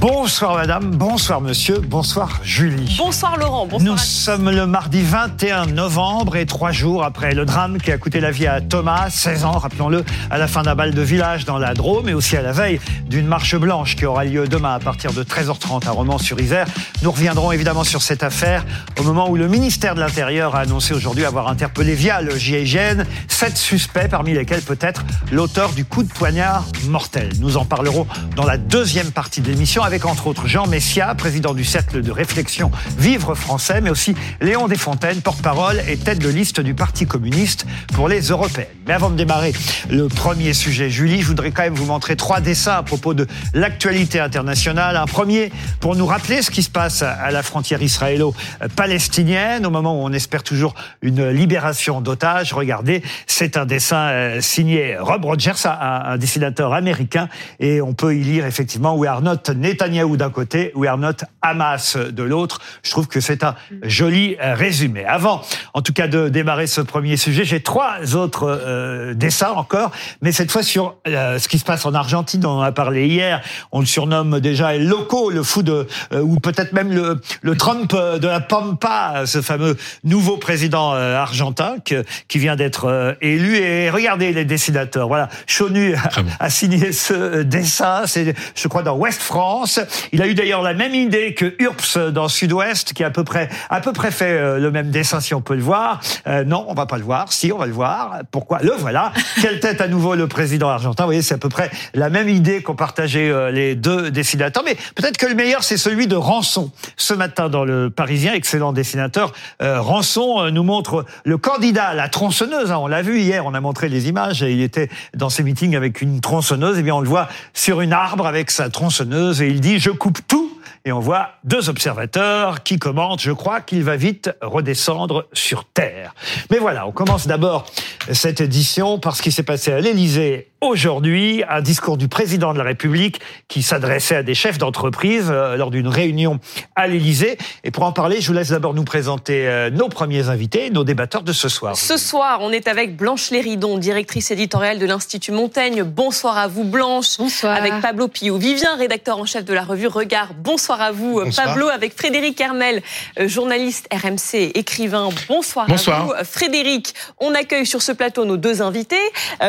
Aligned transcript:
Bonsoir 0.00 0.54
madame, 0.54 0.90
bonsoir 0.94 1.40
monsieur, 1.40 1.80
bonsoir 1.80 2.38
Julie. 2.44 2.94
Bonsoir 2.96 3.36
Laurent, 3.36 3.66
bonsoir. 3.66 3.94
Nous 3.94 3.98
sommes 3.98 4.48
le 4.48 4.64
mardi 4.64 5.02
21 5.02 5.66
novembre 5.66 6.36
et 6.36 6.46
trois 6.46 6.70
jours 6.70 7.02
après 7.02 7.34
le 7.34 7.44
drame 7.44 7.78
qui 7.78 7.90
a 7.90 7.98
coûté 7.98 8.20
la 8.20 8.30
vie 8.30 8.46
à 8.46 8.60
Thomas, 8.60 9.10
16 9.10 9.44
ans, 9.44 9.58
rappelons-le, 9.58 10.04
à 10.30 10.38
la 10.38 10.46
fin 10.46 10.62
d'un 10.62 10.76
bal 10.76 10.94
de 10.94 11.02
village 11.02 11.46
dans 11.46 11.58
la 11.58 11.74
Drôme 11.74 12.08
et 12.08 12.14
aussi 12.14 12.36
à 12.36 12.42
la 12.42 12.52
veille 12.52 12.78
d'une 13.08 13.26
marche 13.26 13.56
blanche 13.56 13.96
qui 13.96 14.06
aura 14.06 14.24
lieu 14.24 14.46
demain 14.46 14.74
à 14.74 14.78
partir 14.78 15.12
de 15.12 15.24
13h30 15.24 15.88
à 15.88 15.90
Romans-sur-Isère. 15.90 16.68
Nous 17.02 17.10
reviendrons 17.10 17.50
évidemment 17.50 17.82
sur 17.82 18.02
cette 18.02 18.22
affaire 18.22 18.64
au 19.00 19.02
moment 19.02 19.28
où 19.28 19.34
le 19.34 19.48
ministère 19.48 19.96
de 19.96 20.00
l'Intérieur 20.00 20.54
a 20.54 20.60
annoncé 20.60 20.94
aujourd'hui 20.94 21.24
avoir 21.24 21.48
interpellé 21.48 21.96
via 21.96 22.22
le 22.22 22.36
GIGN 22.36 23.02
sept 23.26 23.56
suspects 23.56 24.08
parmi 24.08 24.32
lesquels 24.32 24.62
peut-être 24.62 25.04
l'auteur 25.32 25.72
du 25.72 25.84
coup 25.84 26.04
de 26.04 26.08
poignard 26.08 26.64
mortel. 26.86 27.30
Nous 27.40 27.56
en 27.56 27.64
parlerons 27.64 28.06
dans 28.36 28.44
la 28.44 28.58
deuxième 28.58 29.10
partie 29.10 29.40
de 29.40 29.48
l'émission 29.48 29.82
avec 29.88 30.04
entre 30.04 30.26
autres 30.26 30.46
Jean 30.46 30.66
Messia, 30.66 31.14
président 31.14 31.54
du 31.54 31.64
Cercle 31.64 32.02
de 32.02 32.12
réflexion 32.12 32.70
Vivre 32.98 33.34
français, 33.34 33.80
mais 33.80 33.88
aussi 33.88 34.14
Léon 34.42 34.68
Desfontaines, 34.68 35.22
porte-parole 35.22 35.80
et 35.88 35.96
tête 35.96 36.18
de 36.18 36.28
liste 36.28 36.60
du 36.60 36.74
Parti 36.74 37.06
communiste 37.06 37.64
pour 37.94 38.06
les 38.06 38.20
européennes. 38.20 38.66
Mais 38.86 38.92
avant 38.92 39.08
de 39.08 39.16
démarrer 39.16 39.54
le 39.88 40.08
premier 40.08 40.52
sujet, 40.52 40.90
Julie, 40.90 41.22
je 41.22 41.26
voudrais 41.26 41.52
quand 41.52 41.62
même 41.62 41.74
vous 41.74 41.86
montrer 41.86 42.16
trois 42.16 42.40
dessins 42.40 42.74
à 42.74 42.82
propos 42.82 43.14
de 43.14 43.26
l'actualité 43.54 44.20
internationale. 44.20 44.96
Un 44.96 45.06
premier 45.06 45.50
pour 45.80 45.96
nous 45.96 46.04
rappeler 46.04 46.42
ce 46.42 46.50
qui 46.50 46.62
se 46.62 46.70
passe 46.70 47.00
à 47.00 47.30
la 47.30 47.42
frontière 47.42 47.82
israélo-palestinienne, 47.82 49.64
au 49.64 49.70
moment 49.70 49.98
où 49.98 50.04
on 50.04 50.12
espère 50.12 50.42
toujours 50.42 50.74
une 51.00 51.30
libération 51.30 52.02
d'otages. 52.02 52.52
Regardez, 52.52 53.02
c'est 53.26 53.56
un 53.56 53.64
dessin 53.64 54.08
euh, 54.08 54.40
signé 54.42 54.98
Rob 54.98 55.24
Rogers, 55.24 55.66
un, 55.66 56.18
dessinateur 56.18 56.74
américain, 56.74 57.30
et 57.58 57.80
on 57.80 57.94
peut 57.94 58.14
y 58.14 58.22
lire 58.22 58.44
effectivement 58.44 58.94
We 58.94 59.08
are 59.08 59.22
not 59.22 59.36
Netanyahu 59.78 60.16
d'un 60.16 60.30
côté, 60.30 60.72
We 60.74 60.88
are 60.90 60.98
not 60.98 61.24
Hamas 61.40 61.96
de 61.96 62.22
l'autre. 62.24 62.60
Je 62.82 62.90
trouve 62.90 63.06
que 63.06 63.20
c'est 63.20 63.44
un 63.44 63.54
joli 63.82 64.36
euh, 64.42 64.54
résumé. 64.54 65.04
Avant, 65.04 65.42
en 65.72 65.82
tout 65.82 65.92
cas, 65.92 66.08
de 66.08 66.28
démarrer 66.28 66.66
ce 66.66 66.80
premier 66.80 67.16
sujet, 67.16 67.44
j'ai 67.44 67.60
trois 67.60 68.16
autres 68.16 68.44
euh, 68.44 69.14
dessins 69.14 69.52
encore, 69.52 69.92
mais 70.20 70.32
cette 70.32 70.50
fois 70.50 70.64
sur 70.64 70.96
euh, 71.06 71.38
ce 71.38 71.48
qui 71.48 71.60
se 71.60 71.64
passe 71.64 71.86
en 71.86 71.94
Argentine. 71.94 72.44
On 72.44 72.58
en 72.58 72.62
a 72.62 72.72
parlé 72.72 73.06
hier. 73.06 73.40
On 73.70 73.78
le 73.78 73.86
surnomme 73.86 74.40
déjà 74.40 74.74
El 74.74 74.88
Loco, 74.88 75.30
le 75.30 75.44
fou 75.44 75.62
de, 75.62 75.86
ou 76.12 76.40
peut-être 76.40 76.72
même 76.72 76.92
le, 76.92 77.20
le 77.42 77.56
Trump 77.56 77.94
de 77.94 78.26
la 78.26 78.40
Pampa, 78.40 79.26
ce 79.26 79.40
fameux 79.42 79.76
nouveau 80.02 80.38
président 80.38 80.92
argentin 80.92 81.76
qui 81.84 82.38
vient 82.38 82.56
d'être 82.56 83.16
élu. 83.20 83.56
Et 83.56 83.90
regardez 83.90 84.32
les 84.32 84.44
dessinateurs. 84.44 85.06
Voilà, 85.08 85.28
Chonu 85.46 85.94
a, 86.40 86.50
signé 86.50 86.92
ce 86.92 87.42
dessin. 87.42 88.02
C'est, 88.06 88.34
je 88.54 88.68
crois, 88.68 88.82
dans 88.82 88.96
West 88.96 89.22
France. 89.22 89.67
Il 90.12 90.22
a 90.22 90.26
eu 90.26 90.34
d'ailleurs 90.34 90.62
la 90.62 90.74
même 90.74 90.94
idée 90.94 91.34
que 91.34 91.54
Urps 91.58 91.98
dans 92.12 92.28
Sud-Ouest, 92.28 92.92
qui 92.92 93.04
a 93.04 93.08
à 93.08 93.10
peu 93.10 93.24
près, 93.24 93.48
à 93.70 93.80
peu 93.80 93.92
près 93.92 94.10
fait 94.10 94.32
euh, 94.32 94.58
le 94.58 94.70
même 94.70 94.90
dessin, 94.90 95.20
si 95.20 95.34
on 95.34 95.40
peut 95.40 95.54
le 95.54 95.62
voir. 95.62 96.00
Euh, 96.26 96.44
non, 96.44 96.64
on 96.68 96.74
va 96.74 96.86
pas 96.86 96.98
le 96.98 97.04
voir. 97.04 97.32
Si, 97.32 97.52
on 97.52 97.58
va 97.58 97.66
le 97.66 97.72
voir. 97.72 98.20
Pourquoi 98.30 98.60
Le 98.62 98.72
voilà? 98.72 99.12
Quelle 99.42 99.60
tête 99.60 99.80
à 99.80 99.88
nouveau 99.88 100.14
le 100.14 100.26
président 100.26 100.68
argentin? 100.68 101.04
Vous 101.04 101.08
voyez, 101.08 101.22
c'est 101.22 101.34
à 101.34 101.38
peu 101.38 101.48
près 101.48 101.70
la 101.94 102.10
même 102.10 102.28
idée 102.28 102.62
qu'ont 102.62 102.74
partagé 102.74 103.30
euh, 103.30 103.50
les 103.50 103.74
deux 103.74 104.10
dessinateurs. 104.10 104.62
Mais 104.64 104.76
peut-être 104.94 105.16
que 105.16 105.26
le 105.26 105.34
meilleur, 105.34 105.62
c'est 105.62 105.76
celui 105.76 106.06
de 106.06 106.16
Rançon. 106.16 106.70
Ce 106.96 107.14
matin, 107.14 107.48
dans 107.48 107.64
le 107.64 107.90
Parisien, 107.90 108.34
excellent 108.34 108.72
dessinateur, 108.72 109.32
Rançon 109.60 110.50
nous 110.50 110.62
montre 110.62 111.04
le 111.24 111.38
candidat 111.38 111.94
la 111.94 112.08
tronçonneuse. 112.08 112.72
Hein. 112.72 112.78
On 112.78 112.86
l'a 112.86 113.02
vu 113.02 113.20
hier, 113.20 113.46
on 113.46 113.54
a 113.54 113.60
montré 113.60 113.88
les 113.88 114.08
images. 114.08 114.42
Et 114.42 114.52
il 114.52 114.62
était 114.62 114.88
dans 115.14 115.30
ses 115.30 115.42
meetings 115.42 115.76
avec 115.76 116.00
une 116.00 116.20
tronçonneuse. 116.20 116.76
Et 116.76 116.80
eh 116.80 116.82
bien, 116.82 116.94
on 116.94 117.00
le 117.00 117.08
voit 117.08 117.28
sur 117.54 117.80
une 117.80 117.92
arbre 117.92 118.26
avec 118.26 118.50
sa 118.50 118.70
tronçonneuse. 118.70 119.42
Et 119.42 119.48
il 119.48 119.57
dit, 119.60 119.78
je 119.78 119.90
coupe 119.90 120.18
tout 120.26 120.58
et 120.84 120.92
on 120.92 121.00
voit 121.00 121.30
deux 121.44 121.68
observateurs 121.68 122.62
qui 122.62 122.78
commentent, 122.78 123.20
je 123.20 123.32
crois 123.32 123.60
qu'il 123.60 123.84
va 123.84 123.96
vite 123.96 124.30
redescendre 124.40 125.26
sur 125.32 125.64
Terre. 125.64 126.14
Mais 126.50 126.58
voilà, 126.58 126.86
on 126.86 126.92
commence 126.92 127.26
d'abord 127.26 127.66
cette 128.12 128.40
édition 128.40 128.98
par 128.98 129.16
ce 129.16 129.22
qui 129.22 129.32
s'est 129.32 129.42
passé 129.42 129.72
à 129.72 129.80
l'Élysée 129.80 130.50
aujourd'hui 130.60 131.44
un 131.48 131.60
discours 131.60 131.96
du 131.96 132.08
président 132.08 132.52
de 132.52 132.58
la 132.58 132.64
République 132.64 133.20
qui 133.46 133.62
s'adressait 133.62 134.16
à 134.16 134.22
des 134.22 134.34
chefs 134.34 134.58
d'entreprise 134.58 135.28
euh, 135.30 135.56
lors 135.56 135.70
d'une 135.70 135.88
réunion 135.88 136.40
à 136.74 136.86
l'Élysée. 136.86 137.38
Et 137.64 137.70
pour 137.70 137.84
en 137.84 137.92
parler, 137.92 138.20
je 138.20 138.26
vous 138.26 138.32
laisse 138.32 138.50
d'abord 138.50 138.74
nous 138.74 138.84
présenter 138.84 139.46
euh, 139.46 139.70
nos 139.70 139.88
premiers 139.88 140.28
invités, 140.28 140.70
nos 140.70 140.84
débatteurs 140.84 141.22
de 141.22 141.32
ce 141.32 141.48
soir. 141.48 141.76
Ce 141.76 141.96
soir, 141.96 142.40
on 142.42 142.50
est 142.50 142.66
avec 142.66 142.96
Blanche 142.96 143.30
Léridon, 143.30 143.78
directrice 143.78 144.30
éditoriale 144.30 144.78
de 144.78 144.86
l'Institut 144.86 145.32
Montaigne. 145.32 145.84
Bonsoir 145.84 146.36
à 146.36 146.48
vous 146.48 146.64
Blanche. 146.64 147.18
Bonsoir. 147.18 147.56
Avec 147.56 147.80
Pablo 147.80 148.08
Pio-Vivien, 148.08 148.76
rédacteur 148.76 149.18
en 149.18 149.26
chef 149.26 149.44
de 149.44 149.54
la 149.54 149.62
revue 149.62 149.86
Regard. 149.86 150.34
Bonsoir 150.34 150.80
à 150.80 150.90
vous 150.90 151.22
Pablo. 151.36 151.68
Avec 151.68 151.96
Frédéric 151.96 152.40
Hermel, 152.40 152.82
euh, 153.20 153.28
journaliste 153.28 153.88
RMC, 153.92 154.52
écrivain. 154.54 155.08
Bonsoir, 155.28 155.66
Bonsoir. 155.66 156.00
à 156.00 156.04
vous. 156.04 156.12
Frédéric, 156.24 156.94
on 157.18 157.34
accueille 157.34 157.66
sur 157.66 157.82
ce 157.82 157.92
plateau 157.92 158.24
nos 158.24 158.36
deux 158.36 158.62
invités. 158.62 158.96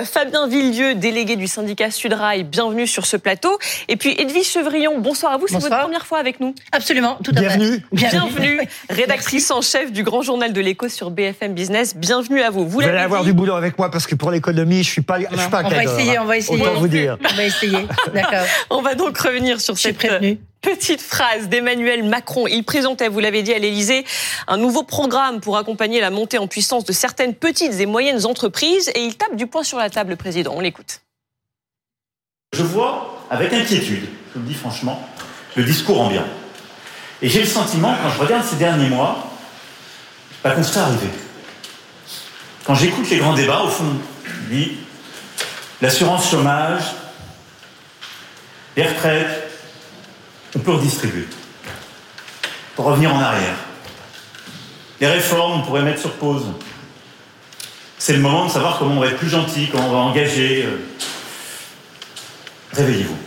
Fabien 0.03 0.47
Villedieu, 0.47 0.95
délégué 0.99 1.35
du 1.35 1.47
syndicat 1.47 1.89
Sudrail, 1.89 2.43
bienvenue 2.43 2.85
sur 2.85 3.05
ce 3.05 3.17
plateau. 3.17 3.57
Et 3.87 3.95
puis 3.95 4.13
Edwige 4.17 4.47
Chevrillon, 4.47 4.99
bonsoir 4.99 5.33
à 5.33 5.37
vous, 5.37 5.47
c'est 5.47 5.57
votre 5.57 5.79
première 5.79 6.05
fois 6.05 6.19
avec 6.19 6.39
nous 6.39 6.53
Absolument, 6.71 7.17
tout 7.23 7.31
à 7.35 7.39
Bienvenue. 7.39 7.71
fait. 7.71 7.83
Bienvenue, 7.91 8.59
rédactrice 8.89 9.49
en 9.49 9.61
chef 9.61 9.91
du 9.91 10.03
Grand 10.03 10.21
Journal 10.21 10.53
de 10.53 10.61
l'Écho 10.61 10.89
sur 10.89 11.09
BFM 11.09 11.53
Business. 11.53 11.95
Bienvenue 11.95 12.41
à 12.41 12.49
vous. 12.49 12.67
Vous, 12.67 12.81
allez 12.81 12.97
avoir 12.97 13.23
du 13.23 13.33
boulot 13.33 13.53
avec 13.55 13.77
moi 13.77 13.89
parce 13.89 14.05
que 14.05 14.15
pour 14.15 14.31
l'économie, 14.31 14.83
je 14.83 14.89
suis 14.89 15.01
pas, 15.01 15.19
je 15.19 15.25
suis 15.25 15.49
pas 15.49 15.63
On 15.63 15.69
va 15.69 15.83
essayer, 15.83 16.19
on 16.19 16.25
va 16.25 16.37
essayer. 16.37 16.61
Autant 16.61 16.75
vous 16.75 16.87
dire. 16.87 17.17
On 17.23 17.35
va 17.35 17.43
essayer, 17.43 17.87
d'accord. 18.13 18.45
On 18.69 18.81
va 18.81 18.95
donc 18.95 19.17
revenir 19.17 19.59
sur 19.59 19.77
cette 19.77 19.97
prévenue. 19.97 20.39
Petite 20.61 21.01
phrase 21.01 21.49
d'Emmanuel 21.49 22.03
Macron. 22.03 22.47
Il 22.47 22.63
présentait, 22.63 23.07
vous 23.07 23.19
l'avez 23.19 23.43
dit 23.43 23.53
à 23.53 23.59
l'Élysée, 23.59 24.05
un 24.47 24.57
nouveau 24.57 24.83
programme 24.83 25.39
pour 25.39 25.57
accompagner 25.57 26.01
la 26.01 26.09
montée 26.09 26.37
en 26.37 26.47
puissance 26.47 26.83
de 26.85 26.91
certaines 26.91 27.33
petites 27.33 27.79
et 27.79 27.85
moyennes 27.85 28.25
entreprises 28.25 28.91
et 28.95 29.03
il 29.03 29.15
tape 29.15 29.35
du 29.35 29.47
poing 29.47 29.63
sur 29.63 29.77
la 29.77 29.89
table, 29.89 30.11
le 30.11 30.15
président. 30.15 30.53
On 30.55 30.59
l'écoute. 30.59 31.01
Je 32.53 32.63
vois 32.63 33.25
avec 33.29 33.53
inquiétude, 33.53 34.07
je 34.29 34.39
vous 34.39 34.45
le 34.45 34.47
dis 34.47 34.55
franchement, 34.55 35.07
le 35.55 35.63
discours 35.63 36.01
ambiant. 36.01 36.25
Et 37.21 37.29
j'ai 37.29 37.41
le 37.41 37.47
sentiment, 37.47 37.95
quand 38.01 38.09
je 38.09 38.19
regarde 38.19 38.43
ces 38.43 38.55
derniers 38.55 38.89
mois, 38.89 39.29
bah, 40.43 40.51
qu'on 40.51 40.63
se 40.63 40.71
fait 40.71 40.79
arriver. 40.79 41.09
Quand 42.63 42.75
j'écoute 42.75 43.09
les 43.09 43.17
grands 43.17 43.33
débats, 43.33 43.63
au 43.63 43.69
fond, 43.69 43.85
l'assurance 45.81 46.29
chômage, 46.29 46.83
les 48.77 48.87
retraites, 48.87 49.48
on 50.55 50.59
peut 50.59 50.71
redistribuer. 50.73 51.27
Pour 52.75 52.85
revenir 52.85 53.13
en 53.13 53.19
arrière. 53.19 53.55
Les 55.01 55.07
réformes, 55.07 55.61
on 55.61 55.63
pourrait 55.63 55.81
mettre 55.83 55.99
sur 56.01 56.13
pause. 56.13 56.45
C'est 57.97 58.13
le 58.13 58.19
moment 58.19 58.45
de 58.45 58.51
savoir 58.51 58.79
comment 58.79 58.95
on 58.95 58.99
va 58.99 59.07
être 59.07 59.17
plus 59.17 59.29
gentil, 59.29 59.67
comment 59.71 59.87
on 59.89 59.91
va 59.91 59.97
engager. 59.97 60.63
euh, 60.65 60.77
Réveillez-vous. 62.73 63.17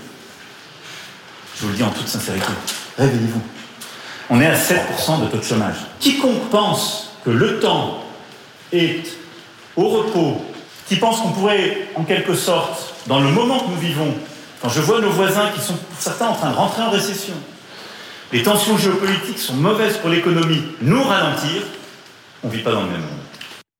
Je 1.57 1.63
vous 1.63 1.69
le 1.71 1.75
dis 1.77 1.83
en 1.83 1.91
toute 1.91 2.09
sincérité. 2.09 2.47
Réveillez-vous. 2.99 3.43
On 4.31 4.41
est 4.41 4.47
à 4.47 4.55
7% 4.55 5.23
de 5.23 5.27
taux 5.27 5.37
de 5.39 5.43
chômage. 5.43 5.77
Quiconque 6.01 6.49
pense 6.51 7.13
que 7.25 7.31
le 7.31 7.61
temps 7.61 8.03
est 8.73 9.03
au 9.77 9.89
repos, 9.89 10.45
qui 10.89 10.97
pense 10.97 11.21
qu'on 11.21 11.31
pourrait, 11.33 11.89
en 11.97 12.05
quelque 12.05 12.35
sorte, 12.35 12.95
dans 13.07 13.21
le 13.21 13.29
moment 13.31 13.61
que 13.61 13.69
nous 13.71 13.77
vivons, 13.79 14.15
quand 14.63 14.69
je 14.69 14.81
vois 14.81 15.01
nos 15.01 15.11
voisins 15.11 15.51
qui 15.55 15.61
sont 15.61 15.75
pour 15.75 16.01
certains 16.01 16.29
en 16.29 16.35
train 16.35 16.51
de 16.51 16.57
rentrer 16.57 16.83
en 16.83 16.91
récession, 16.91 17.35
les 18.33 18.43
tensions 18.43 18.79
géopolitiques 18.79 19.39
sont 19.39 19.55
mauvaises 19.55 19.99
pour 19.99 20.09
l'économie, 20.09 20.63
nous 20.81 21.03
ralentir, 21.03 21.63
on 22.45 22.49
ne 22.49 22.53
vit 22.53 22.63
pas 22.63 22.73
dans 22.73 22.83
le 22.83 22.91
même 22.91 23.01
monde. 23.01 23.09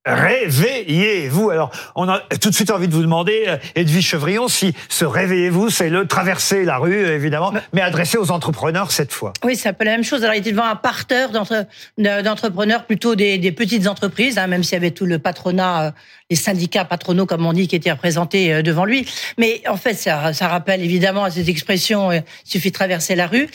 Réveillez-vous. 0.05 1.51
Alors, 1.51 1.71
on 1.95 2.09
a 2.09 2.19
tout 2.41 2.51
de 2.51 2.55
suite 2.55 2.73
envie 2.73 2.89
de 2.89 2.93
vous 2.93 3.03
demander, 3.03 3.45
euh, 3.47 3.57
Edwige 3.77 4.05
Chevrillon, 4.05 4.49
si 4.49 4.75
ce 4.89 5.05
réveillez-vous, 5.05 5.71
c'est 5.71 5.91
le 5.91 6.09
traverser 6.09 6.65
la 6.65 6.79
rue, 6.79 7.07
évidemment, 7.07 7.53
mais 7.73 7.83
adressé 7.83 8.19
aux 8.19 8.33
entrepreneurs 8.33 8.91
cette 8.91 9.13
fois. 9.13 9.33
Oui, 9.45 9.55
c'est 9.55 9.69
un 9.69 9.73
peu 9.73 9.85
la 9.85 9.93
même 9.93 10.03
chose. 10.03 10.25
Alors, 10.25 10.35
il 10.35 10.39
était 10.39 10.51
devant 10.51 10.67
un 10.67 10.75
parterre 10.75 11.31
d'entre- 11.31 11.67
d'entrepreneurs, 11.99 12.85
plutôt 12.85 13.15
des, 13.15 13.39
des 13.39 13.53
petites 13.53 13.87
entreprises, 13.87 14.39
hein, 14.39 14.49
même 14.49 14.65
s'il 14.65 14.73
y 14.73 14.77
avait 14.77 14.91
tout 14.91 15.07
le 15.07 15.21
patronat, 15.21 15.83
euh, 15.83 15.91
les 16.33 16.37
syndicats 16.37 16.87
patronaux, 16.87 17.27
comme 17.27 17.45
on 17.45 17.53
dit, 17.53 17.69
qui 17.69 17.77
étaient 17.77 17.93
représentés 17.93 18.55
euh, 18.55 18.63
devant 18.63 18.87
lui. 18.87 19.07
Mais 19.37 19.61
en 19.69 19.77
fait, 19.77 19.93
ça, 19.93 20.33
rappelle 20.49 20.83
évidemment 20.83 21.25
à 21.25 21.31
cette 21.31 21.49
expression, 21.49 22.11
euh, 22.11 22.21
suffit 22.43 22.71
de 22.71 22.75
traverser 22.75 23.15
la 23.15 23.27
rue. 23.27 23.49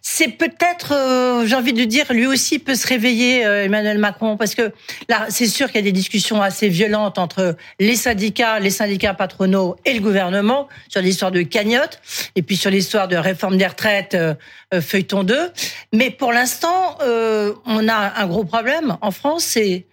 C'est 0.00 0.28
peut-être, 0.28 0.94
euh, 0.94 1.46
j'ai 1.46 1.54
envie 1.54 1.74
de 1.74 1.84
dire, 1.84 2.10
lui 2.14 2.26
aussi 2.26 2.58
peut 2.58 2.76
se 2.76 2.86
réveiller, 2.86 3.44
euh, 3.44 3.66
Emmanuel 3.66 3.98
Macron, 3.98 4.38
parce 4.38 4.54
que 4.54 4.72
là, 5.10 5.26
c'est 5.28 5.46
sûr 5.46 5.66
qu'il 5.66 5.76
y 5.76 5.78
a 5.80 5.82
des 5.82 5.92
discussions 5.92 6.40
assez 6.40 6.70
violentes 6.70 7.18
entre 7.18 7.56
les 7.78 7.94
syndicats, 7.94 8.58
les 8.58 8.70
syndicats 8.70 9.12
patronaux 9.12 9.76
et 9.84 9.92
le 9.92 10.00
gouvernement 10.00 10.68
sur 10.88 11.02
l'histoire 11.02 11.30
de 11.30 11.42
cagnotte, 11.42 12.00
et 12.36 12.42
puis 12.42 12.56
sur 12.56 12.70
l'histoire 12.70 13.06
de 13.06 13.16
réforme 13.16 13.58
des 13.58 13.66
retraites, 13.66 14.16
feuilleton 14.80 15.24
2. 15.24 15.50
Mais 15.92 16.10
pour 16.10 16.32
l'instant, 16.32 16.96
on 17.66 17.88
a 17.88 18.12
un 18.16 18.26
gros 18.26 18.44
problème 18.44 18.96
en 19.02 19.10
France, 19.10 19.44
c'est 19.44 19.86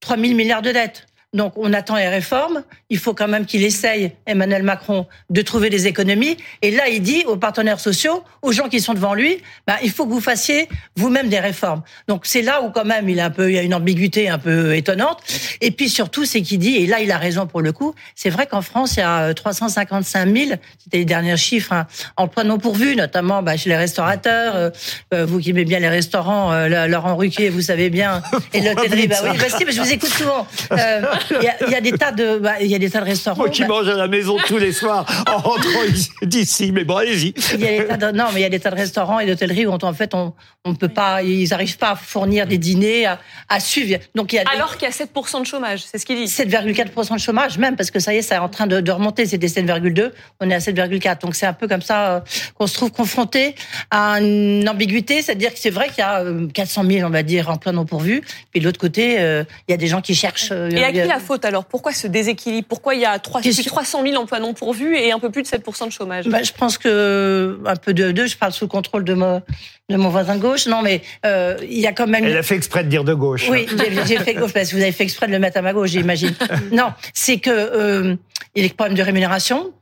3 0.00 0.18
000 0.18 0.34
milliards 0.34 0.62
de 0.62 0.72
dettes. 0.72 1.06
Donc 1.32 1.54
on 1.56 1.72
attend 1.72 1.96
les 1.96 2.08
réformes. 2.08 2.62
Il 2.90 2.98
faut 2.98 3.14
quand 3.14 3.28
même 3.28 3.46
qu'il 3.46 3.64
essaye, 3.64 4.12
Emmanuel 4.26 4.62
Macron, 4.62 5.06
de 5.30 5.42
trouver 5.42 5.70
des 5.70 5.86
économies. 5.86 6.36
Et 6.60 6.70
là, 6.70 6.88
il 6.88 7.02
dit 7.02 7.24
aux 7.26 7.36
partenaires 7.36 7.80
sociaux, 7.80 8.22
aux 8.42 8.52
gens 8.52 8.68
qui 8.68 8.80
sont 8.80 8.94
devant 8.94 9.14
lui, 9.14 9.38
bah, 9.66 9.76
il 9.82 9.90
faut 9.90 10.06
que 10.06 10.12
vous 10.12 10.20
fassiez 10.20 10.68
vous-même 10.96 11.28
des 11.28 11.40
réformes. 11.40 11.82
Donc 12.08 12.26
c'est 12.26 12.42
là 12.42 12.62
où 12.62 12.70
quand 12.70 12.84
même 12.84 13.08
il, 13.08 13.20
a 13.20 13.26
un 13.26 13.30
peu, 13.30 13.50
il 13.50 13.54
y 13.54 13.58
a 13.58 13.62
une 13.62 13.74
ambiguïté 13.74 14.28
un 14.28 14.38
peu 14.38 14.74
étonnante. 14.74 15.22
Et 15.60 15.70
puis 15.70 15.88
surtout, 15.88 16.24
c'est 16.24 16.42
qu'il 16.42 16.58
dit, 16.58 16.76
et 16.76 16.86
là 16.86 17.00
il 17.00 17.10
a 17.10 17.18
raison 17.18 17.46
pour 17.46 17.62
le 17.62 17.72
coup, 17.72 17.94
c'est 18.14 18.30
vrai 18.30 18.46
qu'en 18.46 18.62
France, 18.62 18.96
il 18.96 19.00
y 19.00 19.02
a 19.02 19.32
355 19.32 20.36
000, 20.36 20.50
c'était 20.78 20.98
les 20.98 21.04
derniers 21.04 21.36
chiffres, 21.36 21.72
hein, 21.72 21.86
emplois 22.16 22.44
non 22.44 22.58
pourvus, 22.58 22.94
notamment 22.96 23.42
bah, 23.42 23.56
chez 23.56 23.70
les 23.70 23.76
restaurateurs. 23.76 24.56
Euh, 24.56 24.70
euh, 25.14 25.24
vous 25.26 25.38
qui 25.40 25.50
aimez 25.50 25.64
bien 25.64 25.78
les 25.78 25.88
restaurants, 25.88 26.52
euh, 26.52 26.86
Laurent 26.86 27.16
Ruquier, 27.16 27.48
vous 27.48 27.62
savez 27.62 27.90
bien. 27.90 28.22
Et 28.52 28.60
l'hôtellerie, 28.60 29.08
bah 29.08 29.16
oui, 29.22 29.38
bah, 29.38 29.44
si, 29.56 29.64
mais 29.64 29.72
je 29.72 29.80
vous 29.80 29.92
écoute 29.92 30.10
souvent. 30.10 30.46
Euh, 30.72 31.02
il 31.30 31.70
y, 31.70 31.74
a 31.74 31.80
des 31.80 31.92
tas 31.92 32.12
de, 32.12 32.38
bah, 32.38 32.60
il 32.60 32.66
y 32.66 32.74
a 32.74 32.78
des 32.78 32.90
tas 32.90 33.00
de 33.00 33.06
restaurants. 33.06 33.38
Moi 33.38 33.50
qui 33.50 33.62
bah- 33.62 33.68
mange 33.68 33.88
à 33.88 33.96
la 33.96 34.08
maison 34.08 34.36
tous 34.46 34.58
les 34.58 34.72
soirs 34.72 35.06
en 35.28 35.38
rentrant 35.38 35.80
d'ici, 36.22 36.72
mais 36.72 36.84
bon, 36.84 36.96
allez-y. 36.96 37.34
Il 37.54 37.60
y 37.60 37.66
a 37.66 37.78
des 37.82 37.86
tas 37.86 37.96
de, 37.96 38.16
non, 38.16 38.26
mais 38.32 38.40
il 38.40 38.42
y 38.42 38.46
a 38.46 38.50
des 38.50 38.60
tas 38.60 38.70
de 38.70 38.76
restaurants 38.76 39.20
et 39.20 39.26
d'hôtelleries 39.26 39.66
où 39.66 39.72
en 39.72 39.92
fait 39.92 40.14
on 40.14 40.32
on 40.64 40.74
peut 40.74 40.88
pas, 40.88 41.22
ils 41.22 41.48
n'arrivent 41.48 41.78
pas 41.78 41.90
à 41.90 41.96
fournir 41.96 42.46
des 42.46 42.58
dîners, 42.58 43.06
à, 43.06 43.18
à 43.48 43.58
suivre. 43.58 43.98
Donc 44.14 44.32
il 44.32 44.36
y 44.36 44.38
a 44.38 44.44
alors 44.52 44.76
qu'il 44.76 44.88
y 44.88 44.90
a 44.90 44.94
7% 44.94 45.40
de 45.40 45.46
chômage, 45.46 45.82
c'est 45.84 45.98
ce 45.98 46.06
qu'il 46.06 46.16
dit. 46.16 46.26
7,4% 46.26 47.14
de 47.14 47.18
chômage 47.18 47.58
même 47.58 47.74
parce 47.76 47.90
que 47.90 47.98
ça 47.98 48.14
y 48.14 48.18
est, 48.18 48.22
c'est 48.22 48.38
en 48.38 48.48
train 48.48 48.66
de, 48.66 48.80
de 48.80 48.92
remonter. 48.92 49.26
C'était 49.26 49.48
7,2, 49.48 50.12
on 50.40 50.50
est 50.50 50.54
à 50.54 50.58
7,4. 50.58 51.22
Donc 51.22 51.34
c'est 51.34 51.46
un 51.46 51.52
peu 51.52 51.66
comme 51.66 51.82
ça 51.82 52.16
euh, 52.16 52.20
qu'on 52.54 52.68
se 52.68 52.74
trouve 52.74 52.92
confronté 52.92 53.56
à 53.90 54.20
une 54.20 54.68
ambiguïté, 54.68 55.22
c'est-à-dire 55.22 55.52
que 55.52 55.58
c'est 55.58 55.70
vrai 55.70 55.88
qu'il 55.88 55.98
y 55.98 56.02
a 56.02 56.24
400 56.54 56.84
euh, 56.84 56.90
000, 56.90 57.08
on 57.08 57.10
va 57.10 57.22
dire, 57.24 57.50
emplois 57.50 57.72
non 57.72 57.84
pourvus, 57.84 58.22
puis 58.50 58.60
de 58.60 58.64
l'autre 58.64 58.78
côté, 58.80 59.20
euh, 59.20 59.42
il 59.68 59.72
y 59.72 59.74
a 59.74 59.78
des 59.78 59.88
gens 59.88 60.00
qui 60.00 60.14
cherchent. 60.14 60.52
et 60.52 60.84
à 60.84 60.92
qui 60.92 61.11
la 61.12 61.20
faute 61.20 61.44
alors 61.44 61.64
Pourquoi 61.64 61.92
ce 61.92 62.06
déséquilibre? 62.06 62.66
Pourquoi 62.68 62.94
il 62.94 63.00
y 63.00 63.04
a 63.04 63.18
300 63.18 64.02
000 64.04 64.20
emplois 64.20 64.40
non 64.40 64.54
pourvus 64.54 64.96
et 64.96 65.12
un 65.12 65.18
peu 65.18 65.30
plus 65.30 65.42
de 65.42 65.48
7% 65.48 65.86
de 65.86 65.90
chômage? 65.90 66.26
Bah, 66.28 66.42
Je 66.42 66.52
pense 66.52 66.78
que 66.78 67.58
un 67.64 67.76
peu 67.76 67.94
de 67.94 68.12
deux. 68.12 68.26
Je 68.26 68.36
parle 68.36 68.52
sous 68.52 68.64
le 68.64 68.70
contrôle 68.70 69.04
de 69.04 69.14
mon, 69.14 69.42
de 69.88 69.96
mon 69.96 70.08
voisin 70.08 70.36
gauche. 70.36 70.66
Non, 70.66 70.82
mais 70.82 71.02
euh, 71.26 71.56
il 71.62 71.78
y 71.78 71.86
a 71.86 71.92
quand 71.92 72.06
même. 72.06 72.24
Elle 72.24 72.36
a 72.36 72.42
fait 72.42 72.56
exprès 72.56 72.84
de 72.84 72.88
dire 72.88 73.04
de 73.04 73.14
gauche. 73.14 73.48
Oui, 73.50 73.66
j'ai 74.06 74.18
fait 74.18 74.34
gauche 74.34 74.52
parce 74.52 74.70
que 74.70 74.76
vous 74.76 74.82
avez 74.82 74.92
fait 74.92 75.04
exprès 75.04 75.26
de 75.26 75.32
le 75.32 75.38
mettre 75.38 75.58
à 75.58 75.62
ma 75.62 75.72
gauche, 75.72 75.90
j'imagine. 75.90 76.34
non, 76.72 76.92
c'est 77.12 77.38
que 77.38 77.50
euh, 77.50 78.16
il 78.54 78.62
y 78.62 78.64
a 78.64 78.68
des 78.68 78.74
problèmes 78.74 78.96
de 78.96 79.02
rémunération. 79.02 79.72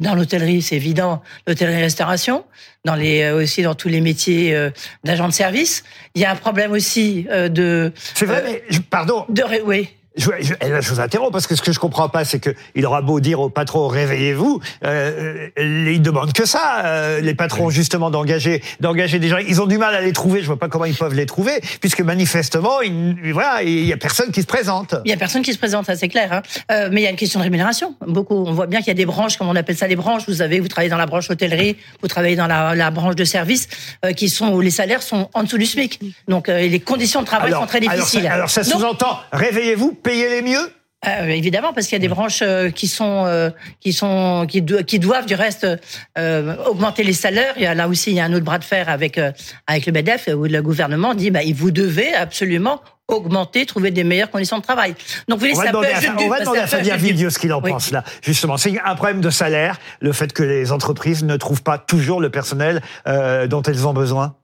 Dans 0.00 0.16
l'hôtellerie, 0.16 0.60
c'est 0.60 0.74
évident, 0.74 1.22
l'hôtellerie-restauration, 1.46 2.44
dans 2.84 2.96
les 2.96 3.22
euh, 3.22 3.36
aussi 3.42 3.62
dans 3.62 3.76
tous 3.76 3.88
les 3.88 4.00
métiers 4.00 4.54
euh, 4.54 4.70
d'agent 5.04 5.28
de 5.28 5.32
service. 5.32 5.84
Il 6.16 6.22
y 6.22 6.24
a 6.24 6.32
un 6.32 6.36
problème 6.36 6.72
aussi 6.72 7.26
euh, 7.30 7.48
de. 7.48 7.92
C'est 8.14 8.26
vrai, 8.26 8.64
mais 8.70 8.78
pardon. 8.90 9.24
De 9.28 9.44
oui. 9.64 9.88
Je, 10.16 10.30
je, 10.40 10.54
je, 10.80 10.90
vous 10.90 11.00
interromps 11.00 11.32
parce 11.32 11.48
que 11.48 11.56
ce 11.56 11.62
que 11.62 11.72
je 11.72 11.80
comprends 11.80 12.08
pas, 12.08 12.24
c'est 12.24 12.38
qu'il 12.38 12.86
aura 12.86 13.02
beau 13.02 13.18
dire 13.18 13.40
au 13.40 13.48
patron 13.48 13.88
réveillez-vous, 13.88 14.60
euh, 14.84 15.48
ils 15.58 16.00
demandent 16.00 16.32
que 16.32 16.46
ça. 16.46 16.82
Euh, 16.84 17.20
les 17.20 17.34
patrons 17.34 17.68
justement 17.68 18.10
d'engager, 18.10 18.62
d'engager 18.78 19.18
des 19.18 19.28
gens, 19.28 19.38
ils 19.38 19.60
ont 19.60 19.66
du 19.66 19.76
mal 19.76 19.92
à 19.92 20.00
les 20.00 20.12
trouver. 20.12 20.40
Je 20.40 20.46
vois 20.46 20.58
pas 20.58 20.68
comment 20.68 20.84
ils 20.84 20.94
peuvent 20.94 21.14
les 21.14 21.26
trouver, 21.26 21.60
puisque 21.80 22.00
manifestement, 22.00 22.80
il, 22.80 23.32
voilà, 23.32 23.64
il 23.64 23.84
y 23.84 23.92
a 23.92 23.96
personne 23.96 24.30
qui 24.30 24.40
se 24.42 24.46
présente. 24.46 24.94
Il 25.04 25.10
y 25.10 25.14
a 25.14 25.16
personne 25.16 25.42
qui 25.42 25.52
se 25.52 25.58
présente, 25.58 25.86
ça 25.86 25.96
c'est 25.96 26.08
clair. 26.08 26.32
Hein. 26.32 26.42
Euh, 26.70 26.90
mais 26.92 27.00
il 27.00 27.04
y 27.04 27.08
a 27.08 27.10
une 27.10 27.16
question 27.16 27.40
de 27.40 27.44
rémunération. 27.44 27.96
Beaucoup, 28.06 28.36
on 28.36 28.52
voit 28.52 28.68
bien 28.68 28.78
qu'il 28.78 28.88
y 28.88 28.92
a 28.92 28.94
des 28.94 29.06
branches, 29.06 29.36
comme 29.36 29.48
on 29.48 29.56
appelle 29.56 29.76
ça, 29.76 29.88
les 29.88 29.96
branches. 29.96 30.22
Vous 30.28 30.42
avez, 30.42 30.60
vous 30.60 30.68
travaillez 30.68 30.90
dans 30.90 30.96
la 30.96 31.06
branche 31.06 31.28
hôtellerie, 31.28 31.76
vous 32.02 32.08
travaillez 32.08 32.36
dans 32.36 32.46
la, 32.46 32.76
la 32.76 32.92
branche 32.92 33.16
de 33.16 33.24
service, 33.24 33.66
euh, 34.04 34.12
qui 34.12 34.28
sont 34.28 34.52
où 34.52 34.60
les 34.60 34.70
salaires 34.70 35.02
sont 35.02 35.28
en 35.34 35.42
dessous 35.42 35.58
du 35.58 35.66
SMIC. 35.66 35.98
Donc 36.28 36.48
euh, 36.48 36.60
les 36.60 36.80
conditions 36.80 37.20
de 37.20 37.26
travail 37.26 37.50
sont 37.50 37.66
très 37.66 37.80
difficiles. 37.80 38.28
Alors 38.28 38.48
ça, 38.48 38.62
ça 38.62 38.70
sous-entend 38.70 39.18
réveillez-vous 39.32 39.98
payer 40.04 40.28
les 40.28 40.42
mieux? 40.42 40.70
Euh, 41.06 41.26
évidemment, 41.28 41.72
parce 41.72 41.86
qu'il 41.86 41.96
y 41.96 42.00
a 42.00 42.06
des 42.06 42.08
branches 42.08 42.40
euh, 42.42 42.70
qui 42.70 42.88
sont 42.88 43.24
euh, 43.26 43.50
qui 43.80 43.92
sont 43.92 44.46
qui, 44.48 44.64
qui, 44.64 44.98
doivent 44.98 45.26
du 45.26 45.34
reste 45.34 45.66
euh, 46.18 46.56
augmenter 46.66 47.02
les 47.02 47.12
salaires. 47.12 47.52
Il 47.56 47.62
y 47.62 47.66
a 47.66 47.74
là 47.74 47.88
aussi 47.88 48.10
il 48.10 48.16
y 48.16 48.20
a 48.20 48.24
un 48.24 48.32
autre 48.32 48.44
bras 48.44 48.58
de 48.58 48.64
fer 48.64 48.88
avec 48.88 49.20
avec 49.66 49.86
le 49.86 49.92
Medef 49.92 50.28
où 50.34 50.44
le 50.44 50.62
gouvernement 50.62 51.14
dit 51.14 51.30
bah 51.30 51.40
vous 51.54 51.70
devez 51.70 52.14
absolument 52.14 52.80
augmenter, 53.06 53.66
trouver 53.66 53.90
des 53.90 54.02
meilleures 54.02 54.30
conditions 54.30 54.56
de 54.56 54.62
travail. 54.62 54.94
Donc 55.28 55.38
vous 55.38 55.46
voyez, 55.46 55.54
on 55.54 55.60
va 55.60 55.68
demander, 55.68 55.88
à, 55.88 56.16
on 56.18 56.28
va 56.28 56.40
demander 56.40 56.60
à 56.60 56.66
Fabien 56.66 56.96
Vidio 56.96 57.28
ce 57.28 57.38
qu'il 57.38 57.52
en 57.52 57.60
pense 57.60 57.90
là. 57.90 58.02
Justement, 58.22 58.56
c'est 58.56 58.80
un 58.82 58.94
problème 58.94 59.20
de 59.20 59.28
salaire, 59.28 59.78
le 60.00 60.12
fait 60.12 60.32
que 60.32 60.42
les 60.42 60.72
entreprises 60.72 61.22
ne 61.22 61.36
trouvent 61.36 61.62
pas 61.62 61.76
toujours 61.76 62.22
le 62.22 62.30
personnel 62.30 62.80
dont 63.04 63.62
elles 63.62 63.86
ont 63.86 63.92
besoin. 63.92 64.36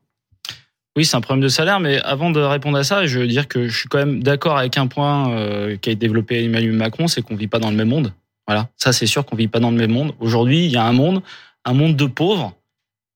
Oui, 1.01 1.07
c'est 1.07 1.17
un 1.17 1.23
problème 1.23 1.43
de 1.43 1.49
salaire, 1.49 1.81
mais 1.81 1.99
avant 2.03 2.31
de 2.31 2.41
répondre 2.41 2.77
à 2.77 2.85
ça, 2.85 3.07
je 3.07 3.21
veux 3.21 3.27
dire 3.27 3.49
que 3.49 3.69
je 3.69 3.75
suis 3.75 3.89
quand 3.89 3.97
même 3.97 4.23
d'accord 4.23 4.59
avec 4.59 4.77
un 4.77 4.87
point 4.87 5.33
euh, 5.33 5.79
qui 5.79 5.89
a 5.89 5.95
développé 5.95 6.45
Emmanuel 6.45 6.75
Macron, 6.75 7.09
c'est 7.09 7.23
qu'on 7.23 7.37
vit 7.37 7.47
pas 7.47 7.59
dans 7.59 7.71
le 7.71 7.77
même 7.77 7.89
monde. 7.89 8.13
Voilà, 8.47 8.69
ça 8.77 8.93
c'est 8.93 9.07
sûr 9.07 9.25
qu'on 9.25 9.35
vit 9.35 9.49
pas 9.49 9.61
dans 9.61 9.71
le 9.71 9.79
même 9.79 9.93
monde. 9.93 10.13
Aujourd'hui, 10.21 10.67
il 10.67 10.71
y 10.71 10.77
a 10.77 10.85
un 10.85 10.93
monde, 10.93 11.23
un 11.65 11.73
monde 11.73 11.97
de 11.97 12.05
pauvres 12.05 12.55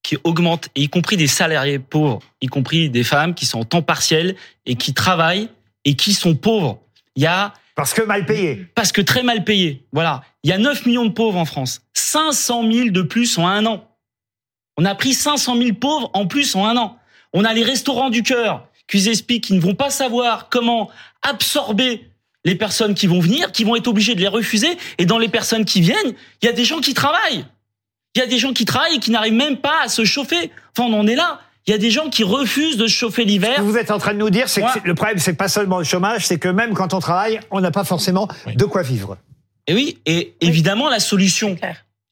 qui 0.02 0.16
augmente, 0.24 0.70
y 0.74 0.88
compris 0.88 1.18
des 1.18 1.26
salariés 1.26 1.78
pauvres, 1.78 2.20
y 2.40 2.46
compris 2.46 2.88
des 2.88 3.04
femmes 3.04 3.34
qui 3.34 3.44
sont 3.44 3.58
en 3.58 3.64
temps 3.64 3.82
partiel 3.82 4.34
et 4.64 4.76
qui 4.76 4.94
travaillent 4.94 5.50
et 5.84 5.94
qui 5.94 6.14
sont 6.14 6.36
pauvres. 6.36 6.80
Il 7.16 7.22
y 7.22 7.26
a 7.26 7.52
parce 7.74 7.92
que 7.92 8.00
mal 8.00 8.24
payés. 8.24 8.66
Parce 8.74 8.92
que 8.92 9.02
très 9.02 9.22
mal 9.22 9.44
payés. 9.44 9.84
Voilà. 9.92 10.22
Il 10.42 10.48
y 10.48 10.54
a 10.54 10.58
9 10.58 10.86
millions 10.86 11.04
de 11.04 11.12
pauvres 11.12 11.38
en 11.38 11.44
France. 11.44 11.82
500 11.92 12.72
000 12.72 12.88
de 12.92 13.02
plus 13.02 13.36
en 13.36 13.46
un 13.46 13.66
an. 13.66 13.86
On 14.78 14.86
a 14.86 14.94
pris 14.94 15.12
500 15.12 15.58
000 15.58 15.74
pauvres 15.74 16.10
en 16.14 16.26
plus 16.26 16.56
en 16.56 16.66
un 16.66 16.78
an. 16.78 16.98
On 17.34 17.44
a 17.44 17.52
les 17.52 17.64
restaurants 17.64 18.10
du 18.10 18.22
cœur 18.22 18.66
qui 18.88 19.08
expliquent 19.08 19.44
qu'ils 19.44 19.56
ne 19.56 19.60
vont 19.60 19.74
pas 19.74 19.90
savoir 19.90 20.48
comment 20.48 20.88
absorber 21.22 22.08
les 22.44 22.54
personnes 22.54 22.94
qui 22.94 23.06
vont 23.06 23.20
venir, 23.20 23.50
qui 23.50 23.64
vont 23.64 23.76
être 23.76 23.88
obligés 23.88 24.14
de 24.14 24.20
les 24.20 24.28
refuser. 24.28 24.78
Et 24.98 25.04
dans 25.04 25.18
les 25.18 25.28
personnes 25.28 25.64
qui 25.64 25.80
viennent, 25.80 26.14
il 26.42 26.46
y 26.46 26.48
a 26.48 26.52
des 26.52 26.64
gens 26.64 26.80
qui 26.80 26.94
travaillent. 26.94 27.44
Il 28.14 28.20
y 28.20 28.22
a 28.22 28.26
des 28.26 28.38
gens 28.38 28.52
qui 28.52 28.64
travaillent 28.64 28.96
et 28.96 29.00
qui 29.00 29.10
n'arrivent 29.10 29.34
même 29.34 29.56
pas 29.56 29.82
à 29.82 29.88
se 29.88 30.04
chauffer. 30.04 30.52
Enfin, 30.76 30.88
on 30.88 31.00
en 31.00 31.06
est 31.06 31.16
là. 31.16 31.40
Il 31.66 31.70
y 31.70 31.74
a 31.74 31.78
des 31.78 31.90
gens 31.90 32.10
qui 32.10 32.22
refusent 32.22 32.76
de 32.76 32.86
se 32.86 32.92
chauffer 32.92 33.24
l'hiver. 33.24 33.54
Ce 33.56 33.60
que 33.60 33.62
vous 33.62 33.78
êtes 33.78 33.90
en 33.90 33.98
train 33.98 34.12
de 34.12 34.18
nous 34.18 34.30
dire, 34.30 34.48
c'est 34.48 34.60
que 34.60 34.80
le 34.84 34.94
problème, 34.94 35.18
c'est 35.18 35.32
pas 35.32 35.48
seulement 35.48 35.78
le 35.78 35.84
chômage, 35.84 36.26
c'est 36.26 36.38
que 36.38 36.48
même 36.48 36.74
quand 36.74 36.92
on 36.92 37.00
travaille, 37.00 37.40
on 37.50 37.60
n'a 37.60 37.70
pas 37.70 37.84
forcément 37.84 38.28
de 38.46 38.64
quoi 38.66 38.82
vivre. 38.82 39.16
Et 39.66 39.74
oui, 39.74 39.98
et 40.04 40.34
évidemment, 40.42 40.90
la 40.90 41.00
solution, 41.00 41.56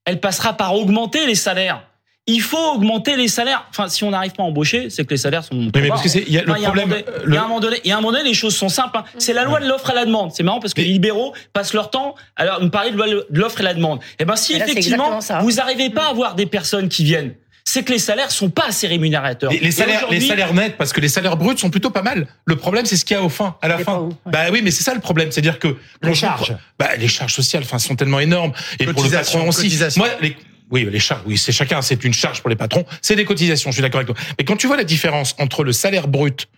elle 0.07 0.21
passera 0.21 0.55
par 0.55 0.75
augmenter 0.75 1.27
les 1.27 1.35
salaires 1.35 1.87
il 2.27 2.41
faut 2.41 2.75
augmenter 2.75 3.17
les 3.17 3.29
salaires. 3.29 3.67
Enfin, 3.71 3.89
si 3.89 4.05
on 4.05 4.11
n'arrive 4.11 4.33
pas 4.33 4.45
à 4.45 4.47
embaucher, 4.47 4.91
c'est 4.91 5.05
que 5.05 5.11
les 5.11 5.17
salaires 5.17 5.43
sont. 5.43 5.71
mais 5.75 5.89
parce 5.89 6.03
que 6.03 6.09
c'est 6.09 6.25
il 6.27 6.33
y 6.33 6.39
a 6.39 6.43
le 6.43 6.53
problème. 6.53 6.95
Il 7.27 7.35
y 7.35 7.37
a 7.37 7.41
un 7.41 7.49
moment 7.49 7.61
donné, 7.61 7.81
il 7.85 7.89
y 7.89 7.93
a 7.93 7.97
un 7.97 8.01
moment 8.01 8.13
donné, 8.13 8.29
les 8.29 8.35
choses 8.35 8.55
sont 8.55 8.69
simples. 8.69 8.99
Hein. 8.99 9.05
C'est 9.19 9.33
la 9.33 9.45
loi 9.45 9.61
de 9.61 9.67
l'offre 9.67 9.91
et 9.91 9.95
la 9.95 10.05
demande. 10.05 10.31
C'est 10.33 10.43
marrant 10.43 10.61
parce 10.61 10.75
que 10.75 10.81
les 10.81 10.89
libéraux 10.89 11.35
passent 11.53 11.75
leur 11.75 11.91
temps 11.91 12.15
à 12.37 12.61
nous 12.61 12.71
parler 12.71 12.93
de 12.93 12.97
loi 12.97 13.09
de 13.09 13.27
l'offre 13.31 13.61
et 13.61 13.65
la 13.65 13.75
demande. 13.75 13.99
Et 14.01 14.23
eh 14.23 14.25
ben, 14.25 14.37
si 14.37 14.55
effectivement 14.55 15.19
vous 15.41 15.53
n'arrivez 15.53 15.91
pas 15.91 16.07
à 16.07 16.11
avoir 16.11 16.35
des 16.35 16.47
personnes 16.47 16.89
qui 16.89 17.05
viennent 17.05 17.35
c'est 17.65 17.85
que 17.85 17.93
les 17.93 17.99
salaires 17.99 18.31
sont 18.31 18.51
pas 18.51 18.67
assez 18.67 18.87
rémunérateurs. 18.87 19.53
Les, 19.53 19.71
salaires, 19.71 20.07
les 20.11 20.21
salaires 20.21 20.53
nets, 20.53 20.77
parce 20.77 20.93
que 20.93 21.01
les 21.01 21.09
salaires 21.09 21.37
bruts 21.37 21.57
sont 21.57 21.71
plutôt 21.71 21.91
pas 21.91 22.03
mal. 22.03 22.27
Le 22.45 22.57
problème, 22.57 22.87
c'est 22.87 22.97
ce 22.97 23.05
qu'il 23.05 23.17
y 23.17 23.21
a 23.21 23.23
au 23.23 23.29
fin, 23.29 23.57
à 23.63 23.69
la 23.69 23.79
fin. 23.79 24.09
Bah 24.27 24.47
oui, 24.51 24.63
mais 24.63 24.71
c'est 24.71 24.83
ça 24.83 24.95
le 24.95 25.01
problème, 25.01 25.31
c'est-à-dire 25.31 25.59
que 25.59 25.77
les 26.03 26.15
charges, 26.15 26.57
bah 26.79 26.97
les 26.99 27.09
charges 27.09 27.35
sociales, 27.35 27.63
enfin, 27.65 27.79
sont 27.79 27.95
tellement 27.95 28.21
énormes 28.21 28.53
et 28.81 28.87
pour 28.87 29.05
le 29.05 29.11
patron 29.11 29.49
aussi. 29.49 29.79
Moi, 29.97 30.09
les, 30.21 30.37
oui, 30.71 30.89
les 30.91 30.99
charges, 30.99 31.23
oui, 31.27 31.37
c'est 31.37 31.53
chacun, 31.53 31.83
c'est 31.83 32.05
une 32.05 32.15
charge 32.15 32.41
pour 32.41 32.51
les 32.51 32.57
patrons, 32.57 32.85
c'est 33.01 33.17
des 33.17 33.25
cotisations, 33.25 33.71
je 33.71 33.75
suis 33.75 33.83
d'accord 33.83 34.01
avec 34.01 34.15
toi. 34.15 34.25
Mais 34.39 34.45
quand 34.45 34.57
tu 34.57 34.67
vois 34.67 34.77
la 34.77 34.85
différence 34.85 35.35
entre 35.39 35.65
le 35.65 35.73
salaire 35.73 36.09
brut 36.09 36.49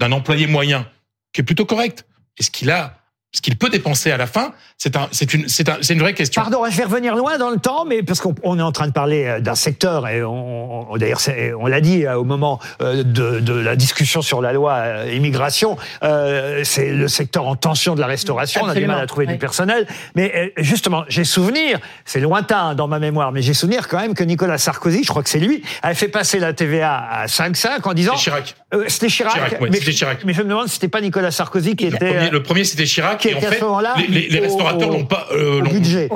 d'un 0.00 0.12
employé 0.12 0.46
moyen, 0.46 0.88
qui 1.32 1.40
est 1.40 1.44
plutôt 1.44 1.66
correct, 1.66 2.06
et 2.38 2.42
ce 2.42 2.50
qu'il 2.50 2.70
a 2.70 2.97
ce 3.32 3.42
qu'il 3.42 3.56
peut 3.58 3.68
dépenser 3.68 4.10
à 4.10 4.16
la 4.16 4.26
fin, 4.26 4.52
c'est 4.78 4.96
un, 4.96 5.08
c'est 5.12 5.34
une, 5.34 5.48
c'est 5.48 5.68
un, 5.68 5.76
c'est 5.82 5.92
une 5.92 6.00
vraie 6.00 6.14
question. 6.14 6.40
Pardon, 6.40 6.62
je 6.70 6.76
vais 6.76 6.84
revenir 6.84 7.14
loin 7.14 7.36
dans 7.36 7.50
le 7.50 7.58
temps, 7.58 7.84
mais 7.84 8.02
parce 8.02 8.20
qu'on 8.20 8.58
est 8.58 8.62
en 8.62 8.72
train 8.72 8.86
de 8.86 8.92
parler 8.92 9.26
euh, 9.26 9.40
d'un 9.40 9.54
secteur 9.54 10.08
et 10.08 10.22
on, 10.22 10.96
d'ailleurs 10.96 11.20
on 11.60 11.66
l'a 11.66 11.82
dit 11.82 12.06
euh, 12.06 12.16
au 12.16 12.24
moment 12.24 12.58
euh, 12.80 13.02
de, 13.02 13.40
de, 13.40 13.52
la 13.52 13.76
discussion 13.76 14.22
sur 14.22 14.40
la 14.40 14.54
loi 14.54 15.04
immigration, 15.12 15.76
euh, 16.02 16.62
c'est 16.64 16.90
le 16.90 17.06
secteur 17.06 17.46
en 17.46 17.56
tension 17.56 17.94
de 17.94 18.00
la 18.00 18.06
restauration. 18.06 18.62
On 18.64 18.68
a 18.68 18.74
du 18.74 18.86
mal 18.86 19.00
à 19.00 19.06
trouver 19.06 19.26
du 19.26 19.36
personnel, 19.36 19.86
mais 20.14 20.54
justement, 20.56 21.04
j'ai 21.08 21.24
souvenir, 21.24 21.80
c'est 22.06 22.20
lointain 22.20 22.74
dans 22.74 22.88
ma 22.88 22.98
mémoire, 22.98 23.32
mais 23.32 23.42
j'ai 23.42 23.54
souvenir 23.54 23.88
quand 23.88 24.00
même 24.00 24.14
que 24.14 24.24
Nicolas 24.24 24.56
Sarkozy, 24.56 25.02
je 25.02 25.08
crois 25.08 25.22
que 25.22 25.28
c'est 25.28 25.38
lui, 25.38 25.62
avait 25.82 25.94
fait 25.94 26.08
passer 26.08 26.38
la 26.38 26.54
TVA 26.54 26.96
à 26.96 27.26
5,5 27.26 27.86
en 27.86 27.92
disant. 27.92 28.16
C'était 28.16 28.30
Chirac. 28.30 28.54
c'était 28.88 29.08
Chirac. 29.08 29.34
Chirac 29.34 29.60
mais, 29.60 29.78
Chirac. 29.80 30.24
mais 30.24 30.32
je 30.32 30.42
me 30.42 30.48
demande 30.48 30.68
si 30.68 30.74
c'était 30.74 30.88
pas 30.88 31.00
Nicolas 31.02 31.30
Sarkozy 31.30 31.76
qui 31.76 31.86
était. 31.86 32.30
le 32.30 32.42
premier 32.42 32.64
c'était 32.64 32.84
Chirac 32.84 33.17
qui 33.18 33.34
en 33.34 33.40
fait, 33.40 33.62
les, 34.08 34.28
les, 34.28 34.40
restaurateurs 34.40 34.90
n'ont 34.90 35.04
pas 35.04 35.26
euh, 35.32 35.60
budget. 35.62 36.08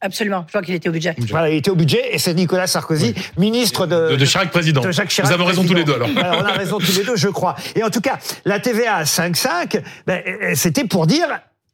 Absolument, 0.00 0.44
je 0.46 0.52
crois 0.52 0.62
qu'il 0.62 0.74
était 0.74 0.88
au 0.88 0.92
budget. 0.92 1.14
Voilà, 1.30 1.48
il 1.48 1.56
était 1.56 1.70
au 1.70 1.76
budget 1.76 2.14
et 2.14 2.18
c'est 2.18 2.34
Nicolas 2.34 2.66
Sarkozy, 2.66 3.14
ministre 3.38 3.86
de, 3.86 4.16
de, 4.16 4.24
Chirac 4.24 4.50
président. 4.50 4.82
De 4.82 4.90
Jacques 4.90 5.08
Chirac, 5.08 5.30
Nous 5.30 5.34
avons 5.34 5.46
raison 5.46 5.64
tous 5.64 5.72
les 5.72 5.84
deux 5.84 5.94
alors. 5.94 6.08
on 6.14 6.44
a 6.44 6.52
raison 6.52 6.78
tous 6.78 6.98
les 6.98 7.04
deux, 7.04 7.16
je 7.16 7.28
crois. 7.28 7.54
Et 7.74 7.82
en 7.82 7.88
tout 7.88 8.02
cas, 8.02 8.18
la 8.44 8.60
TVA 8.60 8.96
à 8.96 9.04
5,5, 9.04 9.80
ben, 10.06 10.22
c'était 10.54 10.84
pour 10.84 11.06
dire 11.06 11.26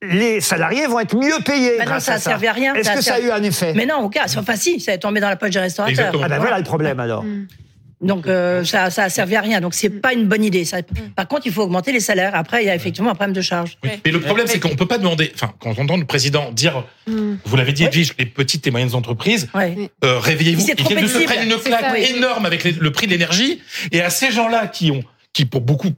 les 0.02 0.40
salariés 0.40 0.86
vont 0.86 1.00
être 1.00 1.16
mieux 1.16 1.42
payés. 1.44 1.74
Mais 1.78 1.86
non, 1.86 2.00
ça 2.00 2.12
n'a 2.12 2.18
servi 2.18 2.46
à 2.46 2.52
rien. 2.52 2.74
Est-ce 2.74 2.92
que 2.92 3.02
ça 3.02 3.14
a 3.14 3.20
eu 3.20 3.30
un 3.30 3.42
effet 3.42 3.72
Mais 3.74 3.86
non, 3.86 3.98
au 3.98 4.08
cas, 4.08 4.24
enfin 4.36 4.56
si, 4.56 4.80
ça 4.80 4.92
est 4.92 4.98
tombé 4.98 5.20
dans 5.20 5.28
la 5.28 5.36
poche 5.36 5.50
des 5.50 5.60
restaurateurs. 5.60 6.12
Ah 6.22 6.28
ben 6.28 6.38
voilà 6.38 6.58
le 6.58 6.64
problème 6.64 7.00
alors. 7.00 7.24
Mm. 7.24 7.46
Donc 8.00 8.26
euh, 8.26 8.64
ça, 8.64 8.90
ça 8.90 9.04
a 9.04 9.08
servi 9.08 9.36
à 9.36 9.40
rien. 9.40 9.60
Donc 9.60 9.74
c'est 9.74 9.90
pas 9.90 10.12
une 10.12 10.26
bonne 10.26 10.44
idée. 10.44 10.64
Ça. 10.64 10.78
Par 11.14 11.28
contre, 11.28 11.46
il 11.46 11.52
faut 11.52 11.62
augmenter 11.62 11.92
les 11.92 12.00
salaires. 12.00 12.34
Après, 12.34 12.62
il 12.62 12.66
y 12.66 12.70
a 12.70 12.74
effectivement 12.74 13.10
un 13.10 13.14
problème 13.14 13.34
de 13.34 13.42
charge. 13.42 13.78
Mais 13.84 14.10
le 14.10 14.20
problème, 14.20 14.46
c'est 14.46 14.58
qu'on 14.58 14.76
peut 14.76 14.86
pas 14.86 14.98
demander. 14.98 15.30
Enfin, 15.34 15.52
quand 15.58 15.74
on 15.76 15.82
entend 15.82 15.96
le 15.96 16.06
président 16.06 16.50
dire, 16.52 16.84
vous 17.06 17.56
l'avez 17.56 17.72
dit, 17.72 17.84
Edwige, 17.84 18.14
les 18.18 18.26
petites 18.26 18.66
et 18.66 18.70
moyennes 18.70 18.94
entreprises, 18.94 19.48
euh, 19.54 20.18
réveillez-vous. 20.18 20.66
Ils 20.78 20.86
viennent 20.86 21.02
de 21.02 21.06
se 21.06 21.18
prendre 21.18 21.42
une 21.42 21.56
claque 21.58 21.98
énorme 22.10 22.46
avec 22.46 22.64
le 22.64 22.90
prix 22.92 23.06
de 23.06 23.12
l'énergie. 23.12 23.60
Et 23.92 24.00
à 24.00 24.10
ces 24.10 24.30
gens-là 24.30 24.66
qui 24.66 24.90
ont, 24.90 25.02
qui 25.32 25.44
pour 25.44 25.60
beaucoup 25.60 25.90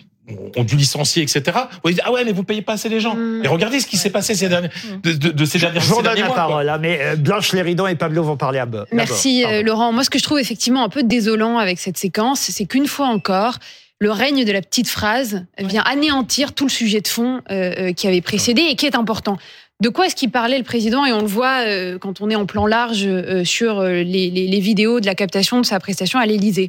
ont 0.56 0.64
dû 0.64 0.76
licencier, 0.76 1.22
etc. 1.22 1.42
Vous 1.82 1.90
dites, 1.90 2.00
ah 2.04 2.12
ouais, 2.12 2.24
mais 2.24 2.32
vous 2.32 2.44
payez 2.44 2.62
pas 2.62 2.74
assez 2.74 2.88
les 2.88 3.00
gens. 3.00 3.16
Et 3.42 3.48
regardez 3.48 3.80
ce 3.80 3.86
qui 3.86 3.96
s'est 3.96 4.10
passé 4.10 4.34
ces 4.34 4.48
derniers, 4.48 4.70
de, 5.02 5.12
de, 5.12 5.30
de 5.30 5.44
ces 5.44 5.58
derniers, 5.58 5.80
Je 5.80 5.86
vous 5.86 6.02
donne 6.02 6.18
la 6.18 6.30
parole, 6.30 6.66
là, 6.66 6.78
mais 6.78 6.98
euh, 7.00 7.16
Blanche 7.16 7.52
Léridon 7.52 7.86
et 7.86 7.96
Pablo 7.96 8.22
vont 8.22 8.36
parler 8.36 8.58
à. 8.58 8.66
Merci 8.92 9.44
euh, 9.44 9.62
Laurent. 9.62 9.92
Moi, 9.92 10.04
ce 10.04 10.10
que 10.10 10.18
je 10.18 10.22
trouve 10.22 10.38
effectivement 10.38 10.84
un 10.84 10.88
peu 10.88 11.02
désolant 11.02 11.58
avec 11.58 11.78
cette 11.80 11.98
séquence, 11.98 12.40
c'est 12.40 12.66
qu'une 12.66 12.86
fois 12.86 13.06
encore, 13.06 13.58
le 13.98 14.10
règne 14.10 14.44
de 14.44 14.52
la 14.52 14.62
petite 14.62 14.88
phrase 14.88 15.44
vient 15.58 15.82
anéantir 15.82 16.52
tout 16.54 16.64
le 16.64 16.70
sujet 16.70 17.00
de 17.00 17.08
fond 17.08 17.40
euh, 17.50 17.92
qui 17.92 18.06
avait 18.06 18.20
précédé 18.20 18.62
et 18.62 18.76
qui 18.76 18.86
est 18.86 18.96
important. 18.96 19.36
De 19.80 19.88
quoi 19.88 20.06
est-ce 20.06 20.14
qu'il 20.14 20.30
parlait 20.30 20.58
le 20.58 20.64
président? 20.64 21.04
Et 21.04 21.12
on 21.12 21.20
le 21.20 21.26
voit 21.26 21.64
quand 21.98 22.20
on 22.20 22.30
est 22.30 22.36
en 22.36 22.46
plan 22.46 22.66
large 22.66 23.08
sur 23.42 23.82
les, 23.82 24.04
les, 24.04 24.30
les, 24.30 24.60
vidéos 24.60 25.00
de 25.00 25.06
la 25.06 25.16
captation 25.16 25.60
de 25.60 25.66
sa 25.66 25.80
prestation 25.80 26.20
à 26.20 26.26
l'Élysée. 26.26 26.68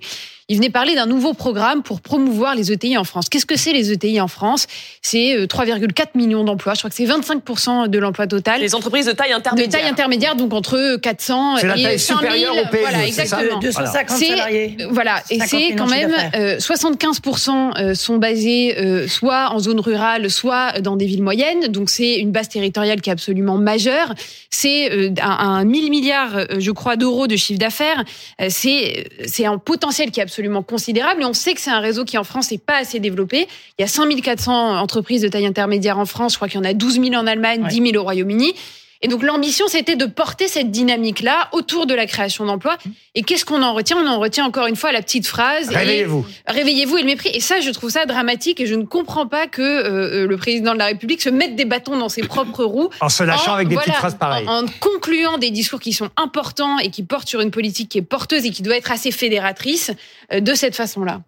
Il 0.49 0.57
venait 0.57 0.69
parler 0.69 0.93
d'un 0.93 1.05
nouveau 1.05 1.33
programme 1.33 1.83
pour 1.83 2.01
promouvoir 2.01 2.53
les 2.53 2.71
ETI 2.71 2.97
en 2.97 3.05
France. 3.05 3.29
Qu'est-ce 3.29 3.45
que 3.45 3.55
c'est 3.55 3.71
les 3.71 3.93
ETI 3.93 4.19
en 4.19 4.27
France? 4.27 4.67
C'est 5.01 5.37
3,4 5.45 6.01
euh, 6.01 6.05
millions 6.15 6.43
d'emplois. 6.43 6.73
Je 6.73 6.79
crois 6.79 6.89
que 6.89 6.95
c'est 6.95 7.05
25% 7.05 7.87
de 7.87 7.97
l'emploi 7.97 8.27
total. 8.27 8.59
Les 8.59 8.75
entreprises 8.75 9.05
de 9.05 9.13
taille 9.13 9.31
intermédiaire. 9.31 9.67
De 9.67 9.71
taille 9.71 9.89
intermédiaire, 9.89 10.35
donc 10.35 10.53
entre 10.53 10.97
400 10.97 11.57
et 11.57 11.97
5000. 11.97 12.47
Voilà, 12.81 13.07
exactement. 13.07 13.59
250 13.59 14.17
salariés. 14.17 14.77
Voilà, 14.89 15.23
et 15.29 15.39
c'est 15.39 15.75
quand 15.75 15.87
même 15.87 16.11
75% 16.11 17.77
euh, 17.77 17.93
sont 17.93 18.17
basés 18.17 18.77
euh, 18.77 19.07
soit 19.07 19.49
en 19.51 19.59
zone 19.59 19.79
rurale, 19.79 20.29
soit 20.29 20.81
dans 20.81 20.97
des 20.97 21.05
villes 21.05 21.23
moyennes. 21.23 21.67
Donc 21.67 21.89
c'est 21.89 22.15
une 22.19 22.31
base 22.31 22.49
territoriale 22.49 22.99
qui 22.99 23.09
est 23.09 23.13
absolument 23.13 23.57
majeure. 23.57 24.13
C'est 24.49 25.13
un, 25.21 25.29
un 25.29 25.63
1000 25.63 25.89
milliards, 25.89 26.45
je 26.59 26.71
crois, 26.71 26.97
d'euros 26.97 27.27
de 27.27 27.37
chiffre 27.37 27.59
d'affaires. 27.59 28.03
C'est 28.49 29.07
c'est 29.25 29.45
un 29.45 29.57
potentiel 29.57 30.11
qui 30.11 30.19
est 30.19 30.23
absolument 30.23 30.32
considérable. 30.63 31.21
Et 31.21 31.25
on 31.25 31.33
sait 31.33 31.53
que 31.53 31.61
c'est 31.61 31.71
un 31.71 31.79
réseau 31.79 32.05
qui 32.05 32.17
en 32.17 32.23
France 32.23 32.51
n'est 32.51 32.57
pas 32.57 32.77
assez 32.77 32.99
développé. 32.99 33.47
Il 33.77 33.81
y 33.81 33.85
a 33.85 33.87
5400 33.87 34.79
entreprises 34.79 35.21
de 35.21 35.27
taille 35.27 35.45
intermédiaire 35.45 35.99
en 35.99 36.05
France. 36.05 36.33
Je 36.33 36.37
crois 36.37 36.47
qu'il 36.47 36.59
y 36.59 36.61
en 36.61 36.69
a 36.69 36.73
12 36.73 37.01
000 37.01 37.13
en 37.15 37.27
Allemagne, 37.27 37.65
10 37.69 37.91
000 37.91 38.01
au 38.01 38.03
Royaume-Uni. 38.03 38.53
Et 39.03 39.09
donc 39.09 39.21
l'ambition, 39.21 39.67
c'était 39.67 39.97
de 39.97 40.05
porter 40.05 40.47
cette 40.47 40.71
dynamique-là 40.71 41.49
autour 41.51 41.85
de 41.85 41.93
la 41.93 42.05
création 42.05 42.45
d'emplois. 42.45 42.77
Et 43.15 43.23
qu'est-ce 43.23 43.43
qu'on 43.43 43.61
en 43.61 43.73
retient? 43.73 43.97
On 43.97 44.07
en 44.07 44.17
retient 44.17 44.45
encore 44.45 44.65
une 44.65 44.77
fois 44.77 44.93
la 44.93 45.01
petite 45.01 45.27
phrase. 45.27 45.67
Réveillez-vous. 45.69 46.25
Réveillez-vous 46.47 46.97
et 46.97 47.01
le 47.01 47.07
mépris. 47.07 47.29
Et 47.33 47.41
ça, 47.41 47.59
je 47.59 47.69
trouve 47.71 47.89
ça 47.89 48.05
dramatique 48.05 48.61
et 48.61 48.65
je 48.65 48.75
ne 48.75 48.83
comprends 48.83 49.27
pas 49.27 49.47
que 49.47 49.61
euh, 49.61 50.25
le 50.25 50.37
président 50.37 50.73
de 50.73 50.79
la 50.79 50.85
République 50.85 51.21
se 51.21 51.29
mette 51.29 51.57
des 51.57 51.65
bâtons 51.65 51.97
dans 51.97 52.07
ses 52.07 52.23
propres 52.23 52.63
roues. 52.63 52.89
En 53.01 53.09
se 53.09 53.23
lâchant 53.23 53.53
avec 53.53 53.67
des 53.67 53.75
petites 53.75 53.93
phrases 53.93 54.15
pareilles. 54.15 54.47
En, 54.47 54.63
en, 54.63 54.67
concluant 54.79 55.37
des 55.37 55.51
discours 55.51 55.81
qui 55.81 55.91
sont 55.91 56.09
importants 56.15 56.79
et 56.79 56.89
qui 56.89 57.03
portent 57.03 57.27
sur 57.27 57.41
une 57.41 57.51
politique 57.51 57.89
qui 57.89 57.97
est 57.97 58.03
porteuse 58.03 58.45
et 58.45 58.51
qui 58.51 58.63
doit 58.63 58.77
être 58.77 58.91
assez 58.91 59.11
fédératrice 59.11 59.91
euh, 60.31 60.39
de 60.39 60.53
cette 60.53 60.77
façon-là. 60.77 61.21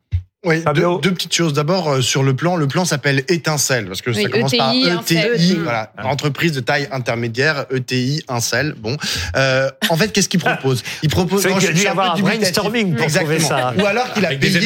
Oui, 0.45 0.63
deux, 0.73 1.11
petites 1.11 1.33
choses. 1.33 1.53
D'abord, 1.53 1.89
euh, 1.89 2.01
sur 2.01 2.23
le 2.23 2.35
plan, 2.35 2.55
le 2.55 2.67
plan 2.67 2.85
s'appelle 2.85 3.23
Étincelle, 3.27 3.87
parce 3.87 4.01
que 4.01 4.13
ça 4.13 4.29
commence 4.29 4.53
ETI, 4.53 4.57
par 4.57 4.71
ETI, 4.71 5.17
ETI, 5.17 5.55
voilà, 5.55 5.91
entreprise 6.03 6.51
de 6.51 6.59
taille 6.59 6.87
intermédiaire, 6.91 7.65
ETI, 7.71 8.23
Incel. 8.27 8.75
Bon, 8.77 8.95
euh, 9.35 9.69
en 9.89 9.97
fait, 9.97 10.11
qu'est-ce 10.11 10.29
qu'il 10.29 10.39
propose? 10.39 10.83
Il 11.01 11.09
propose. 11.09 11.41
C'est 11.41 11.57
qu'il 11.57 11.81
y 11.81 11.87
avoir 11.87 12.15
un 12.15 12.19
brainstorming 12.19 12.95
pour 12.95 13.07
trouver 13.07 13.39
ça. 13.39 13.73
Ou 13.77 13.85
alors 13.85 14.13
qu'il 14.13 14.25
a 14.25 14.35
payé. 14.35 14.61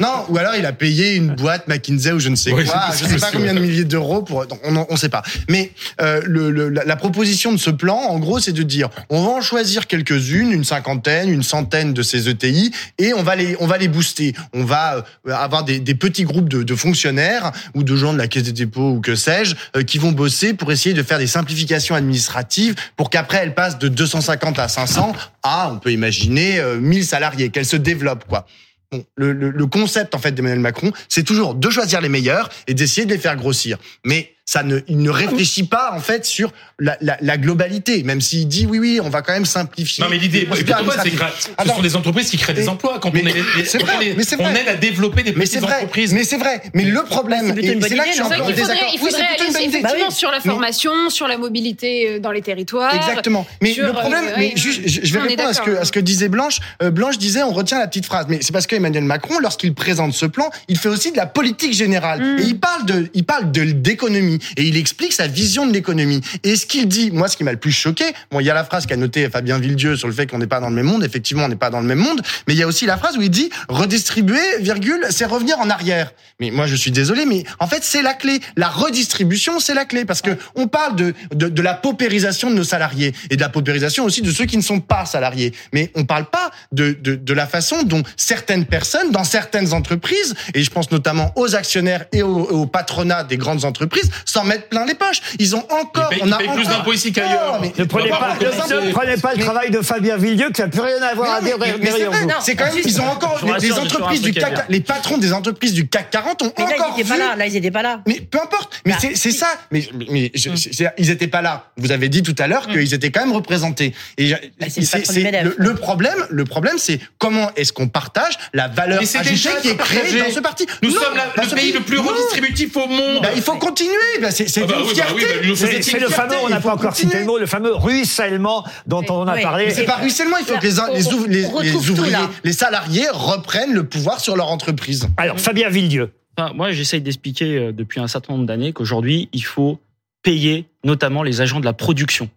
Non, 0.00 0.26
ou 0.28 0.36
alors 0.36 0.54
il 0.56 0.66
a 0.66 0.72
payé 0.72 1.14
une 1.14 1.34
boîte 1.34 1.66
McKinsey 1.68 2.12
ou 2.12 2.18
je 2.18 2.28
ne 2.28 2.36
sais 2.36 2.50
quoi. 2.50 2.62
Je 2.98 3.04
ne 3.04 3.08
sais 3.08 3.16
pas 3.16 3.30
combien 3.32 3.54
de 3.54 3.60
milliers 3.60 3.84
d'euros 3.84 4.22
pour. 4.22 4.44
On 4.64 4.86
ne 4.90 4.96
sait 4.96 5.08
pas. 5.08 5.22
Mais 5.48 5.72
euh, 6.00 6.20
le, 6.24 6.50
le, 6.50 6.68
la 6.68 6.96
proposition 6.96 7.52
de 7.52 7.56
ce 7.56 7.70
plan, 7.70 7.96
en 7.96 8.18
gros, 8.18 8.38
c'est 8.38 8.52
de 8.52 8.62
dire 8.62 8.88
on 9.08 9.24
va 9.24 9.30
en 9.30 9.40
choisir 9.40 9.86
quelques-unes, 9.86 10.52
une 10.52 10.64
cinquantaine, 10.64 11.30
une 11.30 11.42
centaine 11.42 11.94
de 11.94 12.02
ces 12.02 12.28
ETI, 12.28 12.72
et 12.98 13.14
on 13.14 13.22
va 13.22 13.36
les 13.36 13.56
on 13.60 13.66
va 13.66 13.78
les 13.78 13.88
booster. 13.88 14.34
On 14.52 14.64
va 14.64 14.96
euh, 14.96 15.02
avoir 15.28 15.64
des, 15.64 15.78
des 15.78 15.94
petits 15.94 16.24
groupes 16.24 16.48
de, 16.48 16.62
de, 16.62 16.74
fonctionnaires 16.74 17.52
ou 17.74 17.82
de 17.82 17.96
gens 17.96 18.12
de 18.12 18.18
la 18.18 18.28
caisse 18.28 18.42
des 18.44 18.52
dépôts 18.52 18.90
ou 18.90 19.00
que 19.00 19.14
sais-je 19.14 19.54
euh, 19.76 19.82
qui 19.82 19.98
vont 19.98 20.12
bosser 20.12 20.54
pour 20.54 20.72
essayer 20.72 20.94
de 20.94 21.02
faire 21.02 21.18
des 21.18 21.26
simplifications 21.26 21.94
administratives 21.94 22.74
pour 22.96 23.10
qu'après 23.10 23.38
elles 23.38 23.54
passent 23.54 23.78
de 23.78 23.88
250 23.88 24.58
à 24.58 24.68
500 24.68 25.12
à 25.42 25.70
on 25.72 25.78
peut 25.78 25.92
imaginer 25.92 26.60
1000 26.80 27.04
salariés 27.04 27.50
qu'elles 27.50 27.66
se 27.66 27.76
développent 27.76 28.26
quoi. 28.26 28.46
Bon, 28.90 29.04
le, 29.16 29.32
le, 29.32 29.50
le 29.50 29.66
concept 29.66 30.14
en 30.14 30.18
fait 30.18 30.32
d'Emmanuel 30.32 30.60
Macron, 30.60 30.92
c'est 31.08 31.22
toujours 31.22 31.54
de 31.54 31.70
choisir 31.70 32.00
les 32.00 32.10
meilleurs 32.10 32.50
et 32.66 32.74
d'essayer 32.74 33.06
de 33.06 33.12
les 33.12 33.18
faire 33.18 33.36
grossir. 33.36 33.78
Mais 34.04 34.31
ça 34.44 34.64
ne, 34.64 34.80
il 34.88 34.98
ne 34.98 35.10
réfléchit 35.10 35.62
pas 35.62 35.92
en 35.94 36.00
fait 36.00 36.24
sur 36.24 36.52
la, 36.78 36.96
la, 37.00 37.16
la 37.20 37.38
globalité, 37.38 38.02
même 38.02 38.20
s'il 38.20 38.48
dit 38.48 38.66
oui, 38.66 38.78
oui, 38.80 39.00
on 39.02 39.08
va 39.08 39.22
quand 39.22 39.32
même 39.32 39.44
simplifier. 39.44 40.02
Non, 40.02 40.10
mais 40.10 40.18
l'idée, 40.18 40.48
c'est 40.52 40.64
que 40.64 40.72
ce 40.72 41.68
sont 41.68 41.80
des 41.80 41.96
entreprises 41.96 42.28
qui 42.30 42.36
créent 42.38 42.52
des 42.52 42.68
emplois. 42.68 42.98
Quand 43.00 43.12
mais, 43.14 43.22
on, 43.22 43.26
est, 43.28 43.30
vrai, 43.78 44.14
mais 44.16 44.24
on 44.40 44.50
aide 44.50 44.68
à 44.68 44.74
développer 44.74 45.22
des 45.22 45.32
petites 45.32 45.60
vrai, 45.60 45.76
entreprises. 45.76 46.12
Mais 46.12 46.24
c'est 46.24 46.38
vrai. 46.38 46.60
Mais 46.74 46.84
le 46.84 47.02
problème, 47.04 47.54
c'est 47.56 47.94
là 47.94 48.04
que 48.04 48.10
je 48.10 48.14
suis 48.14 48.22
Il 48.48 48.54
faudrait, 48.56 48.76
il 48.94 48.98
faudrait 48.98 49.22
aller 49.22 49.64
effectivement 49.66 50.10
sur 50.10 50.30
la 50.30 50.40
formation, 50.40 51.08
sur 51.08 51.28
la 51.28 51.38
mobilité 51.38 52.18
dans 52.18 52.32
les 52.32 52.42
territoires. 52.42 52.94
Exactement. 52.94 53.46
Mais 53.60 53.74
le 53.74 53.92
problème, 53.92 54.24
mais 54.36 54.54
je, 54.56 54.70
je 54.70 55.12
vais 55.12 55.20
répondre 55.20 55.50
à 55.50 55.54
ce 55.54 55.62
que 55.62 55.76
à 55.76 55.84
ce 55.84 55.92
que 55.92 56.00
disait 56.00 56.28
Blanche. 56.28 56.58
Blanche 56.80 57.18
disait, 57.18 57.42
on 57.42 57.52
retient 57.52 57.78
la 57.78 57.86
petite 57.86 58.06
phrase, 58.06 58.26
mais 58.28 58.38
c'est 58.42 58.52
parce 58.52 58.66
que 58.66 58.74
Emmanuel 58.74 59.04
Macron, 59.04 59.38
lorsqu'il 59.38 59.72
présente 59.74 60.14
ce 60.14 60.26
plan, 60.26 60.50
il 60.68 60.78
fait 60.78 60.88
aussi 60.88 61.12
de 61.12 61.16
la 61.16 61.26
politique 61.26 61.72
générale 61.72 62.40
et 62.40 62.42
il 62.42 62.58
parle 62.58 62.86
de, 62.86 63.08
il 63.14 63.24
parle 63.24 63.50
de 63.52 63.62
d'économie 63.64 64.31
et 64.56 64.62
il 64.62 64.76
explique 64.76 65.12
sa 65.12 65.26
vision 65.26 65.66
de 65.66 65.72
l'économie. 65.72 66.20
Et 66.42 66.56
ce 66.56 66.66
qu'il 66.66 66.88
dit, 66.88 67.10
moi, 67.10 67.28
ce 67.28 67.36
qui 67.36 67.44
m'a 67.44 67.52
le 67.52 67.58
plus 67.58 67.72
choqué, 67.72 68.04
bon, 68.30 68.40
il 68.40 68.46
y 68.46 68.50
a 68.50 68.54
la 68.54 68.64
phrase 68.64 68.86
qu'a 68.86 68.96
noté 68.96 69.28
Fabien 69.28 69.58
Villedieu 69.58 69.96
sur 69.96 70.08
le 70.08 70.14
fait 70.14 70.26
qu'on 70.26 70.38
n'est 70.38 70.46
pas 70.46 70.60
dans 70.60 70.68
le 70.68 70.74
même 70.74 70.86
monde. 70.86 71.04
Effectivement, 71.04 71.44
on 71.44 71.48
n'est 71.48 71.56
pas 71.56 71.70
dans 71.70 71.80
le 71.80 71.86
même 71.86 71.98
monde. 71.98 72.22
Mais 72.46 72.54
il 72.54 72.58
y 72.58 72.62
a 72.62 72.66
aussi 72.66 72.86
la 72.86 72.96
phrase 72.96 73.16
où 73.16 73.22
il 73.22 73.30
dit 73.30 73.50
redistribuer, 73.68 74.58
virgule, 74.60 75.06
c'est 75.10 75.24
revenir 75.24 75.58
en 75.58 75.70
arrière. 75.70 76.12
Mais 76.40 76.50
moi, 76.50 76.66
je 76.66 76.74
suis 76.74 76.90
désolé, 76.90 77.24
mais 77.24 77.44
en 77.60 77.66
fait, 77.66 77.84
c'est 77.84 78.02
la 78.02 78.14
clé. 78.14 78.40
La 78.56 78.68
redistribution, 78.68 79.60
c'est 79.60 79.74
la 79.74 79.84
clé 79.84 80.04
parce 80.04 80.22
que 80.22 80.36
on 80.54 80.66
parle 80.66 80.96
de, 80.96 81.14
de, 81.32 81.62
la 81.62 81.74
paupérisation 81.74 82.50
de 82.50 82.56
nos 82.56 82.64
salariés 82.64 83.14
et 83.30 83.36
de 83.36 83.40
la 83.40 83.48
paupérisation 83.48 84.04
aussi 84.04 84.22
de 84.22 84.30
ceux 84.30 84.46
qui 84.46 84.56
ne 84.56 84.62
sont 84.62 84.80
pas 84.80 85.06
salariés. 85.06 85.52
Mais 85.72 85.90
on 85.94 86.04
parle 86.04 86.26
pas 86.26 86.50
de, 86.72 86.96
de, 87.00 87.14
de 87.14 87.32
la 87.32 87.46
façon 87.46 87.82
dont 87.82 88.02
certaines 88.16 88.66
personnes, 88.66 89.10
dans 89.10 89.24
certaines 89.24 89.72
entreprises, 89.72 90.34
et 90.54 90.62
je 90.62 90.70
pense 90.70 90.90
notamment 90.90 91.32
aux 91.36 91.54
actionnaires 91.54 92.06
et 92.12 92.22
au, 92.22 92.38
au 92.38 92.66
patronat 92.66 93.24
des 93.24 93.36
grandes 93.36 93.64
entreprises, 93.64 94.10
s'en 94.24 94.44
mettent 94.44 94.68
plein 94.68 94.84
les 94.84 94.94
poches. 94.94 95.20
Ils 95.38 95.56
ont 95.56 95.64
encore. 95.70 96.10
Ils 96.12 96.18
payent, 96.18 96.22
on 96.24 96.32
a 96.32 96.42
ils 96.42 96.46
payent 96.46 96.56
plus 96.56 96.66
d'impôts 96.66 96.92
ici 96.92 97.12
qu'ailleurs. 97.12 97.60
Ne 97.60 97.84
prenez 97.84 98.10
pas, 98.10 98.36
ne 98.40 98.92
prenez 98.92 99.16
pas 99.16 99.34
le 99.34 99.44
travail 99.44 99.70
de 99.70 99.80
Fabien 99.80 100.16
Villedieu 100.16 100.50
qui 100.50 100.60
n'a 100.60 100.68
plus 100.68 100.80
rien 100.80 101.00
à 101.02 101.08
avoir 101.08 101.34
à 101.34 101.40
dire 101.40 101.58
derrière 101.58 102.10
vous. 102.10 102.28
C'est 102.40 102.54
quand 102.54 102.66
même, 102.66 102.82
ils 102.84 103.00
ont 103.00 103.08
encore 103.08 103.40
les, 103.60 103.72
entreprises 103.72 104.22
du 104.22 104.32
CAC, 104.32 104.68
les 104.68 104.80
patrons 104.80 105.18
des 105.18 105.32
entreprises 105.32 105.74
du 105.74 105.88
CAC 105.88 106.10
40 106.10 106.42
ont 106.42 106.46
encore. 106.46 106.66
Là, 106.68 106.74
ils 106.76 106.96
n'étaient 106.96 107.08
pas 107.08 107.18
là. 107.18 107.36
Là, 107.36 107.46
ils 107.46 107.52
n'étaient 107.52 107.70
pas 107.70 107.82
là. 107.82 108.00
Mais 108.06 108.20
peu 108.20 108.38
importe. 108.40 108.80
Mais 108.84 108.92
bah, 108.92 108.98
c'est 109.14 109.32
ça. 109.32 109.48
Mais, 109.70 109.82
mais 110.10 110.30
je, 110.34 110.50
ils 110.98 111.08
n'étaient 111.08 111.26
pas 111.26 111.42
là. 111.42 111.66
Vous 111.76 111.92
avez 111.92 112.08
dit 112.08 112.22
tout 112.22 112.34
à 112.38 112.46
l'heure 112.46 112.66
qu'ils 112.66 112.94
étaient 112.94 113.10
quand 113.10 113.20
même 113.20 113.34
représentés. 113.34 113.94
Et 114.18 114.32
bah, 114.60 114.66
c'est 114.68 115.42
le, 115.42 115.54
le 115.56 115.74
problème. 115.74 116.26
Le 116.30 116.44
problème, 116.44 116.76
c'est 116.78 117.00
comment 117.18 117.50
est-ce 117.56 117.72
qu'on 117.72 117.88
partage 117.88 118.38
la 118.52 118.68
valeur 118.68 119.00
ajoutée 119.00 119.50
qui 119.62 119.68
est 119.68 119.76
créée 119.76 120.20
dans 120.20 120.30
ce 120.30 120.40
parti. 120.40 120.66
Nous 120.82 120.90
sommes 120.90 121.14
le 121.36 121.54
pays 121.54 121.72
le 121.72 121.80
plus 121.80 121.98
redistributif 121.98 122.76
au 122.76 122.86
monde. 122.86 123.26
Il 123.36 123.42
faut 123.42 123.56
continuer. 123.56 123.92
C'est 124.30 124.60
une 124.60 124.84
fierté. 124.86 125.82
C'est 125.82 125.98
le 125.98 126.08
fameux, 126.08 126.36
on 126.44 126.48
n'a 126.48 126.60
pas 126.60 126.74
encore 126.74 126.94
cité 126.96 127.20
le 127.20 127.24
mot, 127.24 127.38
le 127.38 127.46
fameux 127.46 127.74
ruissellement 127.74 128.64
dont 128.86 129.04
on 129.08 129.26
a 129.26 129.38
parlé. 129.38 129.70
C'est 129.70 129.84
pas 129.84 129.96
ruissellement, 129.96 130.36
il 130.38 130.46
faut 130.46 130.58
que 130.58 131.28
les, 131.28 131.40
les, 131.62 131.74
ouvriers, 131.74 132.16
les 132.44 132.52
salariés 132.52 133.06
reprennent 133.12 133.72
le 133.72 133.84
pouvoir 133.84 134.20
sur 134.20 134.36
leur 134.36 134.50
entreprise. 134.50 135.08
Alors, 135.16 135.40
Fabien 135.40 135.68
Villedieu. 135.68 136.10
Enfin, 136.36 136.52
moi, 136.54 136.72
j'essaye 136.72 137.00
d'expliquer 137.00 137.72
depuis 137.72 138.00
un 138.00 138.08
certain 138.08 138.32
nombre 138.34 138.46
d'années 138.46 138.72
qu'aujourd'hui, 138.72 139.28
il 139.32 139.44
faut 139.44 139.78
payer 140.22 140.66
notamment 140.84 141.22
les 141.22 141.40
agents 141.40 141.60
de 141.60 141.64
la 141.64 141.72
production. 141.72 142.30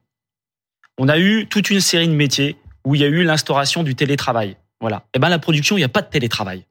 On 0.98 1.08
a 1.08 1.20
eu 1.20 1.48
toute 1.48 1.70
une 1.70 1.82
série 1.82 2.08
de 2.08 2.13
métiers 2.13 2.58
où 2.86 2.96
il 2.96 3.01
y 3.01 3.03
a 3.03 3.08
eu 3.08 3.24
l'instauration 3.24 3.84
du 3.84 3.96
télétravail. 3.96 4.58
Voilà. 4.79 5.03
Et 5.13 5.20
ben 5.20 5.29
la 5.29 5.39
production, 5.39 5.77
il 5.77 5.82
n'y 5.82 5.86
a 5.86 5.89
pas 5.89 6.01
de 6.01 6.10
télétravail. 6.10 6.65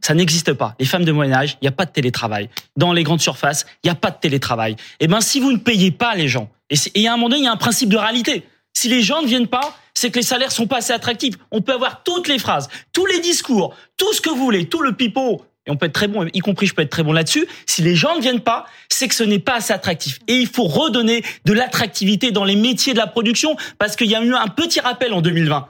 Ça 0.00 0.14
n'existe 0.14 0.52
pas. 0.52 0.74
Les 0.78 0.86
femmes 0.86 1.04
de 1.04 1.12
Moyen 1.12 1.32
Âge, 1.32 1.58
il 1.60 1.64
n'y 1.64 1.68
a 1.68 1.72
pas 1.72 1.84
de 1.84 1.90
télétravail. 1.90 2.48
Dans 2.76 2.92
les 2.92 3.02
grandes 3.02 3.20
surfaces, 3.20 3.66
il 3.82 3.88
n'y 3.88 3.90
a 3.90 3.94
pas 3.94 4.10
de 4.10 4.18
télétravail. 4.18 4.76
Eh 5.00 5.08
ben, 5.08 5.20
si 5.20 5.40
vous 5.40 5.52
ne 5.52 5.58
payez 5.58 5.90
pas 5.90 6.14
les 6.14 6.28
gens, 6.28 6.50
et, 6.70 7.08
à 7.08 7.12
un 7.12 7.16
moment 7.16 7.30
donné, 7.30 7.42
il 7.42 7.44
y 7.44 7.48
a 7.48 7.52
un 7.52 7.56
principe 7.56 7.88
de 7.88 7.96
réalité. 7.96 8.44
Si 8.72 8.88
les 8.88 9.02
gens 9.02 9.22
ne 9.22 9.26
viennent 9.26 9.48
pas, 9.48 9.76
c'est 9.94 10.10
que 10.10 10.16
les 10.16 10.22
salaires 10.22 10.52
sont 10.52 10.66
pas 10.66 10.78
assez 10.78 10.92
attractifs. 10.92 11.34
On 11.50 11.60
peut 11.60 11.72
avoir 11.72 12.02
toutes 12.04 12.28
les 12.28 12.38
phrases, 12.38 12.68
tous 12.92 13.06
les 13.06 13.20
discours, 13.20 13.74
tout 13.96 14.12
ce 14.12 14.20
que 14.20 14.30
vous 14.30 14.36
voulez, 14.36 14.68
tout 14.68 14.80
le 14.80 14.92
pipeau, 14.92 15.42
et 15.66 15.70
on 15.70 15.76
peut 15.76 15.86
être 15.86 15.92
très 15.92 16.08
bon, 16.08 16.26
y 16.32 16.38
compris 16.38 16.66
je 16.66 16.74
peux 16.74 16.82
être 16.82 16.90
très 16.90 17.02
bon 17.02 17.12
là-dessus. 17.12 17.46
Si 17.66 17.82
les 17.82 17.94
gens 17.94 18.16
ne 18.16 18.20
viennent 18.20 18.40
pas, 18.40 18.66
c'est 18.88 19.08
que 19.08 19.14
ce 19.14 19.24
n'est 19.24 19.38
pas 19.38 19.56
assez 19.56 19.72
attractif. 19.72 20.20
Et 20.26 20.36
il 20.36 20.46
faut 20.46 20.64
redonner 20.64 21.22
de 21.44 21.52
l'attractivité 21.52 22.30
dans 22.30 22.44
les 22.44 22.56
métiers 22.56 22.92
de 22.92 22.98
la 22.98 23.06
production, 23.06 23.56
parce 23.78 23.96
qu'il 23.96 24.08
y 24.08 24.14
a 24.14 24.22
eu 24.22 24.34
un 24.34 24.48
petit 24.48 24.80
rappel 24.80 25.12
en 25.12 25.20
2020. 25.20 25.68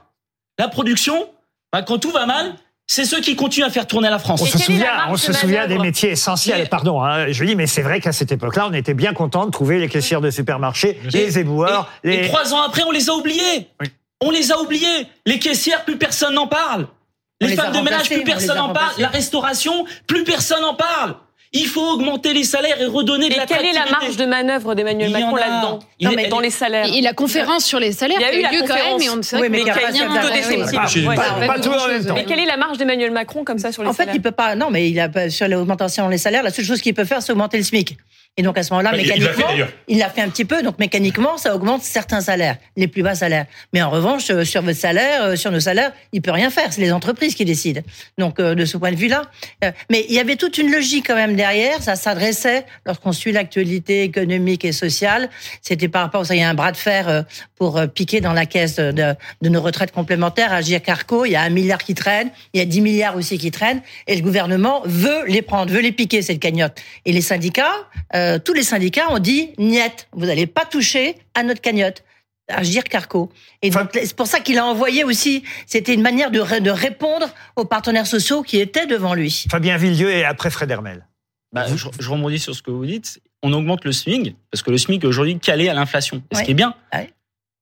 La 0.58 0.68
production, 0.68 1.28
bah, 1.72 1.82
quand 1.82 1.98
tout 1.98 2.10
va 2.10 2.26
mal, 2.26 2.54
c'est 2.90 3.04
ceux 3.04 3.20
qui 3.20 3.36
continuent 3.36 3.66
à 3.66 3.70
faire 3.70 3.86
tourner 3.86 4.10
la 4.10 4.18
France. 4.18 4.42
On 4.42 4.46
se 4.46 4.58
souvient, 4.58 5.06
on 5.10 5.16
se 5.16 5.32
souvient 5.32 5.68
des 5.68 5.78
métiers 5.78 6.10
essentiels. 6.10 6.68
Pardon, 6.68 7.00
hein, 7.00 7.30
je 7.30 7.44
dis, 7.44 7.54
mais 7.54 7.68
c'est 7.68 7.82
vrai 7.82 8.00
qu'à 8.00 8.10
cette 8.10 8.32
époque-là, 8.32 8.66
on 8.68 8.72
était 8.72 8.94
bien 8.94 9.12
content 9.12 9.46
de 9.46 9.52
trouver 9.52 9.78
les 9.78 9.88
caissières 9.88 10.20
de 10.20 10.28
supermarché, 10.28 10.98
les 11.12 11.38
éboueurs. 11.38 11.88
Et, 12.02 12.22
les... 12.22 12.26
trois 12.26 12.52
ans 12.52 12.62
après, 12.62 12.82
on 12.82 12.90
les 12.90 13.08
a 13.08 13.14
oubliés. 13.14 13.68
On 14.20 14.32
les 14.32 14.50
a 14.50 14.58
oubliés. 14.58 15.06
Les 15.24 15.38
caissières, 15.38 15.84
plus 15.84 15.98
personne 15.98 16.34
n'en 16.34 16.48
parle. 16.48 16.88
Les, 17.40 17.54
femmes 17.54 17.72
de 17.72 17.78
ménage, 17.78 18.08
plus 18.08 18.24
personne 18.24 18.56
n'en 18.56 18.72
parle. 18.72 18.94
La 18.98 19.06
restauration, 19.06 19.84
plus 20.08 20.24
personne 20.24 20.62
n'en 20.62 20.74
parle. 20.74 21.14
Il 21.52 21.66
faut 21.66 21.84
augmenter 21.94 22.32
les 22.32 22.44
salaires 22.44 22.80
et 22.80 22.86
redonner 22.86 23.28
de 23.28 23.34
la 23.36 23.44
quelle 23.44 23.64
est 23.64 23.72
la 23.72 23.86
marge 23.86 24.16
de 24.16 24.24
manœuvre 24.24 24.76
d'Emmanuel 24.76 25.10
Macron 25.10 25.34
là-dedans 25.34 25.80
Dans 26.30 26.38
les 26.38 26.50
salaires. 26.50 26.86
Et 26.94 27.00
la 27.00 27.12
conférence 27.12 27.64
sur 27.64 27.80
les 27.80 27.90
salaires, 27.90 28.18
il 28.20 28.22
y 28.22 28.24
a 28.24 28.38
eu 28.38 28.42
la 28.42 28.60
conférence, 28.60 29.00
mais 29.00 29.08
on 29.08 29.16
ne 29.16 29.22
sait 29.22 29.40
mais 29.40 29.48
Mais 32.14 32.24
quelle 32.24 32.38
est 32.38 32.46
la 32.46 32.56
marge 32.56 32.78
d'Emmanuel 32.78 33.10
Macron 33.10 33.42
comme 33.42 33.58
ça 33.58 33.72
sur 33.72 33.82
les 33.82 33.92
salaires 33.92 34.08
En 34.08 34.12
fait, 34.12 34.16
il 34.16 34.22
peut 34.22 34.30
pas. 34.30 34.54
Non, 34.54 34.70
mais 34.70 34.88
il 34.88 35.00
a 35.00 35.28
sur 35.28 35.48
l'augmentation 35.48 36.08
des 36.08 36.18
salaires, 36.18 36.44
la 36.44 36.50
seule 36.50 36.64
chose 36.64 36.80
qu'il 36.80 36.94
peut 36.94 37.04
faire, 37.04 37.20
c'est 37.20 37.32
augmenter 37.32 37.56
le 37.56 37.64
SMIC. 37.64 37.96
Et 38.40 38.42
donc 38.42 38.56
à 38.56 38.62
ce 38.62 38.72
moment-là, 38.72 38.96
mécaniquement, 38.96 39.48
il 39.86 39.98
l'a 39.98 40.08
fait, 40.08 40.22
un 40.22 40.30
petit 40.30 40.46
peu. 40.46 40.62
Donc 40.62 40.78
mécaniquement, 40.78 41.36
ça 41.36 41.54
augmente 41.54 41.82
certains 41.82 42.22
salaires, 42.22 42.56
les 42.74 42.88
plus 42.88 43.02
bas 43.02 43.14
salaires. 43.14 43.44
Mais 43.74 43.82
en 43.82 43.90
revanche, 43.90 44.30
euh, 44.30 44.44
sur 44.44 44.62
votre 44.62 44.78
salaire, 44.78 45.24
euh, 45.24 45.36
sur 45.36 45.50
nos 45.50 45.60
salaires, 45.60 45.92
il 46.14 46.22
peut 46.22 46.30
rien 46.30 46.48
faire. 46.48 46.72
C'est 46.72 46.80
les 46.80 46.90
entreprises 46.90 47.34
qui 47.34 47.44
décident. 47.44 47.82
Donc 48.16 48.40
euh, 48.40 48.54
de 48.54 48.64
ce 48.64 48.78
point 48.78 48.92
de 48.92 48.96
vue-là, 48.96 49.24
mais 49.90 50.06
il 50.08 50.14
y 50.14 50.18
avait 50.18 50.36
toute 50.36 50.56
une 50.56 50.72
logique 50.72 51.08
quand 51.08 51.16
même 51.16 51.36
derrière. 51.36 51.82
Ça 51.82 51.96
s'adressait 51.96 52.64
lorsqu'on 52.86 53.12
suit 53.12 53.30
l'actualité 53.30 54.04
économique 54.04 54.64
et 54.64 54.72
sociale. 54.72 55.28
C'était 55.60 55.88
par 55.88 56.04
rapport, 56.04 56.24
ça, 56.24 56.34
il 56.34 56.40
y 56.40 56.42
a 56.42 56.48
un 56.48 56.54
bras 56.54 56.72
de 56.72 56.78
fer 56.78 57.26
pour 57.56 57.78
piquer 57.94 58.22
dans 58.22 58.32
la 58.32 58.46
caisse 58.46 58.76
de, 58.76 59.14
de 59.42 59.48
nos 59.50 59.60
retraites 59.60 59.92
complémentaires. 59.92 60.50
Agir 60.50 60.80
Carco, 60.80 61.26
il 61.26 61.32
y 61.32 61.36
a 61.36 61.42
un 61.42 61.50
milliard 61.50 61.84
qui 61.84 61.94
traîne, 61.94 62.30
il 62.54 62.58
y 62.58 62.62
a 62.62 62.64
10 62.64 62.80
milliards 62.80 63.16
aussi 63.16 63.36
qui 63.36 63.50
traînent, 63.50 63.82
et 64.06 64.16
le 64.16 64.22
gouvernement 64.22 64.80
veut 64.86 65.26
les 65.26 65.42
prendre, 65.42 65.70
veut 65.70 65.82
les 65.82 65.92
piquer 65.92 66.22
cette 66.22 66.40
cagnotte. 66.40 66.80
Et 67.04 67.12
les 67.12 67.20
syndicats 67.20 67.50
euh, 68.14 68.29
tous 68.38 68.52
les 68.52 68.62
syndicats 68.62 69.10
ont 69.10 69.18
dit 69.18 69.50
niet, 69.58 70.08
vous 70.12 70.26
n'allez 70.26 70.46
pas 70.46 70.64
toucher 70.64 71.16
à 71.34 71.42
notre 71.42 71.60
cagnotte. 71.60 72.04
Agir 72.52 72.84
Carco. 72.84 73.30
Et 73.62 73.70
donc, 73.70 73.90
c'est 73.92 74.16
pour 74.16 74.26
ça 74.26 74.40
qu'il 74.40 74.58
a 74.58 74.66
envoyé 74.66 75.04
aussi, 75.04 75.44
c'était 75.66 75.94
une 75.94 76.02
manière 76.02 76.30
de, 76.30 76.58
de, 76.60 76.70
répondre 76.70 77.28
aux 77.56 77.64
partenaires 77.64 78.06
sociaux 78.06 78.42
qui 78.42 78.58
étaient 78.58 78.86
devant 78.86 79.14
lui. 79.14 79.46
Fabien 79.50 79.76
Villedieu 79.76 80.10
et 80.10 80.24
après 80.24 80.50
Fred 80.50 80.70
Hermel. 80.70 81.06
Bah, 81.52 81.66
je, 81.68 81.88
je 81.98 82.10
rebondis 82.10 82.38
sur 82.38 82.54
ce 82.54 82.62
que 82.62 82.70
vous 82.70 82.86
dites. 82.86 83.20
On 83.42 83.52
augmente 83.52 83.84
le 83.84 83.92
SMIC, 83.92 84.36
parce 84.50 84.62
que 84.62 84.70
le 84.70 84.78
SMIC 84.78 85.02
est 85.02 85.06
aujourd'hui 85.06 85.38
calé 85.38 85.68
à 85.68 85.74
l'inflation. 85.74 86.22
Ce 86.32 86.42
qui 86.42 86.50
est 86.50 86.54
bien. 86.54 86.74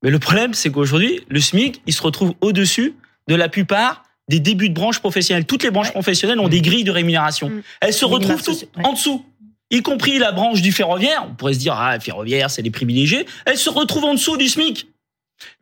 Mais 0.02 0.10
le 0.10 0.18
problème, 0.18 0.54
c'est 0.54 0.70
qu'aujourd'hui, 0.70 1.25
le 1.28 1.40
SMIC, 1.40 1.82
il 1.87 1.92
se 1.92 2.02
retrouve 2.02 2.34
au-dessus 2.40 2.94
de 3.28 3.34
la 3.34 3.48
plupart 3.48 4.04
des 4.28 4.40
débuts 4.40 4.68
de 4.68 4.75
branches 4.75 5.00
professionnelles. 5.00 5.46
Toutes 5.46 5.62
les 5.62 5.70
branches 5.70 5.90
professionnelles 5.90 6.38
ont 6.38 6.48
des 6.48 6.60
grilles 6.60 6.84
de 6.84 6.90
rémunération. 6.90 7.48
Mm. 7.48 7.62
Elles 7.80 7.94
se 7.94 8.04
retrouvent 8.04 8.42
toutes 8.42 8.68
en 8.84 8.92
dessous 8.92 9.25
y 9.70 9.82
compris 9.82 10.18
la 10.18 10.32
branche 10.32 10.62
du 10.62 10.72
ferroviaire, 10.72 11.26
on 11.28 11.34
pourrait 11.34 11.54
se 11.54 11.58
dire, 11.58 11.75
ah, 11.75 11.98
ferroviaire, 12.00 12.50
c'est 12.50 12.62
les 12.62 12.70
privilégiés, 12.70 13.26
elle 13.44 13.58
se 13.58 13.70
retrouve 13.70 14.04
en 14.04 14.14
dessous 14.14 14.37
du 14.37 14.48
SMIC. 14.48 14.88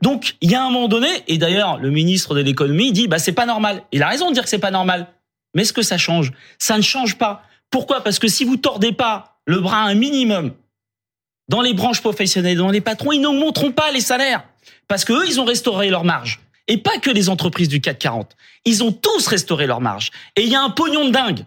Donc, 0.01 0.37
il 0.41 0.51
y 0.51 0.55
a 0.55 0.65
un 0.65 0.71
moment 0.71 0.89
donné, 0.89 1.09
et 1.29 1.39
d'ailleurs, 1.39 1.79
le 1.79 1.91
ministre 1.91 2.35
de 2.35 2.41
l'économie 2.41 2.93
dit, 2.93 3.09
bah, 3.09 3.19
c'est 3.19 3.33
pas 3.33 3.47
normal. 3.47 3.83
Il 3.93 4.03
a 4.03 4.09
raison 4.09 4.29
de 4.29 4.35
dire 4.35 4.43
que 4.43 4.49
c'est 4.49 4.59
pas 4.59 4.71
normal. 4.71 5.09
Mais 5.55 5.63
est-ce 5.63 5.73
que 5.73 5.83
ça 5.83 5.99
change? 5.99 6.33
Ça 6.59 6.77
ne 6.77 6.83
change 6.83 7.17
pas. 7.17 7.43
Pourquoi? 7.71 8.03
Parce 8.03 8.19
que 8.19 8.29
si 8.29 8.45
vous 8.45 8.57
tordez 8.57 8.93
pas 8.93 9.39
le 9.47 9.61
bras 9.61 9.83
un 9.83 9.95
minimum 9.95 10.53
dans 11.49 11.61
les 11.61 11.75
branches 11.75 12.01
professionnelles, 12.01 12.59
dans 12.59 12.71
les 12.71 12.81
patrons, 12.81 13.13
ils 13.13 13.21
n'augmenteront 13.21 13.73
pas 13.73 13.91
les 13.93 14.01
salaires. 14.01 14.45
Parce 14.89 15.05
que 15.05 15.13
eux, 15.13 15.25
ils 15.27 15.41
ont 15.41 15.45
restauré 15.45 15.91
leur 15.91 16.05
marge. 16.05 16.41
Et 16.69 16.79
pas 16.79 16.99
que 16.99 17.11
les 17.11 17.29
entreprises 17.29 17.69
du 17.69 17.81
CAC 17.81 17.99
40. 17.99 18.37
Ils 18.65 18.83
ont 18.83 18.93
tous 18.93 19.27
restauré 19.29 19.67
leur 19.67 19.81
marge. 19.81 20.11
Et 20.35 20.43
il 20.43 20.49
y 20.49 20.57
a 20.57 20.63
un 20.63 20.71
pognon 20.71 21.07
de 21.07 21.11
dingue. 21.11 21.45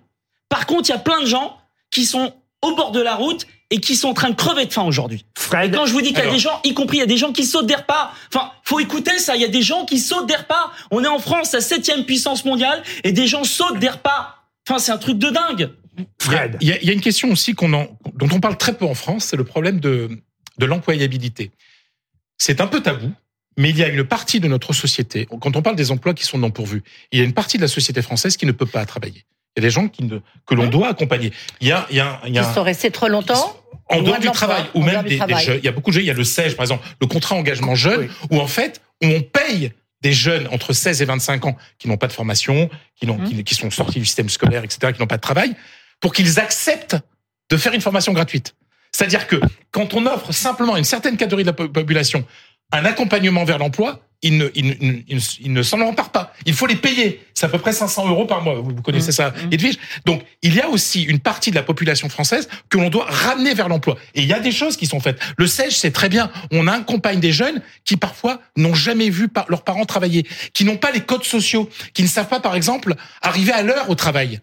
Par 0.47 0.65
contre, 0.65 0.89
il 0.89 0.93
y 0.93 0.95
a 0.95 0.99
plein 0.99 1.21
de 1.21 1.25
gens 1.25 1.57
qui 1.91 2.05
sont 2.05 2.33
au 2.61 2.75
bord 2.75 2.91
de 2.91 3.01
la 3.01 3.15
route 3.15 3.47
et 3.69 3.79
qui 3.79 3.95
sont 3.95 4.09
en 4.09 4.13
train 4.13 4.29
de 4.29 4.35
crever 4.35 4.65
de 4.65 4.73
faim 4.73 4.83
aujourd'hui. 4.83 5.25
Et 5.63 5.71
quand 5.71 5.85
je 5.85 5.93
vous 5.93 6.01
dis 6.01 6.13
qu'il 6.13 6.23
y 6.23 6.27
a 6.27 6.31
des 6.31 6.39
gens, 6.39 6.59
y 6.63 6.73
compris 6.73 6.97
il 6.97 7.01
y 7.01 7.03
a 7.03 7.07
des 7.07 7.17
gens 7.17 7.31
qui 7.31 7.45
sautent 7.45 7.67
des 7.67 7.75
repas. 7.75 8.13
Enfin, 8.33 8.51
faut 8.63 8.79
écouter 8.79 9.19
ça. 9.19 9.35
Il 9.35 9.41
y 9.41 9.45
a 9.45 9.49
des 9.49 9.61
gens 9.61 9.85
qui 9.85 9.99
sautent 9.99 10.27
des 10.27 10.35
repas. 10.35 10.71
On 10.91 11.03
est 11.03 11.07
en 11.07 11.19
France, 11.19 11.53
la 11.53 11.61
septième 11.61 12.03
puissance 12.05 12.45
mondiale, 12.45 12.83
et 13.03 13.11
des 13.11 13.27
gens 13.27 13.43
sautent 13.43 13.79
des 13.79 13.89
repas. 13.89 14.43
Enfin, 14.67 14.79
c'est 14.79 14.91
un 14.91 14.97
truc 14.97 15.17
de 15.17 15.29
dingue. 15.29 15.69
Fred. 16.19 16.57
Il 16.61 16.67
y, 16.67 16.89
a, 16.89 16.93
une 16.93 17.01
question 17.01 17.29
aussi 17.29 17.53
qu'on 17.53 17.69
dont 17.69 18.29
on 18.31 18.39
parle 18.39 18.57
très 18.57 18.73
peu 18.73 18.85
en 18.85 18.93
France, 18.93 19.25
c'est 19.25 19.37
le 19.37 19.43
problème 19.43 19.79
de, 19.79 20.09
de 20.57 20.65
l'employabilité. 20.65 21.51
C'est 22.37 22.61
un 22.61 22.67
peu 22.67 22.81
tabou, 22.81 23.11
mais 23.57 23.69
il 23.69 23.77
y 23.77 23.83
a 23.83 23.89
une 23.89 24.05
partie 24.05 24.39
de 24.39 24.47
notre 24.47 24.71
société, 24.73 25.27
quand 25.41 25.55
on 25.55 25.61
parle 25.61 25.75
des 25.75 25.91
emplois 25.91 26.13
qui 26.13 26.23
sont 26.23 26.37
non 26.37 26.51
pourvus, 26.51 26.83
il 27.11 27.19
y 27.19 27.21
a 27.21 27.25
une 27.25 27.33
partie 27.33 27.57
de 27.57 27.61
la 27.61 27.67
société 27.67 28.01
française 28.01 28.37
qui 28.37 28.45
ne 28.45 28.53
peut 28.53 28.65
pas 28.65 28.85
travailler. 28.85 29.25
Il 29.59 29.63
y 29.63 29.65
a 29.65 29.69
des 29.69 29.69
gens 29.69 29.87
qui 29.87 30.03
ne, 30.03 30.19
que 30.45 30.55
l'on 30.55 30.67
doit 30.67 30.89
accompagner. 30.89 31.31
Il 31.61 31.67
y 31.67 31.71
a, 31.71 31.85
il 31.89 31.97
y 31.97 31.99
a, 31.99 32.21
il 32.25 32.33
y 32.33 32.39
a 32.39 32.53
sont 32.53 32.63
restés 32.63 32.91
trop 32.91 33.07
longtemps. 33.07 33.55
En 33.91 34.01
dehors 34.01 34.19
du 34.19 34.29
travail, 34.29 34.63
ou 34.75 34.83
même 34.83 35.03
des, 35.03 35.17
jeunes. 35.17 35.57
Il 35.57 35.65
y 35.65 35.67
a 35.67 35.71
beaucoup 35.71 35.89
de 35.89 35.95
jeunes. 35.95 36.03
Il 36.03 36.07
y 36.07 36.11
a 36.11 36.13
le 36.13 36.23
SEJ, 36.23 36.55
par 36.55 36.63
exemple, 36.63 36.87
le 37.01 37.07
contrat 37.07 37.35
engagement 37.35 37.73
jeune, 37.73 38.07
où 38.29 38.39
en 38.39 38.45
fait, 38.45 38.81
on 39.01 39.21
paye 39.21 39.71
des 40.01 40.13
jeunes 40.13 40.47
entre 40.51 40.73
16 40.73 41.01
et 41.01 41.05
25 41.05 41.45
ans 41.45 41.57
qui 41.79 41.87
n'ont 41.87 41.97
pas 41.97 42.07
de 42.07 42.13
formation, 42.13 42.69
qui, 42.95 43.07
n'ont, 43.07 43.17
mmh. 43.17 43.43
qui, 43.43 43.55
sont 43.55 43.71
sortis 43.71 43.99
du 43.99 44.05
système 44.05 44.29
scolaire, 44.29 44.63
etc., 44.63 44.93
qui 44.93 44.99
n'ont 44.99 45.07
pas 45.07 45.17
de 45.17 45.21
travail, 45.21 45.55
pour 45.99 46.13
qu'ils 46.13 46.39
acceptent 46.39 46.97
de 47.49 47.57
faire 47.57 47.73
une 47.73 47.81
formation 47.81 48.13
gratuite. 48.13 48.55
C'est-à-dire 48.91 49.27
que 49.27 49.37
quand 49.71 49.93
on 49.93 50.05
offre 50.05 50.31
simplement 50.31 50.75
à 50.75 50.77
une 50.77 50.83
certaine 50.83 51.17
catégorie 51.17 51.43
de 51.43 51.49
la 51.49 51.53
population 51.53 52.25
un 52.71 52.85
accompagnement 52.85 53.43
vers 53.43 53.57
l'emploi, 53.57 54.01
ils 54.21 54.37
ne, 54.37 54.49
ils, 54.53 55.03
ils, 55.39 55.53
ne 55.53 55.63
s'en 55.63 55.79
emparent 55.79 56.11
pas. 56.11 56.33
Il 56.45 56.53
faut 56.53 56.65
les 56.65 56.75
payer. 56.75 57.25
C'est 57.33 57.45
à 57.45 57.49
peu 57.49 57.57
près 57.57 57.71
500 57.71 58.09
euros 58.09 58.25
par 58.25 58.41
mois. 58.41 58.55
Vous, 58.55 58.81
connaissez 58.81 59.09
mmh. 59.09 59.13
ça, 59.13 59.29
mmh. 59.29 59.53
Edwige. 59.53 59.79
Donc, 60.05 60.23
il 60.41 60.53
y 60.53 60.59
a 60.59 60.67
aussi 60.67 61.03
une 61.03 61.19
partie 61.19 61.51
de 61.51 61.55
la 61.55 61.63
population 61.63 62.09
française 62.09 62.49
que 62.69 62.77
l'on 62.77 62.89
doit 62.89 63.05
ramener 63.07 63.53
vers 63.53 63.69
l'emploi. 63.69 63.97
Et 64.15 64.21
il 64.21 64.27
y 64.27 64.33
a 64.33 64.39
des 64.39 64.51
choses 64.51 64.75
qui 64.75 64.87
sont 64.87 64.99
faites. 64.99 65.19
Le 65.37 65.47
SEJ, 65.47 65.71
c'est 65.71 65.91
très 65.91 66.09
bien. 66.09 66.29
On 66.51 66.67
accompagne 66.67 67.21
des 67.21 67.31
jeunes 67.31 67.61
qui, 67.85 67.95
parfois, 67.95 68.41
n'ont 68.57 68.73
jamais 68.73 69.09
vu 69.09 69.29
leurs 69.47 69.63
parents 69.63 69.85
travailler, 69.85 70.27
qui 70.53 70.65
n'ont 70.65 70.77
pas 70.77 70.91
les 70.91 71.01
codes 71.01 71.23
sociaux, 71.23 71.69
qui 71.93 72.03
ne 72.03 72.07
savent 72.07 72.27
pas, 72.27 72.41
par 72.41 72.55
exemple, 72.55 72.95
arriver 73.21 73.53
à 73.53 73.63
l'heure 73.63 73.89
au 73.89 73.95
travail. 73.95 74.41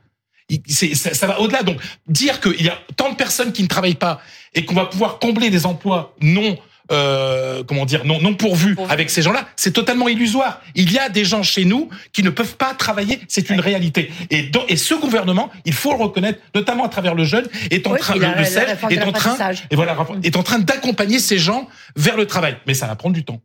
Ça, 0.68 1.12
ça 1.12 1.26
va 1.26 1.40
au-delà. 1.40 1.62
Donc, 1.62 1.78
dire 2.06 2.40
qu'il 2.40 2.64
y 2.64 2.70
a 2.70 2.78
tant 2.96 3.10
de 3.10 3.16
personnes 3.16 3.52
qui 3.52 3.62
ne 3.62 3.68
travaillent 3.68 3.94
pas 3.94 4.22
et 4.54 4.64
qu'on 4.64 4.74
va 4.74 4.86
pouvoir 4.86 5.18
combler 5.18 5.50
des 5.50 5.66
emplois 5.66 6.16
non 6.22 6.56
euh, 6.92 7.62
comment 7.66 7.84
dire, 7.84 8.04
non, 8.04 8.20
non 8.20 8.34
pourvu 8.34 8.76
avec 8.88 9.10
ces 9.10 9.22
gens-là, 9.22 9.46
c'est 9.56 9.72
totalement 9.72 10.08
illusoire. 10.08 10.60
Il 10.74 10.92
y 10.92 10.98
a 10.98 11.08
des 11.08 11.24
gens 11.24 11.42
chez 11.42 11.64
nous 11.64 11.88
qui 12.12 12.22
ne 12.22 12.30
peuvent 12.30 12.56
pas 12.56 12.74
travailler, 12.74 13.20
c'est 13.28 13.50
une 13.50 13.60
réalité. 13.60 14.12
Et, 14.30 14.50
et 14.68 14.76
ce 14.76 14.94
gouvernement, 14.94 15.50
il 15.64 15.72
faut 15.72 15.92
le 15.92 16.02
reconnaître, 16.02 16.40
notamment 16.54 16.84
à 16.84 16.88
travers 16.88 17.14
le 17.14 17.24
jeune, 17.24 17.46
est 17.70 17.86
en 17.86 17.96
train, 17.96 18.14
le, 18.14 18.24
est 18.92 19.02
en 19.02 19.12
train, 19.12 19.36
et 19.70 19.76
voilà, 19.76 19.96
est 20.22 20.36
en 20.36 20.42
train 20.42 20.58
d'accompagner 20.58 21.18
ces 21.18 21.38
gens 21.38 21.68
vers 21.96 22.16
le 22.16 22.26
travail. 22.26 22.56
Mais 22.66 22.74
ça 22.74 22.86
va 22.86 22.94
prendre 22.94 23.14
du 23.14 23.24
temps. 23.24 23.40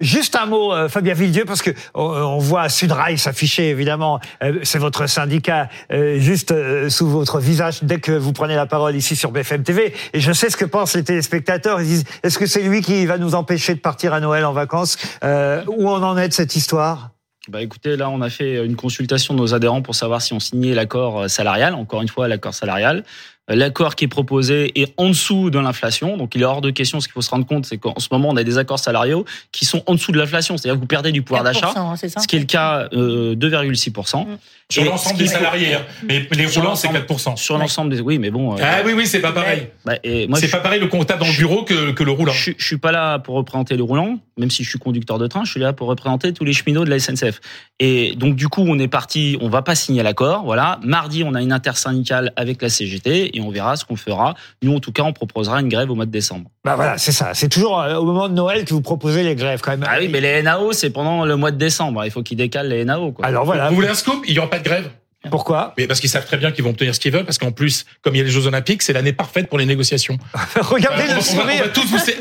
Juste 0.00 0.36
un 0.36 0.46
mot, 0.46 0.72
euh, 0.72 0.88
Fabien 0.88 1.14
Villedieu, 1.14 1.44
parce 1.44 1.62
que 1.62 1.70
on 1.94 2.38
voit 2.38 2.68
Sudrail 2.68 3.16
s'afficher, 3.18 3.70
évidemment, 3.70 4.20
euh, 4.42 4.58
c'est 4.64 4.78
votre 4.78 5.06
syndicat, 5.06 5.68
juste 6.16 6.54
sous 6.88 7.08
votre 7.08 7.40
visage 7.40 7.82
dès 7.82 8.00
que 8.00 8.12
vous 8.12 8.32
prenez 8.32 8.54
la 8.54 8.66
parole 8.66 8.96
ici 8.96 9.16
sur 9.16 9.30
BFM 9.30 9.62
TV. 9.62 9.94
Et 10.12 10.20
je 10.20 10.32
sais 10.32 10.50
ce 10.50 10.56
que 10.56 10.64
pensent 10.64 10.94
les 10.94 11.04
téléspectateurs. 11.04 11.80
Ils 11.80 11.86
disent, 11.86 12.04
est-ce 12.22 12.38
que 12.38 12.46
c'est 12.46 12.62
lui 12.62 12.81
qui 12.82 13.06
va 13.06 13.18
nous 13.18 13.34
empêcher 13.34 13.74
de 13.74 13.80
partir 13.80 14.12
à 14.12 14.20
Noël 14.20 14.44
en 14.44 14.52
vacances. 14.52 14.96
Euh, 15.24 15.62
où 15.66 15.88
on 15.88 16.02
en 16.02 16.16
est 16.18 16.28
de 16.28 16.32
cette 16.32 16.56
histoire? 16.56 17.10
Bah 17.48 17.60
écoutez, 17.60 17.96
là 17.96 18.08
on 18.08 18.20
a 18.20 18.30
fait 18.30 18.64
une 18.64 18.76
consultation 18.76 19.34
de 19.34 19.40
nos 19.40 19.52
adhérents 19.52 19.82
pour 19.82 19.96
savoir 19.96 20.22
si 20.22 20.32
on 20.32 20.38
signait 20.38 20.74
l'accord 20.74 21.28
salarial. 21.28 21.74
Encore 21.74 22.00
une 22.00 22.08
fois, 22.08 22.28
l'accord 22.28 22.54
salarial. 22.54 23.04
L'accord 23.48 23.96
qui 23.96 24.04
est 24.04 24.08
proposé 24.08 24.80
est 24.80 24.94
en 24.98 25.08
dessous 25.08 25.50
de 25.50 25.58
l'inflation, 25.58 26.16
donc 26.16 26.36
il 26.36 26.42
est 26.42 26.44
hors 26.44 26.60
de 26.60 26.70
question. 26.70 27.00
Ce 27.00 27.08
qu'il 27.08 27.12
faut 27.12 27.22
se 27.22 27.30
rendre 27.30 27.44
compte, 27.44 27.66
c'est 27.66 27.76
qu'en 27.76 27.98
ce 27.98 28.06
moment, 28.12 28.28
on 28.28 28.36
a 28.36 28.44
des 28.44 28.56
accords 28.56 28.78
salariaux 28.78 29.24
qui 29.50 29.64
sont 29.64 29.82
en 29.86 29.94
dessous 29.94 30.12
de 30.12 30.18
l'inflation, 30.18 30.56
c'est-à-dire 30.56 30.76
que 30.76 30.80
vous 30.80 30.86
perdez 30.86 31.10
du 31.10 31.22
pouvoir 31.22 31.42
d'achat, 31.42 31.72
hein, 31.74 31.96
ce 31.96 32.26
qui 32.28 32.36
est 32.36 32.40
le 32.40 32.44
cas 32.44 32.88
euh, 32.92 33.34
2,6%. 33.34 34.26
Mmh. 34.26 34.38
Sur 34.70 34.84
l'ensemble 34.84 35.18
des 35.18 35.26
salariés, 35.26 35.74
hein. 35.74 35.82
mais 36.04 36.26
les 36.30 36.46
roulants, 36.46 36.76
c'est 36.76 36.88
4%. 36.88 37.36
Sur 37.36 37.58
l'ensemble 37.58 37.94
des... 37.94 38.00
Oui, 38.00 38.18
mais 38.18 38.30
bon... 38.30 38.54
Euh, 38.54 38.62
ah 38.62 38.78
oui, 38.86 38.94
oui, 38.96 39.06
c'est 39.06 39.20
pas 39.20 39.32
pareil. 39.32 39.68
Bah, 39.84 39.96
c'est 40.02 40.50
pas 40.50 40.60
pareil 40.60 40.80
le 40.80 40.86
comptable 40.86 41.20
dans 41.20 41.26
le 41.26 41.36
bureau 41.36 41.64
que, 41.64 41.90
que 41.90 42.02
le 42.02 42.10
roulant. 42.10 42.32
Je, 42.32 42.52
je 42.56 42.66
suis 42.66 42.78
pas 42.78 42.90
là 42.90 43.18
pour 43.18 43.34
représenter 43.34 43.76
le 43.76 43.82
roulant, 43.82 44.18
même 44.38 44.50
si 44.50 44.64
je 44.64 44.70
suis 44.70 44.78
conducteur 44.78 45.18
de 45.18 45.26
train, 45.26 45.44
je 45.44 45.50
suis 45.50 45.60
là 45.60 45.74
pour 45.74 45.88
représenter 45.88 46.32
tous 46.32 46.44
les 46.44 46.54
cheminots 46.54 46.86
de 46.86 46.90
la 46.90 46.98
SNCF. 46.98 47.40
Et 47.80 48.14
donc, 48.14 48.34
du 48.34 48.48
coup, 48.48 48.64
on 48.66 48.78
est 48.78 48.88
parti, 48.88 49.36
on 49.42 49.50
va 49.50 49.60
pas 49.60 49.74
signer 49.74 50.02
l'accord, 50.02 50.44
voilà. 50.44 50.80
Mardi, 50.82 51.22
on 51.22 51.34
a 51.34 51.42
une 51.42 51.52
intersyndicale 51.52 52.32
avec 52.36 52.62
la 52.62 52.70
CGT 52.70 53.31
et 53.32 53.40
on 53.40 53.50
verra 53.50 53.76
ce 53.76 53.84
qu'on 53.84 53.96
fera. 53.96 54.34
Nous, 54.62 54.74
en 54.74 54.80
tout 54.80 54.92
cas, 54.92 55.02
on 55.02 55.12
proposera 55.12 55.60
une 55.60 55.68
grève 55.68 55.90
au 55.90 55.94
mois 55.94 56.06
de 56.06 56.10
décembre. 56.10 56.50
Bah 56.64 56.76
voilà, 56.76 56.98
c'est 56.98 57.12
ça. 57.12 57.34
C'est 57.34 57.48
toujours 57.48 57.80
euh, 57.80 57.96
au 57.96 58.04
moment 58.04 58.28
de 58.28 58.34
Noël 58.34 58.64
que 58.64 58.74
vous 58.74 58.82
proposez 58.82 59.22
les 59.22 59.34
grèves, 59.34 59.60
quand 59.60 59.72
même. 59.72 59.84
Ah 59.86 59.96
oui, 59.98 60.08
mais 60.08 60.20
les 60.20 60.42
NAO, 60.42 60.72
c'est 60.72 60.90
pendant 60.90 61.24
le 61.24 61.36
mois 61.36 61.50
de 61.50 61.58
décembre. 61.58 62.04
Il 62.04 62.10
faut 62.10 62.22
qu'ils 62.22 62.38
décalent 62.38 62.68
les 62.68 62.84
NAO, 62.84 63.12
quoi. 63.12 63.26
Alors 63.26 63.44
voilà. 63.44 63.68
Vous 63.68 63.74
voulez 63.74 63.88
un 63.88 63.94
scoop 63.94 64.24
Il 64.26 64.34
y 64.34 64.38
aura 64.38 64.50
pas 64.50 64.58
de 64.58 64.64
grève 64.64 64.90
Pourquoi? 65.30 65.74
Mais 65.78 65.86
parce 65.86 66.00
qu'ils 66.00 66.10
savent 66.10 66.26
très 66.26 66.36
bien 66.36 66.52
qu'ils 66.52 66.64
vont 66.64 66.70
obtenir 66.70 66.94
ce 66.94 67.00
qu'ils 67.00 67.12
veulent, 67.12 67.24
parce 67.24 67.38
qu'en 67.38 67.52
plus, 67.52 67.84
comme 68.02 68.14
il 68.14 68.18
y 68.18 68.20
a 68.20 68.24
les 68.24 68.30
Jeux 68.30 68.46
Olympiques, 68.46 68.82
c'est 68.82 68.92
l'année 68.92 69.12
parfaite 69.12 69.48
pour 69.48 69.58
les 69.58 69.66
négociations. 69.66 70.18
Regardez 70.56 71.12
le 71.12 71.20
sourire. 71.20 71.64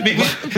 mais, 0.04 0.16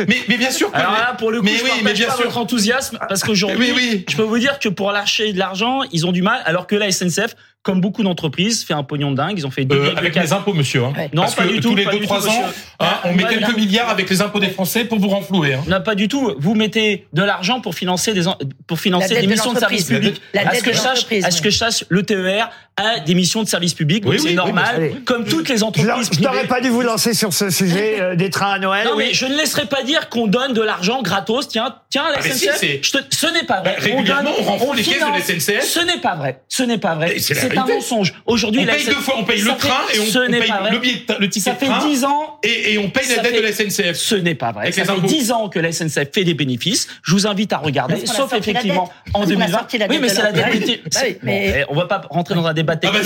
mais, 0.08 0.18
mais, 0.28 0.38
bien 0.38 0.52
sûr. 0.52 0.70
Alors 0.74 0.92
là, 0.94 1.16
pour 1.18 1.32
le 1.32 1.40
coup, 1.40 1.46
mais 1.46 1.58
je 1.58 1.64
oui, 1.64 1.72
mais 1.84 1.94
bien 1.94 2.08
pas 2.08 2.16
sûr. 2.16 2.26
votre 2.26 2.38
enthousiasme, 2.38 3.00
parce 3.08 3.24
qu'aujourd'hui, 3.24 3.72
oui, 3.76 3.90
oui. 3.94 4.06
je 4.10 4.16
peux 4.16 4.24
vous 4.24 4.40
dire 4.40 4.60
que 4.60 4.70
pour 4.70 4.92
lâcher 4.92 5.34
de 5.34 5.40
l'argent, 5.40 5.82
ils 5.92 6.06
ont 6.06 6.12
du 6.12 6.22
mal, 6.22 6.42
alors 6.46 6.68
que 6.68 6.76
la 6.76 6.92
SNCF 6.92 7.36
comme 7.64 7.80
beaucoup 7.80 8.04
d'entreprises, 8.04 8.66
fait 8.66 8.74
un 8.74 8.84
pognon 8.84 9.12
de 9.12 9.16
dingue. 9.16 9.38
Ils 9.38 9.48
ont 9.48 9.52
fait 9.52 9.64
deux 9.64 9.78
euh, 9.78 9.96
avec 9.96 10.16
les 10.16 10.34
impôts, 10.34 10.54
monsieur. 10.54 10.84
Hein. 10.84 10.94
Non, 11.14 11.26
pas 11.32 11.48
du 11.48 11.62
tout. 11.62 11.70
Tous 11.70 11.76
les 11.76 11.86
deux 11.86 12.02
trois 12.02 12.28
ans, 12.28 12.44
hein, 12.80 13.00
on 13.06 13.14
met 13.14 13.24
quelques 13.24 13.56
milliards 13.56 13.90
avec 13.90 14.10
les 14.10 14.22
impôts 14.22 14.40
des 14.40 14.50
Français 14.50 14.84
pour 14.84 15.00
vous 15.00 15.08
renflouer. 15.08 15.54
Hein. 15.54 15.64
Non, 15.68 15.82
pas 15.82 15.96
du 15.96 16.10
tout. 16.10 16.34
Vous 16.38 16.56
mettez 16.56 17.08
de 17.14 17.24
l'argent 17.24 17.62
pour 17.62 17.74
financer 17.74 18.14
des 18.14 18.24
pour 18.68 18.80
financer 18.80 19.20
des 19.20 19.28
missions 19.28 19.54
de, 19.54 19.60
service 19.60 19.86
public. 19.86 20.22
À 20.36 20.54
ce 20.54 20.64
que 20.64 20.74
je 20.74 20.78
sache, 20.78 21.06
à 21.24 21.32
ce 21.32 21.42
que 21.42 21.50
je 21.50 21.58
sache, 21.58 21.86
le 21.88 22.04
TER 22.04 22.50
a 22.78 23.00
des 23.00 23.14
missions 23.14 23.44
de 23.44 23.48
service 23.48 23.74
public, 23.74 24.04
oui, 24.08 24.20
c'est 24.20 24.34
normal. 24.34 24.94
comme 25.06 25.26
toutes 25.26 25.50
les 25.50 25.64
entreprises. 25.64 26.10
Je 26.12 26.22
n'aurais 26.22 26.48
pas 26.48 26.60
dû 26.60 26.70
vous 26.70 26.82
lancer 26.82 27.14
sur 27.14 27.32
ce 27.32 27.50
sujet 27.50 27.98
euh, 28.02 28.16
des 28.16 28.30
trains 28.30 28.54
à 28.54 28.60
Noël. 28.60 28.88
Non, 28.88 28.98
mais 28.98 29.14
je 29.14 29.26
ne 29.26 29.36
laisserai 29.36 29.66
pas 29.66 29.84
dire 29.84 30.10
qu'on 30.10 30.28
donne 30.28 30.54
de 30.54 30.62
l'argent 30.62 31.02
gratos. 31.04 31.48
Tiens, 31.48 31.76
tiens, 31.90 32.06
la 32.10 32.18
ah, 32.18 32.22
SNCF. 32.22 32.82
ce 32.82 33.28
n'est 33.28 33.44
pas 33.44 33.62
vrai. 33.62 33.76
Bah, 33.76 33.84
régulièrement, 33.84 34.32
on, 34.40 34.44
renfloue 34.44 34.74
les 34.74 34.84
caisses 34.84 35.00
de 35.00 35.12
la 35.12 35.22
SNCF. 35.22 35.64
Ce 35.64 35.80
n'est 35.82 36.00
pas 36.00 36.16
vrai. 36.16 36.42
Ce 36.50 36.64
n'est 36.64 36.80
pas 36.80 36.96
vrai. 36.96 37.20
C'est 37.20 37.58
un 37.58 37.66
mensonge. 37.66 38.14
Aujourd'hui, 38.26 38.62
on 38.64 38.66
paye 38.66 38.86
deux 38.86 38.94
fois, 38.94 39.16
on 39.20 39.24
paye 39.24 39.42
le 39.42 39.52
train 39.58 39.82
et 39.94 40.00
on, 40.00 40.06
paye 40.06 40.54
le, 40.72 40.80
billet, 40.80 41.06
le 41.20 41.30
ticket 41.30 41.52
ça 41.52 41.56
fait 41.56 41.70
10 41.88 42.06
ans 42.06 42.40
et, 42.44 42.78
on 42.80 42.90
paye 42.90 43.08
la 43.16 43.22
dette 43.22 43.36
de 43.36 43.42
la 43.42 43.52
SNCF. 43.52 43.96
Ce 43.96 44.16
n'est 44.16 44.36
pas 44.36 44.52
vrai. 44.52 44.72
Ça 44.72 44.86
fait 44.86 45.02
10 45.02 45.32
ans 45.32 45.50
que 45.50 45.60
la 45.60 45.72
SNCF 45.72 46.12
fait 46.12 46.24
des 46.24 46.34
bénéfices. 46.34 46.88
Je 47.04 47.12
vous 47.12 47.28
invite 47.28 47.54
à 47.54 47.58
regarder, 47.58 48.06
sauf 48.08 48.34
effectivement 48.34 48.92
en 49.14 49.26
2020. 49.26 49.68
Oui, 49.90 50.00
mais 50.02 50.10
c'est 50.10 50.24
la 50.24 50.32
dette. 50.32 50.82
Eh, 51.26 51.64
on 51.70 51.76
va 51.76 51.86
pas 51.86 52.02
rentrer 52.10 52.36
dans 52.36 52.46
un 52.46 52.54
débat 52.54 52.63
ah 52.70 52.92
bah. 52.92 53.00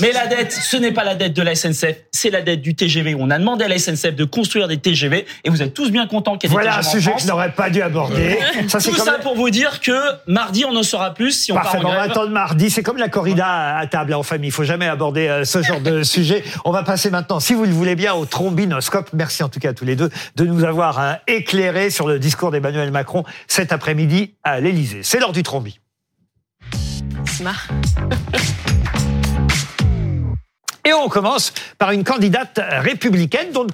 Mais 0.00 0.12
la 0.12 0.26
dette, 0.26 0.52
ce 0.52 0.76
n'est 0.76 0.92
pas 0.92 1.04
la 1.04 1.14
dette 1.14 1.34
de 1.34 1.42
la 1.42 1.54
SNCF, 1.54 1.96
c'est 2.10 2.30
la 2.30 2.42
dette 2.42 2.62
du 2.62 2.74
TGV. 2.74 3.14
On 3.18 3.30
a 3.30 3.38
demandé 3.38 3.64
à 3.64 3.68
la 3.68 3.78
SNCF 3.78 4.14
de 4.14 4.24
construire 4.24 4.68
des 4.68 4.78
TGV 4.78 5.26
et 5.44 5.50
vous 5.50 5.62
êtes 5.62 5.74
tous 5.74 5.90
bien 5.90 6.06
contents 6.06 6.38
qu'il 6.38 6.50
y 6.50 6.52
ait 6.52 6.56
des 6.56 6.62
TGV. 6.62 6.70
Voilà 6.72 6.88
un 6.88 6.90
sujet 6.90 7.12
que 7.12 7.20
je 7.20 7.26
n'aurais 7.26 7.52
pas 7.52 7.70
dû 7.70 7.82
aborder. 7.82 8.38
Ça, 8.68 8.78
Tout 8.78 8.94
ça 8.96 9.18
pour 9.22 9.34
vous 9.34 9.50
dire 9.50 9.80
que 9.80 9.92
mardi, 10.26 10.64
on 10.64 10.74
en 10.74 10.82
saura 10.82 11.14
plus 11.14 11.32
si 11.32 11.52
on 11.52 11.54
Parfait, 11.54 11.78
part 11.78 11.86
en 11.86 11.88
grève. 11.90 12.00
On 12.02 12.06
va 12.06 12.12
attendre 12.12 12.30
mardi. 12.30 12.70
C'est 12.70 12.82
comme 12.82 12.98
la 12.98 13.08
corrida 13.08 13.76
à 13.76 13.86
table 13.86 14.14
en 14.14 14.22
famille. 14.22 14.48
Il 14.48 14.52
faut 14.52 14.64
jamais 14.64 14.86
aborder 14.86 15.28
euh, 15.28 15.44
ce 15.44 15.62
genre 15.62 15.80
de 15.80 16.02
sujet. 16.02 16.42
On 16.64 16.70
va 16.70 16.82
passer 16.82 17.10
maintenant, 17.10 17.40
si 17.40 17.54
vous 17.54 17.64
le 17.64 17.72
voulez 17.72 17.96
bien, 17.96 18.14
au 18.14 18.26
trombinoscope. 18.26 19.10
Merci 19.12 19.42
en 19.42 19.48
tout 19.48 19.60
cas 19.60 19.70
à 19.70 19.72
tous 19.72 19.84
les 19.84 19.96
deux 19.96 20.10
de 20.36 20.44
nous 20.44 20.64
avoir 20.64 20.98
hein, 20.98 21.18
éclairé 21.26 21.90
sur 21.90 22.06
le 22.06 22.18
discours 22.18 22.50
d'Emmanuel 22.50 22.90
Macron 22.90 23.24
cet 23.48 23.72
après-midi 23.72 24.34
à 24.42 24.60
l'Élysée. 24.60 25.00
C'est 25.02 25.20
l'heure 25.20 25.32
du 25.32 25.42
trombi. 25.42 25.78
Smart. 27.26 27.68
Et 30.84 30.92
on 30.92 31.08
commence 31.08 31.52
par 31.78 31.92
une 31.92 32.02
candidate 32.02 32.60
républicaine 32.80 33.52
dont 33.52 33.68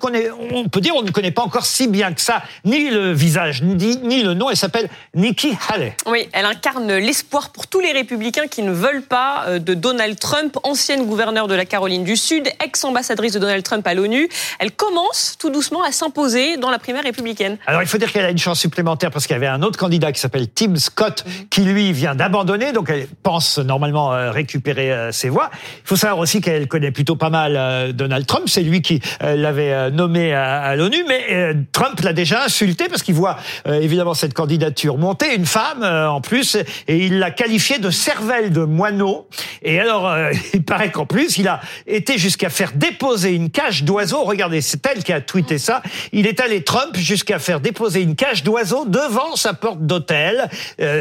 on, 0.53 0.69
peut 0.69 0.83
dire 0.83 0.95
on 0.95 1.03
ne 1.03 1.11
connaît 1.11 1.31
pas 1.31 1.41
encore 1.41 1.65
si 1.65 1.89
bien 1.89 2.13
que 2.13 2.21
ça 2.21 2.43
ni 2.67 2.91
le 2.91 3.13
visage 3.13 3.63
ni, 3.63 3.97
ni 3.97 4.23
le 4.23 4.35
nom. 4.35 4.51
Elle 4.51 4.59
s'appelle 4.59 4.91
Nikki 5.15 5.57
Haley. 5.71 5.97
Oui, 6.07 6.29
elle 6.33 6.45
incarne 6.45 6.93
l'espoir 6.93 7.49
pour 7.49 7.67
tous 7.67 7.81
les 7.81 7.93
républicains 7.93 8.47
qui 8.47 8.61
ne 8.61 8.73
veulent 8.73 9.03
pas 9.03 9.45
euh, 9.47 9.59
de 9.59 9.73
Donald 9.73 10.19
Trump, 10.19 10.59
ancienne 10.65 11.07
gouverneure 11.07 11.49
de 11.49 11.55
la 11.55 11.65
Caroline 11.65 12.05
du 12.05 12.15
Sud, 12.15 12.47
ex-ambassadrice 12.63 13.33
de 13.33 13.39
Donald 13.39 13.63
Trump 13.63 13.87
à 13.87 13.95
l'ONU. 13.95 14.29
Elle 14.59 14.73
commence 14.73 15.37
tout 15.39 15.49
doucement 15.49 15.83
à 15.83 15.93
s'imposer 15.93 16.59
dans 16.59 16.71
la 16.71 16.79
primaire 16.79 17.05
républicaine. 17.05 17.57
Alors 17.67 17.81
il 17.81 17.89
faut 17.89 17.97
dire 17.97 18.13
qu'elle 18.13 18.27
a 18.27 18.31
une 18.31 18.37
chance 18.37 18.61
supplémentaire 18.61 19.11
parce 19.11 19.27
qu'il 19.27 19.33
y 19.33 19.37
avait 19.39 19.47
un 19.47 19.63
autre 19.63 19.79
candidat 19.79 20.13
qui 20.13 20.21
s'appelle 20.21 20.49
Tim 20.49 20.77
Scott 20.77 21.25
mhm. 21.25 21.49
qui 21.49 21.63
lui 21.63 21.93
vient 21.95 22.15
d'abandonner, 22.15 22.73
donc 22.73 22.91
elle 22.91 23.07
pense 23.23 23.59
normalement 23.59 24.13
euh, 24.13 24.31
récupérer 24.31 24.93
euh, 24.93 25.11
ses 25.11 25.31
voix. 25.31 25.51
Il 25.55 25.89
faut 25.89 25.97
savoir 25.97 26.19
aussi 26.19 26.43
qu'elle 26.43 26.69
connaît 26.69 26.93
plutôt 26.99 27.15
pas 27.15 27.31
mal 27.31 27.55
euh, 27.57 27.93
Donald 27.93 28.27
Trump. 28.27 28.49
C'est 28.49 28.65
lui 28.65 28.83
qui 28.83 29.01
euh, 29.23 29.37
l'avait 29.37 29.73
euh, 29.73 29.89
nommé 29.89 30.35
à, 30.35 30.75
l'ONU, 30.75 31.05
mais 31.07 31.55
Trump 31.71 32.01
l'a 32.01 32.13
déjà 32.13 32.43
insulté 32.43 32.89
parce 32.89 33.05
qu'il 33.05 33.15
voit 33.15 33.37
évidemment 33.67 34.15
cette 34.15 34.35
candidature 34.35 34.99
monter, 34.99 35.35
une 35.37 35.47
femme 35.47 35.85
en 35.85 36.21
plus, 36.21 36.57
et 36.89 36.97
il 37.07 37.19
l'a 37.19 37.31
qualifiée 37.31 37.79
de 37.79 37.91
cervelle 37.91 38.51
de 38.53 38.63
moineau. 38.63 39.29
Et 39.63 39.79
alors, 39.79 40.13
il 40.55 40.65
paraît 40.65 40.91
qu'en 40.91 41.07
plus, 41.07 41.39
il 41.39 41.47
a 41.47 41.61
été 41.87 42.19
jusqu'à 42.19 42.51
faire 42.51 42.73
déposer 42.75 43.33
une 43.33 43.51
cage 43.51 43.85
d'oiseaux. 43.85 44.25
Regardez, 44.25 44.61
c'est 44.61 44.85
elle 44.87 45.05
qui 45.05 45.13
a 45.13 45.21
tweeté 45.21 45.59
ça. 45.59 45.83
Il 46.13 46.27
est 46.27 46.41
allé 46.41 46.65
Trump 46.65 46.97
jusqu'à 46.97 47.39
faire 47.39 47.61
déposer 47.61 48.03
une 48.03 48.17
cage 48.17 48.43
d'oiseaux 48.43 48.87
devant 48.87 49.37
sa 49.37 49.55
porte 49.55 49.81
d'hôtel. 49.87 50.49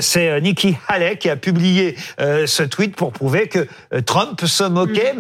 c'est 0.02 0.42
Nikki 0.42 0.76
Haley 0.88 1.18
qui 1.18 1.30
a 1.30 1.36
publié 1.36 1.96
ce 2.20 2.64
tweet 2.64 2.96
pour 2.96 3.12
prouver 3.12 3.48
que 3.48 3.68
Trump 4.06 4.40
se 4.46 4.64
moquait 4.64 5.14
mm. 5.14 5.20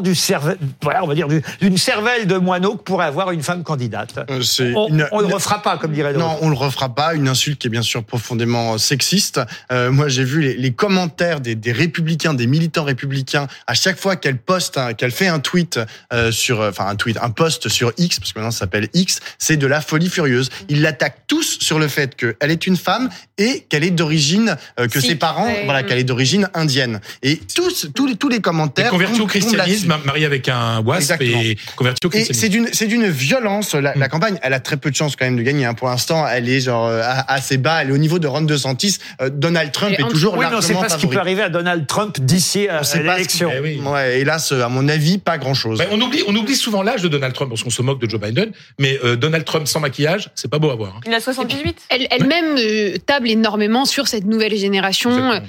Du 0.00 0.14
cervelle, 0.14 0.58
voilà, 0.82 1.04
on 1.04 1.06
va 1.06 1.14
dire 1.14 1.28
d'une 1.60 1.76
cervelle 1.76 2.26
de 2.26 2.36
moineau 2.36 2.76
que 2.76 2.82
pourrait 2.82 3.06
avoir 3.06 3.30
une 3.30 3.42
femme 3.42 3.62
candidate. 3.62 4.14
Euh, 4.30 4.42
on, 4.76 4.90
ne 4.90 5.28
le 5.28 5.34
refera 5.34 5.62
pas, 5.62 5.76
comme 5.76 5.92
dirait 5.92 6.12
l'autre. 6.12 6.24
Non, 6.24 6.38
on 6.40 6.48
le 6.48 6.56
refera 6.56 6.94
pas. 6.94 7.14
Une 7.14 7.28
insulte 7.28 7.60
qui 7.60 7.66
est 7.66 7.70
bien 7.70 7.82
sûr 7.82 8.04
profondément 8.04 8.78
sexiste. 8.78 9.40
Euh, 9.70 9.90
moi, 9.90 10.08
j'ai 10.08 10.24
vu 10.24 10.40
les, 10.40 10.56
les 10.56 10.72
commentaires 10.72 11.40
des, 11.40 11.54
des, 11.54 11.72
républicains, 11.72 12.34
des 12.34 12.46
militants 12.46 12.84
républicains, 12.84 13.46
à 13.66 13.74
chaque 13.74 13.98
fois 13.98 14.16
qu'elle 14.16 14.38
poste, 14.38 14.78
qu'elle 14.96 15.10
fait 15.10 15.28
un 15.28 15.40
tweet 15.40 15.80
euh, 16.12 16.32
sur, 16.32 16.60
enfin 16.60 16.86
un 16.86 16.96
tweet, 16.96 17.18
un 17.20 17.30
post 17.30 17.68
sur 17.68 17.92
X, 17.98 18.18
parce 18.18 18.32
que 18.32 18.38
maintenant 18.38 18.50
ça 18.50 18.60
s'appelle 18.60 18.88
X, 18.94 19.20
c'est 19.38 19.56
de 19.56 19.66
la 19.66 19.80
folie 19.80 20.08
furieuse. 20.08 20.50
Ils 20.68 20.82
l'attaquent 20.82 21.26
tous 21.26 21.58
sur 21.60 21.78
le 21.78 21.88
fait 21.88 22.14
qu'elle 22.14 22.50
est 22.50 22.66
une 22.66 22.76
femme 22.76 23.08
et 23.38 23.60
qu'elle 23.68 23.84
est 23.84 23.90
d'origine, 23.90 24.56
euh, 24.78 24.88
que 24.88 25.00
ses 25.00 25.14
parents, 25.14 25.48
voilà, 25.64 25.82
qu'elle 25.82 25.98
est 25.98 26.04
d'origine 26.04 26.48
indienne. 26.54 27.00
Et 27.22 27.40
tous, 27.54 27.88
tous 27.94 28.06
les, 28.06 28.16
tous 28.16 28.28
les 28.28 28.40
commentaires. 28.40 28.90
Convertis 28.90 29.20
au 29.20 29.26
christianisme, 29.26 29.81
marié 29.86 30.26
avec 30.26 30.48
un 30.48 30.80
wasp 30.80 31.20
et 31.20 31.56
converti 31.76 32.06
au 32.06 32.10
christianisme. 32.10 32.68
C'est 32.72 32.86
d'une, 32.86 33.08
violence. 33.08 33.74
La, 33.74 33.94
la, 33.94 34.06
mm. 34.06 34.08
campagne, 34.08 34.38
elle 34.42 34.52
a 34.52 34.60
très 34.60 34.76
peu 34.76 34.90
de 34.90 34.96
chances 34.96 35.16
quand 35.16 35.24
même 35.24 35.36
de 35.36 35.42
gagner. 35.42 35.64
Hein. 35.64 35.74
Pour 35.74 35.88
l'instant, 35.88 36.26
elle 36.26 36.48
est 36.48 36.60
genre 36.60 36.86
euh, 36.86 37.02
assez 37.28 37.58
bas. 37.58 37.82
Elle 37.82 37.90
est 37.90 37.92
au 37.92 37.98
niveau 37.98 38.18
de 38.18 38.26
Ron 38.26 38.42
DeSantis. 38.42 38.98
Euh, 39.20 39.30
Donald 39.30 39.72
Trump 39.72 39.94
est 39.98 40.08
toujours 40.08 40.34
oui, 40.34 40.40
largement 40.40 40.58
on 40.58 40.62
sait 40.62 40.74
pas 40.74 40.88
ce 40.88 40.96
qui 40.98 41.06
peut 41.06 41.18
arriver 41.18 41.42
à 41.42 41.48
Donald 41.48 41.86
Trump 41.86 42.20
d'ici 42.20 42.68
à 42.68 42.82
l'élection. 42.96 43.50
Eh 43.54 43.60
oui. 43.60 43.80
Ouais, 43.84 44.20
hélas, 44.20 44.52
à 44.52 44.68
mon 44.68 44.88
avis, 44.88 45.18
pas 45.18 45.38
grand-chose. 45.38 45.82
on 45.90 46.00
oublie, 46.00 46.22
on 46.26 46.34
oublie 46.34 46.56
souvent 46.56 46.82
l'âge 46.82 47.02
de 47.02 47.08
Donald 47.08 47.34
Trump 47.34 47.50
parce 47.50 47.62
qu'on 47.62 47.70
se 47.70 47.82
moque 47.82 48.00
de 48.00 48.08
Joe 48.08 48.20
Biden. 48.20 48.52
Mais 48.78 48.98
euh, 49.04 49.16
Donald 49.16 49.44
Trump 49.44 49.66
sans 49.66 49.80
maquillage, 49.80 50.30
c'est 50.34 50.50
pas 50.50 50.58
beau 50.58 50.70
à 50.70 50.76
voir. 50.76 50.94
Hein. 50.96 51.00
Il 51.06 51.14
a 51.14 51.20
78. 51.20 51.76
Elle, 51.88 52.06
elle-même 52.10 52.58
table 53.06 53.28
énormément 53.28 53.84
sur 53.84 54.08
cette 54.08 54.24
nouvelle 54.24 54.56
génération. 54.56 55.40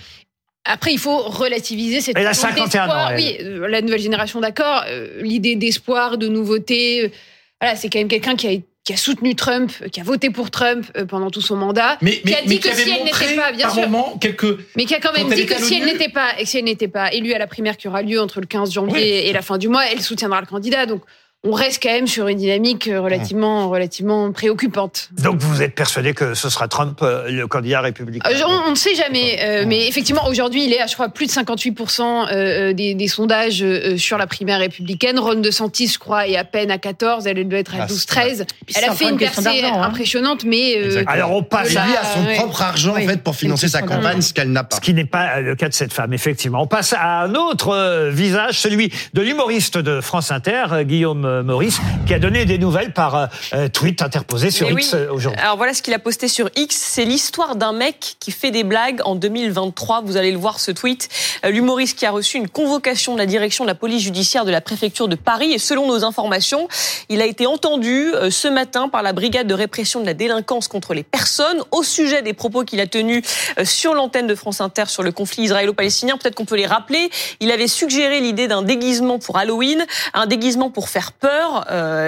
Après, 0.66 0.94
il 0.94 1.00
faut 1.00 1.18
relativiser 1.18 2.00
cette 2.00 2.18
Elle 2.18 2.28
a 2.28 2.34
51 2.34 2.88
ans. 2.88 3.16
Oui, 3.16 3.38
euh, 3.42 3.68
la 3.68 3.82
nouvelle 3.82 4.00
génération, 4.00 4.40
d'accord. 4.40 4.84
Euh, 4.88 5.22
l'idée 5.22 5.56
d'espoir, 5.56 6.18
de 6.18 6.28
nouveauté, 6.28 7.04
euh, 7.04 7.10
voilà, 7.60 7.76
c'est 7.76 7.90
quand 7.90 8.00
même 8.00 8.08
quelqu'un 8.08 8.36
qui 8.36 8.48
a 8.48 8.52
qui 8.86 8.92
a 8.92 8.98
soutenu 8.98 9.34
Trump, 9.34 9.72
qui 9.94 10.02
a 10.02 10.04
voté 10.04 10.30
pour 10.30 10.52
Trump 10.52 10.86
pendant 11.08 11.30
tout 11.30 11.40
son 11.40 11.56
mandat, 11.56 11.98
mais, 12.02 12.20
qui 12.20 12.36
a 12.36 12.42
dit 12.42 12.60
que 12.60 12.68
si 12.76 12.90
elle 12.92 13.06
n'était 13.06 13.34
pas, 13.38 13.54
bien 13.54 13.70
sûr, 13.70 13.88
quelques... 14.20 14.58
mais 14.76 14.84
qui 14.84 14.94
a 14.94 15.00
quand 15.00 15.14
même 15.14 15.30
dit 15.34 15.46
que 15.46 15.56
si 15.56 15.76
elle 15.76 15.86
n'était 15.86 16.10
pas, 16.10 16.38
et 16.38 16.46
si 16.46 16.58
elle 16.58 16.66
n'était 16.66 16.90
pas 16.90 17.14
élue 17.14 17.32
à 17.32 17.38
la 17.38 17.48
primaire 17.48 17.78
qui 17.78 17.88
aura 17.88 18.02
lieu 18.02 18.20
entre 18.20 18.42
le 18.42 18.46
15 18.46 18.74
janvier 18.74 19.30
et 19.30 19.32
la 19.32 19.42
fin 19.42 19.58
du 19.58 19.70
mois, 19.70 19.86
elle 19.86 20.02
soutiendra 20.02 20.42
le 20.42 20.48
candidat. 20.48 20.86
Donc 20.86 21.02
on 21.46 21.52
reste 21.52 21.84
quand 21.84 21.90
même 21.90 22.08
sur 22.08 22.30
une 22.30 22.38
dynamique 22.38 22.88
euh, 22.88 23.02
relativement, 23.02 23.70
relativement 23.70 24.32
préoccupante. 24.32 25.10
Donc 25.22 25.42
vous 25.42 25.62
êtes 25.62 25.76
persuadé 25.76 26.14
que 26.14 26.36
ce 26.36 26.50
sera 26.50 26.70
Trump 26.70 27.00
euh, 27.02 27.30
le 27.30 27.48
candidat 27.48 27.82
républicain? 27.82 28.30
Euh, 28.30 28.64
On 28.66 28.72
ne 28.72 28.76
sait 28.76 28.96
jamais, 28.96 29.66
mais 29.68 29.88
effectivement 29.88 30.26
aujourd'hui 30.28 30.64
il 30.64 30.72
est 30.72 30.80
à 30.80 30.88
je 30.88 30.94
crois 30.94 31.10
plus 31.10 31.26
de 31.26 31.32
58% 31.32 32.74
des, 32.74 33.08
sondages 33.08 33.64
sur 33.98 34.18
la 34.18 34.28
primaire 34.28 34.60
républicaine. 34.60 35.20
Ron 35.20 35.36
DeSantis 35.36 35.88
je 35.88 36.00
crois 36.00 36.28
est 36.28 36.38
à 36.38 36.46
peine 36.46 36.72
à 36.72 36.78
14, 36.78 37.28
elle 37.28 37.46
doit 37.48 37.60
être 37.60 37.76
à 37.76 37.88
12-13. 37.88 38.44
Ah, 38.44 38.54
elle 38.76 38.90
a 38.90 38.94
fait 38.94 39.10
une 39.10 39.18
percée 39.18 39.64
hein. 39.66 39.82
impressionnante, 39.82 40.46
mais 40.46 40.98
alors 41.08 41.32
on 41.32 41.44
passe 41.44 41.72
lui 41.72 41.78
à 41.78 42.06
son 42.06 42.24
propre 42.36 42.62
argent 42.62 42.96
en 42.96 43.02
fait 43.02 43.22
pour 43.22 43.36
financer 43.36 43.68
sa 43.68 43.82
campagne, 43.82 44.22
ce 44.22 44.34
qu'elle 44.34 44.52
n'a 44.52 44.64
pas. 44.64 44.78
Ce 44.78 44.82
qui 44.82 44.94
n'est 44.94 45.04
pas 45.04 45.42
le 45.42 45.56
cas 45.56 45.68
de 45.68 45.74
cette 45.74 45.92
femme 45.92 46.14
effectivement. 46.14 46.62
On 46.62 46.68
passe 46.68 46.94
à 46.98 47.24
un 47.24 47.36
autre 47.36 48.10
visage, 48.12 48.60
celui 48.60 48.94
de 49.14 49.22
l'humoriste 49.22 49.78
de 49.78 50.00
France 50.00 50.32
Inter, 50.32 50.86
Guillaume 50.86 51.33
Maurice, 51.42 51.80
qui 52.06 52.14
a 52.14 52.20
donné 52.20 52.46
des 52.46 52.58
nouvelles 52.58 52.94
par 52.94 53.16
euh, 53.16 53.26
euh, 53.54 53.68
tweet 53.70 54.02
interposé 54.02 54.52
sur 54.52 54.70
X 54.70 54.94
aujourd'hui. 55.10 55.42
Alors 55.42 55.58
voilà 55.58 55.74
ce 55.74 55.82
qu'il 55.82 55.94
a 55.94 56.00
posté 56.00 56.28
sur 56.28 56.50
X. 56.56 56.76
C'est 56.76 57.06
l'histoire 57.06 57.56
d'un 57.56 57.74
mec 57.74 58.18
qui 58.20 58.32
fait 58.32 58.52
des 58.52 58.64
blagues 58.64 59.02
en 59.06 59.16
2023. 59.16 60.02
Vous 60.02 60.18
allez 60.18 60.32
le 60.32 60.38
voir 60.38 60.60
ce 60.60 60.72
tweet. 60.72 61.10
L'humoriste 61.44 61.98
qui 61.98 62.06
a 62.06 62.12
reçu 62.12 62.38
une 62.38 62.48
convocation 62.48 63.14
de 63.14 63.18
la 63.18 63.26
direction 63.26 63.64
de 63.64 63.70
la 63.70 63.76
police 63.76 64.04
judiciaire 64.04 64.46
de 64.46 64.52
la 64.52 64.62
préfecture 64.62 65.08
de 65.08 65.16
Paris. 65.16 65.54
Et 65.54 65.60
selon 65.60 65.88
nos 65.88 66.04
informations, 66.04 66.68
il 67.10 67.22
a 67.22 67.26
été 67.26 67.48
entendu 67.48 68.12
ce 68.30 68.48
matin 68.48 68.90
par 68.90 69.02
la 69.02 69.14
brigade 69.14 69.48
de 69.48 69.54
répression 69.54 70.02
de 70.02 70.06
la 70.06 70.14
délinquance 70.14 70.68
contre 70.68 70.94
les 70.94 71.04
personnes 71.04 71.62
au 71.72 71.84
sujet 71.84 72.22
des 72.22 72.34
propos 72.34 72.64
qu'il 72.64 72.80
a 72.80 72.88
tenus 72.88 73.24
sur 73.64 73.94
l'antenne 73.94 74.28
de 74.28 74.36
France 74.36 74.62
Inter 74.62 74.86
sur 74.88 75.04
le 75.04 75.12
conflit 75.12 75.44
israélo-palestinien. 75.44 76.18
Peut-être 76.18 76.36
qu'on 76.36 76.46
peut 76.46 76.56
les 76.56 76.66
rappeler. 76.66 77.10
Il 77.40 77.52
avait 77.52 77.68
suggéré 77.68 78.20
l'idée 78.20 78.48
d'un 78.48 78.62
déguisement 78.62 79.20
pour 79.20 79.38
Halloween, 79.38 79.86
un 80.14 80.26
déguisement 80.26 80.70
pour 80.70 80.90
faire 80.90 81.12
peur 81.24 81.66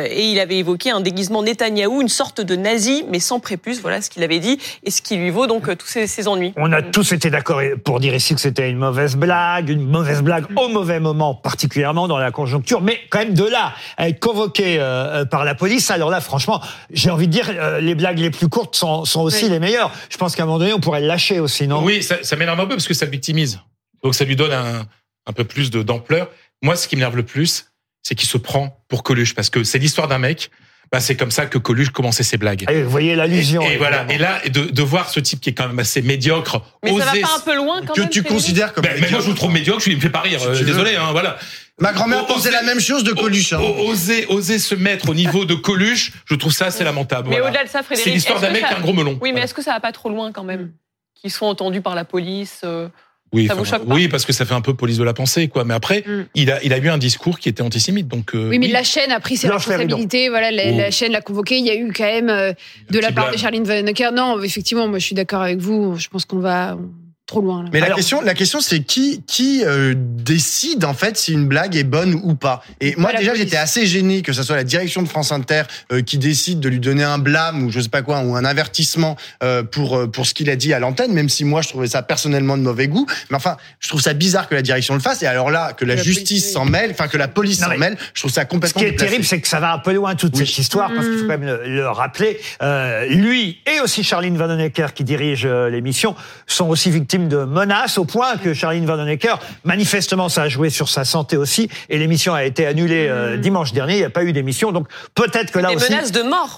et 0.10 0.30
il 0.30 0.40
avait 0.40 0.58
évoqué 0.58 0.92
un 0.92 1.00
déguisement 1.00 1.42
Netanyahou, 1.42 2.02
une 2.02 2.10
sorte 2.10 2.42
de 2.42 2.56
nazi, 2.56 3.06
mais 3.10 3.20
sans 3.20 3.40
prépuce. 3.40 3.80
Voilà 3.80 4.02
ce 4.02 4.10
qu'il 4.10 4.24
avait 4.24 4.40
dit 4.40 4.60
et 4.84 4.92
ce 4.92 5.02
qui 5.02 5.16
lui 5.16 5.30
vaut 5.30 5.48
donc 5.48 5.76
tous 5.78 5.88
ses, 5.88 6.28
ennuis. 6.28 6.54
On 6.58 6.72
a 6.74 6.82
tous 6.82 7.14
été 7.14 7.30
d'accord 7.30 7.62
pour 7.84 8.00
dire 8.00 8.14
ici 8.14 8.36
que 8.36 8.42
c'était 8.42 8.70
une 8.70 8.78
mauvaise 8.78 9.16
blague, 9.16 9.70
une 9.70 9.88
mauvaise 9.88 10.22
blague 10.22 10.46
au 10.58 10.68
mauvais 10.68 11.00
moment, 11.00 11.34
particulièrement 11.34 12.08
dans 12.08 12.18
la 12.18 12.32
conjoncture, 12.32 12.82
mais 12.82 13.00
quand 13.10 13.20
même 13.20 13.34
de 13.34 13.46
là 13.46 13.74
à 13.98 14.10
être 14.10 14.20
convoqué 14.20 14.78
par 15.32 15.46
la 15.46 15.56
police, 15.56 15.90
alors 15.92 16.10
là, 16.10 16.20
franchement, 16.20 16.62
j'ai 16.92 17.10
envie 17.10 17.28
de 17.28 17.32
dire, 17.32 17.52
les 17.80 17.96
blagues 17.96 18.20
les 18.20 18.32
plus 18.32 18.50
courtes 18.50 18.76
sont, 18.76 19.06
sont 19.06 19.22
aussi 19.22 19.48
les 19.50 19.60
meilleures. 19.60 19.92
Je 20.10 20.18
pense 20.18 20.36
qu'à 20.36 20.44
un 20.44 20.46
moment 20.46 20.60
donné, 20.60 20.74
on 20.74 20.80
pourrait 20.80 21.02
le 21.02 21.08
lâcher 21.08 21.40
aussi, 21.40 21.68
non? 21.68 21.84
Oui, 21.84 22.04
ça, 22.04 22.18
ça 22.22 22.36
m'énerve 22.36 22.60
un 22.60 22.66
peu 22.66 22.76
parce 22.76 22.88
que 22.88 22.94
ça 22.94 23.06
le 23.06 23.12
victimise. 23.12 23.60
Donc 24.04 24.14
ça 24.14 24.26
lui 24.26 24.36
donne 24.36 24.52
un, 24.52 24.86
un 25.26 25.34
peu 25.34 25.46
plus 25.46 25.72
d'ampleur. 25.72 26.30
Moi, 26.62 26.76
ce 26.76 26.88
qui 26.88 26.96
m'énerve 26.96 27.16
le 27.16 27.24
plus, 27.24 27.68
c'est 28.06 28.14
qu'il 28.14 28.30
se 28.30 28.38
prend 28.38 28.78
pour 28.88 29.02
Coluche 29.02 29.34
parce 29.34 29.50
que 29.50 29.64
c'est 29.64 29.80
l'histoire 29.80 30.08
d'un 30.08 30.20
mec. 30.20 30.52
Bah, 30.92 31.00
c'est 31.00 31.16
comme 31.16 31.32
ça 31.32 31.48
que 31.48 31.58
Coluche 31.58 31.90
commençait 31.90 32.22
ses 32.22 32.38
blagues. 32.38 32.66
Et 32.70 32.84
vous 32.84 32.90
voyez 32.92 33.16
l'allusion. 33.16 33.64
Et, 33.64 33.78
voilà. 33.78 34.06
Et 34.12 34.20
là, 34.20 34.40
de, 34.48 34.66
de, 34.66 34.82
voir 34.84 35.10
ce 35.10 35.20
type 35.20 35.42
qui 35.42 35.50
est 35.50 35.54
quand 35.54 35.68
même 35.68 35.80
assez 35.80 36.04
médiocre, 36.04 36.62
mais 36.84 36.92
ça 37.00 37.06
va 37.06 37.12
pas 37.12 37.36
un 37.38 37.40
peu 37.40 37.56
loin 37.56 37.82
quand 37.82 37.94
que 37.94 38.02
même. 38.02 38.10
Tu 38.12 38.22
considères 38.22 38.72
comme. 38.74 38.84
Ben, 38.84 38.96
mais 39.02 39.10
moi, 39.10 39.20
je 39.20 39.26
vous 39.26 39.34
trouve 39.34 39.52
médiocre. 39.52 39.82
Je 39.82 39.90
me 39.90 40.00
fais 40.00 40.12
pas 40.12 40.22
rire. 40.22 40.40
Euh, 40.44 40.64
désolé. 40.64 40.96
Hein, 40.96 41.12
voilà. 41.12 41.40
Ma 41.80 41.92
grand-mère 41.92 42.28
pensait 42.28 42.52
la 42.52 42.62
même 42.62 42.80
chose 42.80 43.04
de 43.04 43.14
Coluche. 43.14 43.54
Hein. 43.54 43.60
Oser, 43.60 44.28
oser 44.28 44.60
se 44.60 44.76
mettre 44.76 45.10
au 45.10 45.16
niveau 45.16 45.46
de 45.46 45.56
Coluche, 45.56 46.14
je 46.26 46.36
trouve 46.36 46.54
ça 46.54 46.68
assez 46.68 46.84
lamentable. 46.84 47.30
Mais 47.30 47.42
au-delà 47.42 47.64
de 47.64 47.70
ça, 47.70 47.82
Frédéric, 47.82 48.06
c'est 48.06 48.14
l'histoire 48.14 48.40
d'un 48.40 48.52
mec 48.52 48.64
qui 48.66 48.74
a 48.74 48.78
un 48.78 48.82
gros 48.82 48.94
melon. 48.94 49.18
Oui, 49.20 49.34
mais 49.34 49.42
est-ce 49.42 49.56
que 49.56 49.64
ça 49.64 49.74
va 49.74 49.80
pas 49.80 49.92
trop 49.92 50.10
loin 50.10 50.32
quand 50.32 50.44
même 50.44 50.72
Qu'ils 51.16 51.32
soient 51.32 51.50
entendus 51.50 51.82
par 51.82 51.96
la 51.96 52.06
police 52.06 52.62
euh, 52.64 52.88
oui, 53.36 53.48
ça 53.48 53.56
vous 53.56 53.66
choque 53.66 53.86
pas 53.86 53.94
oui, 53.94 54.08
parce 54.08 54.26
que 54.26 54.34
ça 54.34 54.46
fait 54.46 54.54
un 54.54 54.62
peu 54.62 54.74
police 54.74 54.98
de 54.98 55.04
la 55.04 55.14
pensée, 55.14 55.48
quoi. 55.48 55.64
Mais 55.64 55.74
après, 55.74 56.04
mm. 56.06 56.26
il 56.36 56.52
a, 56.52 56.64
il 56.64 56.74
a 56.74 56.78
eu 56.78 56.90
un 56.90 56.98
discours 56.98 57.40
qui 57.40 57.50
était 57.50 57.62
antisémite, 57.62 58.08
donc. 58.08 58.34
Euh, 58.34 58.50
oui, 58.50 58.60
mais 58.60 58.68
la 58.68 58.84
chaîne 58.84 59.12
a 59.12 59.20
pris 59.20 59.38
ses 59.38 59.50
responsabilités. 59.50 60.30
Voilà, 60.30 60.52
la, 60.52 60.72
la, 60.72 60.92
chaîne 60.92 61.12
l'a 61.12 61.22
convoqué. 61.22 61.58
Il 61.58 61.66
y 61.66 61.70
a 61.70 61.76
eu 61.76 61.92
quand 61.94 62.06
même 62.06 62.30
euh, 62.30 62.54
de 62.90 63.00
la 63.00 63.12
part 63.12 63.32
de 63.32 63.38
Charline 63.38 63.64
Vanhoenacker. 63.64 64.12
Non, 64.14 64.42
effectivement, 64.42 64.88
moi, 64.88 65.00
je 65.00 65.06
suis 65.06 65.16
d'accord 65.16 65.42
avec 65.42 65.58
vous. 65.58 65.98
Je 65.98 66.08
pense 66.08 66.26
qu'on 66.26 66.40
va 66.40 66.78
trop 67.26 67.42
loin. 67.42 67.64
Là. 67.64 67.70
Mais 67.74 67.80
la 67.80 67.92
question, 67.92 68.22
la 68.22 68.36
question, 68.36 68.60
c'est 68.62 68.82
qui 68.82 69.24
qui 69.26 69.64
euh, 69.66 69.96
décide 69.98 70.86
en 70.86 70.94
fait 70.94 71.18
si 71.18 71.34
une 71.34 71.48
blague 71.48 71.76
est 71.76 71.84
bonne 71.84 72.14
ou 72.24 72.36
pas. 72.36 72.64
Et 72.82 72.94
moi 72.98 73.14
déjà, 73.14 73.34
j'étais 73.34 73.58
assez 73.58 73.88
gêné 73.88 74.22
que 74.22 74.32
ce 74.32 74.44
soit 74.44 74.56
la 74.56 74.64
direction 74.64 75.02
de 75.02 75.08
France 75.08 75.32
Inter 75.32 75.64
euh, 75.92 76.02
qui 76.02 76.20
décide 76.20 76.60
de 76.60 76.70
lui 76.70 76.80
donner 76.80 77.04
un 77.04 77.18
blâme 77.18 77.64
ou 77.64 77.72
je 77.72 77.80
sais 77.80 77.90
pas 77.90 78.04
quoi 78.04 78.22
ou 78.22 78.36
un 78.36 78.46
avertissement 78.46 79.16
euh, 79.44 79.64
pour 79.64 80.12
pour 80.12 80.28
ce 80.28 80.36
qu'il 80.36 80.52
a 80.52 80.56
dit 80.56 80.74
à 80.74 80.80
l'antenne, 80.80 81.14
même 81.14 81.30
si 81.30 81.46
moi 81.46 81.62
je 81.64 81.70
trouvais 81.70 81.88
ça 81.88 82.04
personnellement 82.04 82.58
de 82.58 82.64
mauvais 82.64 82.88
goût. 82.88 83.08
Mais 83.32 83.38
enfin, 83.38 83.58
je 83.80 83.90
trouve 83.90 84.02
ça 84.02 84.14
bizarre 84.14 84.48
que 84.48 84.54
la 84.54 84.62
direction 84.62 84.94
le 84.94 85.00
fasse. 85.00 85.24
Et 85.24 85.28
alors 85.28 85.50
là, 85.50 85.74
que 85.74 85.86
la, 85.86 85.96
justice 85.96 86.52
s'en 86.52 86.66
mêle, 86.66 86.92
enfin 86.92 87.08
que 87.08 87.18
la 87.18 87.28
police 87.28 87.60
s'en 87.60 87.76
mêle, 87.76 87.98
je 88.14 88.22
trouve 88.22 88.32
ça 88.32 88.46
complètement. 88.46 88.82
Ce 88.82 88.86
qui 88.86 88.94
est 88.94 88.98
terrible, 88.98 89.24
c'est 89.24 89.42
que 89.42 89.48
ça 89.48 89.60
va 89.60 89.74
un 89.74 89.80
peu 89.80 89.94
loin 89.94 90.14
toute 90.16 90.36
cette 90.36 90.58
histoire 90.58 90.94
parce 90.94 91.08
qu'il 91.08 91.18
faut 91.18 91.24
quand 91.24 91.40
même 91.40 91.60
le, 91.66 91.88
rappeler. 91.88 92.40
lui 93.10 93.58
et 93.66 93.80
aussi 93.80 94.04
Charline 94.04 94.38
Vanhoenacker 94.38 94.88
qui 94.94 95.04
dirige 95.04 95.48
l'émission 95.48 96.16
sont 96.46 96.70
aussi 96.70 96.92
victimes 96.92 97.15
de 97.18 97.44
menaces 97.46 97.98
au 97.98 98.06
point 98.06 98.38
que 98.38 98.54
Charline 98.54 98.86
Vanhoenacker, 98.86 99.40
manifestement, 99.64 100.30
ça 100.30 100.44
a 100.44 100.50
joué 100.50 100.70
sur 100.70 100.90
sa 100.90 101.06
santé 101.06 101.38
aussi 101.38 101.70
et 101.90 101.98
l'émission 101.98 102.34
a 102.34 102.44
été 102.44 102.66
annulée 102.66 103.08
euh, 103.10 103.38
mmh. 103.38 103.42
dimanche 103.42 103.74
dernier. 103.74 103.94
Il 103.96 104.00
n'y 104.00 104.06
a 104.06 104.10
pas 104.10 104.24
eu 104.24 104.34
d'émission, 104.34 104.72
donc 104.72 104.88
peut-être 105.14 105.52
que 105.52 105.60
là 105.60 105.70
des 105.70 105.76
aussi. 105.76 105.92
menaces 105.92 106.12
de 106.12 106.22
mort. 106.22 106.58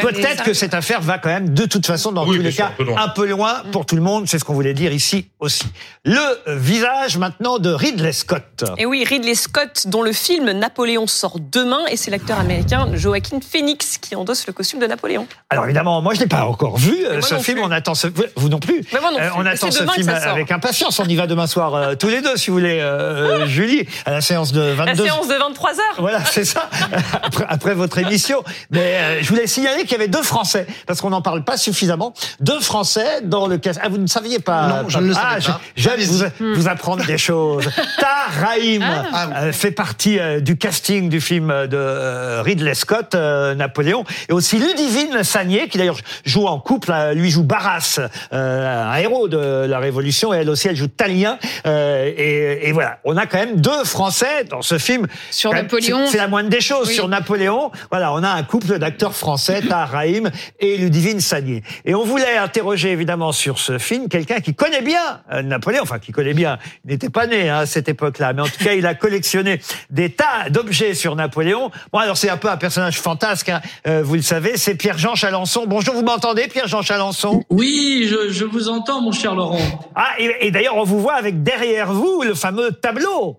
Peut-être 0.00 0.44
que 0.44 0.54
cette 0.54 0.74
affaire 0.74 1.00
va 1.00 1.18
quand 1.18 1.28
même, 1.28 1.50
de 1.50 1.66
toute 1.66 1.86
façon, 1.86 2.12
dans 2.12 2.24
tous 2.24 2.32
les 2.32 2.52
cas, 2.52 2.72
un 2.96 3.08
peu 3.08 3.26
loin 3.26 3.62
pour 3.72 3.86
tout 3.86 3.96
le 3.96 4.02
monde. 4.02 4.24
C'est 4.26 4.38
ce 4.38 4.44
qu'on 4.44 4.54
voulait 4.54 4.74
dire 4.74 4.92
ici 4.92 5.28
aussi. 5.40 5.66
Le 6.04 6.20
visage 6.46 7.18
maintenant 7.18 7.58
de 7.58 7.70
Ridley 7.70 8.12
Scott. 8.12 8.64
Et 8.78 8.86
oui, 8.86 9.04
Ridley 9.04 9.34
Scott, 9.34 9.86
dont 9.86 10.02
le 10.02 10.12
film 10.12 10.50
Napoléon 10.52 11.06
sort 11.06 11.38
demain, 11.38 11.84
et 11.90 11.96
c'est 11.96 12.10
l'acteur 12.10 12.38
américain 12.38 12.88
Joaquin 12.94 13.40
Phoenix 13.40 13.98
qui 13.98 14.16
endosse 14.16 14.46
le 14.46 14.52
costume 14.52 14.80
de 14.80 14.86
Napoléon. 14.86 15.26
Alors 15.50 15.64
évidemment, 15.64 16.00
moi 16.02 16.14
je 16.14 16.20
l'ai 16.20 16.26
pas 16.26 16.44
encore 16.44 16.78
vu 16.78 17.04
euh, 17.04 17.20
ce 17.20 17.36
film. 17.36 17.60
On 17.62 17.70
attend 17.70 17.94
ce... 17.94 18.08
vous 18.36 18.48
non 18.48 18.58
plus. 18.58 18.82
Mais 18.92 19.00
moi 19.00 19.10
non 19.10 19.18
euh, 19.18 19.30
plus. 19.30 19.32
on 19.36 19.46
attend 19.46 19.70
ce 19.70 19.84
film 20.02 20.08
avec 20.08 20.50
impatience. 20.52 20.98
On 20.98 21.04
y 21.04 21.16
va 21.16 21.26
demain 21.26 21.46
soir 21.46 21.74
euh, 21.74 21.94
tous 21.94 22.08
les 22.08 22.20
deux, 22.20 22.36
si 22.36 22.50
vous 22.50 22.56
voulez, 22.56 22.80
euh, 22.80 23.46
Julie, 23.46 23.86
à 24.06 24.12
la 24.12 24.20
séance 24.20 24.52
de 24.52 24.60
22. 24.60 25.04
La 25.04 25.10
séance 25.10 25.28
de 25.28 25.34
23 25.34 25.72
h 25.72 25.76
Voilà, 25.98 26.24
c'est 26.24 26.44
ça. 26.44 26.68
Après, 27.22 27.44
après, 27.48 27.74
votre 27.74 27.98
émission. 27.98 28.42
Mais 28.70 28.80
euh, 28.80 29.22
je 29.22 29.28
voulais 29.28 29.46
signaler 29.46 29.82
qu'il 29.82 29.92
y 29.92 29.94
avait 29.94 30.08
deux 30.08 30.22
Français, 30.22 30.66
parce 30.86 31.00
qu'on 31.00 31.10
n'en 31.10 31.22
parle 31.22 31.44
pas 31.44 31.56
suffisamment. 31.56 32.14
Deux 32.40 32.60
Français 32.60 33.20
dans 33.22 33.46
le 33.46 33.58
cas. 33.58 33.72
Ah, 33.82 33.88
vous 33.88 33.98
ne 33.98 34.06
saviez 34.06 34.38
pas 34.38 34.68
Non, 34.68 34.88
je 34.88 34.98
ne 34.98 35.08
le 35.08 35.14
savais 35.14 35.26
ah, 35.46 35.52
pas. 35.52 35.60
J'aime 35.76 36.00
vous, 36.00 36.54
vous, 36.54 36.68
apprendre 36.68 37.04
des 37.04 37.18
choses. 37.18 37.68
Tahraïm 37.98 38.84
ah. 38.84 39.52
fait 39.52 39.70
partie 39.70 40.18
du 40.40 40.56
casting 40.56 41.08
du 41.08 41.20
film 41.20 41.66
de 41.66 42.40
Ridley 42.40 42.74
Scott, 42.74 43.14
Napoléon, 43.14 44.04
et 44.28 44.32
aussi 44.32 44.58
Ludivine 44.58 45.22
Sagné, 45.22 45.68
qui 45.68 45.78
d'ailleurs 45.78 45.98
joue 46.24 46.46
en 46.46 46.58
couple, 46.58 46.92
lui 47.14 47.30
joue 47.30 47.44
Barras, 47.44 48.00
un 48.32 48.96
héros 48.96 49.28
de 49.28 49.66
la 49.66 49.78
Révolution, 49.88 50.34
et 50.34 50.38
elle 50.38 50.50
aussi, 50.50 50.68
elle 50.68 50.76
joue 50.76 50.88
Talien. 50.88 51.38
Euh, 51.66 52.12
et, 52.16 52.68
et, 52.68 52.72
voilà, 52.72 52.98
on 53.04 53.16
a 53.16 53.26
quand 53.26 53.38
même 53.38 53.60
deux 53.60 53.84
Français 53.84 54.44
dans 54.44 54.62
ce 54.62 54.78
film. 54.78 55.06
Sur 55.30 55.52
Napoléon. 55.52 56.06
C'est 56.06 56.18
la 56.18 56.28
moindre 56.28 56.50
des 56.50 56.60
choses. 56.60 56.90
Sur 56.90 57.08
Napoléon, 57.08 57.70
voilà, 57.90 58.12
on 58.12 58.22
a 58.22 58.28
un 58.28 58.42
couple 58.42 58.78
d'acteurs 58.78 59.14
français, 59.14 59.62
Tahar 59.68 59.90
Rahim 59.90 60.30
et 60.60 60.76
Ludivine 60.76 61.20
Sagné. 61.20 61.62
Et 61.84 61.94
on 61.94 62.04
voulait 62.04 62.36
interroger 62.36 62.90
évidemment 62.90 63.32
sur 63.32 63.58
ce 63.58 63.78
film 63.78 64.08
quelqu'un 64.08 64.40
qui 64.40 64.54
connaît 64.54 64.82
bien 64.82 65.20
euh, 65.32 65.42
Napoléon, 65.42 65.82
enfin 65.82 65.98
qui 65.98 66.12
connaît 66.12 66.34
bien. 66.34 66.58
Il 66.84 66.90
n'était 66.90 67.10
pas 67.10 67.26
né 67.26 67.48
hein, 67.48 67.58
à 67.60 67.66
cette 67.66 67.88
époque-là, 67.88 68.32
mais 68.32 68.42
en 68.42 68.46
tout 68.46 68.62
cas, 68.62 68.74
il 68.74 68.86
a 68.86 68.94
collectionné 68.94 69.60
des 69.90 70.10
tas 70.10 70.50
d'objets 70.50 70.94
sur 70.94 71.16
Napoléon. 71.16 71.70
Bon, 71.92 71.98
alors 71.98 72.16
c'est 72.16 72.30
un 72.30 72.36
peu 72.36 72.48
un 72.48 72.56
personnage 72.56 73.00
fantasque, 73.00 73.48
hein, 73.48 73.60
euh, 73.86 74.02
vous 74.02 74.14
le 74.14 74.22
savez. 74.22 74.56
C'est 74.56 74.74
Pierre-Jean 74.74 75.14
Chalençon. 75.14 75.64
Bonjour, 75.66 75.94
vous 75.94 76.02
m'entendez, 76.02 76.48
Pierre-Jean 76.48 76.82
Chalençon? 76.82 77.42
Oui, 77.50 78.06
je, 78.08 78.32
je, 78.32 78.44
vous 78.44 78.68
entends, 78.68 79.00
mon 79.00 79.12
cher 79.12 79.34
Laurent. 79.34 79.58
Ah, 79.94 80.10
et, 80.18 80.46
et 80.46 80.50
d'ailleurs, 80.50 80.76
on 80.76 80.84
vous 80.84 81.00
voit 81.00 81.14
avec 81.14 81.42
derrière 81.42 81.92
vous 81.92 82.22
le 82.22 82.34
fameux 82.34 82.72
tableau. 82.72 83.38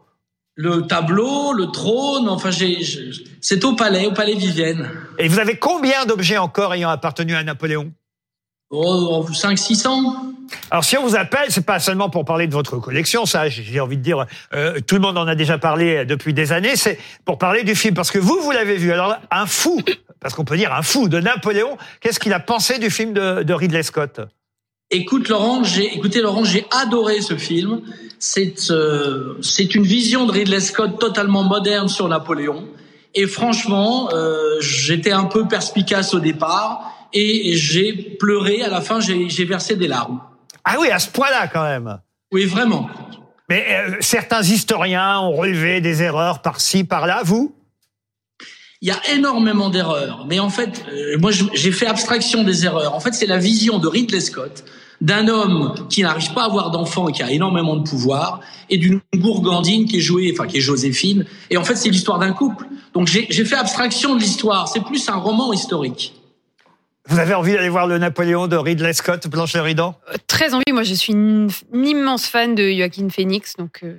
Le 0.55 0.87
tableau, 0.87 1.53
le 1.53 1.67
trône, 1.67 2.27
enfin, 2.27 2.49
c'est 3.39 3.63
au 3.63 3.75
palais, 3.75 4.07
au 4.07 4.11
palais 4.11 4.35
Vivienne. 4.35 4.89
Et 5.17 5.29
vous 5.29 5.39
avez 5.39 5.55
combien 5.55 6.05
d'objets 6.05 6.37
encore 6.37 6.73
ayant 6.73 6.89
appartenu 6.89 7.33
à 7.33 7.43
Napoléon? 7.43 7.93
Oh, 8.69 9.25
5 9.33 9.57
600. 9.57 10.33
Alors 10.69 10.83
si 10.83 10.97
on 10.97 11.03
vous 11.03 11.15
appelle, 11.15 11.45
c'est 11.49 11.65
pas 11.65 11.79
seulement 11.79 12.09
pour 12.09 12.25
parler 12.25 12.47
de 12.47 12.53
votre 12.53 12.77
collection, 12.77 13.25
ça, 13.25 13.47
j'ai 13.49 13.79
envie 13.79 13.97
de 13.97 14.03
dire, 14.03 14.25
euh, 14.53 14.79
tout 14.85 14.95
le 14.95 15.01
monde 15.01 15.17
en 15.17 15.27
a 15.27 15.35
déjà 15.35 15.57
parlé 15.57 16.05
depuis 16.05 16.33
des 16.33 16.51
années, 16.51 16.75
c'est 16.75 16.99
pour 17.23 17.37
parler 17.37 17.63
du 17.63 17.75
film, 17.75 17.93
parce 17.93 18.11
que 18.11 18.19
vous, 18.19 18.39
vous 18.41 18.51
l'avez 18.51 18.75
vu. 18.75 18.91
Alors 18.91 19.15
un 19.31 19.45
fou, 19.45 19.81
parce 20.19 20.33
qu'on 20.33 20.45
peut 20.45 20.57
dire 20.57 20.73
un 20.73 20.81
fou 20.81 21.07
de 21.07 21.19
Napoléon, 21.19 21.77
qu'est-ce 22.01 22.19
qu'il 22.19 22.33
a 22.33 22.39
pensé 22.39 22.79
du 22.79 22.89
film 22.89 23.13
de, 23.13 23.43
de 23.43 23.53
Ridley 23.53 23.83
Scott? 23.83 24.21
Écoute 24.91 25.29
Laurent, 25.29 25.63
j'ai 25.63 25.85
écoutez 25.93 26.19
Laurent, 26.19 26.43
j'ai 26.43 26.65
adoré 26.71 27.21
ce 27.21 27.37
film. 27.37 27.81
C'est 28.17 28.71
euh, 28.71 29.37
c'est 29.41 29.75
une 29.75 29.83
vision 29.83 30.25
de 30.25 30.31
Ridley 30.31 30.59
Scott 30.59 30.99
totalement 30.99 31.43
moderne 31.43 31.87
sur 31.87 32.07
Napoléon. 32.07 32.67
Et 33.13 33.27
franchement, 33.27 34.09
euh, 34.13 34.59
j'étais 34.61 35.11
un 35.11 35.25
peu 35.25 35.47
perspicace 35.47 36.15
au 36.15 36.19
départ 36.19 36.91
et 37.13 37.55
j'ai 37.55 37.93
pleuré 37.93 38.63
à 38.63 38.69
la 38.69 38.81
fin. 38.81 38.99
J'ai 38.99 39.45
versé 39.45 39.75
des 39.75 39.87
larmes. 39.87 40.21
Ah 40.63 40.77
oui, 40.79 40.89
à 40.89 40.97
ce 40.97 41.09
point-là 41.09 41.47
quand 41.47 41.63
même. 41.63 41.99
Oui, 42.31 42.45
vraiment. 42.45 42.89
Mais 43.47 43.65
euh, 43.69 43.97
certains 43.99 44.41
historiens 44.41 45.19
ont 45.19 45.35
relevé 45.35 45.81
des 45.81 46.01
erreurs 46.01 46.41
par-ci, 46.41 46.83
par-là. 46.83 47.21
Vous? 47.23 47.55
Il 48.81 48.87
y 48.87 48.91
a 48.91 49.01
énormément 49.13 49.69
d'erreurs, 49.69 50.25
mais 50.27 50.39
en 50.39 50.49
fait, 50.49 50.85
euh, 50.91 51.17
moi 51.19 51.31
j'ai 51.31 51.71
fait 51.71 51.85
abstraction 51.85 52.43
des 52.43 52.65
erreurs. 52.65 52.95
En 52.95 52.99
fait, 52.99 53.13
c'est 53.13 53.25
la 53.25 53.37
vision 53.37 53.77
de 53.77 53.87
Ridley 53.87 54.21
Scott 54.21 54.63
d'un 55.01 55.27
homme 55.27 55.73
qui 55.89 56.01
n'arrive 56.01 56.33
pas 56.33 56.43
à 56.43 56.45
avoir 56.45 56.71
d'enfants 56.71 57.07
et 57.09 57.11
qui 57.11 57.23
a 57.23 57.31
énormément 57.31 57.75
de 57.75 57.87
pouvoir, 57.87 58.41
et 58.69 58.77
d'une 58.77 58.99
gourgandine 59.15 59.85
qui 59.85 59.97
est 59.97 60.01
jouée, 60.01 60.31
enfin 60.33 60.47
qui 60.47 60.57
est 60.57 60.61
Joséphine. 60.61 61.25
Et 61.49 61.57
en 61.57 61.63
fait, 61.63 61.75
c'est 61.75 61.89
l'histoire 61.89 62.19
d'un 62.19 62.33
couple. 62.33 62.65
Donc 62.93 63.07
j'ai 63.07 63.45
fait 63.45 63.55
abstraction 63.55 64.15
de 64.15 64.19
l'histoire. 64.19 64.67
C'est 64.67 64.83
plus 64.83 65.07
un 65.09 65.15
roman 65.15 65.53
historique. 65.53 66.13
Vous 67.07 67.17
avez 67.17 67.33
envie 67.33 67.53
d'aller 67.53 67.69
voir 67.69 67.87
le 67.87 67.97
Napoléon 67.97 68.47
de 68.47 68.55
Ridley 68.55 68.93
Scott, 68.93 69.27
Blanche 69.27 69.55
Leridan 69.55 69.95
euh, 70.09 70.17
Très 70.27 70.53
envie. 70.53 70.71
Moi, 70.71 70.83
je 70.83 70.93
suis 70.93 71.13
une, 71.13 71.49
immense 71.73 72.27
fan 72.27 72.53
de 72.53 72.71
Joaquin 72.71 73.09
Phoenix, 73.09 73.55
donc. 73.57 73.79
Euh, 73.83 73.95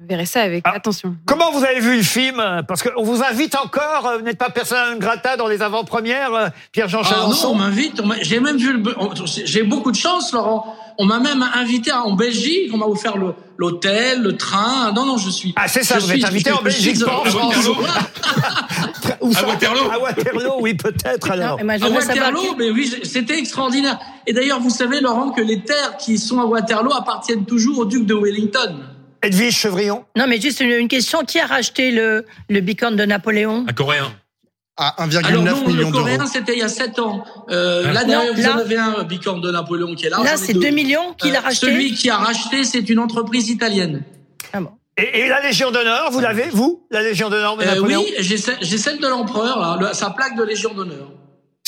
vous 0.00 0.06
verrez 0.06 0.26
ça 0.26 0.42
avec 0.42 0.62
ah, 0.64 0.74
attention. 0.74 1.16
Comment 1.26 1.50
vous 1.50 1.64
avez 1.64 1.80
vu 1.80 1.96
le 1.96 2.02
film 2.02 2.40
Parce 2.68 2.84
qu'on 2.84 3.02
vous 3.02 3.24
invite 3.24 3.56
encore, 3.56 4.06
euh, 4.06 4.18
vous 4.18 4.24
n'êtes 4.24 4.38
pas 4.38 4.48
personne 4.48 5.00
grata 5.00 5.36
dans 5.36 5.48
les 5.48 5.60
avant-premières, 5.60 6.32
euh, 6.34 6.48
Pierre-Jean 6.70 7.00
ah 7.04 7.26
non, 7.28 7.50
on 7.50 7.54
m'invite, 7.56 8.00
j'ai 8.22 8.38
même 8.38 8.58
vu, 8.58 8.80
j'ai 9.26 9.64
beaucoup 9.64 9.90
de 9.90 9.96
chance, 9.96 10.32
Laurent. 10.32 10.76
On 10.98 11.04
m'a 11.04 11.18
même 11.18 11.44
invité 11.54 11.90
en 11.90 12.12
Belgique, 12.12 12.70
on 12.72 12.76
m'a 12.76 12.86
offert 12.86 13.14
l'hôtel, 13.56 14.22
le 14.22 14.36
train. 14.36 14.92
Non, 14.92 15.04
non, 15.04 15.16
je 15.16 15.30
suis. 15.30 15.52
Ah, 15.56 15.66
c'est 15.66 15.82
ça, 15.82 15.98
vous 15.98 16.12
êtes 16.12 16.24
invité 16.24 16.52
en 16.52 16.62
Belgique, 16.62 17.04
pas 17.04 17.18
en 17.18 17.24
France. 17.24 17.56
à 19.20 19.46
Waterloo. 19.46 19.90
À 19.90 19.98
Waterloo, 19.98 20.58
oui, 20.60 20.74
peut-être 20.74 21.30
alors. 21.30 21.58
à 21.60 21.64
Waterloo, 21.64 22.54
mais 22.56 22.70
oui, 22.70 22.92
c'était 23.02 23.38
extraordinaire. 23.38 23.98
Et 24.28 24.32
d'ailleurs, 24.32 24.60
vous 24.60 24.70
savez, 24.70 25.00
Laurent, 25.00 25.30
que 25.30 25.40
les 25.40 25.62
terres 25.62 25.96
qui 25.98 26.18
sont 26.18 26.40
à 26.40 26.44
Waterloo 26.44 26.92
appartiennent 26.92 27.44
toujours 27.44 27.78
au 27.78 27.84
duc 27.84 28.06
de 28.06 28.14
Wellington. 28.14 28.76
Edwige 29.22 29.56
Chevrillon 29.56 30.04
Non, 30.16 30.26
mais 30.28 30.40
juste 30.40 30.60
une, 30.60 30.88
question. 30.88 31.24
Qui 31.24 31.40
a 31.40 31.46
racheté 31.46 31.90
le, 31.90 32.24
le 32.48 32.60
bicorne 32.60 32.96
de 32.96 33.04
Napoléon 33.04 33.64
Un 33.68 33.72
Coréen. 33.72 34.12
À 34.76 34.94
1,9 35.06 35.26
million 35.26 35.42
d'euros. 35.42 35.70
Le 35.70 35.90
Coréen, 35.90 36.26
c'était 36.26 36.52
il 36.52 36.60
y 36.60 36.62
a 36.62 36.68
7 36.68 37.00
ans. 37.00 37.24
Euh, 37.50 37.90
là, 37.90 38.04
non, 38.04 38.32
vous 38.32 38.46
en 38.46 38.58
avez 38.58 38.76
un 38.76 39.02
bicorne 39.02 39.40
de 39.40 39.50
Napoléon 39.50 39.94
qui 39.94 40.06
est 40.06 40.10
là. 40.10 40.22
Là, 40.22 40.36
c'est 40.36 40.54
2 40.54 40.70
millions. 40.70 41.14
Qui 41.14 41.30
l'a 41.30 41.40
racheté 41.40 41.66
Celui 41.66 41.94
qui 41.94 42.10
a 42.10 42.16
racheté, 42.16 42.62
c'est 42.64 42.88
une 42.88 43.00
entreprise 43.00 43.50
italienne. 43.50 44.02
Ah 44.52 44.60
bon. 44.60 44.70
Et, 44.96 45.28
la 45.28 45.40
Légion 45.40 45.70
d'honneur, 45.70 46.10
vous 46.10 46.20
l'avez, 46.20 46.48
vous 46.50 46.84
La 46.90 47.02
Légion 47.02 47.28
d'honneur 47.28 47.56
de 47.56 47.64
Napoléon 47.64 48.02
Oui, 48.02 48.14
j'ai 48.18 48.78
celle 48.78 48.98
de 48.98 49.06
l'empereur, 49.06 49.94
sa 49.94 50.10
plaque 50.10 50.36
de 50.36 50.42
Légion 50.42 50.74
d'honneur. 50.74 51.10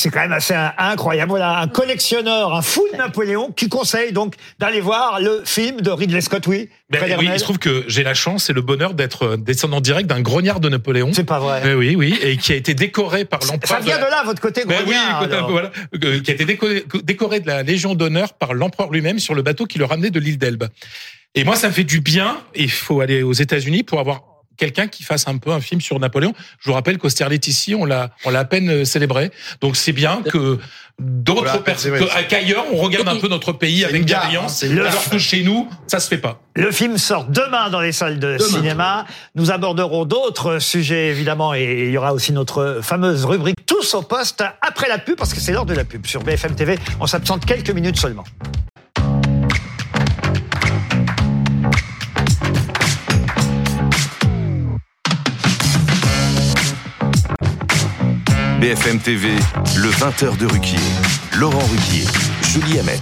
C'est 0.01 0.09
quand 0.09 0.21
même 0.21 0.33
assez 0.33 0.55
incroyable. 0.79 1.29
Voilà, 1.29 1.59
un 1.59 1.69
collectionneur, 1.69 2.55
un 2.55 2.63
fou 2.63 2.87
de 2.91 2.97
Napoléon, 2.97 3.53
qui 3.53 3.69
conseille 3.69 4.13
donc 4.13 4.35
d'aller 4.59 4.81
voir 4.81 5.21
le 5.21 5.43
film 5.45 5.83
de 5.83 5.91
Ridley 5.91 6.23
Scott, 6.23 6.47
oui. 6.47 6.71
Ben, 6.89 7.19
oui, 7.19 7.29
il 7.31 7.39
se 7.39 7.45
trouve 7.45 7.59
que 7.59 7.85
j'ai 7.87 8.03
la 8.03 8.15
chance 8.15 8.49
et 8.49 8.55
le 8.55 8.63
bonheur 8.63 8.95
d'être 8.95 9.23
euh, 9.25 9.37
descendant 9.37 9.83
direct 9.83 10.09
d'un 10.09 10.23
grognard 10.23 10.59
de 10.59 10.71
Napoléon. 10.71 11.11
C'est 11.13 11.25
pas 11.25 11.39
vrai. 11.39 11.61
Ben 11.63 11.77
oui, 11.77 11.97
oui, 11.97 12.19
et 12.23 12.39
qui 12.39 12.53
a 12.53 12.55
été 12.55 12.73
décoré 12.73 13.27
par 13.27 13.41
l'empereur. 13.41 13.79
Ça 13.79 13.85
vient 13.85 13.99
de 13.99 14.11
là, 14.11 14.23
votre 14.25 14.41
côté 14.41 14.65
ben 14.65 14.83
grognard. 14.83 15.23
oui, 15.23 15.29
voilà, 15.51 15.71
euh, 16.03 16.21
qui 16.21 16.31
a 16.31 16.35
été 16.35 16.47
décoré, 16.47 16.87
décoré 17.05 17.41
de 17.41 17.47
la 17.47 17.63
Légion 17.63 17.95
d'honneur 17.95 18.33
par 18.33 18.55
l'empereur 18.55 18.91
lui-même 18.91 19.19
sur 19.19 19.35
le 19.35 19.43
bateau 19.43 19.67
qui 19.67 19.79
le 19.79 19.85
ramenait 19.85 20.11
de 20.11 20.19
l'île 20.19 20.39
d'Elbe. 20.39 20.65
Et 21.35 21.45
moi, 21.45 21.57
ça 21.57 21.69
me 21.69 21.73
fait 21.75 21.85
du 21.85 22.01
bien. 22.01 22.39
Il 22.55 22.71
faut 22.71 23.03
aller 23.03 23.23
aux 23.23 23.35
États-Unis 23.35 23.83
pour 23.83 24.01
avoir 24.01 24.30
quelqu'un 24.61 24.89
qui 24.89 25.03
fasse 25.03 25.27
un 25.27 25.39
peu 25.39 25.51
un 25.51 25.61
film 25.61 25.81
sur 25.81 25.99
Napoléon. 25.99 26.35
Je 26.61 26.69
vous 26.69 26.75
rappelle 26.75 26.99
qu'Austerlitz 26.99 27.49
ici, 27.49 27.75
on 27.75 27.87
l'a, 27.87 28.11
on 28.27 28.31
l'a 28.31 28.41
à 28.41 28.45
peine 28.45 28.69
euh, 28.69 28.85
célébré. 28.85 29.31
Donc 29.63 29.75
c'est 29.75 29.93
bien 29.93 30.23
que 30.23 30.59
d'autres 30.99 31.63
personnes, 31.63 31.99
qu'ailleurs, 32.29 32.67
on 32.73 32.77
regarde 32.77 33.09
un 33.09 33.17
peu 33.17 33.29
notre 33.29 33.53
pays 33.53 33.87
avec 33.87 34.05
bienveillance, 34.05 34.63
alors 34.65 35.09
que 35.09 35.19
chez 35.19 35.43
nous, 35.43 35.67
ça 35.87 35.99
se 35.99 36.09
fait 36.09 36.19
pas. 36.19 36.43
Le 36.55 36.71
film 36.71 36.99
sort 36.99 37.25
demain 37.25 37.71
dans 37.71 37.81
les 37.81 37.93
salles 37.93 38.19
de 38.19 38.37
cinéma. 38.37 39.07
Nous 39.35 39.51
aborderons 39.51 40.05
d'autres 40.05 40.59
sujets, 40.59 41.09
évidemment, 41.09 41.55
et 41.55 41.87
il 41.87 41.91
y 41.91 41.97
aura 41.97 42.13
aussi 42.13 42.33
notre 42.33 42.81
fameuse 42.83 43.25
rubrique 43.25 43.57
Tous 43.65 43.95
au 43.95 44.03
poste 44.03 44.45
après 44.61 44.89
la 44.89 44.99
pub, 44.99 45.17
parce 45.17 45.33
que 45.33 45.41
c'est 45.41 45.53
l'heure 45.53 45.65
de 45.65 45.75
la 45.75 45.85
pub 45.85 46.07
sur 46.07 46.23
BFM 46.23 46.55
TV. 46.55 46.79
On 47.01 47.07
s'absente 47.07 47.47
quelques 47.47 47.71
minutes 47.71 47.99
seulement. 47.99 48.25
BFM 58.61 58.99
TV, 59.01 59.29
le 59.79 59.89
20h 59.89 60.37
de 60.37 60.45
Ruquier. 60.45 60.77
Laurent 61.39 61.65
Ruquier, 61.65 62.05
Julie 62.43 62.79
Hamet. 62.79 63.01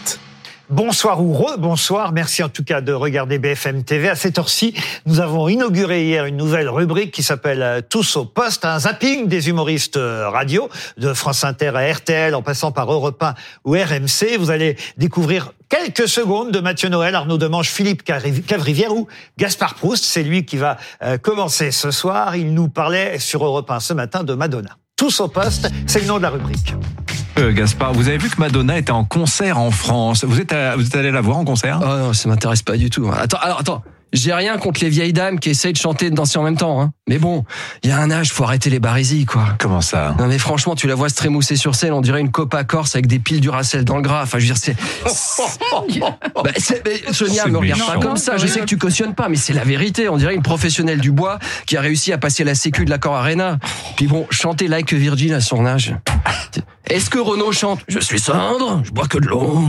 Bonsoir 0.70 1.20
ou 1.20 1.32
re-bonsoir. 1.32 2.12
Merci 2.12 2.44
en 2.44 2.48
tout 2.48 2.62
cas 2.62 2.80
de 2.80 2.92
regarder 2.92 3.40
BFM 3.40 3.82
TV. 3.82 4.08
À 4.08 4.14
cette 4.14 4.38
heure-ci, 4.38 4.72
nous 5.04 5.18
avons 5.18 5.48
inauguré 5.48 6.04
hier 6.04 6.26
une 6.26 6.36
nouvelle 6.36 6.68
rubrique 6.68 7.10
qui 7.10 7.24
s'appelle 7.24 7.62
euh, 7.62 7.80
Tous 7.80 8.14
au 8.14 8.24
poste, 8.24 8.64
un 8.64 8.78
zapping 8.78 9.26
des 9.26 9.48
humoristes 9.48 9.96
euh, 9.96 10.28
radio 10.28 10.68
de 10.96 11.12
France 11.12 11.42
Inter 11.42 11.72
à 11.74 11.92
RTL 11.92 12.36
en 12.36 12.42
passant 12.42 12.70
par 12.70 12.92
Europe 12.92 13.20
1 13.20 13.34
ou 13.64 13.72
RMC. 13.72 14.36
Vous 14.38 14.52
allez 14.52 14.76
découvrir 14.96 15.54
quelques 15.68 16.06
secondes 16.06 16.52
de 16.52 16.60
Mathieu 16.60 16.88
Noël, 16.88 17.16
Arnaud 17.16 17.36
Demange, 17.36 17.68
Philippe 17.68 18.04
Cavrivière 18.04 18.94
ou 18.94 19.08
Gaspard 19.38 19.74
Proust. 19.74 20.04
C'est 20.04 20.22
lui 20.22 20.44
qui 20.44 20.56
va 20.56 20.76
euh, 21.02 21.18
commencer 21.18 21.72
ce 21.72 21.90
soir. 21.90 22.36
Il 22.36 22.54
nous 22.54 22.68
parlait 22.68 23.18
sur 23.18 23.44
Europe 23.44 23.68
1 23.68 23.80
ce 23.80 23.92
matin 23.92 24.22
de 24.22 24.34
Madonna. 24.34 24.76
Tous 24.98 25.20
au 25.20 25.28
poste, 25.28 25.70
c'est 25.86 26.00
le 26.00 26.06
nom 26.08 26.16
de 26.16 26.22
la 26.22 26.30
rubrique. 26.30 26.74
Euh, 27.38 27.52
Gaspard, 27.52 27.92
vous 27.92 28.08
avez 28.08 28.18
vu 28.18 28.28
que 28.28 28.40
Madonna 28.40 28.76
était 28.76 28.90
en 28.90 29.04
concert 29.04 29.56
en 29.56 29.70
France. 29.70 30.24
Vous 30.24 30.40
êtes, 30.40 30.52
vous 30.76 30.86
êtes 30.86 30.96
allé 30.96 31.12
la 31.12 31.20
voir 31.20 31.36
en 31.36 31.44
concert? 31.44 31.78
Oh 31.80 31.86
non, 31.86 32.12
ça 32.12 32.28
m'intéresse 32.28 32.62
pas 32.62 32.76
du 32.76 32.90
tout. 32.90 33.08
Attends, 33.16 33.38
alors 33.40 33.60
attends. 33.60 33.84
J'ai 34.12 34.32
rien 34.32 34.56
contre 34.58 34.80
les 34.82 34.88
vieilles 34.88 35.12
dames 35.12 35.38
qui 35.38 35.50
essayent 35.50 35.72
de 35.72 35.78
chanter 35.78 36.06
et 36.06 36.10
de 36.10 36.14
danser 36.14 36.38
en 36.38 36.42
même 36.42 36.56
temps. 36.56 36.80
Hein. 36.80 36.92
Mais 37.08 37.18
bon, 37.18 37.44
il 37.82 37.90
y 37.90 37.92
a 37.92 37.98
un 37.98 38.10
âge, 38.10 38.32
faut 38.32 38.44
arrêter 38.44 38.70
les 38.70 38.80
barésies, 38.80 39.26
quoi. 39.26 39.56
Comment 39.58 39.80
ça? 39.80 40.14
Non 40.18 40.26
mais 40.26 40.38
franchement, 40.38 40.74
tu 40.74 40.86
la 40.86 40.94
vois 40.94 41.08
se 41.08 41.14
trémousser 41.14 41.56
sur 41.56 41.74
scène, 41.74 41.92
on 41.92 42.00
dirait 42.00 42.20
une 42.20 42.30
copa 42.30 42.64
corse 42.64 42.94
avec 42.94 43.06
des 43.06 43.18
piles 43.18 43.40
Duracell 43.40 43.84
dans 43.84 43.96
le 43.96 44.02
gras. 44.02 44.22
Enfin, 44.22 44.38
je 44.38 44.46
veux 44.46 44.54
dire, 44.54 44.62
c'est... 44.62 44.76
bah, 46.42 46.50
Sonia, 47.12 47.46
me 47.46 47.58
regarde 47.58 47.86
pas 47.86 47.98
comme 47.98 48.16
ça. 48.16 48.36
Je 48.36 48.46
sais 48.46 48.60
que 48.60 48.64
tu 48.64 48.78
cautionnes 48.78 49.14
pas, 49.14 49.28
mais 49.28 49.36
c'est 49.36 49.52
la 49.52 49.64
vérité. 49.64 50.08
On 50.08 50.16
dirait 50.16 50.34
une 50.34 50.42
professionnelle 50.42 51.00
du 51.00 51.12
bois 51.12 51.38
qui 51.66 51.76
a 51.76 51.80
réussi 51.80 52.12
à 52.12 52.18
passer 52.18 52.44
la 52.44 52.54
sécu 52.54 52.84
de 52.84 52.90
l'accord 52.90 53.14
Arena. 53.14 53.58
Puis 53.96 54.06
bon, 54.06 54.26
chanter 54.30 54.68
like 54.68 54.92
Virgin 54.92 55.34
à 55.34 55.40
son 55.40 55.66
âge. 55.66 55.94
Est-ce 56.86 57.10
que 57.10 57.18
Renaud 57.18 57.52
chante? 57.52 57.80
Je 57.88 57.98
suis 57.98 58.18
cendre, 58.18 58.80
je 58.82 58.90
bois 58.90 59.06
que 59.06 59.18
de 59.18 59.26
l'eau 59.26 59.68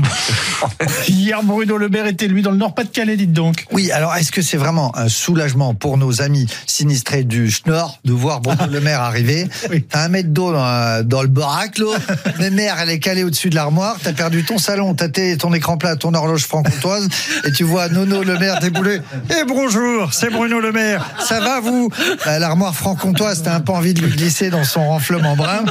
Hier, 1.09 1.43
Bruno 1.43 1.75
Le 1.75 1.89
Maire 1.89 2.07
était 2.07 2.27
lui 2.27 2.41
dans 2.41 2.51
le 2.51 2.57
Nord-Pas-de-Calais, 2.57 3.17
dites 3.17 3.33
donc. 3.33 3.65
Oui, 3.71 3.91
alors 3.91 4.15
est-ce 4.15 4.28
que 4.31 4.41
c'est 4.41 4.57
vraiment 4.57 4.95
un 4.97 5.09
soulagement 5.09 5.73
pour 5.73 5.97
nos 5.97 6.21
amis 6.21 6.47
sinistrés 6.65 7.23
du 7.23 7.49
Schnorr 7.49 7.99
de 8.05 8.13
voir 8.13 8.41
Bruno 8.41 8.65
Le 8.71 8.81
Maire 8.81 9.01
arriver 9.01 9.47
T'as 9.89 10.03
un 10.03 10.09
mètre 10.09 10.29
d'eau 10.29 10.51
dans, 10.51 11.21
le 11.21 11.27
baraque, 11.27 11.77
là. 11.77 11.85
Mais 12.39 12.49
mère, 12.49 12.77
elle 12.79 12.89
est 12.89 12.99
calée 12.99 13.23
au-dessus 13.23 13.49
de 13.49 13.55
l'armoire. 13.55 13.97
T'as 14.01 14.13
perdu 14.13 14.43
ton 14.43 14.57
salon, 14.57 14.93
t'as 14.93 15.09
ton 15.37 15.53
écran 15.53 15.77
plat, 15.77 15.95
ton 15.95 16.13
horloge 16.13 16.45
franc-comtoise, 16.45 17.07
et 17.45 17.51
tu 17.51 17.63
vois 17.63 17.89
Nono 17.89 18.23
Le 18.23 18.37
Maire 18.37 18.59
débouler. 18.59 18.99
Eh 19.29 19.45
bonjour, 19.45 20.13
c'est 20.13 20.29
Bruno 20.29 20.59
Le 20.59 20.71
Maire. 20.71 21.05
Ça 21.19 21.39
va 21.39 21.59
vous? 21.59 21.89
Bah, 22.25 22.39
L'armoire 22.39 22.75
franc-comtoise, 22.75 23.43
t'as 23.43 23.55
un 23.55 23.59
peu 23.59 23.73
envie 23.73 23.93
de 23.93 24.01
lui 24.01 24.15
glisser 24.15 24.49
dans 24.49 24.63
son 24.63 24.87
renflement 24.87 25.35
brun. 25.35 25.63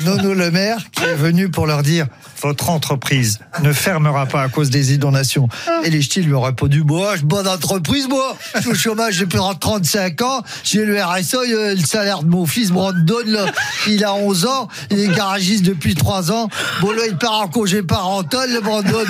Nono 0.00 0.34
Le 0.34 0.50
Maire 0.50 0.78
qui 0.92 1.04
est 1.04 1.14
venu 1.14 1.50
pour 1.50 1.66
leur 1.66 1.82
dire 1.82 2.06
votre 2.42 2.70
entreprise 2.70 3.38
ne 3.62 3.72
fermera 3.72 4.26
pas 4.26 4.42
à 4.42 4.48
cause 4.48 4.70
des 4.70 4.94
inondations. 4.94 5.48
Et 5.84 5.90
les 5.90 6.02
ch'tis 6.02 6.22
lui 6.22 6.34
ont 6.34 6.40
répondu 6.40 6.82
moi, 6.82 7.16
je 7.16 7.22
bonne 7.22 7.46
entreprise, 7.46 7.91
moi. 8.08 8.36
Je 8.54 8.60
suis 8.60 8.70
au 8.70 8.74
chômage 8.74 9.18
depuis 9.18 9.38
35 9.60 10.22
ans. 10.22 10.42
J'ai 10.64 10.84
le 10.84 11.02
RSA, 11.02 11.38
le 11.44 11.76
salaire 11.76 12.22
de 12.22 12.28
mon 12.28 12.46
fils 12.46 12.70
Brandon, 12.70 13.22
là, 13.26 13.46
il 13.88 14.04
a 14.04 14.14
11 14.14 14.46
ans. 14.46 14.68
Il 14.90 15.00
est 15.00 15.08
garagiste 15.08 15.64
depuis 15.64 15.94
3 15.94 16.32
ans. 16.32 16.48
Bon, 16.80 16.92
là, 16.92 17.02
il 17.08 17.16
part 17.16 17.40
en 17.40 17.48
congé 17.48 17.82
parental, 17.82 18.52
le 18.52 18.60
Brandon. 18.60 19.04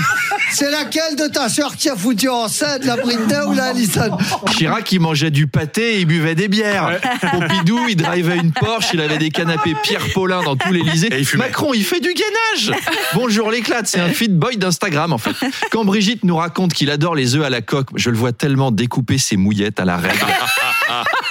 C'est 0.53 0.71
laquelle 0.71 1.17
de 1.17 1.27
ta 1.29 1.49
soeur 1.49 1.77
qui 1.77 1.89
a 1.89 1.97
foutu 1.97 2.29
en 2.29 2.49
scène, 2.49 2.83
la 2.85 2.97
Britney 2.97 3.37
ou 3.47 3.53
la 3.53 3.67
Alison 3.67 4.19
Chirac, 4.51 4.91
il 4.93 5.01
mangeait 5.01 5.31
du 5.31 5.47
pâté 5.47 5.95
et 5.95 6.01
il 6.01 6.07
buvait 6.07 6.35
des 6.35 6.49
bières. 6.49 7.01
Pompidou, 7.31 7.87
il 7.89 7.97
drivait 7.97 8.37
une 8.37 8.53
Porsche, 8.53 8.91
il 8.95 9.01
avait 9.01 9.19
des 9.19 9.31
canapés 9.31 9.75
Pierre 9.83 10.05
Paulin 10.13 10.43
dans 10.43 10.57
tout 10.57 10.73
l'Elysée. 10.73 11.11
Macron, 11.37 11.73
il 11.75 11.85
fait 11.85 12.01
du 12.01 12.13
gainage. 12.13 12.79
Bonjour 13.15 13.51
l'éclate, 13.51 13.87
c'est 13.87 14.01
un 14.01 14.11
feed 14.11 14.37
boy 14.37 14.57
d'Instagram 14.57 15.13
en 15.13 15.19
fait. 15.19 15.35
Quand 15.71 15.85
Brigitte 15.85 16.25
nous 16.25 16.37
raconte 16.37 16.75
qu'il 16.75 16.91
adore 16.91 17.15
les 17.15 17.35
œufs 17.37 17.45
à 17.45 17.51
la 17.51 17.63
coque, 17.63 17.89
je 17.95 18.11
le 18.11 18.17
vois 18.17 18.33
tellement 18.33 18.72
découper 18.73 19.19
ses 19.19 19.37
mouillettes 19.37 19.81
à 19.81 19.85
la 19.85 19.97
reine. 19.97 20.17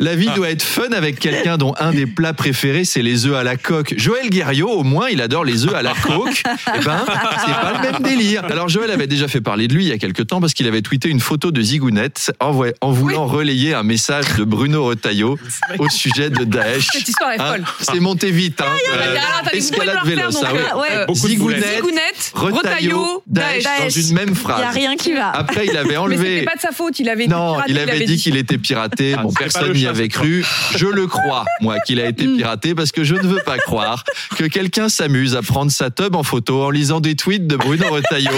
La 0.00 0.14
vie, 0.14 0.28
doit 0.34 0.50
être 0.50 0.62
fun 0.62 0.92
avec 0.92 1.18
quelqu'un 1.18 1.56
dont 1.56 1.74
un 1.78 1.92
des 1.92 2.06
plats 2.06 2.34
préférés 2.34 2.84
c'est 2.84 3.02
les 3.02 3.26
œufs 3.26 3.36
à 3.36 3.44
la 3.44 3.56
coque. 3.56 3.94
Joël 3.96 4.28
Guerriot, 4.28 4.68
au 4.68 4.82
moins, 4.82 5.08
il 5.08 5.20
adore 5.20 5.44
les 5.44 5.64
œufs 5.66 5.74
à 5.74 5.82
la 5.82 5.94
coque. 5.94 6.42
Eh 6.74 6.84
ben, 6.84 7.04
c'est 7.46 7.52
pas 7.52 7.72
le 7.74 7.92
même 7.92 8.02
délire. 8.02 8.44
Alors 8.44 8.68
Joël 8.68 8.90
avait 8.90 9.06
déjà 9.06 9.28
fait 9.28 9.40
parler 9.40 9.68
de 9.68 9.74
lui 9.74 9.84
il 9.84 9.88
y 9.88 9.92
a 9.92 9.98
quelques 9.98 10.26
temps 10.26 10.40
parce 10.40 10.54
qu'il 10.54 10.66
avait 10.66 10.82
tweeté 10.82 11.08
une 11.08 11.20
photo 11.20 11.50
de 11.50 11.60
Zigounette 11.60 12.32
en, 12.40 12.58
en 12.80 12.90
voulant 12.90 13.26
relayer 13.26 13.74
un 13.74 13.82
message 13.82 14.34
de 14.36 14.44
Bruno 14.44 14.84
Retailleau 14.84 15.38
au 15.78 15.88
sujet 15.88 16.30
de 16.30 16.44
Daesh. 16.44 16.88
Cette 16.92 17.08
histoire 17.08 17.32
est 17.32 17.40
hein, 17.40 17.52
folle. 17.52 17.64
c'est 17.80 18.00
monté 18.00 18.30
vite. 18.30 18.60
Hein. 18.60 18.66
Ah, 18.68 19.42
euh, 19.46 19.56
escalade 19.56 19.98
vélo, 20.04 20.30
ça. 20.30 20.52
Ouais. 20.52 21.14
Zigounette, 21.14 22.32
Retailleau, 22.34 23.22
Daesh, 23.26 23.64
dans 23.64 23.88
une 23.88 24.14
même 24.14 24.34
phrase. 24.34 24.58
Il 24.58 24.62
y 24.62 24.66
a 24.66 24.70
rien 24.70 24.96
qui 24.96 25.12
va. 25.12 25.30
Après, 25.30 25.66
il 25.66 25.76
avait 25.76 25.96
enlevé. 25.96 26.40
Mais 26.40 26.44
pas 26.44 26.56
de 26.56 26.60
sa 26.60 26.72
faute. 26.72 26.98
Il 26.98 27.08
avait 27.08 27.26
non, 27.26 27.58
il 27.66 27.78
avait 27.78 28.04
dit 28.04 28.16
qu'il 28.16 28.36
était 28.36 28.58
piraté. 28.66 29.14
Ah, 29.16 29.22
bon, 29.22 29.32
personne 29.32 29.72
n'y 29.72 29.86
avait 29.86 30.08
cru. 30.08 30.44
Je 30.74 30.86
le 30.86 31.06
crois, 31.06 31.44
moi, 31.60 31.78
qu'il 31.80 32.00
a 32.00 32.06
été 32.06 32.26
mm. 32.26 32.36
piraté 32.36 32.74
parce 32.74 32.92
que 32.92 33.04
je 33.04 33.14
ne 33.14 33.26
veux 33.26 33.42
pas 33.44 33.58
croire 33.58 34.04
que 34.36 34.44
quelqu'un 34.44 34.88
s'amuse 34.88 35.36
à 35.36 35.42
prendre 35.42 35.70
sa 35.70 35.90
tub 35.90 36.16
en 36.16 36.22
photo 36.22 36.64
en 36.64 36.70
lisant 36.70 37.00
des 37.00 37.14
tweets 37.14 37.46
de 37.46 37.56
Bruno 37.56 37.86
Retailleau. 37.90 38.32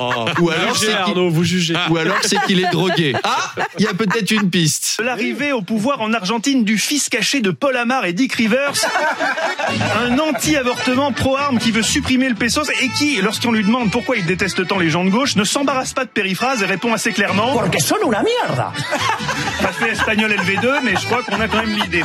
Oh, 0.00 0.24
ou 0.40 0.50
alors 0.50 0.76
c'est 0.76 0.92
Arnaud, 0.92 1.30
vous 1.30 1.44
jugez. 1.44 1.74
Ou 1.90 1.96
alors 1.96 2.16
c'est 2.22 2.40
qu'il 2.46 2.58
est 2.60 2.70
drogué. 2.70 3.14
Ah, 3.22 3.52
il 3.78 3.84
y 3.84 3.88
a 3.88 3.94
peut-être 3.94 4.30
une 4.30 4.50
piste. 4.50 5.00
L'arrivée 5.02 5.52
au 5.52 5.62
pouvoir 5.62 6.00
en 6.00 6.12
Argentine 6.12 6.64
du 6.64 6.78
fils 6.78 7.08
caché 7.08 7.40
de 7.40 7.50
Paul 7.50 7.76
Amar 7.76 8.04
et 8.04 8.12
Dick 8.12 8.32
Rivers, 8.34 8.72
un 9.96 10.18
anti-avortement 10.18 11.12
pro-arme 11.12 11.58
qui 11.58 11.70
veut 11.70 11.82
supprimer 11.82 12.28
le 12.28 12.34
pesos 12.34 12.68
et 12.82 12.88
qui, 12.98 13.20
lorsqu'on 13.22 13.52
lui 13.52 13.62
demande 13.62 13.90
pourquoi 13.90 14.16
il 14.16 14.26
déteste 14.26 14.66
tant 14.66 14.78
les 14.78 14.90
gens 14.90 15.04
de 15.04 15.10
gauche, 15.10 15.36
ne 15.36 15.44
s'embarrasse 15.44 15.92
pas 15.92 16.04
de 16.04 16.10
périphrases 16.10 16.62
et 16.62 16.66
répond 16.66 16.92
assez 16.92 17.12
clairement. 17.12 17.52
Porque 17.54 17.80
una 18.06 18.22
mierda. 18.22 18.72
Pas 19.62 19.72
fait 19.72 19.92
espagnol 19.92 20.32
LV2, 20.32 20.80
mais 20.82 20.96
je 20.96 21.06
crois 21.06 21.22
qu'on 21.22 21.40
a 21.40 21.48
quand 21.48 21.58
même 21.58 21.74
l'idée. 21.74 22.04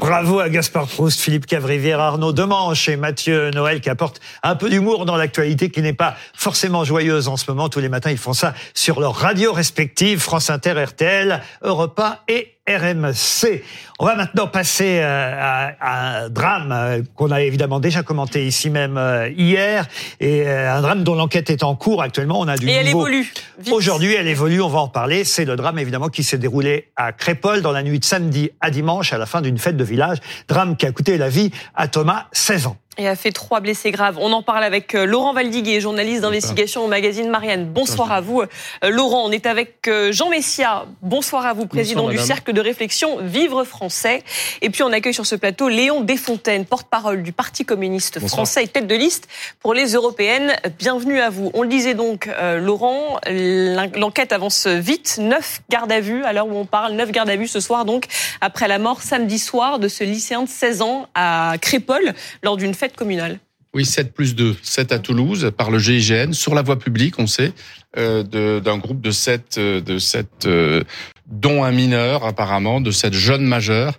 Bravo 0.00 0.38
à 0.38 0.48
Gaspard 0.48 0.86
Proust, 0.86 1.20
Philippe 1.20 1.46
Cavrivière, 1.46 1.98
Arnaud 2.00 2.32
Demanche 2.32 2.88
et 2.88 2.96
Mathieu 2.96 3.50
Noël 3.50 3.80
qui 3.80 3.90
apportent 3.90 4.20
un 4.42 4.54
peu 4.54 4.70
d'humour 4.70 5.04
dans 5.04 5.16
l'actualité 5.16 5.70
qui 5.70 5.82
n'est 5.82 5.92
pas 5.92 6.14
forcément 6.34 6.84
joyeuse 6.84 7.26
en 7.26 7.36
ce 7.36 7.50
moment. 7.50 7.68
Tous 7.68 7.80
les 7.80 7.88
matins, 7.88 8.10
ils 8.10 8.18
font 8.18 8.34
ça 8.34 8.54
sur 8.74 9.00
leurs 9.00 9.16
radios 9.16 9.52
respectives, 9.52 10.20
France 10.20 10.50
Inter, 10.50 10.84
RTL, 10.84 11.42
Europa 11.62 12.22
et 12.28 12.57
RMC. 12.68 13.62
On 13.98 14.06
va 14.06 14.14
maintenant 14.14 14.46
passer 14.46 15.00
euh, 15.00 15.72
à, 15.80 16.22
un 16.22 16.28
drame 16.28 16.70
euh, 16.70 17.02
qu'on 17.16 17.30
a 17.30 17.40
évidemment 17.40 17.80
déjà 17.80 18.02
commenté 18.02 18.46
ici 18.46 18.70
même 18.70 18.96
euh, 18.96 19.28
hier, 19.30 19.86
et 20.20 20.46
un 20.46 20.80
drame 20.82 21.02
dont 21.02 21.14
l'enquête 21.14 21.50
est 21.50 21.62
en 21.62 21.74
cours 21.74 22.02
actuellement. 22.02 22.38
On 22.38 22.48
a 22.48 22.56
du 22.56 22.68
et 22.68 22.72
elle 22.72 22.88
évolue. 22.88 23.32
Aujourd'hui, 23.72 24.14
elle 24.14 24.28
évolue. 24.28 24.60
On 24.60 24.68
va 24.68 24.80
en 24.80 24.88
parler. 24.88 25.24
C'est 25.24 25.44
le 25.44 25.56
drame 25.56 25.78
évidemment 25.78 26.08
qui 26.08 26.22
s'est 26.22 26.38
déroulé 26.38 26.90
à 26.96 27.12
Crépole 27.12 27.62
dans 27.62 27.72
la 27.72 27.82
nuit 27.82 27.98
de 27.98 28.04
samedi 28.04 28.50
à 28.60 28.70
dimanche, 28.70 29.12
à 29.12 29.18
la 29.18 29.26
fin 29.26 29.40
d'une 29.40 29.58
fête 29.58 29.76
de 29.76 29.84
village. 29.84 30.18
Drame 30.48 30.76
qui 30.76 30.86
a 30.86 30.92
coûté 30.92 31.18
la 31.18 31.28
vie 31.28 31.50
à 31.74 31.88
Thomas, 31.88 32.26
16 32.32 32.66
ans 32.66 32.76
et 32.98 33.06
a 33.06 33.14
fait 33.14 33.30
trois 33.30 33.60
blessés 33.60 33.92
graves. 33.92 34.18
On 34.20 34.32
en 34.32 34.42
parle 34.42 34.64
avec 34.64 34.94
euh, 34.94 35.06
Laurent 35.06 35.32
Valdiguier, 35.32 35.80
journaliste 35.80 36.22
d'investigation 36.22 36.84
au 36.84 36.88
magazine 36.88 37.30
Marianne. 37.30 37.66
Bonsoir 37.66 38.10
à 38.10 38.20
vous. 38.20 38.42
Euh, 38.42 38.46
Laurent, 38.90 39.24
on 39.24 39.30
est 39.30 39.46
avec 39.46 39.86
euh, 39.86 40.10
Jean 40.10 40.28
Messia. 40.30 40.86
Bonsoir 41.00 41.46
à 41.46 41.52
vous, 41.52 41.66
président 41.66 42.08
du 42.08 42.18
Cercle 42.18 42.52
de 42.52 42.60
réflexion 42.60 43.18
Vivre 43.22 43.62
français. 43.62 44.24
Et 44.62 44.70
puis 44.70 44.82
on 44.82 44.92
accueille 44.92 45.14
sur 45.14 45.26
ce 45.26 45.36
plateau 45.36 45.68
Léon 45.68 46.00
Desfontaines, 46.00 46.64
porte-parole 46.64 47.22
du 47.22 47.32
Parti 47.32 47.64
communiste 47.64 48.18
français 48.26 48.64
et 48.64 48.68
tête 48.68 48.88
de 48.88 48.96
liste 48.96 49.28
pour 49.60 49.74
les 49.74 49.92
européennes. 49.92 50.56
Bienvenue 50.78 51.20
à 51.20 51.30
vous. 51.30 51.52
On 51.54 51.62
le 51.62 51.68
disait 51.68 51.94
donc, 51.94 52.28
Laurent, 52.56 53.20
l'enquête 53.28 54.32
avance 54.32 54.66
vite. 54.66 55.18
Neuf 55.20 55.60
gardes 55.70 55.92
à 55.92 56.00
vue 56.00 56.24
à 56.24 56.32
l'heure 56.32 56.48
où 56.48 56.56
on 56.56 56.66
parle. 56.66 56.94
Neuf 56.94 57.12
gardes 57.12 57.30
à 57.30 57.36
vue 57.36 57.46
ce 57.46 57.60
soir 57.60 57.84
donc, 57.84 58.06
après 58.40 58.66
la 58.66 58.78
mort 58.78 59.02
samedi 59.02 59.38
soir 59.38 59.78
de 59.78 59.86
ce 59.86 60.02
lycéen 60.02 60.42
de 60.42 60.48
16 60.48 60.82
ans 60.82 61.06
à 61.14 61.54
Crépole 61.60 62.14
lors 62.42 62.56
d'une 62.56 62.74
fête 62.74 62.87
communale 62.96 63.40
oui, 63.74 63.84
7 63.84 64.14
plus 64.14 64.34
2. 64.34 64.56
7 64.62 64.92
à 64.92 64.98
Toulouse 64.98 65.52
par 65.56 65.70
le 65.70 65.78
GIGN, 65.78 66.32
sur 66.32 66.54
la 66.54 66.62
voie 66.62 66.78
publique, 66.78 67.18
on 67.18 67.26
sait, 67.26 67.52
euh, 67.98 68.22
d'un 68.60 68.78
groupe 68.78 69.02
de 69.02 69.10
7, 69.10 69.56
euh, 69.58 69.80
de 69.82 69.98
7 69.98 70.26
euh, 70.46 70.82
dont 71.26 71.64
un 71.64 71.70
mineur 71.70 72.24
apparemment, 72.24 72.80
de 72.80 72.90
7 72.90 73.12
jeunes 73.12 73.44
majeurs 73.44 73.98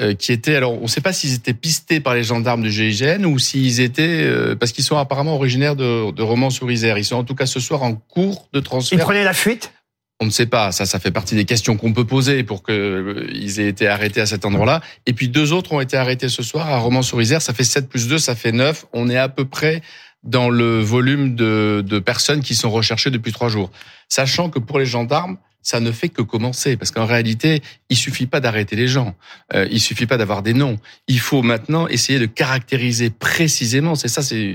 euh, 0.00 0.14
qui 0.14 0.32
étaient, 0.32 0.56
alors 0.56 0.78
on 0.78 0.82
ne 0.82 0.86
sait 0.86 1.00
pas 1.02 1.12
s'ils 1.12 1.34
étaient 1.34 1.52
pistés 1.52 2.00
par 2.00 2.14
les 2.14 2.22
gendarmes 2.22 2.62
du 2.62 2.70
GIGN 2.70 3.26
ou 3.26 3.38
s'ils 3.38 3.80
étaient, 3.80 4.22
euh, 4.22 4.54
parce 4.54 4.72
qu'ils 4.72 4.84
sont 4.84 4.96
apparemment 4.96 5.34
originaires 5.34 5.76
de, 5.76 6.10
de 6.10 6.22
Romans-sur-Isère. 6.22 6.96
Ils 6.96 7.04
sont 7.04 7.16
en 7.16 7.24
tout 7.24 7.34
cas 7.34 7.46
ce 7.46 7.60
soir 7.60 7.82
en 7.82 7.94
cours 7.94 8.48
de 8.52 8.60
transfert. 8.60 8.98
Ils 8.98 9.02
prenaient 9.02 9.24
la 9.24 9.34
fuite? 9.34 9.72
On 10.20 10.26
ne 10.26 10.30
sait 10.30 10.46
pas. 10.46 10.70
Ça, 10.70 10.86
ça 10.86 11.00
fait 11.00 11.10
partie 11.10 11.34
des 11.34 11.46
questions 11.46 11.76
qu'on 11.76 11.92
peut 11.92 12.04
poser 12.04 12.44
pour 12.44 12.62
qu'ils 12.62 12.74
euh, 12.74 13.58
aient 13.58 13.68
été 13.68 13.88
arrêtés 13.88 14.20
à 14.20 14.26
cet 14.26 14.44
endroit-là. 14.44 14.82
Et 15.06 15.14
puis 15.14 15.28
deux 15.28 15.52
autres 15.52 15.72
ont 15.72 15.80
été 15.80 15.96
arrêtés 15.96 16.28
ce 16.28 16.42
soir 16.42 16.68
à 16.68 16.78
Romans-sur-Isère. 16.78 17.40
Ça 17.40 17.54
fait 17.54 17.64
7 17.64 17.88
plus 17.88 18.06
2, 18.06 18.18
ça 18.18 18.34
fait 18.34 18.52
9. 18.52 18.86
On 18.92 19.08
est 19.08 19.16
à 19.16 19.28
peu 19.28 19.46
près 19.46 19.80
dans 20.22 20.50
le 20.50 20.80
volume 20.80 21.34
de, 21.34 21.82
de 21.86 21.98
personnes 21.98 22.42
qui 22.42 22.54
sont 22.54 22.70
recherchées 22.70 23.10
depuis 23.10 23.32
trois 23.32 23.48
jours. 23.48 23.70
Sachant 24.08 24.50
que 24.50 24.58
pour 24.58 24.78
les 24.78 24.84
gendarmes, 24.84 25.38
ça 25.62 25.80
ne 25.80 25.92
fait 25.92 26.08
que 26.08 26.22
commencer 26.22 26.76
parce 26.76 26.90
qu'en 26.90 27.06
réalité, 27.06 27.62
il 27.88 27.96
suffit 27.96 28.26
pas 28.26 28.40
d'arrêter 28.40 28.76
les 28.76 28.88
gens, 28.88 29.14
euh, 29.54 29.66
il 29.70 29.80
suffit 29.80 30.06
pas 30.06 30.16
d'avoir 30.16 30.42
des 30.42 30.54
noms. 30.54 30.78
Il 31.06 31.20
faut 31.20 31.42
maintenant 31.42 31.86
essayer 31.88 32.18
de 32.18 32.26
caractériser 32.26 33.10
précisément. 33.10 33.94
C'est 33.94 34.08
ça, 34.08 34.22
c'est 34.22 34.54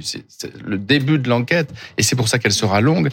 le 0.63 0.77
début 0.77 1.19
de 1.19 1.29
l'enquête 1.29 1.71
et 1.97 2.03
c'est 2.03 2.15
pour 2.15 2.27
ça 2.27 2.39
qu'elle 2.39 2.53
sera 2.53 2.81
longue. 2.81 3.09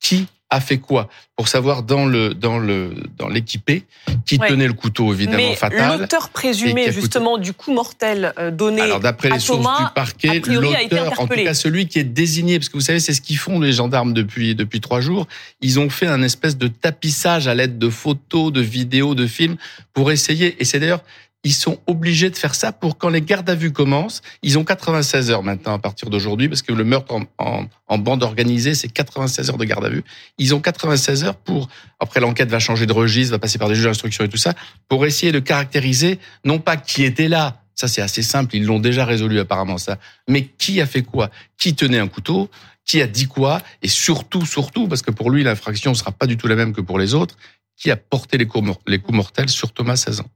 Qui 0.00 0.28
a 0.50 0.60
fait 0.60 0.78
quoi 0.78 1.08
pour 1.36 1.46
savoir 1.46 1.82
dans 1.82 2.06
le 2.06 2.34
dans 2.34 2.58
le 2.58 2.94
dans 3.16 3.28
l'équipé 3.28 3.84
qui 4.24 4.38
tenait 4.38 4.66
le 4.66 4.72
couteau 4.72 5.12
évidemment 5.12 5.36
Mais 5.36 5.54
fatal. 5.54 6.00
L'auteur 6.00 6.30
présumé 6.30 6.90
justement 6.90 7.38
du 7.38 7.52
coup 7.52 7.72
mortel 7.72 8.32
euh, 8.38 8.50
donné 8.50 8.80
Alors 8.80 9.00
d'après 9.00 9.30
les 9.30 9.38
sources 9.38 9.60
du 9.60 9.84
parquet, 9.94 10.40
l'auteur, 10.46 11.20
en 11.20 11.26
tout 11.26 11.34
cas 11.34 11.54
celui 11.54 11.86
qui 11.86 11.98
est 11.98 12.04
désigné, 12.04 12.58
parce 12.58 12.68
que 12.68 12.74
vous 12.74 12.82
savez 12.82 13.00
c'est 13.00 13.12
ce 13.12 13.20
qu'ils 13.20 13.38
font 13.38 13.60
les 13.60 13.72
gendarmes 13.72 14.14
depuis 14.14 14.54
depuis 14.54 14.80
trois 14.80 15.00
jours, 15.00 15.26
ils 15.60 15.78
ont 15.78 15.90
fait 15.90 16.06
un 16.06 16.22
espèce 16.22 16.56
de 16.56 16.68
tapissage 16.68 17.46
à 17.46 17.54
l'aide 17.54 17.78
de 17.78 17.90
photos, 17.90 18.52
de 18.52 18.60
vidéos, 18.60 19.14
de 19.14 19.26
films 19.26 19.56
pour 19.92 20.10
essayer. 20.10 20.56
Et 20.60 20.64
c'est 20.64 20.80
d'ailleurs 20.80 21.02
ils 21.44 21.54
sont 21.54 21.78
obligés 21.86 22.30
de 22.30 22.36
faire 22.36 22.54
ça 22.54 22.72
pour 22.72 22.98
quand 22.98 23.08
les 23.08 23.22
gardes 23.22 23.48
à 23.48 23.54
vue 23.54 23.72
commencent. 23.72 24.22
Ils 24.42 24.58
ont 24.58 24.64
96 24.64 25.30
heures 25.30 25.42
maintenant 25.42 25.74
à 25.74 25.78
partir 25.78 26.10
d'aujourd'hui, 26.10 26.48
parce 26.48 26.62
que 26.62 26.72
le 26.72 26.84
meurtre 26.84 27.14
en, 27.38 27.98
bande 27.98 28.22
organisée, 28.22 28.74
c'est 28.74 28.88
96 28.88 29.50
heures 29.50 29.56
de 29.56 29.64
garde 29.64 29.84
à 29.84 29.88
vue. 29.88 30.04
Ils 30.38 30.54
ont 30.54 30.60
96 30.60 31.24
heures 31.24 31.36
pour, 31.36 31.68
après 32.00 32.20
l'enquête 32.20 32.50
va 32.50 32.58
changer 32.58 32.86
de 32.86 32.92
registre, 32.92 33.32
va 33.32 33.38
passer 33.38 33.58
par 33.58 33.68
des 33.68 33.76
juges 33.76 33.84
d'instruction 33.84 34.24
et 34.24 34.28
tout 34.28 34.36
ça, 34.36 34.54
pour 34.88 35.06
essayer 35.06 35.30
de 35.30 35.38
caractériser, 35.38 36.18
non 36.44 36.58
pas 36.58 36.76
qui 36.76 37.04
était 37.04 37.28
là, 37.28 37.62
ça 37.74 37.86
c'est 37.86 38.02
assez 38.02 38.22
simple, 38.22 38.56
ils 38.56 38.64
l'ont 38.64 38.80
déjà 38.80 39.04
résolu 39.04 39.38
apparemment 39.38 39.78
ça, 39.78 39.98
mais 40.28 40.44
qui 40.44 40.80
a 40.80 40.86
fait 40.86 41.02
quoi 41.02 41.30
Qui 41.56 41.74
tenait 41.74 42.00
un 42.00 42.08
couteau 42.08 42.50
Qui 42.84 43.00
a 43.00 43.06
dit 43.06 43.26
quoi 43.26 43.62
Et 43.82 43.88
surtout, 43.88 44.44
surtout, 44.44 44.88
parce 44.88 45.02
que 45.02 45.12
pour 45.12 45.30
lui 45.30 45.44
l'infraction 45.44 45.94
sera 45.94 46.10
pas 46.10 46.26
du 46.26 46.36
tout 46.36 46.48
la 46.48 46.56
même 46.56 46.72
que 46.72 46.80
pour 46.80 46.98
les 46.98 47.14
autres, 47.14 47.36
qui 47.76 47.92
a 47.92 47.96
porté 47.96 48.38
les 48.38 48.46
coups, 48.46 48.68
les 48.88 48.98
coups 48.98 49.16
mortels 49.16 49.48
sur 49.48 49.72
Thomas 49.72 49.94
16 49.94 50.20
ans 50.20 50.30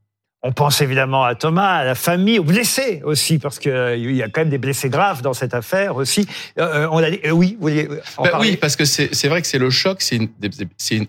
on 0.45 0.51
pense 0.51 0.81
évidemment 0.81 1.25
à 1.25 1.37
Thomas, 1.37 1.77
à 1.77 1.85
la 1.85 1.95
famille, 1.95 2.41
aux 2.41 2.45
blessés 2.45 3.01
aussi, 3.05 3.39
parce 3.39 3.61
qu'il 3.61 3.71
euh, 3.71 3.97
y 3.97 4.23
a 4.23 4.29
quand 4.29 4.41
même 4.41 4.51
des 4.51 4.59
blessés 4.59 4.89
graves 4.89 5.23
dans 5.23 5.35
cette 5.35 5.55
affaire 5.55 5.95
aussi. 5.95 6.27
Euh, 6.59 6.89
on 6.91 6.99
a 6.99 7.11
dit, 7.11 7.21
oui, 7.31 7.57
vous 7.61 7.69
vouliez 7.69 7.89
en 8.17 8.25
ben 8.25 8.33
Oui, 8.41 8.57
parce 8.57 8.75
que 8.75 8.85
c'est 8.85 9.29
vrai 9.29 9.41
que 9.41 9.47
c'est 9.47 9.61
le 9.61 9.71
choc, 9.71 10.03
c'est 10.03 10.21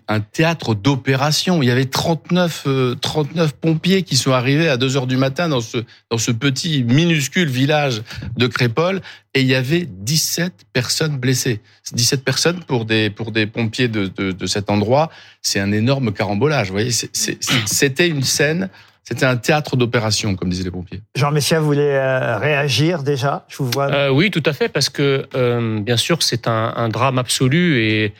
un 0.07 0.19
théâtre 0.19 0.75
d'opération. 0.75 1.63
Il 1.63 1.67
y 1.67 1.71
avait 1.71 1.85
39, 1.85 2.67
39 3.01 3.49
euh, 3.49 3.51
pompiers 3.59 4.03
qui 4.03 4.17
sont 4.17 4.33
arrivés 4.33 4.69
à 4.69 4.77
2 4.77 4.97
heures 4.97 5.07
du 5.07 5.17
matin 5.17 5.49
dans 5.49 5.61
ce, 5.61 5.79
dans 6.11 6.19
ce 6.19 6.31
petit 6.31 6.83
minuscule 6.83 7.49
village 7.49 8.03
de 8.37 8.45
Crépole, 8.45 9.01
et 9.33 9.41
il 9.41 9.47
y 9.47 9.55
avait 9.55 9.87
17 9.89 10.53
personnes 10.73 11.17
blessées. 11.17 11.59
17 11.91 12.23
personnes 12.23 12.59
pour 12.67 12.85
des, 12.85 13.09
pour 13.09 13.31
des 13.31 13.47
pompiers 13.47 13.87
de, 13.87 14.05
de, 14.05 14.31
de 14.31 14.45
cet 14.45 14.69
endroit, 14.69 15.09
c'est 15.41 15.59
un 15.59 15.71
énorme 15.71 16.13
carambolage. 16.13 16.67
Vous 16.67 16.73
voyez, 16.73 16.91
c'était 16.91 18.07
une 18.07 18.21
scène 18.21 18.69
c'était 19.03 19.25
un 19.25 19.35
théâtre 19.35 19.75
d'opération, 19.75 20.35
comme 20.35 20.49
disaient 20.49 20.63
les 20.63 20.71
pompiers. 20.71 21.01
Jean 21.15 21.31
Messia 21.31 21.59
voulait 21.59 21.97
euh, 21.97 22.37
réagir 22.37 23.03
déjà? 23.03 23.45
Je 23.49 23.57
vous 23.57 23.69
vois. 23.69 23.91
Euh, 23.91 24.09
oui, 24.09 24.31
tout 24.31 24.43
à 24.45 24.53
fait, 24.53 24.69
parce 24.69 24.89
que 24.89 25.27
euh, 25.35 25.81
bien 25.81 25.97
sûr, 25.97 26.23
c'est 26.23 26.47
un, 26.47 26.73
un, 26.75 26.87
drame 26.87 27.17
absolu 27.17 27.83
et 27.83 28.13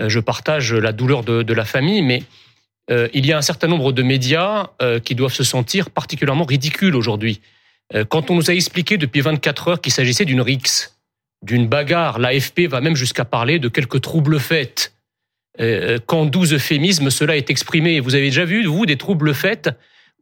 euh, 0.00 0.08
je 0.08 0.18
partage 0.18 0.72
la 0.72 0.92
douleur 0.92 1.24
de, 1.24 1.42
de 1.42 1.54
la 1.54 1.64
famille, 1.64 2.02
mais 2.02 2.22
il 3.14 3.24
y 3.24 3.32
a 3.32 3.38
un 3.38 3.42
certain 3.42 3.68
nombre 3.68 3.92
de 3.92 4.02
médias 4.02 4.66
qui 5.04 5.14
doivent 5.14 5.32
se 5.32 5.44
sentir 5.44 5.90
particulièrement 5.90 6.44
ridicules 6.44 6.96
aujourd'hui. 6.96 7.40
quand 8.08 8.32
on 8.32 8.34
nous 8.34 8.50
a 8.50 8.52
expliqué 8.52 8.96
depuis 8.96 9.20
24 9.20 9.68
heures 9.68 9.80
qu'il 9.80 9.92
s'agissait 9.92 10.24
d'une 10.24 10.40
rixe, 10.40 10.98
d'une 11.40 11.68
bagarre, 11.68 12.18
l'AFP 12.18 12.62
va 12.68 12.80
même 12.80 12.96
jusqu'à 12.96 13.24
parler 13.24 13.60
de 13.60 13.68
quelques 13.68 14.00
troubles 14.00 14.40
faits. 14.40 14.92
quand 16.06 16.26
12 16.26 16.54
euphémismes 16.54 17.10
cela 17.10 17.36
est 17.36 17.48
exprimé. 17.48 18.00
Vous 18.00 18.16
avez 18.16 18.24
déjà 18.24 18.44
vu, 18.44 18.66
vous, 18.66 18.86
des 18.86 18.96
troubles 18.96 19.34
faits 19.34 19.70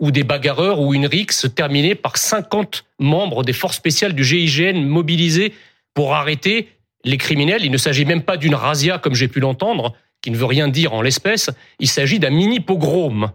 ou 0.01 0.11
des 0.11 0.25
bagarreurs 0.25 0.81
ou 0.81 0.95
une 0.95 1.07
rixe 1.07 1.47
terminée 1.55 1.95
par 1.95 2.17
50 2.17 2.85
membres 2.99 3.43
des 3.43 3.53
forces 3.53 3.77
spéciales 3.77 4.13
du 4.13 4.25
GIGN 4.25 4.85
mobilisés 4.85 5.55
pour 5.95 6.15
arrêter 6.15 6.69
les 7.05 7.17
criminels. 7.17 7.65
Il 7.65 7.71
ne 7.71 7.77
s'agit 7.77 8.05
même 8.05 8.23
pas 8.23 8.37
d'une 8.37 8.55
razzia 8.55 8.99
comme 8.99 9.15
j'ai 9.15 9.29
pu 9.29 9.41
l'entendre, 9.41 9.95
qui 10.23 10.31
ne 10.31 10.37
veut 10.37 10.45
rien 10.45 10.69
dire 10.69 10.95
en 10.95 11.03
l'espèce. 11.03 11.51
Il 11.79 11.89
s'agit 11.89 12.19
d'un 12.19 12.31
mini 12.31 12.61
pogrom. 12.61 13.31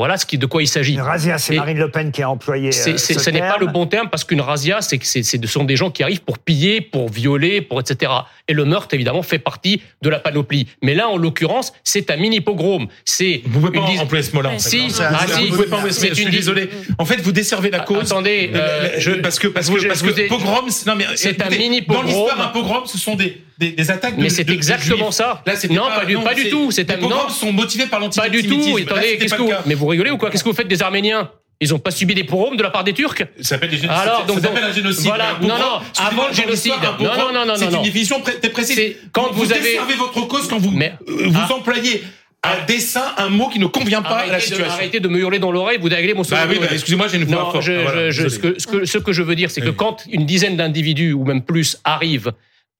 Voilà 0.00 0.16
ce 0.16 0.24
qui, 0.24 0.38
de 0.38 0.46
quoi 0.46 0.62
il 0.62 0.66
s'agit. 0.66 0.94
Une 0.94 1.02
razzia, 1.02 1.36
c'est 1.36 1.56
Marine 1.56 1.76
Le 1.76 1.90
Pen 1.90 2.10
qui 2.10 2.22
a 2.22 2.30
employé. 2.30 2.68
Euh, 2.68 2.96
ce 2.96 3.30
n'est 3.30 3.40
pas 3.40 3.58
le 3.58 3.66
bon 3.66 3.84
terme 3.84 4.08
parce 4.08 4.24
qu'une 4.24 4.40
razzia, 4.40 4.80
c'est 4.80 4.96
que 4.96 5.04
ce 5.04 5.46
sont 5.46 5.64
des 5.64 5.76
gens 5.76 5.90
qui 5.90 6.02
arrivent 6.02 6.22
pour 6.22 6.38
piller, 6.38 6.80
pour 6.80 7.10
violer, 7.10 7.60
pour 7.60 7.78
etc. 7.78 8.10
Et 8.48 8.54
le 8.54 8.64
meurtre, 8.64 8.94
évidemment, 8.94 9.22
fait 9.22 9.38
partie 9.38 9.82
de 10.00 10.08
la 10.08 10.18
panoplie. 10.18 10.68
Mais 10.82 10.94
là, 10.94 11.10
en 11.10 11.18
l'occurrence, 11.18 11.74
c'est 11.84 12.10
un 12.10 12.16
mini 12.16 12.40
pogrom. 12.40 12.88
C'est. 13.04 13.42
Vous 13.44 13.60
pouvez 13.60 13.78
pas 13.78 13.84
employer 14.00 14.24
ce 14.24 14.34
mot-là. 14.34 14.58
Si, 14.58 14.88
ah, 15.00 15.26
si, 15.26 15.48
vous 15.48 15.56
pouvez 15.56 15.68
pas 15.68 15.76
employer 15.76 15.92
ce 15.92 16.06
Je 16.06 16.14
suis 16.14 16.30
désolé. 16.30 16.70
En 16.96 17.04
fait, 17.04 17.20
vous 17.20 17.32
desservez 17.32 17.68
la 17.68 17.80
cause. 17.80 18.10
Attendez, 18.10 18.52
euh, 18.54 18.94
je, 18.96 19.10
parce 19.12 19.38
que 19.38 19.48
parce 19.48 19.68
que 19.68 19.86
parce 19.86 20.00
que 20.00 20.28
pogrom, 20.28 20.66
non 20.86 20.94
mais 20.96 21.04
c'est 21.16 21.42
un 21.42 21.50
mini 21.50 21.82
pogrom. 21.82 22.06
Dans 22.06 22.08
l'histoire, 22.08 22.40
un 22.40 22.48
pogrom, 22.48 22.86
ce 22.86 22.96
sont 22.96 23.16
des 23.16 23.42
des, 23.60 23.72
des 23.72 23.90
attaques. 23.90 24.14
Mais 24.16 24.30
c'est 24.30 24.48
exactement 24.48 25.12
ça. 25.12 25.42
Là, 25.46 25.54
non, 25.70 25.86
pas, 25.86 26.04
du, 26.04 26.16
pas 26.16 26.34
du 26.34 26.48
tout. 26.48 26.70
Un 26.76 26.96
non. 26.96 27.28
sont 27.28 27.52
motivés 27.52 27.86
par 27.86 28.00
l'antisémitisme. 28.00 28.48
Pas 28.48 28.56
du 28.56 28.72
tout. 28.72 28.78
Attendez, 28.78 29.18
qu'est-ce 29.18 29.34
que 29.34 29.42
vous... 29.42 29.52
Mais 29.66 29.74
vous 29.74 29.86
rigolez 29.86 30.10
ou 30.10 30.16
quoi? 30.16 30.30
Qu'est-ce 30.30 30.42
que 30.42 30.48
vous 30.48 30.54
faites 30.56 30.68
des 30.68 30.82
Arméniens? 30.82 31.30
Ils 31.62 31.70
n'ont 31.70 31.78
pas 31.78 31.90
subi 31.90 32.14
des 32.14 32.24
pogroms 32.24 32.56
de 32.56 32.62
la 32.62 32.70
part 32.70 32.84
des 32.84 32.94
Turcs? 32.94 33.18
Ça 33.18 33.50
s'appelle 33.50 33.68
des 33.68 33.76
génocides. 33.76 34.02
Alors, 34.02 34.24
donc, 34.24 34.38
ça 34.38 34.44
s'appelle 34.44 34.64
un 34.64 34.72
génocide. 34.72 35.04
Voilà, 35.04 35.36
non, 35.42 35.48
non, 35.48 35.80
avant 35.98 36.28
le 36.28 36.34
génocide. 36.34 36.72
Non, 36.98 37.10
non, 37.18 37.32
non, 37.34 37.44
non, 37.44 37.54
C'est 37.56 37.66
une 37.66 37.82
définition 37.82 38.20
très 38.22 38.48
précise. 38.48 38.96
Quand 39.12 39.30
vous, 39.32 39.52
avez. 39.52 39.76
Vous 39.76 39.98
votre 39.98 40.26
cause 40.26 40.48
quand 40.48 40.56
vous, 40.58 40.74
euh, 40.74 40.88
vous 41.26 41.38
ah. 41.38 41.54
employez 41.54 42.02
à 42.42 42.62
dessein 42.66 43.04
un 43.18 43.28
mot 43.28 43.48
qui 43.48 43.58
ne 43.58 43.66
convient 43.66 44.00
pas 44.00 44.20
arrêtez 44.20 44.30
à 44.30 44.32
la 44.32 44.40
situation. 44.40 44.66
De, 44.68 44.70
arrêtez 44.70 45.00
de 45.00 45.08
me 45.08 45.18
hurler 45.18 45.38
dans 45.38 45.52
l'oreille, 45.52 45.76
vous 45.78 45.90
déglez 45.90 46.14
mon 46.14 46.22
bah 46.22 46.46
oui, 46.48 46.56
bah, 46.58 46.68
excusez-moi, 46.72 47.08
j'ai 47.08 47.18
une 47.18 47.24
voix 47.24 47.50
forte. 47.52 47.60
Je, 47.60 47.72
ah, 47.72 48.10
je, 48.10 48.28
ce, 48.28 48.38
que, 48.38 48.58
ce, 48.58 48.66
que, 48.66 48.86
ce 48.86 48.96
que 48.96 49.12
je 49.12 49.20
veux 49.20 49.34
dire, 49.34 49.50
c'est 49.50 49.60
que 49.60 49.68
quand 49.68 50.04
une 50.10 50.24
dizaine 50.24 50.56
d'individus 50.56 51.12
ou 51.12 51.26
même 51.26 51.42
plus 51.42 51.76
arrivent 51.84 52.32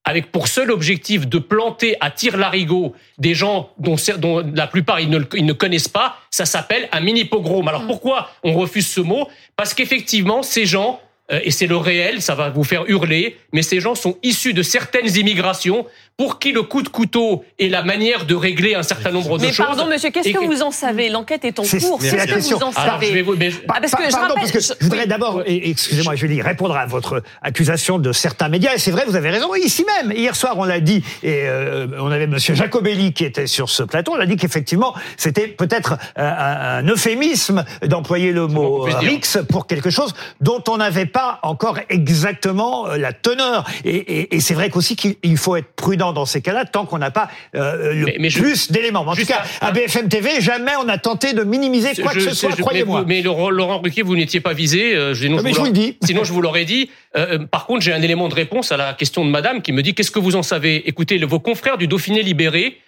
avec 0.05 0.33
pour 0.33 0.49
seul 0.49 0.71
objectif 0.71 1.29
de 1.29 1.39
planter 1.39 1.97
à 2.01 2.11
tir 2.11 2.37
larigot 2.37 2.95
des 3.19 3.35
gens 3.35 3.71
dont, 3.79 3.97
dont 4.19 4.45
la 4.55 4.67
plupart 4.67 5.01
ils 5.01 5.11
ne, 5.11 5.21
ils 5.35 5.45
ne, 5.45 5.53
connaissent 5.53 5.89
pas, 5.89 6.17
ça 6.31 6.47
s'appelle 6.47 6.89
un 6.93 7.01
mini 7.01 7.25
pogrom. 7.25 7.69
Alors 7.69 7.83
mm. 7.83 7.87
pourquoi 7.87 8.31
on 8.43 8.55
refuse 8.55 8.87
ce 8.87 9.01
mot? 9.01 9.29
Parce 9.57 9.75
qu'effectivement, 9.75 10.43
ces 10.43 10.65
gens, 10.65 11.01
euh, 11.31 11.41
et 11.45 11.51
c'est 11.51 11.67
le 11.67 11.77
réel, 11.77 12.23
ça 12.23 12.35
va 12.35 12.49
vous 12.49 12.65
faire 12.65 12.85
hurler, 12.89 13.37
mais 13.53 13.63
ces 13.63 13.81
gens 13.81 13.95
sont 13.95 14.17
issus 14.23 14.55
de 14.55 14.63
certaines 14.63 15.17
immigrations. 15.17 15.87
Pour 16.17 16.39
qui 16.39 16.53
le 16.53 16.63
coup 16.63 16.83
de 16.83 16.89
couteau 16.89 17.45
est 17.59 17.69
la 17.69 17.83
manière 17.83 18.27
de 18.27 18.35
régler 18.35 18.75
un 18.75 18.83
certain 18.83 19.11
nombre 19.11 19.39
de 19.39 19.43
mais 19.43 19.53
choses. 19.53 19.61
Mais 19.61 19.77
pardon, 19.77 19.87
monsieur, 19.87 20.11
qu'est-ce 20.11 20.29
que 20.29 20.45
vous 20.45 20.63
en 20.63 20.71
savez 20.71 21.09
L'enquête 21.09 21.47
est 21.47 21.59
en 21.59 21.63
cours. 21.63 21.71
Question. 21.71 22.59
Que 22.59 22.63
vous 22.63 22.63
en 22.63 22.73
savez 22.73 23.07
je 23.07 23.13
vais 23.13 23.51
parce, 23.67 23.93
que 23.93 24.05
je, 24.05 24.11
pardon, 24.11 24.35
parce 24.35 24.53
que 24.53 24.61
je 24.61 24.75
voudrais 24.83 25.07
d'abord, 25.07 25.43
excusez-moi, 25.47 26.15
vais 26.15 26.43
répondre 26.43 26.77
à 26.77 26.85
votre 26.85 27.23
accusation 27.41 27.99
de 27.99 28.13
certains 28.13 28.49
médias. 28.49 28.75
Et 28.75 28.79
c'est 28.79 28.91
vrai, 28.91 29.05
vous 29.07 29.17
avez 29.17 29.31
raison. 29.31 29.55
Ici 29.55 29.85
même, 29.85 30.13
hier 30.13 30.37
soir, 30.37 30.59
on 30.59 30.65
l'a 30.65 30.81
dit, 30.81 31.03
et 31.23 31.45
euh, 31.47 31.87
on 31.99 32.11
avait 32.11 32.27
Monsieur 32.27 32.55
Jacobelli 32.55 33.13
qui 33.13 33.25
était 33.25 33.47
sur 33.47 33.71
ce 33.71 33.83
plateau. 33.83 34.13
On 34.15 34.21
a 34.21 34.27
dit 34.27 34.37
qu'effectivement, 34.37 34.95
c'était 35.17 35.49
peut-être 35.49 35.97
un, 36.17 36.25
un, 36.25 36.87
euphémisme 36.87 37.65
d'employer 37.87 38.33
le 38.33 38.47
mot 38.47 38.83
RIX 38.83 39.39
pour 39.49 39.67
quelque 39.67 39.91
chose 39.91 40.15
dont 40.41 40.63
on 40.69 40.77
n'avait 40.77 41.07
pas 41.07 41.41
encore 41.43 41.79
exactement 41.89 42.89
euh, 42.89 42.99
la 42.99 43.13
teneur. 43.13 43.65
Et, 43.85 43.97
et, 43.97 44.37
et 44.37 44.41
c'est 44.41 44.55
vrai 44.55 44.69
qu'aussi 44.69 44.97
qu'il 44.97 45.39
faut 45.39 45.57
être 45.57 45.73
prudent 45.75 46.10
dans 46.13 46.27
ces 46.27 46.41
cas-là 46.43 46.65
tant 46.65 46.87
qu'on 46.87 46.99
n'a 46.99 47.11
pas 47.11 47.29
euh, 47.55 47.95
le 47.95 48.07
mais, 48.19 48.29
plus 48.29 48.71
d'éléments. 48.71 49.01
En 49.01 49.15
tout 49.15 49.27
cas, 49.27 49.43
à, 49.61 49.73
BFM 49.73 50.09
TV, 50.09 50.41
jamais 50.41 50.73
on 50.83 50.89
a 50.89 50.99
tenté 50.99 51.33
de 51.33 51.45
minimiser 51.45 52.01
quoi 52.01 52.13
que 52.13 52.21
ce 52.21 52.35
soit, 52.35 52.57
croyez-moi. 52.57 53.05
Mais, 53.07 53.23
Laurent 53.23 53.79
Ruquier, 53.79 54.03
vous 54.03 54.17
n'étiez 54.17 54.41
pas 54.41 54.53
visé. 54.53 54.95
Euh, 54.95 55.15
je, 55.15 55.29
mais 55.29 55.53
je 55.53 55.59
vous 55.59 55.67
le 55.67 55.73
dis. 55.73 55.97
Sinon, 56.05 56.25
je 56.25 56.33
vous 56.33 56.43
l'aurais 56.43 56.65
dit. 56.65 56.91
Euh, 57.17 57.39
par 57.39 57.67
contre, 57.67 57.81
j'ai 57.81 57.93
un 57.93 58.03
élément 58.03 58.29
de 58.29 58.35
réponse 58.35 58.73
à 58.73 58.77
la 58.77 58.95
question 58.95 59.25
de 59.25 59.31
Madame 59.31 59.63
qui 59.63 59.73
me 59.73 59.83
dit 59.83 59.95
qu'est-ce 59.95 60.11
que 60.11 60.19
vous 60.19 60.37
en 60.37 60.43
savez? 60.43 60.89
Écoutez, 60.89 61.19
le, 61.19 61.27
vos 61.27 61.41
confrères 61.41 61.79
du 61.79 61.87
Dauphiné 61.87 62.23
libéré 62.23 62.79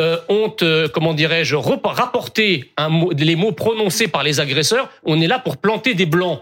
euh, 0.00 0.16
ont, 0.28 0.52
euh, 0.62 0.88
comment 0.88 1.14
dirais-je, 1.14 1.54
rapporté 1.54 2.72
un 2.76 2.88
mot, 2.88 3.12
les 3.16 3.36
mots 3.36 3.52
prononcés 3.52 4.08
par 4.08 4.24
les 4.24 4.40
agresseurs. 4.40 4.90
On 5.04 5.20
est 5.20 5.28
là 5.28 5.38
pour 5.38 5.56
planter 5.56 5.94
des 5.94 6.06
blancs. 6.06 6.40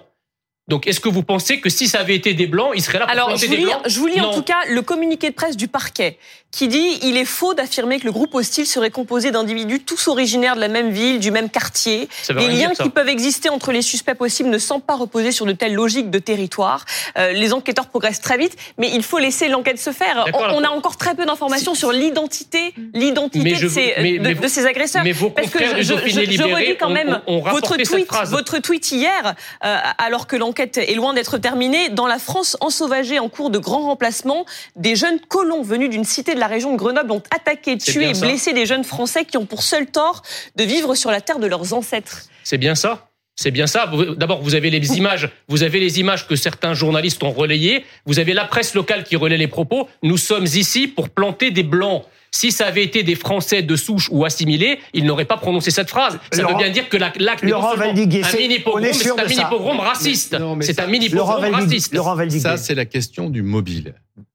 Donc, 0.72 0.86
est-ce 0.86 1.00
que 1.00 1.10
vous 1.10 1.22
pensez 1.22 1.60
que 1.60 1.68
si 1.68 1.86
ça 1.86 2.00
avait 2.00 2.16
été 2.16 2.32
des 2.32 2.46
blancs, 2.46 2.72
ils 2.74 2.80
seraient 2.80 2.98
là 2.98 3.04
pour 3.04 3.12
Alors, 3.12 3.36
je 3.36 3.44
vous 3.44 3.50
des 3.50 3.58
lis, 3.58 3.64
blancs 3.64 3.82
je 3.84 3.98
vous 3.98 4.06
lis 4.06 4.22
en 4.22 4.32
tout 4.32 4.40
cas 4.40 4.56
le 4.70 4.80
communiqué 4.80 5.28
de 5.28 5.34
presse 5.34 5.54
du 5.54 5.68
parquet 5.68 6.16
qui 6.52 6.68
dit 6.68 6.98
il 7.02 7.16
est 7.16 7.24
faux 7.24 7.54
d'affirmer 7.54 7.98
que 7.98 8.04
le 8.04 8.12
groupe 8.12 8.34
hostile 8.34 8.66
serait 8.66 8.90
composé 8.90 9.30
d'individus 9.30 9.80
tous 9.80 10.06
originaires 10.08 10.54
de 10.54 10.60
la 10.60 10.68
même 10.68 10.90
ville, 10.90 11.18
du 11.18 11.30
même 11.30 11.48
quartier. 11.48 12.08
Les 12.28 12.48
liens 12.48 12.72
qui 12.74 12.90
peuvent 12.90 13.08
exister 13.08 13.48
entre 13.48 13.72
les 13.72 13.82
suspects 13.82 14.14
possibles 14.14 14.50
ne 14.50 14.58
semblent 14.58 14.84
pas 14.84 14.94
reposer 14.94 15.32
sur 15.32 15.46
de 15.46 15.52
telles 15.52 15.74
logiques 15.74 16.10
de 16.10 16.18
territoire. 16.18 16.84
Euh, 17.16 17.32
les 17.32 17.54
enquêteurs 17.54 17.86
progressent 17.86 18.20
très 18.20 18.36
vite, 18.36 18.56
mais 18.76 18.90
il 18.92 19.02
faut 19.02 19.18
laisser 19.18 19.48
l'enquête 19.48 19.78
se 19.78 19.90
faire. 19.90 20.26
On, 20.34 20.58
on, 20.58 20.64
a 20.64 20.68
encore 20.68 20.98
très 20.98 21.14
peu 21.14 21.24
d'informations 21.24 21.74
sur 21.74 21.90
l'identité, 21.90 22.74
l'identité 22.92 23.54
de, 23.54 23.68
ces, 23.68 23.94
mais, 23.98 24.18
de, 24.18 24.22
mais 24.22 24.34
de, 24.34 24.48
ces 24.48 24.66
agresseurs. 24.66 25.04
Mais 25.04 25.12
vos 25.12 25.30
Parce 25.30 25.48
que 25.48 25.58
je, 25.58 25.82
je, 25.82 25.94
je, 26.06 26.30
je 26.30 26.42
redis 26.42 26.76
quand 26.78 26.90
même 26.90 27.20
on, 27.26 27.36
on 27.36 27.50
votre 27.50 27.76
tweet, 27.76 28.08
votre 28.26 28.58
tweet 28.58 28.92
hier, 28.92 29.34
euh, 29.64 29.76
alors 29.96 30.26
que 30.26 30.36
l'enquête 30.36 30.61
est 30.62 30.94
loin 30.94 31.14
d'être 31.14 31.38
terminée, 31.38 31.88
dans 31.90 32.06
la 32.06 32.18
France 32.18 32.56
ensauvagée 32.60 33.18
en 33.18 33.28
cours 33.28 33.50
de 33.50 33.58
grand 33.58 33.86
remplacement, 33.86 34.46
des 34.76 34.96
jeunes 34.96 35.20
colons 35.20 35.62
venus 35.62 35.90
d'une 35.90 36.04
cité 36.04 36.34
de 36.34 36.40
la 36.40 36.46
région 36.46 36.72
de 36.72 36.76
Grenoble 36.76 37.12
ont 37.12 37.22
attaqué, 37.34 37.78
tué 37.78 38.10
et 38.10 38.12
blessé 38.12 38.52
des 38.52 38.66
jeunes 38.66 38.84
Français 38.84 39.24
qui 39.24 39.36
ont 39.36 39.46
pour 39.46 39.62
seul 39.62 39.86
tort 39.86 40.22
de 40.56 40.64
vivre 40.64 40.94
sur 40.94 41.10
la 41.10 41.20
terre 41.20 41.38
de 41.38 41.46
leurs 41.46 41.72
ancêtres. 41.72 42.22
C'est 42.44 42.58
bien 42.58 42.74
ça 42.74 43.08
c'est 43.34 43.50
bien 43.50 43.66
ça. 43.66 43.90
D'abord, 44.16 44.42
vous 44.42 44.54
avez 44.54 44.70
les 44.70 44.98
images, 44.98 45.30
vous 45.48 45.62
avez 45.62 45.80
les 45.80 45.98
images 45.98 46.28
que 46.28 46.36
certains 46.36 46.74
journalistes 46.74 47.22
ont 47.24 47.30
relayées. 47.30 47.84
Vous 48.04 48.18
avez 48.18 48.34
la 48.34 48.44
presse 48.44 48.74
locale 48.74 49.04
qui 49.04 49.16
relaie 49.16 49.38
les 49.38 49.48
propos. 49.48 49.88
Nous 50.02 50.18
sommes 50.18 50.44
ici 50.44 50.86
pour 50.86 51.08
planter 51.08 51.50
des 51.50 51.62
blancs. 51.62 52.04
Si 52.34 52.50
ça 52.50 52.66
avait 52.66 52.82
été 52.82 53.02
des 53.02 53.14
Français 53.14 53.62
de 53.62 53.76
souche 53.76 54.08
ou 54.10 54.24
assimilés, 54.24 54.80
ils 54.94 55.04
n'auraient 55.04 55.26
pas 55.26 55.36
prononcé 55.36 55.70
cette 55.70 55.90
phrase. 55.90 56.18
Ça 56.32 56.42
Laurent, 56.42 56.54
veut 56.54 56.64
bien 56.64 56.72
dire 56.72 56.88
que 56.88 56.96
l'acte 56.96 57.20
est 57.20 57.46
Laurent 57.46 57.76
Valdiguier, 57.76 58.24
un 58.24 58.36
mini 58.36 58.58
pogrom, 58.58 58.92
c'est 58.92 59.10
un 59.20 59.26
mini 59.26 59.42
pogrom 59.50 59.78
raciste. 59.78 60.36
C'est 60.60 60.80
un 60.80 60.86
mini 60.86 61.10
pogrom 61.10 61.54
raciste. 61.54 61.94
Laurent 61.94 62.14
Valdiguier. 62.14 62.40
Ça, 62.40 62.56
c'est 62.56 62.74
la 62.74 62.86
question 62.86 63.28
du 63.28 63.42
mobile. 63.42 63.94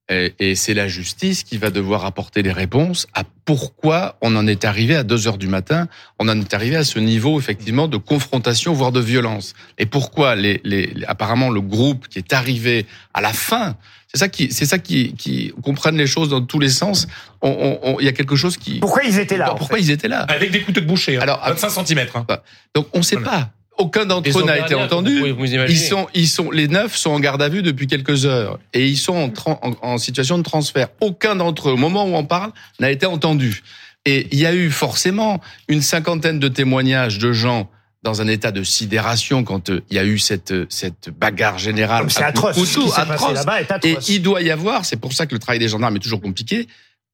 Et, 0.10 0.34
et 0.40 0.56
c'est 0.56 0.74
la 0.74 0.88
justice 0.88 1.44
qui 1.44 1.58
va 1.58 1.70
devoir 1.70 2.06
apporter 2.06 2.42
les 2.42 2.54
réponses 2.54 3.08
à 3.14 3.24
pourquoi 3.44 4.16
on 4.22 4.36
en 4.38 4.48
est 4.48 4.64
arrivé 4.64 4.96
à 4.96 5.04
2 5.04 5.28
heures 5.28 5.38
du 5.38 5.48
matin, 5.48 5.90
on 6.20 6.30
en 6.30 6.40
est 6.40 6.54
arrivé 6.54 6.78
à 6.78 6.86
ce 6.86 7.00
niveau 7.00 7.40
effectivement 7.40 7.90
de 7.90 7.98
confrontation, 7.98 8.72
voire 8.74 8.94
de 8.94 9.02
violence. 9.02 9.54
Et 9.78 9.86
pourquoi 9.86 10.36
les, 10.36 10.62
les, 10.64 10.94
apparemment 11.08 11.50
le 11.50 11.62
groupe 11.62 12.08
qui 12.08 12.20
est 12.20 12.32
arrivé 12.32 12.86
à 13.14 13.22
la 13.22 13.34
fin, 13.34 13.76
c'est 14.08 14.20
ça 14.20 14.30
qui, 14.30 14.52
c'est 14.52 14.66
ça 14.66 14.80
qui, 14.80 15.14
qui 15.16 15.54
comprennent 15.62 15.98
les 15.98 16.08
choses 16.08 16.30
dans 16.30 16.42
tous 16.42 16.60
les 16.60 16.70
sens. 16.70 17.08
Il 17.44 17.50
on, 17.50 17.80
on, 17.84 18.00
y 18.00 18.08
a 18.08 18.14
quelque 18.14 18.36
chose 18.36 18.58
qui. 18.58 18.80
Pourquoi 18.80 19.04
ils 19.04 19.20
étaient 19.20 19.38
là 19.38 19.54
Pourquoi 19.58 19.80
ils 19.80 19.92
étaient 19.92 20.08
là 20.08 20.22
Avec 20.22 20.52
des 20.52 20.62
couteaux 20.62 20.82
de 20.82 20.86
boucher. 20.86 21.18
Hein, 21.18 21.22
Alors 21.22 21.42
25 21.46 21.86
cm. 21.86 22.08
Hein. 22.16 22.26
Donc 22.74 22.88
on 22.94 23.00
ne 23.00 23.04
sait 23.04 23.18
pas. 23.18 23.50
Aucun 23.78 24.06
d'entre 24.06 24.40
eux 24.40 24.44
n'a 24.44 24.58
été 24.58 24.74
entendu. 24.74 25.20
Vous, 25.20 25.36
vous 25.36 25.46
ils 25.46 25.78
sont, 25.78 26.08
ils 26.16 26.28
sont, 26.28 26.50
les 26.50 26.68
neuf 26.68 26.96
sont 26.96 27.12
en 27.12 27.20
garde 27.20 27.44
à 27.44 27.50
vue 27.50 27.62
depuis 27.62 27.86
quelques 27.86 28.26
heures 28.26 28.58
et 28.74 28.88
ils 28.88 28.98
sont 28.98 29.32
en, 29.46 29.60
en, 29.62 29.76
en 29.84 29.98
situation 30.00 30.40
de 30.40 30.44
transfert. 30.44 30.88
Aucun 31.00 31.36
d'entre 31.36 31.70
eux, 31.70 31.74
au 31.74 31.78
moment 31.78 32.06
où 32.06 32.16
on 32.16 32.26
parle, 32.26 32.52
n'a 32.80 32.90
été 32.90 33.06
entendu. 33.06 33.62
Et 34.06 34.28
il 34.32 34.40
y 34.40 34.48
a 34.48 34.56
eu 34.56 34.72
forcément 34.72 35.42
une 35.68 35.82
cinquantaine 35.82 36.40
de 36.40 36.48
témoignages 36.48 37.20
de 37.20 37.34
gens 37.34 37.70
dans 38.04 38.22
un 38.22 38.28
état 38.28 38.52
de 38.52 38.64
sidération 38.64 39.44
quand 39.44 39.70
il 39.70 39.96
y 39.96 40.00
a 40.00 40.06
eu 40.06 40.20
cette 40.20 40.54
cette 40.70 41.10
bagarre 41.10 41.58
générale. 41.58 42.10
C'est 42.10 42.24
atroce. 42.24 42.56
Couteau, 42.56 42.88
ce 42.88 42.96
qui 42.96 43.02
atroce. 43.02 43.34
là-bas 43.34 43.62
est 43.62 43.72
atroce. 43.72 44.10
Et 44.10 44.14
il 44.14 44.22
doit 44.22 44.42
y 44.42 44.52
avoir, 44.52 44.86
c'est 44.86 44.98
pour 44.98 45.14
ça 45.14 45.26
que 45.26 45.34
le 45.34 45.40
travail 45.40 45.60
des 45.60 45.68
gendarmes 45.68 45.96
est 45.96 46.00
toujours 46.00 46.22
compliqué, 46.22 46.68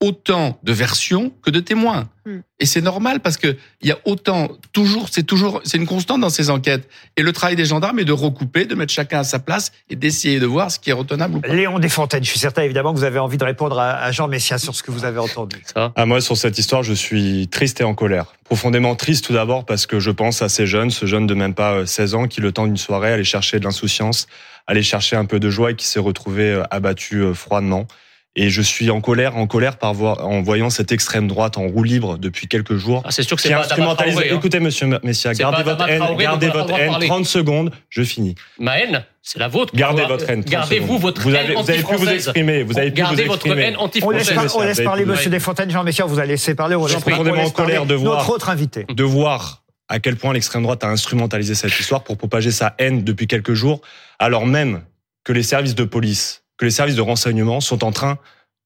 autant 0.04 0.60
de 0.64 0.74
versions 0.74 1.32
que 1.42 1.50
de 1.50 1.62
témoins. 1.62 2.10
Hmm. 2.26 2.40
Et 2.60 2.66
c'est 2.66 2.82
normal 2.82 3.22
parce 3.22 3.38
que 3.38 3.56
il 3.82 3.88
y 3.88 3.92
a 3.94 3.98
autant, 4.04 4.50
toujours, 4.74 5.08
c'est 5.10 5.24
toujours, 5.24 5.62
c'est 5.64 5.78
une 5.78 5.86
constante 5.86 6.20
dans 6.20 6.30
ces 6.30 6.50
enquêtes. 6.50 6.90
Et 7.16 7.22
le 7.22 7.32
travail 7.32 7.56
des 7.56 7.64
gendarmes 7.64 8.00
est 8.00 8.06
de 8.06 8.12
recouper, 8.12 8.66
de 8.66 8.76
mettre 8.76 8.92
chacun 8.92 9.20
à 9.20 9.24
sa 9.24 9.40
place 9.40 9.72
et 9.90 9.96
d'essayer 9.96 10.42
de 10.42 10.46
voir 10.46 10.72
ce 10.72 10.80
qui 10.80 10.90
est 10.90 10.94
retenable 10.94 11.38
ou 11.38 11.40
pas. 11.40 11.48
Léon 11.48 11.80
Desfontaines, 11.80 12.24
je 12.24 12.30
suis 12.30 12.40
certain 12.40 12.64
évidemment 12.64 12.92
que 12.94 12.98
vous 12.98 13.06
avez 13.06 13.20
envie 13.20 13.38
de 13.38 13.46
répondre 13.46 13.80
à, 13.80 13.92
à 13.92 14.12
Jean 14.12 14.28
Messia 14.28 14.58
sur 14.58 14.76
ce 14.76 14.84
que 14.84 14.92
vous 14.92 15.06
avez 15.06 15.20
entendu. 15.20 15.64
Ah, 15.76 16.06
moi, 16.06 16.20
sur 16.20 16.36
cette 16.36 16.60
histoire, 16.60 16.84
je 16.84 16.94
suis 16.94 17.48
triste 17.48 17.80
et 17.80 17.86
en 17.86 17.96
colère. 17.96 18.34
Profondément 18.44 18.96
triste 18.96 19.24
tout 19.24 19.34
d'abord 19.34 19.66
parce 19.66 19.86
que 19.86 20.02
je 20.02 20.12
pense 20.12 20.42
à 20.42 20.50
ces 20.50 20.68
jeunes, 20.68 20.92
ce 20.92 21.06
jeune 21.06 21.28
de 21.28 21.34
même 21.34 21.54
pas 21.54 21.86
16 21.86 22.16
ans 22.16 22.28
qui, 22.28 22.42
le 22.42 22.52
temps 22.52 22.66
d'une 22.66 22.76
soirée, 22.76 23.14
allait 23.14 23.24
chercher 23.24 23.58
de 23.60 23.64
l'insouciance, 23.64 24.28
allait 24.68 24.84
chercher 24.84 25.16
un 25.16 25.26
peu 25.26 25.40
de 25.40 25.50
joie 25.50 25.72
et 25.72 25.76
qui 25.76 25.88
s'est 25.88 26.00
retrouvé 26.00 26.52
euh, 26.52 26.64
abattu 26.72 27.20
euh, 27.20 27.34
froidement. 27.34 27.88
Et 28.36 28.50
je 28.50 28.64
suis 28.64 28.90
en 28.90 29.00
colère, 29.00 29.38
en 29.38 29.46
colère 29.46 29.78
par 29.78 29.94
voir, 29.94 30.26
en 30.28 30.42
voyant 30.42 30.72
cette 30.72 30.92
extrême 30.92 31.28
droite 31.28 31.56
en 31.60 31.68
roue 31.68 31.84
libre 31.84 32.18
depuis 32.18 32.48
quelques 32.48 32.76
jours. 32.78 33.04
Ah, 33.06 33.12
c'est 33.12 33.22
sûr 33.22 33.38
que 33.38 33.44
qui 33.44 33.50
c'est 33.50 33.54
instrumentalise. 33.54 34.16
Traoré, 34.16 34.32
hein. 34.32 34.36
Écoutez, 34.38 34.60
monsieur 34.60 34.88
Messia, 35.04 35.34
gardez 35.36 35.62
votre 35.62 35.88
haine, 35.88 36.00
Traoré 36.00 36.24
gardez 36.24 36.48
votre 36.50 36.74
haine. 36.80 36.90
parler. 36.90 37.08
30 37.08 37.26
secondes, 37.28 37.72
je 37.90 38.02
finis. 38.02 38.34
Ma 38.58 38.80
haine, 38.80 39.06
c'est 39.22 39.38
la 39.38 39.48
vôtre. 39.50 39.76
Gardez 39.76 40.02
votre 40.06 40.28
haine. 40.28 40.44
30 40.44 40.52
Gardez-vous 40.52 40.98
votre 40.98 41.22
vous 41.22 41.30
haine 41.30 41.36
avez, 41.36 41.54
vous 41.54 41.60
avez 41.70 41.74
pu 41.78 41.84
vous 41.84 41.90
anti-française. 41.92 42.16
exprimer. 42.28 42.64
Vous 42.64 42.78
avez 42.80 42.90
pu 42.90 43.02
Gardez 43.02 43.22
vous 43.24 43.28
votre 43.34 43.46
exprimer. 43.46 43.68
haine 43.68 43.76
On 43.78 44.10
laisse, 44.10 44.30
anti-française. 44.30 44.56
on 44.56 44.62
laisse 44.64 44.78
Vous 44.80 44.84
parler 44.84 45.02
avez- 45.04 45.12
Monsieur 45.12 45.30
Desfontaines, 45.30 45.70
Jean 45.70 45.84
Messia, 45.84 46.06
vous 46.06 46.18
allez 46.18 46.30
laisser 46.30 46.56
parler. 46.56 46.76
On 46.76 46.88
Je 46.88 46.94
suis 46.94 47.02
profondément 47.02 47.44
en 47.44 47.50
colère 47.52 47.86
de 47.86 47.94
voir- 47.94 48.18
notre 48.18 48.32
autre 48.32 48.50
invité. 48.50 48.88
de 48.92 49.04
voir 49.04 49.62
à 49.90 50.00
quel 50.00 50.16
point 50.16 50.34
l'extrême 50.34 50.64
droite 50.64 50.84
a 50.84 50.88
instrumentalisé 50.90 51.54
cette 51.54 51.80
histoire 51.80 52.04
pour 52.04 52.18
propager 52.18 52.50
sa 52.50 52.74
haine 52.80 53.04
depuis 53.04 53.28
quelques 53.28 53.54
jours, 53.54 53.82
alors 54.18 54.48
même 54.48 54.82
que 55.24 55.34
les 55.34 55.44
services 55.44 55.76
de 55.76 55.84
police, 55.84 56.43
que 56.58 56.66
les 56.66 56.72
services 56.72 56.96
de 56.96 57.02
renseignement 57.02 57.62
sont 57.62 57.84
en 57.84 57.92
train 57.92 58.18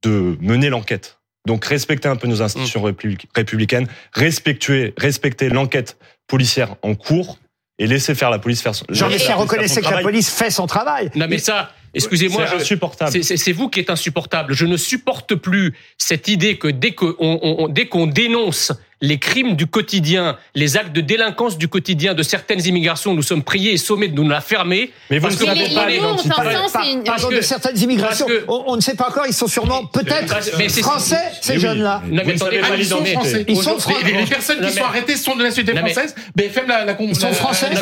de 0.04 0.38
mener 0.42 0.70
l'enquête. 0.70 1.20
Donc 1.48 1.64
respectez 1.66 2.10
un 2.10 2.16
peu 2.18 2.28
nos 2.28 2.42
institutions 2.42 2.86
républi- 2.86 3.26
républicaines, 3.36 3.88
respectez, 4.14 4.94
respectez 4.98 5.50
l'enquête 5.50 5.98
policière 6.28 6.76
en 6.82 6.94
cours 6.94 7.40
et 7.80 7.88
laissez 7.88 8.16
faire 8.16 8.30
la 8.30 8.40
police 8.40 8.62
faire 8.62 8.76
son 8.76 8.86
Jean 8.90 9.08
Messia 9.10 9.36
reconnaissait 9.36 9.82
que 9.82 9.90
la 9.90 10.02
police 10.02 10.30
fait 10.30 10.50
son 10.52 10.68
travail. 10.68 11.10
Non 11.16 11.28
mais 11.30 11.38
ça, 11.38 11.72
excusez-moi, 11.94 12.46
C'est 12.48 12.56
insupportable. 12.56 13.24
c'est- 13.24 13.52
vous 13.54 13.70
qui 13.70 13.80
êtes 13.80 13.90
insupportable. 13.90 14.54
Je 14.54 14.66
ne 14.66 14.76
supporte 14.78 15.36
plus 15.36 15.74
cette 15.98 16.28
idée 16.28 16.58
que 16.58 16.68
dès 16.68 16.92
que 16.92 17.16
on, 17.20 17.40
on- 17.42 17.68
dès 17.70 17.88
qu'on 17.88 18.08
dénonce 18.08 18.74
les 19.02 19.20
crimes 19.20 19.56
du 19.56 19.68
quotidien, 19.68 20.38
les 20.56 20.76
actes 20.78 20.92
de 20.94 21.02
délinquance 21.02 21.58
du 21.58 21.68
quotidien 21.68 22.14
de 22.16 22.24
certaines 22.24 22.66
immigrations, 22.66 23.14
nous 23.14 23.22
sommes 23.22 23.44
priés 23.44 23.74
et 23.74 23.78
sommés 23.78 24.08
de 24.08 24.16
nous 24.16 24.28
la 24.28 24.42
fermer. 24.42 24.92
Mais 25.10 25.20
vous 25.20 25.28
ne 25.28 25.34
savez 25.34 25.68
vous 25.68 25.76
pas 25.76 25.88
c'est 25.88 26.92
une- 26.92 27.04
Pardon, 27.04 27.30
de 27.30 27.42
certaines 27.42 27.78
immigrations. 27.80 28.26
que- 28.26 28.44
on, 28.48 28.64
on 28.68 28.76
ne 28.76 28.82
sait 28.82 28.96
pas 28.96 29.10
encore, 29.10 29.26
ils 29.28 29.34
sont 29.34 29.48
sûrement 29.48 29.86
peut-être 29.86 30.34
français, 30.82 31.18
ces 31.42 31.54
oui. 31.54 31.60
jeunes-là. 31.60 32.02
Non, 32.10 32.24
mais 32.26 32.34
ne 32.34 32.38
attendez, 32.44 32.62
ils 32.80 32.86
sont 32.86 33.06
français. 33.06 33.46
Ils 33.48 33.56
sont 33.58 33.76
Aujourd'hui, 33.76 33.96
Les, 34.06 34.12
les 34.14 34.18
les- 34.22 34.26
personnes 34.26 34.62
Non, 34.62 34.68
qui 34.68 34.74
sont 34.74 34.84
arrêtées 34.84 35.16
sont 35.16 35.36
de 35.36 35.44
Non, 35.44 35.50
mais- 35.84 35.92
française. 35.94 36.16
BFM 36.36 36.68
la, 36.68 36.86
la, 36.86 36.98
Ils 37.00 37.16
sont 37.16 37.28
la- 37.28 37.34
français. 37.34 37.70
la- 37.70 37.76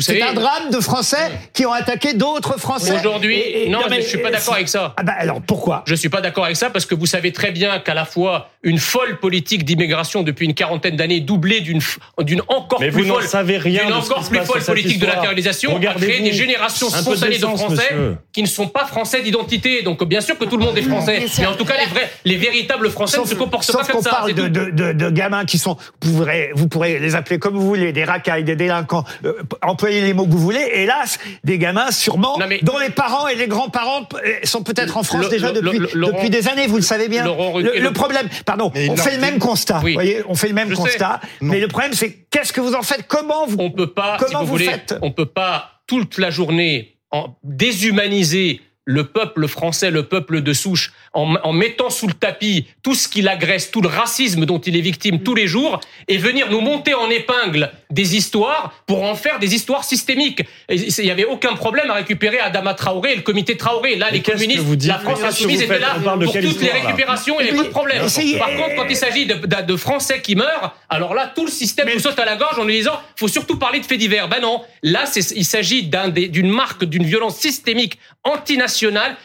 c'est- 0.00 0.22
un 0.22 0.34
drame 0.34 0.70
de 0.70 0.80
Français 0.80 1.30
qui 1.52 1.64
ont 1.66 1.72
attaqué 1.72 2.14
d'autres 2.14 2.58
Français. 2.58 2.92
Aujourd'hui, 2.98 3.68
non, 3.68 3.80
mais- 3.88 4.02
je 4.02 4.08
suis 4.08 4.18
pas 4.18 4.30
d'accord 4.30 4.54
avec 4.54 4.68
ça. 4.68 4.94
Ah 4.96 5.02
bah 5.02 5.14
alors 5.18 5.40
pourquoi? 5.40 5.84
Je 5.86 5.94
suis 5.94 6.08
pas 6.08 6.20
d'accord 6.20 6.44
avec 6.44 6.56
ça 6.56 6.70
parce 6.70 6.86
que 6.86 6.94
vous 6.94 7.06
savez 7.06 7.32
très 7.32 7.52
bien 7.52 7.78
qu'à 7.78 7.94
la 7.94 8.04
fois 8.04 8.50
une 8.62 8.78
folle 8.78 9.18
politique 9.18 9.64
d'immigration 9.64 9.99
depuis 10.22 10.46
une 10.46 10.54
quarantaine 10.54 10.96
d'années, 10.96 11.20
doublée 11.20 11.60
d'une 11.60 11.80
d'une 12.20 12.42
encore 12.48 12.80
Mais 12.80 12.90
plus 12.90 13.02
vous 13.02 13.14
folle, 13.14 13.24
savez 13.24 13.58
rien 13.58 13.86
d'une 13.86 13.96
de 13.96 14.00
ce 14.00 14.06
qui 14.06 14.12
encore 14.12 14.28
plus 14.28 14.38
folle 14.40 14.62
politique 14.62 14.98
de 14.98 15.04
histoire. 15.04 15.14
l'intériorisation, 15.16 15.76
a 15.76 15.94
créé 15.94 16.20
des 16.20 16.32
générations 16.32 16.88
de 16.88 16.92
spontanées 16.94 17.38
de 17.38 17.46
Français 17.46 17.74
monsieur. 17.74 18.16
qui 18.32 18.42
ne 18.42 18.46
sont 18.48 18.68
pas 18.68 18.86
français 18.86 19.22
d'identité. 19.22 19.82
Donc 19.82 20.02
bien 20.04 20.20
sûr 20.20 20.38
que 20.38 20.44
tout 20.44 20.56
le 20.56 20.64
monde 20.64 20.78
est 20.78 20.82
français, 20.82 21.24
mais 21.38 21.46
en 21.46 21.54
tout 21.54 21.64
cas 21.64 21.74
les 21.78 21.86
vrais, 21.86 22.10
les 22.24 22.36
véritables 22.36 22.90
Français 22.90 23.20
ne 23.20 23.26
se 23.26 23.34
comportent 23.34 23.70
pas 23.72 23.84
comme 23.84 24.02
ça. 24.02 24.10
parle 24.10 24.28
c'est 24.28 24.34
de, 24.34 24.48
de, 24.48 24.70
de, 24.70 24.92
de 24.92 25.10
gamins 25.10 25.44
qui 25.44 25.58
sont, 25.58 25.76
vous 26.02 26.16
pourrez, 26.18 26.50
vous 26.54 26.68
pourrez 26.68 26.98
les 26.98 27.14
appeler 27.14 27.38
comme 27.38 27.54
vous 27.54 27.66
voulez, 27.66 27.92
des 27.92 28.04
racailles, 28.04 28.44
des 28.44 28.56
délinquants, 28.56 29.04
euh, 29.24 29.34
employez 29.62 30.00
les 30.00 30.14
mots 30.14 30.26
que 30.26 30.30
vous 30.32 30.38
voulez. 30.38 30.64
Hélas, 30.74 31.18
des 31.44 31.58
gamins 31.58 31.90
sûrement 31.90 32.38
dont 32.62 32.78
les 32.78 32.90
parents 32.90 33.28
et 33.28 33.34
les 33.34 33.46
grands-parents 33.48 34.08
euh, 34.14 34.32
sont 34.44 34.62
peut-être 34.62 34.96
en 34.96 35.02
France 35.02 35.24
Le- 35.24 35.28
déjà 35.28 35.52
le- 35.52 35.60
depuis, 35.60 35.78
le- 35.78 35.88
Laurent- 35.94 36.12
depuis 36.14 36.30
des 36.30 36.48
années, 36.48 36.66
vous 36.66 36.76
le 36.76 36.82
savez 36.82 37.08
bien. 37.08 37.24
Le, 37.24 37.30
Ruquier, 37.30 37.70
le 37.78 37.80
le- 37.80 37.92
problème, 37.92 38.28
pardon, 38.46 38.70
on 38.88 38.96
fait 38.96 39.14
le 39.14 39.20
même 39.20 39.38
constat. 39.38 39.80
Oui. 39.90 39.94
Vous 39.94 40.00
voyez, 40.00 40.22
on 40.28 40.34
fait 40.34 40.48
le 40.48 40.54
même 40.54 40.70
Je 40.70 40.74
constat. 40.74 41.20
Mais 41.40 41.60
le 41.60 41.68
problème, 41.68 41.92
c'est 41.92 42.12
qu'est-ce 42.30 42.52
que 42.52 42.60
vous 42.60 42.74
en 42.74 42.82
faites? 42.82 43.06
Comment 43.08 43.46
vous 43.46 43.56
On 43.58 43.70
peut 43.70 43.92
pas, 43.92 44.18
si 44.18 44.24
Comment 44.24 44.40
vous, 44.40 44.46
vous 44.46 44.52
voulez, 44.52 44.64
faites? 44.66 44.94
on 45.02 45.10
peut 45.12 45.26
pas 45.26 45.82
toute 45.86 46.18
la 46.18 46.30
journée 46.30 46.96
en 47.10 47.36
déshumaniser 47.42 48.60
le 48.86 49.04
peuple 49.04 49.46
français, 49.46 49.90
le 49.90 50.04
peuple 50.04 50.40
de 50.40 50.52
souche, 50.52 50.92
en, 51.12 51.34
en 51.44 51.52
mettant 51.52 51.90
sous 51.90 52.06
le 52.06 52.14
tapis 52.14 52.66
tout 52.82 52.94
ce 52.94 53.08
qui 53.08 53.20
l'agresse, 53.22 53.70
tout 53.70 53.80
le 53.82 53.88
racisme 53.88 54.46
dont 54.46 54.58
il 54.58 54.76
est 54.76 54.80
victime 54.80 55.22
tous 55.22 55.34
les 55.34 55.46
jours, 55.46 55.80
et 56.08 56.16
venir 56.16 56.50
nous 56.50 56.60
monter 56.60 56.94
en 56.94 57.08
épingle 57.10 57.70
des 57.90 58.16
histoires 58.16 58.72
pour 58.86 59.02
en 59.02 59.14
faire 59.14 59.38
des 59.38 59.54
histoires 59.54 59.84
systémiques. 59.84 60.42
Il 60.68 60.88
n'y 61.04 61.10
avait 61.10 61.24
aucun 61.26 61.54
problème 61.54 61.90
à 61.90 61.94
récupérer 61.94 62.38
Adama 62.40 62.74
Traoré 62.74 63.12
et 63.12 63.16
le 63.16 63.22
comité 63.22 63.56
Traoré. 63.56 63.96
Là, 63.96 64.10
les 64.10 64.22
communistes, 64.22 64.60
vous 64.62 64.76
la 64.86 64.98
France 64.98 65.22
insoumise 65.22 65.62
était 65.62 65.78
là 65.78 65.94
pour 66.02 66.32
toutes 66.32 66.34
les 66.42 66.48
histoire, 66.48 66.72
récupérations, 66.86 67.40
il 67.40 67.44
n'y 67.44 67.48
avait 67.50 67.58
pas 67.58 67.64
de 67.64 67.68
problème. 67.68 68.02
Par 68.38 68.48
contre, 68.56 68.74
quand 68.76 68.86
il 68.88 68.96
s'agit 68.96 69.26
de, 69.26 69.34
de- 69.34 69.62
de 69.66 69.76
Français 69.76 70.20
qui 70.22 70.36
meurent, 70.36 70.74
alors 70.88 71.14
là, 71.14 71.30
tout 71.34 71.44
le 71.44 71.50
système 71.50 71.88
nous 71.92 72.00
saute 72.00 72.18
à 72.18 72.24
la 72.24 72.36
gorge 72.36 72.58
en 72.58 72.64
lui 72.64 72.76
disant 72.76 72.98
faut 73.16 73.28
surtout 73.28 73.56
parler 73.58 73.80
de 73.80 73.84
faits 73.84 73.98
divers. 73.98 74.28
Ben 74.28 74.40
non, 74.40 74.62
là, 74.82 75.04
il 75.36 75.44
s'agit 75.44 75.82
d'une 75.84 76.50
marque 76.50 76.84
d'une 76.84 77.04
violence 77.04 77.36
systémique 77.36 77.98
antinationale 78.24 78.69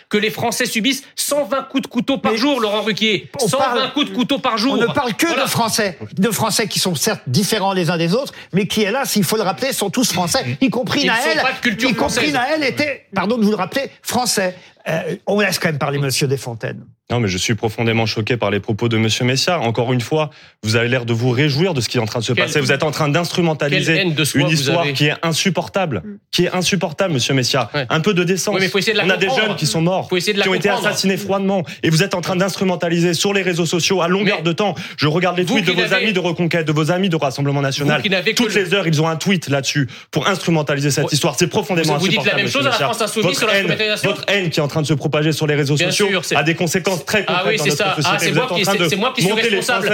que 0.10 0.18
les 0.18 0.30
Français 0.30 0.66
subissent 0.66 1.04
120 1.16 1.64
coups 1.64 1.84
de 1.84 1.88
couteau 1.88 2.18
par 2.18 2.36
jour, 2.36 2.60
Laurent 2.60 2.82
Ruquier. 2.82 3.30
On 3.42 3.48
120 3.48 3.58
parle- 3.66 3.94
coups 3.94 4.10
de 4.10 4.16
couteau 4.16 4.40
par 4.40 4.58
jour. 4.58 4.74
On 4.74 4.78
ne 4.78 4.86
parle 4.88 5.14
que 5.16 5.28
Voilà. 5.28 5.44
de 5.44 5.50
Français, 5.50 5.98
de 6.18 6.32
Français 6.32 6.68
qui 6.68 6.80
sont 6.80 6.96
certes 6.96 7.22
différents 7.28 7.74
les 7.74 7.90
uns 7.90 7.98
des 7.98 8.14
autres, 8.14 8.34
mais 8.54 8.68
qui, 8.68 8.82
hélas, 8.82 9.16
il 9.16 9.24
faut 9.24 9.38
le 9.38 9.44
rappeler, 9.44 9.74
sont 9.74 9.90
tous 9.90 10.12
Français, 10.14 10.58
y 10.62 10.70
compris 10.70 11.02
Ils 11.02 11.08
Naël. 11.08 11.42
pas 11.42 11.54
de 11.54 11.60
culture 11.60 11.90
y 11.90 11.94
compris 11.94 12.14
française. 12.30 12.34
Naël 12.34 12.64
était, 12.64 13.06
pardon 13.14 13.38
de 13.38 13.44
vous 13.44 13.52
le 13.52 13.56
rappeler, 13.58 13.90
français. 14.02 14.56
Euh, 14.88 15.16
on 15.26 15.40
laisse 15.40 15.58
quand 15.60 15.70
même 15.70 15.80
parler 15.80 15.98
Monsieur 15.98 16.28
Desfontaines. 16.28 16.86
Non, 17.12 17.20
mais 17.20 17.28
je 17.28 17.38
suis 17.38 17.54
profondément 17.54 18.08
choqué 18.08 18.36
par 18.36 18.50
les 18.50 18.60
propos 18.60 18.90
de 18.90 18.98
Monsieur 18.98 19.26
Messia. 19.26 19.60
Encore 19.60 19.94
une 19.94 20.02
fois, 20.02 20.32
vous 20.64 20.76
avez 20.76 20.88
l'air 20.90 21.06
de 21.06 21.14
vous 21.14 21.30
réjouir 21.30 21.76
de 21.76 21.82
ce 21.82 21.88
qui 21.88 21.98
est 21.98 22.02
en 22.02 22.08
train 22.08 22.18
de 22.20 22.24
se 22.26 22.34
Quelle- 22.34 22.46
passer. 22.46 22.60
Vous 22.60 22.72
êtes 22.72 22.82
en 22.82 22.90
train 22.90 23.10
d'instrumentaliser 23.10 24.02
une 24.02 24.48
histoire 24.50 24.82
avez. 24.82 24.94
qui 24.94 25.06
est 25.06 25.14
insupportable, 25.22 26.02
qui 26.32 26.46
est 26.46 26.52
insupportable, 26.52 27.14
Monsieur 27.14 27.36
Messia. 27.36 27.70
Un 27.90 28.00
peu 28.00 28.16
de 28.16 28.24
décence. 28.24 28.56
Oui, 28.56 28.62
mais 28.62 28.70
faut 28.70 28.80
essayer 28.80 28.94
de 28.94 28.98
la 28.98 29.06
On 29.06 29.10
a 29.12 29.18
des 29.18 29.30
jeunes 29.30 29.56
qui 29.56 29.68
sont 29.68 29.82
morts, 29.82 30.10
Faut 30.10 30.18
essayer 30.18 30.34
de 30.34 30.40
la 30.40 30.46
qui 30.46 30.50
ont 30.50 30.56
été 30.56 30.68
assassinés 30.70 31.18
froidement, 31.18 31.64
et 31.84 31.92
vous 31.92 32.02
êtes 32.02 32.16
en 32.16 32.22
train 32.22 32.36
d'instrumentaliser 32.38 33.14
sur 33.14 33.34
les 33.34 33.44
réseaux 33.44 33.68
sociaux 33.68 34.02
à 34.02 34.08
longueur 34.08 34.42
de 34.42 34.52
temps. 34.52 34.74
Je 34.98 35.06
regarde 35.08 35.38
les 35.38 35.46
tweets 35.46 35.64
de 35.68 35.74
vos 35.74 35.94
amis 35.94 36.12
de 36.12 36.20
Reconquête, 36.20 36.66
de 36.66 36.72
vos 36.72 36.90
amis 36.90 37.10
de 37.10 37.16
Rassemblement 37.18 37.62
National. 37.62 38.02
Toutes 38.36 38.56
le- 38.56 38.64
les 38.64 38.74
heures, 38.74 38.88
ils 38.88 39.00
ont 39.00 39.08
un 39.08 39.16
tweet 39.16 39.48
là-dessus 39.50 39.88
pour 40.10 40.28
instrumentaliser 40.28 40.90
cette 40.90 41.14
histoire. 41.14 41.36
C'est 41.38 41.46
profondément 41.46 41.94
Vous- 41.94 42.00
vous 42.00 42.08
dites 42.08 42.16
la 42.26 42.34
insupportable. 42.36 42.42
même 42.42 42.52
chose 42.52 42.66
à 42.66 42.70
la. 42.72 42.76
France 42.78 43.02
Insoumise 43.04 43.26
Votre 43.28 43.38
sur 43.38 43.48
la 43.48 43.58
haine- 43.60 43.96
Votre 44.04 44.24
haine 44.28 44.50
qui 44.50 44.60
est 44.60 44.64
en 44.64 44.68
train 44.68 44.82
de 44.82 44.88
se 44.88 44.96
propager 44.96 45.32
sur 45.34 45.46
les 45.46 45.54
réseaux 45.54 45.76
Bien 45.76 45.92
sociaux 45.92 46.24
sûr, 46.24 46.38
a 46.38 46.42
des 46.42 46.56
conséquences 46.56 46.95
très 47.04 47.26
Ah 47.28 47.44
oui, 47.48 47.58
c'est 47.62 47.72
ça. 47.72 47.96
Ah, 48.06 48.18
c'est 48.20 48.32
moi 48.32 48.48
qui- 48.56 48.64
c'est- 48.64 48.96
moi 48.96 49.14
suis 49.16 49.32
responsable. 49.32 49.88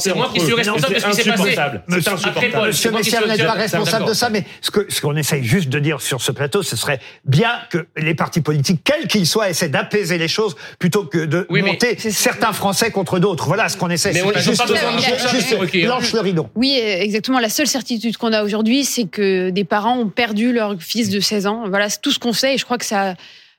C'est 0.00 0.14
moi 0.14 0.30
qui 0.32 0.40
suis 0.40 0.52
responsable 0.54 0.94
de 0.94 0.98
ce 1.00 1.06
qui 1.06 1.14
s'est 1.14 1.22
C'est 1.22 1.30
passé. 1.30 1.54
C'est 2.00 2.08
insupportable. 2.08 2.66
Monsieur 2.68 2.90
vous 2.90 2.98
n'êtes 3.26 3.46
pas 3.46 3.52
responsable 3.52 4.06
de 4.06 4.14
ça, 4.14 4.30
mais 4.30 4.44
ce 4.60 5.00
qu'on 5.00 5.16
essaye 5.16 5.44
juste 5.44 5.68
de 5.68 5.78
dire 5.78 6.00
sur 6.00 6.20
ce 6.22 6.32
plateau, 6.32 6.62
ce 6.62 6.76
serait 6.76 7.00
bien 7.24 7.50
que 7.70 7.86
les 7.96 8.14
partis 8.14 8.40
politiques, 8.40 8.80
quels 8.84 9.06
qu'ils 9.08 9.26
soient, 9.26 9.50
essaient 9.50 9.68
d'apaiser 9.68 10.18
les 10.18 10.28
choses 10.28 10.56
plutôt 10.78 11.04
que 11.04 11.24
de 11.24 11.46
Oui, 11.50 11.62
monter 11.62 11.96
certains 11.98 12.52
Français 12.52 12.90
contre 12.90 13.18
d'autres. 13.18 13.46
Voilà 13.46 13.68
ce 13.68 13.76
qu'on 13.76 13.90
essaie. 13.90 14.12
Mais 14.12 14.22
on- 14.22 14.32
Juste- 14.38 14.58
pas 14.58 14.66
besoin 14.66 14.92
de 14.92 15.56
Ruquier. 15.56 15.84
Blanche 15.84 16.12
le 16.12 16.20
rideau. 16.20 16.48
Oui, 16.54 16.78
exactement. 16.78 17.38
La 17.40 17.48
seule 17.48 17.66
certitude 17.66 18.16
qu'on 18.16 18.32
a 18.32 18.42
aujourd'hui, 18.42 18.84
c'est 18.84 19.04
que 19.06 19.50
des 19.50 19.64
parents 19.64 19.98
ont 19.98 20.08
perdu 20.08 20.52
leur 20.52 20.74
fils 20.80 21.08
de 21.10 21.20
16 21.20 21.46
ans. 21.46 21.64
Voilà, 21.68 21.88
c'est 21.88 22.00
tout 22.00 22.10
ce 22.12 22.18
qu'on 22.18 22.32
sait 22.32 22.54
et 22.54 22.58
je 22.58 22.64
crois 22.64 22.78
que 22.78 22.84
ça 22.84 23.14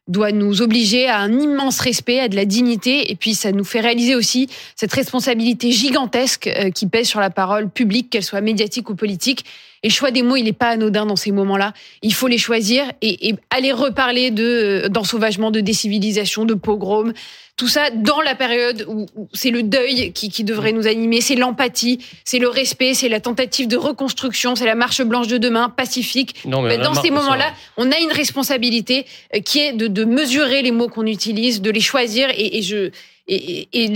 doit 0.08 0.32
nous 0.32 0.62
obliger 0.62 1.08
à 1.08 1.20
un 1.20 1.40
immense 1.40 1.80
respect, 1.80 2.20
à 2.20 2.30
de 2.30 2.36
la 2.36 2.46
dignité 2.46 3.12
et 3.12 3.16
puis 3.16 3.34
ça 3.34 3.52
nous 3.52 3.64
fait 3.64 3.82
réaliser 3.82 4.16
aussi 4.16 4.50
cette 4.76 4.94
responsabilité 4.94 5.72
gigantesque 5.72 6.48
euh, 6.48 6.72
qui 6.72 6.88
pèse 6.88 7.08
sur 7.08 7.20
la 7.20 7.30
parole 7.30 7.70
publique, 7.70 8.10
qu'elle 8.10 8.24
soit 8.24 8.42
médiatique 8.42 8.90
ou 8.90 8.96
politique. 8.96 9.46
Et 9.84 9.90
le 9.90 9.94
choix 9.94 10.12
des 10.12 10.24
mots, 10.24 10.36
il 10.36 10.44
n'est 10.44 10.54
pas 10.54 10.70
anodin 10.70 11.06
dans 11.06 11.16
ces 11.16 11.32
moments-là. 11.32 11.74
Il 12.02 12.14
faut 12.14 12.28
les 12.28 12.38
choisir 12.38 12.84
et, 13.02 13.30
et 13.30 13.36
aller 13.50 13.72
reparler 13.72 14.32
de 14.32 14.44
euh, 14.86 14.90
d'ensauvagement, 14.90 15.52
de 15.52 15.60
décivilisation, 15.60 16.46
de 16.46 16.54
pogrom. 16.54 17.14
Tout 17.58 17.68
ça 17.68 17.90
dans 17.90 18.22
la 18.22 18.36
période 18.36 18.86
où, 18.88 19.08
où 19.16 19.28
c'est 19.34 19.50
le 19.50 19.64
deuil 19.64 20.12
qui, 20.14 20.30
qui 20.30 20.44
devrait 20.44 20.74
nous 20.74 20.86
animer, 20.86 21.22
c'est 21.22 21.34
l'empathie, 21.36 21.98
c'est 22.24 22.38
le 22.38 22.48
respect, 22.50 22.94
c'est 22.94 23.10
la 23.10 23.20
tentative 23.20 23.68
de 23.68 23.78
reconstruction, 23.78 24.56
c'est 24.56 24.66
la 24.68 24.76
marche 24.76 25.02
blanche 25.02 25.28
de 25.28 25.40
demain, 25.40 25.70
pacifique. 25.70 26.36
Non, 26.46 26.62
mais 26.62 26.78
dans 26.78 26.94
ces 26.94 27.10
moments-là, 27.10 27.52
on 27.78 27.92
a 27.92 27.98
une 28.00 28.12
responsabilité 28.12 29.06
euh, 29.36 29.40
qui 29.40 29.60
est 29.60 29.74
de, 29.74 29.88
de 29.88 30.06
mesurer 30.06 30.62
les 30.62 30.72
mots 30.72 30.88
qu'on 30.88 31.08
utilise, 31.08 31.62
de 31.62 31.72
les 31.72 31.82
choisir. 31.82 32.30
Et, 32.38 32.60
et 32.60 32.62
je 32.62 32.92
et- 33.28 33.68
et 33.74 33.92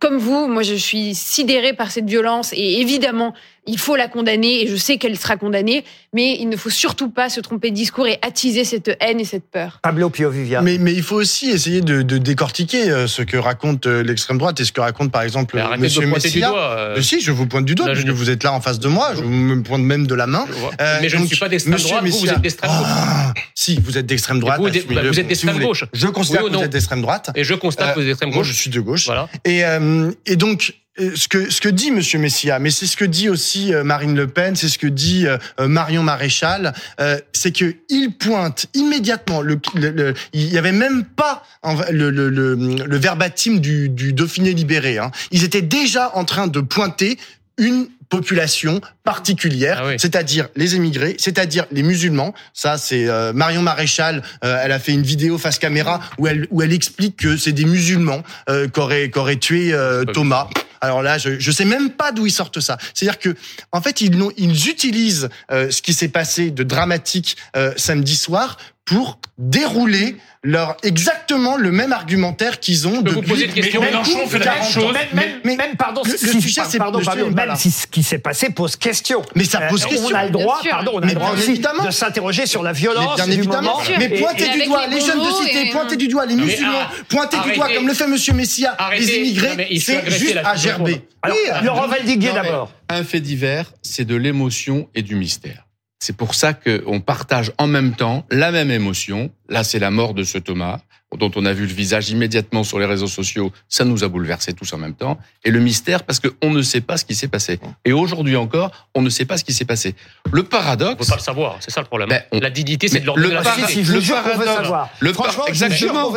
comme 0.00 0.18
vous, 0.18 0.48
moi, 0.48 0.62
je 0.62 0.74
suis 0.74 1.14
sidérée 1.14 1.72
par 1.72 1.90
cette 1.90 2.04
violence 2.04 2.52
et 2.52 2.80
évidemment, 2.80 3.32
il 3.66 3.78
faut 3.78 3.94
la 3.96 4.08
condamner 4.08 4.62
et 4.62 4.66
je 4.66 4.76
sais 4.76 4.98
qu'elle 4.98 5.16
sera 5.16 5.36
condamnée, 5.36 5.84
mais 6.12 6.36
il 6.40 6.48
ne 6.48 6.56
faut 6.56 6.70
surtout 6.70 7.10
pas 7.10 7.28
se 7.28 7.40
tromper 7.40 7.70
de 7.70 7.76
discours 7.76 8.06
et 8.06 8.18
attiser 8.22 8.64
cette 8.64 8.96
haine 9.00 9.20
et 9.20 9.24
cette 9.24 9.48
peur. 9.50 9.78
Pablo 9.82 10.10
Piovivia. 10.10 10.60
Mais, 10.62 10.78
mais 10.78 10.92
il 10.92 11.02
faut 11.02 11.16
aussi 11.16 11.50
essayer 11.50 11.80
de, 11.80 12.02
de 12.02 12.18
décortiquer 12.18 12.90
euh, 12.90 13.06
ce 13.06 13.22
que 13.22 13.36
raconte 13.36 13.86
euh, 13.86 14.02
l'extrême 14.02 14.38
droite 14.38 14.58
et 14.60 14.64
ce 14.64 14.72
que 14.72 14.80
raconte 14.80 15.12
par 15.12 15.22
exemple 15.22 15.56
Mais 15.72 15.78
Monsieur 15.78 16.00
du 16.00 16.06
Messia. 16.08 16.48
doigt, 16.48 16.76
euh. 16.78 17.02
Si, 17.02 17.20
je 17.20 17.30
vous 17.30 17.46
pointe 17.46 17.64
du 17.64 17.74
doigt 17.74 17.86
Là, 17.88 17.94
je 17.94 18.10
vous 18.10 18.30
êtes 18.30 18.42
là 18.42 18.52
en 18.52 18.60
face 18.60 18.78
de 18.80 18.88
moi. 18.88 19.12
Je 19.14 19.22
me 19.22 19.62
pointe 19.62 19.82
même 19.82 20.06
de 20.06 20.14
la 20.14 20.26
main. 20.26 20.44
Euh, 20.80 20.98
Mais 21.00 21.08
je 21.08 21.16
ne 21.16 21.26
suis 21.26 21.36
pas 21.38 21.48
d'extrême 21.48 21.76
droite, 21.78 22.04
vous, 22.04 22.10
vous 22.10 22.24
Messia- 22.26 22.34
êtes 22.34 22.40
d'extrême 22.40 22.70
gauche. 22.70 22.86
Ah, 22.88 23.34
si, 23.54 23.80
vous 23.84 23.96
êtes 23.98 24.06
d'extrême 24.06 24.40
droite. 24.40 24.58
vous, 24.58 24.64
vous 24.68 24.76
êtes- 24.76 24.86
vous 24.86 25.22
d'extrême 25.22 25.58
gauche. 25.60 25.84
Je 25.92 26.06
Oui 26.06 26.12
ou 26.12 26.12
que 26.14 26.56
vous 26.56 26.62
êtes 26.64 26.70
d'extrême 26.70 27.02
droite. 27.02 27.30
Et 27.36 27.44
je 27.44 27.54
constate 27.54 27.90
que 27.94 28.00
vous 28.00 28.00
êtes 28.02 28.06
d'extrême 28.08 28.30
Moi, 28.30 28.38
gauche. 28.38 28.48
je 28.48 28.52
suis 28.52 28.70
de 28.70 28.80
gauche. 28.80 29.06
Voilà. 29.06 29.28
Et, 29.44 29.64
euh, 29.64 30.10
et 30.26 30.36
donc, 30.36 30.74
ce 30.98 31.26
que, 31.28 31.50
ce 31.50 31.60
que 31.60 31.68
dit 31.70 31.90
Monsieur 31.90 32.18
Messia, 32.18 32.58
mais 32.58 32.70
c'est 32.70 32.86
ce 32.86 32.96
que 32.96 33.04
dit 33.06 33.28
aussi 33.28 33.72
euh, 33.72 33.82
Marine 33.82 34.14
Le 34.14 34.26
Pen, 34.26 34.54
c'est 34.56 34.68
ce 34.68 34.78
que 34.78 34.86
dit 34.86 35.26
euh, 35.26 35.38
euh, 35.58 35.66
Marion 35.68 36.02
Maréchal, 36.02 36.74
euh, 37.00 37.18
c'est 37.32 37.52
que 37.52 37.74
il 37.88 38.10
pointe 38.12 38.66
immédiatement. 38.74 39.40
Le, 39.40 39.58
le- 39.74 39.90
le- 39.90 40.14
il 40.34 40.52
y 40.52 40.58
avait 40.58 40.72
même 40.72 41.04
pas 41.04 41.44
le, 41.90 42.10
le, 42.10 42.28
le 42.28 42.96
verbatim 42.98 43.58
du, 43.58 43.88
du 43.88 44.12
Dauphiné 44.12 44.52
libéré. 44.52 44.98
Hein. 44.98 45.10
Ils 45.30 45.44
étaient 45.44 45.62
déjà 45.62 46.10
en 46.14 46.24
train 46.24 46.46
de 46.46 46.60
pointer 46.60 47.18
une 47.58 47.88
population 48.12 48.82
particulière, 49.04 49.82
c'est-à-dire 49.96 50.48
les 50.54 50.76
émigrés, 50.76 51.16
c'est-à-dire 51.18 51.64
les 51.70 51.82
musulmans. 51.82 52.34
Ça, 52.52 52.76
c'est 52.76 53.08
euh, 53.08 53.32
Marion 53.32 53.62
Maréchal. 53.62 54.22
euh, 54.44 54.60
elle 54.62 54.72
a 54.72 54.78
fait 54.78 54.92
une 54.92 55.02
vidéo 55.02 55.38
face 55.38 55.58
caméra 55.58 55.98
où 56.18 56.26
elle 56.26 56.46
où 56.50 56.60
elle 56.60 56.74
explique 56.74 57.16
que 57.16 57.38
c'est 57.38 57.52
des 57.52 57.64
musulmans 57.64 58.22
euh, 58.50 58.68
qu'auraient 58.68 59.08
qu'auraient 59.08 59.38
tué 59.38 59.72
euh, 59.72 60.04
Thomas. 60.04 60.46
Alors 60.82 61.00
là, 61.02 61.16
je 61.16 61.38
je 61.38 61.50
sais 61.50 61.64
même 61.64 61.88
pas 61.90 62.12
d'où 62.12 62.26
ils 62.26 62.32
sortent 62.32 62.60
ça. 62.60 62.76
C'est-à-dire 62.92 63.18
que 63.18 63.34
en 63.70 63.80
fait, 63.80 64.02
ils 64.02 64.14
ils 64.36 64.68
utilisent 64.68 65.30
euh, 65.50 65.70
ce 65.70 65.80
qui 65.80 65.94
s'est 65.94 66.08
passé 66.08 66.50
de 66.50 66.64
dramatique 66.64 67.36
euh, 67.56 67.72
samedi 67.76 68.16
soir 68.16 68.58
pour 68.84 69.18
dérouler 69.38 70.16
leur 70.44 70.76
exactement 70.82 71.56
le 71.56 71.70
même 71.72 71.92
argumentaire 71.92 72.60
qu'ils 72.60 72.86
ont 72.88 73.02
peux 73.02 73.10
vous 73.10 73.16
depuis 73.20 73.28
poser 73.30 73.44
une 73.46 73.52
question 73.52 73.80
Mélenchon 73.80 74.26
fait 74.26 74.38
la 74.40 74.44
même 74.46 74.54
40 74.54 74.72
chose. 74.72 74.84
ans. 74.84 74.92
Même, 74.92 75.06
même, 75.14 75.40
Mais- 75.44 75.56
même, 75.56 75.76
pardon, 75.76 76.02
le- 76.04 76.10
le 76.12 76.16
si, 76.18 76.40
sujet, 76.42 76.62
c'est- 76.68 76.78
pardon, 76.78 77.00
même 77.34 77.56
si 77.56 77.70
ce 77.70 77.86
qui 77.86 78.02
s'est 78.02 78.18
passé 78.18 78.50
pose 78.50 78.76
question. 78.76 79.22
Mais 79.34 79.44
ça 79.44 79.60
pose 79.62 79.84
Euh, 79.84 79.88
question. 79.88 80.08
On 80.10 80.14
a 80.14 80.24
le 80.24 80.30
droit, 80.30 80.60
pardon, 80.68 80.92
on 80.94 80.98
a 80.98 81.06
Mais 81.06 81.14
le 81.14 81.18
droit 81.20 81.32
aussi 81.32 81.50
évidemment. 81.52 81.84
de 81.84 81.90
s'interroger 81.90 82.46
sur 82.46 82.62
la 82.62 82.72
violence 82.72 83.10
Mais 83.18 83.24
bien 83.24 83.34
du 83.34 83.40
évidemment. 83.40 83.78
Mais 83.98 84.08
pointez 84.08 84.44
et 84.44 84.58
du 84.60 84.64
doigt 84.66 84.86
les 84.88 85.00
jeunes 85.00 85.20
de 85.20 85.46
cité, 85.46 85.70
pointez 85.70 85.96
du 85.96 86.08
doigt 86.08 86.26
les 86.26 86.36
musulmans, 86.36 86.82
pointez 87.08 87.36
du 87.44 87.52
doigt 87.56 87.68
comme 87.74 87.86
le 87.86 87.94
fait 87.94 88.06
Monsieur 88.06 88.34
Messia, 88.34 88.76
les 88.98 89.16
immigrés, 89.16 89.68
c'est 89.80 90.10
juste 90.10 90.34
là, 90.34 90.48
à 90.50 90.56
gerber. 90.56 91.02
Alors, 91.22 91.36
Laurent 91.62 91.86
Valdiguier 91.88 92.32
d'abord. 92.32 92.70
Un 92.88 93.04
fait 93.04 93.20
divers, 93.20 93.72
c'est 93.80 94.04
de 94.04 94.16
l'émotion 94.16 94.88
et 94.94 95.02
du 95.02 95.14
mystère. 95.14 95.66
C'est 96.04 96.16
pour 96.16 96.34
ça 96.34 96.52
qu'on 96.52 97.00
partage 97.00 97.52
en 97.58 97.68
même 97.68 97.94
temps 97.94 98.26
la 98.28 98.50
même 98.50 98.72
émotion. 98.72 99.30
Là, 99.48 99.62
c'est 99.62 99.78
la 99.78 99.92
mort 99.92 100.14
de 100.14 100.24
ce 100.24 100.36
Thomas. 100.36 100.80
Dont 101.18 101.30
on 101.36 101.44
a 101.44 101.52
vu 101.52 101.66
le 101.66 101.72
visage 101.72 102.10
immédiatement 102.10 102.64
sur 102.64 102.78
les 102.78 102.86
réseaux 102.86 103.06
sociaux, 103.06 103.52
ça 103.68 103.84
nous 103.84 104.04
a 104.04 104.08
bouleversés 104.08 104.52
tous 104.52 104.72
en 104.72 104.78
même 104.78 104.94
temps. 104.94 105.18
Et 105.44 105.50
le 105.50 105.60
mystère, 105.60 106.04
parce 106.04 106.20
qu'on 106.20 106.50
ne 106.50 106.62
sait 106.62 106.80
pas 106.80 106.96
ce 106.96 107.04
qui 107.04 107.14
s'est 107.14 107.28
passé. 107.28 107.58
Et 107.84 107.92
aujourd'hui 107.92 108.36
encore, 108.36 108.70
on 108.94 109.02
ne 109.02 109.10
sait 109.10 109.24
pas 109.24 109.36
ce 109.36 109.44
qui 109.44 109.52
s'est 109.52 109.64
passé. 109.64 109.94
Le 110.32 110.42
paradoxe... 110.42 110.90
On 110.90 110.92
ne 110.92 110.98
peut 110.98 111.06
pas 111.06 111.16
le 111.16 111.20
savoir, 111.20 111.56
c'est 111.60 111.70
ça 111.70 111.80
le 111.80 111.86
problème. 111.86 112.08
Ben, 112.08 112.22
la 112.40 112.50
dignité, 112.50 112.88
c'est 112.88 113.00
de 113.00 113.06
l'ordre 113.06 113.22
de 113.22 113.28
la 113.28 113.42
si, 113.42 113.82
le 113.82 114.00
paradoxe, 114.00 114.90
le 115.00 115.12
Franchement, 115.12 115.46
exactement. 115.46 116.12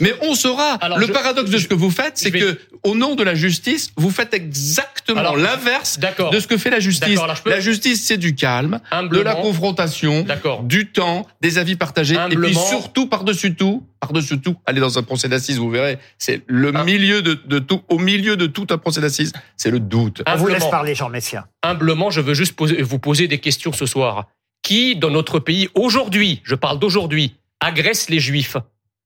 mais, 0.00 0.14
on 0.22 0.34
saura. 0.34 0.78
le 0.96 1.06
paradoxe 1.08 1.50
de 1.50 1.58
ce 1.58 1.68
que 1.68 1.74
vous 1.74 1.90
faites, 1.90 2.18
c'est 2.18 2.30
que 2.30 2.58
au 2.84 2.94
nom 2.94 3.14
de 3.14 3.22
la 3.22 3.34
justice, 3.34 3.90
vous 3.96 4.10
faites 4.10 4.34
exactement 4.34 5.34
l'inverse 5.34 5.98
de 5.98 6.40
ce 6.40 6.46
que 6.46 6.56
fait 6.56 6.70
la 6.70 6.80
justice. 6.80 7.18
La 7.46 7.60
justice, 7.60 8.04
c'est 8.04 8.18
du 8.18 8.34
calme, 8.34 8.80
de 9.10 9.20
la 9.20 9.34
confrontation, 9.34 10.26
du 10.62 10.90
temps, 10.90 11.26
des 11.40 11.58
avis 11.58 11.76
partagés, 11.76 12.16
et 12.30 12.36
puis 12.36 12.54
surtout 12.54 13.06
par-dessus 13.06 13.54
tout, 13.54 13.84
par-dessus 14.00 14.40
tout, 14.40 14.56
aller 14.66 14.80
dans 14.80 14.98
un 14.98 15.02
procès 15.02 15.28
d'assises, 15.28 15.58
vous 15.58 15.70
verrez, 15.70 15.98
c'est 16.18 16.42
le 16.46 16.72
milieu 16.84 17.22
de, 17.22 17.34
de, 17.34 17.58
tout, 17.58 17.82
au 17.88 17.98
milieu 17.98 18.36
de 18.36 18.46
tout 18.46 18.66
un 18.70 18.78
procès 18.78 19.00
d'assises, 19.00 19.32
c'est 19.56 19.70
le 19.70 19.80
doute. 19.80 20.22
On 20.26 20.36
vous 20.36 20.48
laisse 20.48 20.66
parler, 20.66 20.94
Jean 20.94 21.08
Messia. 21.08 21.48
Humblement, 21.62 22.10
je 22.10 22.20
veux 22.20 22.34
juste 22.34 22.54
poser, 22.54 22.82
vous 22.82 22.98
poser 22.98 23.28
des 23.28 23.38
questions 23.38 23.72
ce 23.72 23.86
soir. 23.86 24.26
Qui, 24.62 24.96
dans 24.96 25.10
notre 25.10 25.38
pays, 25.38 25.68
aujourd'hui, 25.74 26.40
je 26.44 26.54
parle 26.54 26.78
d'aujourd'hui, 26.78 27.36
agresse 27.60 28.10
les 28.10 28.20
juifs, 28.20 28.56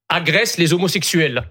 agresse 0.09 0.57
les 0.57 0.73
homosexuels, 0.73 1.43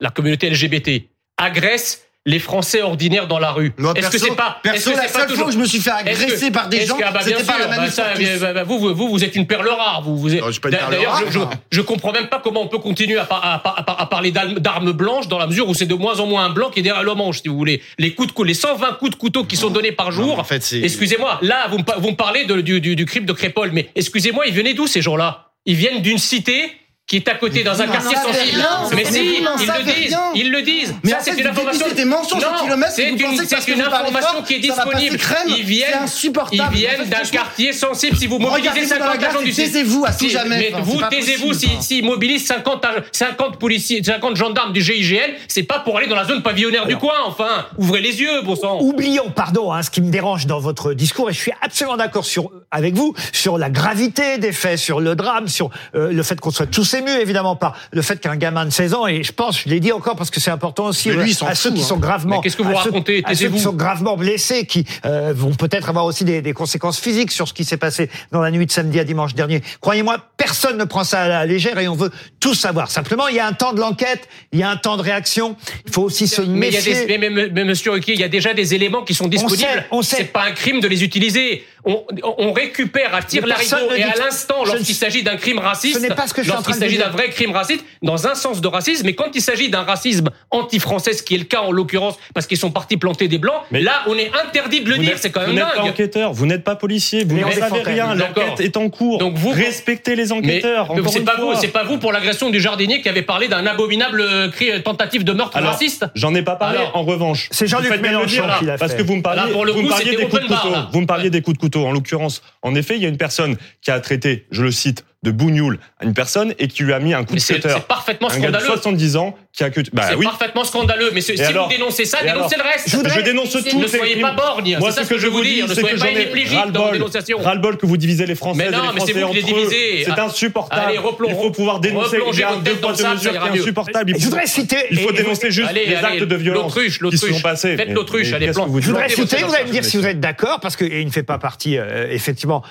la 0.00 0.10
communauté 0.10 0.50
LGBT, 0.50 1.08
agresse 1.36 2.05
les 2.26 2.40
Français 2.40 2.82
ordinaires 2.82 3.28
dans 3.28 3.38
la 3.38 3.52
rue. 3.52 3.72
Est-ce 3.94 4.10
que 4.10 4.18
c'est 4.18 4.34
pas 4.34 4.58
perso 4.62 4.90
la 4.90 5.08
seule 5.08 5.30
fois 5.30 5.46
où 5.46 5.52
je 5.52 5.58
me 5.58 5.64
suis 5.64 5.80
fait 5.80 5.90
agresser 5.90 6.50
par 6.50 6.68
des 6.68 6.84
gens, 6.84 6.98
bah, 6.98 7.20
c'était 7.22 7.44
pas 7.44 7.58
la 7.58 7.68
même 7.68 7.88
bah, 7.88 8.36
bah, 8.40 8.52
bah, 8.52 8.64
vous, 8.64 8.94
vous, 8.94 9.08
vous 9.08 9.24
êtes 9.24 9.36
une 9.36 9.46
perle 9.46 9.68
rare. 9.68 10.02
Vous, 10.02 10.18
vous 10.18 10.28
D'ailleurs, 10.28 11.22
je, 11.30 11.38
je, 11.70 11.80
comprends 11.80 12.12
même 12.12 12.26
pas 12.26 12.40
comment 12.42 12.62
on 12.62 12.68
peut 12.68 12.78
continuer 12.78 13.18
à, 13.18 13.26
à, 13.30 13.54
à, 13.64 14.02
à 14.02 14.06
parler 14.06 14.32
d'armes 14.32 14.92
blanches 14.92 15.28
dans 15.28 15.38
la 15.38 15.46
mesure 15.46 15.68
où 15.68 15.74
c'est 15.74 15.86
de 15.86 15.94
moins 15.94 16.18
en 16.18 16.26
moins 16.26 16.46
un 16.46 16.50
blanc 16.50 16.70
qui 16.70 16.80
est 16.80 16.82
derrière 16.82 17.04
le 17.04 17.14
manche, 17.14 17.42
si 17.42 17.48
vous 17.48 17.56
voulez. 17.56 17.80
Les 17.98 18.12
coups 18.12 18.34
de 18.34 18.44
les 18.44 18.54
120 18.54 18.94
coups 18.98 19.12
de 19.12 19.16
couteau 19.16 19.44
qui 19.44 19.56
sont 19.56 19.70
donnés 19.70 19.92
par 19.92 20.10
jour. 20.10 20.38
en 20.38 20.44
fait, 20.44 20.74
excusez-moi, 20.82 21.38
là, 21.42 21.68
vous 21.70 21.78
me, 21.78 22.00
vous 22.00 22.10
me 22.10 22.16
parlez 22.16 22.44
de, 22.44 22.60
du, 22.60 22.80
du, 22.80 22.96
du 22.96 23.06
crime 23.06 23.24
de 23.24 23.32
Crépole, 23.32 23.70
mais 23.72 23.88
excusez-moi, 23.94 24.46
ils 24.46 24.54
venaient 24.54 24.74
d'où 24.74 24.86
ces 24.86 25.00
gens-là? 25.00 25.52
Ils 25.64 25.76
viennent 25.76 26.02
d'une 26.02 26.18
cité 26.18 26.72
qui 27.06 27.16
est 27.16 27.28
à 27.28 27.34
côté 27.34 27.62
dans 27.62 27.80
un 27.80 27.86
quartier 27.86 28.16
sensible. 28.16 28.64
mais 28.96 29.04
si, 29.04 29.36
ils 29.36 29.44
le 29.44 29.84
disent, 29.84 30.18
ils 30.34 30.50
le 30.50 30.62
disent. 30.62 30.94
Mais 31.04 31.12
ça, 31.12 31.18
c'est 31.20 31.38
une 31.38 31.46
information. 31.46 31.86
Des 31.94 32.04
mensonges 32.04 32.42
non, 32.42 32.48
c'est 32.90 33.10
une, 33.10 33.18
c'est 33.18 33.68
une 33.68 33.80
information 33.80 34.42
qui 34.44 34.54
est 34.54 34.58
disponible. 34.58 35.16
Ils 35.46 35.62
viennent, 35.62 36.06
ils 36.52 36.68
viennent 36.72 37.08
d'un 37.08 37.22
quartier 37.30 37.72
sensible. 37.72 38.16
Si 38.16 38.26
vous 38.26 38.38
mobilisez 38.38 38.86
50 38.86 39.22
agents 39.22 39.42
du 39.42 39.52
taisez-vous 39.52 40.04
à 40.04 40.12
tout 40.12 40.28
jamais. 40.28 40.72
Mais 40.72 40.80
vous 40.82 41.00
taisez-vous 41.08 41.54
si, 41.54 41.68
si 41.80 42.02
mobilisent 42.02 42.46
50, 42.46 42.84
50 43.12 43.58
policiers, 43.58 44.02
50 44.02 44.36
gendarmes 44.36 44.72
du 44.72 44.82
GIGN, 44.82 45.34
c'est 45.46 45.62
pas 45.62 45.78
pour 45.78 45.96
aller 45.98 46.08
dans 46.08 46.16
la 46.16 46.24
zone 46.24 46.42
pavillonnaire 46.42 46.86
du 46.86 46.96
coin. 46.96 47.14
Enfin, 47.24 47.66
ouvrez 47.78 48.00
les 48.00 48.20
yeux, 48.20 48.42
bon 48.42 48.56
sang. 48.56 48.80
Oublions, 48.80 49.30
pardon, 49.30 49.72
hein, 49.72 49.82
ce 49.82 49.90
qui 49.90 50.00
me 50.00 50.10
dérange 50.10 50.46
dans 50.46 50.58
votre 50.58 50.92
discours, 50.92 51.30
et 51.30 51.32
je 51.32 51.38
suis 51.38 51.52
absolument 51.62 51.96
d'accord 51.96 52.24
sur 52.24 52.50
avec 52.72 52.94
vous 52.94 53.14
sur 53.32 53.58
la 53.58 53.70
gravité 53.70 54.38
des 54.38 54.52
faits, 54.52 54.78
sur 54.78 55.00
le 55.00 55.14
drame, 55.14 55.46
sur 55.46 55.70
euh, 55.94 56.12
le 56.12 56.22
fait 56.24 56.40
qu'on 56.40 56.50
soit 56.50 56.66
tous 56.66 56.95
ému 56.96 57.10
évidemment 57.10 57.56
par 57.56 57.76
le 57.92 58.02
fait 58.02 58.20
qu'un 58.20 58.36
gamin 58.36 58.64
de 58.64 58.70
16 58.70 58.94
ans, 58.94 59.06
et 59.06 59.22
je 59.22 59.32
pense, 59.32 59.60
je 59.60 59.68
l'ai 59.68 59.80
dit 59.80 59.92
encore 59.92 60.16
parce 60.16 60.30
que 60.30 60.40
c'est 60.40 60.50
important 60.50 60.86
aussi 60.86 61.10
à 61.10 61.54
ceux 61.54 61.72
qui 61.72 61.82
sont 61.82 61.98
gravement, 61.98 62.40
qu'est-ce 62.40 62.56
que 62.56 62.62
vous 62.62 62.74
racontez 62.74 63.22
à 63.24 63.34
ceux 63.34 63.48
qui 63.48 63.60
sont 63.60 63.72
gravement 63.72 64.16
blessés, 64.16 64.66
qui 64.66 64.84
euh, 65.04 65.32
vont 65.34 65.54
peut-être 65.54 65.88
avoir 65.88 66.04
aussi 66.04 66.24
des, 66.24 66.42
des, 66.42 66.52
conséquences 66.52 66.98
physiques 66.98 67.32
sur 67.32 67.48
ce 67.48 67.52
qui 67.52 67.64
s'est 67.64 67.76
passé 67.76 68.10
dans 68.32 68.40
la 68.40 68.50
nuit 68.50 68.66
de 68.66 68.72
samedi 68.72 68.98
à 68.98 69.04
dimanche 69.04 69.34
dernier. 69.34 69.62
Croyez-moi, 69.80 70.18
personne 70.36 70.78
ne 70.78 70.84
prend 70.84 71.04
ça 71.04 71.22
à 71.22 71.28
la 71.28 71.46
légère 71.46 71.78
et 71.78 71.88
on 71.88 71.94
veut 71.94 72.10
tout 72.46 72.54
savoir. 72.54 72.92
Simplement, 72.92 73.26
il 73.26 73.34
y 73.34 73.40
a 73.40 73.46
un 73.46 73.54
temps 73.54 73.72
de 73.72 73.80
l'enquête, 73.80 74.28
il 74.52 74.60
y 74.60 74.62
a 74.62 74.70
un 74.70 74.76
temps 74.76 74.96
de 74.96 75.02
réaction. 75.02 75.56
Il 75.84 75.92
faut 75.92 76.02
aussi 76.02 76.28
se 76.28 76.42
méfier. 76.42 77.04
Mais, 77.08 77.18
mais, 77.18 77.48
mais, 77.48 77.64
Monsieur 77.64 77.90
Ruquier, 77.90 78.14
il 78.14 78.20
y 78.20 78.24
a 78.24 78.28
déjà 78.28 78.54
des 78.54 78.72
éléments 78.72 79.02
qui 79.02 79.14
sont 79.14 79.26
disponibles. 79.26 79.84
On 79.90 80.00
sait, 80.00 80.18
C'est 80.18 80.32
pas 80.32 80.44
un 80.44 80.52
crime 80.52 80.78
de 80.78 80.86
les 80.86 81.02
utiliser. 81.02 81.64
On, 81.84 82.04
on 82.38 82.52
récupère 82.52 83.14
à 83.14 83.22
tir 83.22 83.46
larigot 83.46 83.92
et 83.96 84.02
à 84.02 84.14
l'instant, 84.16 84.64
lorsqu'il 84.64 84.94
s'agit 84.94 85.22
d'un 85.22 85.36
crime 85.36 85.58
raciste, 85.58 85.96
ce 85.96 86.02
n'est 86.02 86.14
pas 86.14 86.26
ce 86.26 86.34
que 86.34 86.42
je 86.42 86.50
suis 86.50 86.56
en 86.56 86.62
train 86.62 86.76
de 86.76 86.84
dire 86.84 87.04
d'un 87.04 87.10
vrai 87.10 87.30
crime 87.30 87.52
raciste 87.52 87.84
dans 88.02 88.26
un 88.26 88.34
sens 88.34 88.60
de 88.60 88.68
racisme. 88.68 89.06
Mais 89.06 89.14
quand 89.14 89.30
il 89.34 89.40
s'agit 89.40 89.68
d'un 89.68 89.82
racisme 89.82 90.28
anti-français, 90.50 91.14
ce 91.14 91.22
qui 91.22 91.34
est 91.34 91.38
le 91.38 91.44
cas 91.44 91.60
en 91.60 91.72
l'occurrence, 91.72 92.16
parce 92.34 92.46
qu'ils 92.46 92.58
sont 92.58 92.72
partis 92.72 92.96
planter 92.96 93.28
des 93.28 93.38
blancs, 93.38 93.62
mais 93.70 93.80
là, 93.80 94.02
on 94.06 94.16
est 94.16 94.30
interdit 94.46 94.82
de 94.82 94.90
le 94.90 94.98
dire. 94.98 95.16
C'est 95.16 95.30
quand 95.30 95.40
même 95.40 95.50
vous 95.50 95.56
dingue. 95.56 95.66
Vous 95.66 95.74
n'êtes 95.74 95.84
pas 95.84 95.90
enquêteur, 95.90 96.32
vous 96.32 96.46
n'êtes 96.46 96.64
pas 96.64 96.76
policier, 96.76 97.24
vous 97.24 97.38
n'en 97.38 97.50
savez 97.50 97.82
rien. 97.82 98.14
L'enquête 98.14 98.60
est 98.60 98.76
en 98.76 98.88
cours. 98.88 99.18
Donc 99.18 99.34
vous 99.36 99.50
respectez 99.50 100.14
les 100.14 100.32
enquêteurs. 100.32 100.92
Mais, 100.94 101.02
c'est 101.08 101.24
pas 101.24 101.36
vous, 101.38 101.54
c'est 101.60 101.68
pas 101.68 101.84
vous 101.84 101.98
pour 101.98 102.12
l'agression 102.12 102.35
du 102.50 102.60
jardinier 102.60 103.00
qui 103.00 103.08
avait 103.08 103.22
parlé 103.22 103.48
d'un 103.48 103.66
abominable 103.66 104.20
euh, 104.20 104.50
cri, 104.50 104.82
tentative 104.82 105.24
de 105.24 105.32
meurtre 105.32 105.58
raciste. 105.60 106.06
J'en 106.14 106.34
ai 106.34 106.42
pas 106.42 106.56
parlé. 106.56 106.78
en 106.94 107.02
revanche, 107.02 107.48
c'est 107.50 107.66
Jean-Luc 107.66 108.00
Mélenchon 108.00 108.44
qui 108.58 108.64
l'a 108.64 108.72
fait. 108.72 108.78
Parce 108.78 108.94
que 108.94 109.02
vous 109.02 109.16
me 109.16 109.22
parliez, 109.22 109.52
vous 109.52 109.82
me 109.82 109.88
parliez 109.88 110.16
des 110.16 110.26
coups 110.26 110.42
de 110.42 110.48
couteau. 110.48 110.74
Vous 110.92 111.00
me 111.00 111.06
parliez 111.06 111.30
des 111.30 111.42
coups 111.42 111.56
de 111.56 111.60
couteau. 111.60 111.86
En 111.86 111.92
l'occurrence, 111.92 112.42
en 112.62 112.74
effet, 112.74 112.96
il 112.96 113.02
y 113.02 113.06
a 113.06 113.08
une 113.08 113.16
personne 113.16 113.56
qui 113.82 113.90
a 113.90 114.00
traité, 114.00 114.46
je 114.50 114.62
le 114.62 114.70
cite, 114.70 115.04
de 115.22 115.30
bougnoul 115.30 115.78
à 115.98 116.04
une 116.04 116.14
personne 116.14 116.54
et 116.58 116.68
qui 116.68 116.82
lui 116.82 116.92
a 116.92 116.98
mis 117.00 117.14
un 117.14 117.24
coup 117.24 117.34
de 117.34 117.40
cutter. 117.40 117.68
C'est 117.68 117.86
parfaitement 117.86 118.28
scandaleux. 118.28 118.56
Un 118.56 118.58
gars 118.60 118.74
de 118.74 118.80
70 118.80 119.16
ans 119.16 119.34
qui 119.52 119.64
a 119.64 119.70
que. 119.70 119.80
Bah, 119.92 120.04
c'est 120.10 120.22
parfaitement 120.22 120.64
scandaleux. 120.64 121.10
Mais 121.12 121.20
si 121.20 121.32
vous 121.32 121.68
dénoncez 121.68 122.04
ça, 122.04 122.18
dénoncez 122.22 122.56
le 122.56 122.62
reste. 122.62 122.88
Je, 122.88 122.96
je 123.08 123.20
dénonce 123.22 123.50
tout. 123.50 123.78
Ne 123.78 123.86
soyez 123.86 124.20
pas 124.20 124.32
borgne. 124.32 124.78
C'est 124.80 124.90
ça 124.92 125.04
ce 125.04 125.08
que 125.08 125.18
je 125.18 125.26
veux 125.26 125.42
dire. 125.42 125.66
Ne 125.68 125.74
soyez 125.74 125.96
pas 125.96 126.10
éplégique 126.10 126.70
dans 126.72 126.86
la 126.86 126.92
dénonciation. 126.92 127.38
Ras-le-bol 127.38 127.76
que 127.76 127.86
vous 127.86 127.96
divisez 127.96 128.26
les 128.26 128.34
Français. 128.34 128.64
Mais 128.64 128.70
non, 128.70 128.92
mais 128.94 129.00
c'est 129.04 129.12
vous 129.12 129.28
qui 129.28 129.36
les 129.36 129.42
divisez. 129.42 130.04
C'est 130.04 130.18
insupportable. 130.18 130.82
Allez, 130.88 130.98
Il 131.28 131.34
faut 131.34 131.50
pouvoir 131.50 131.80
dénoncer. 131.80 132.18
Il 132.32 132.38
y 132.38 132.42
a 132.42 132.52
un 132.52 132.58
deux 132.58 132.74
poids 132.74 132.92
de 132.92 133.02
mesure 133.02 133.30
qui 133.30 133.36
est 133.36 133.60
insupportable. 133.60 134.12
Je 134.18 134.24
voudrais 134.24 134.46
citer. 134.46 134.76
Il 134.90 135.00
faut 135.00 135.12
dénoncer 135.12 135.50
juste 135.50 135.72
les 135.72 135.94
actes 135.94 136.22
de 136.22 136.36
violence 136.36 136.74
qui 137.10 137.18
sont 137.18 137.40
passés. 137.40 137.76
Faites 137.76 137.90
l'autruche. 137.90 138.32
Allez, 138.32 138.52
Je 138.52 138.86
voudrais 138.86 139.08
citer. 139.08 139.38
Vous 139.42 139.54
allez 139.54 139.64
me 139.64 139.70
dire 139.72 139.84
si 139.84 139.96
vous 139.96 140.06
êtes 140.06 140.20
d'accord 140.20 140.60
parce 140.60 140.76
qu'il 140.76 141.04
ne 141.04 141.10
fait 141.10 141.22
pas 141.22 141.38
partie 141.38 141.76
effectivement 142.10 142.62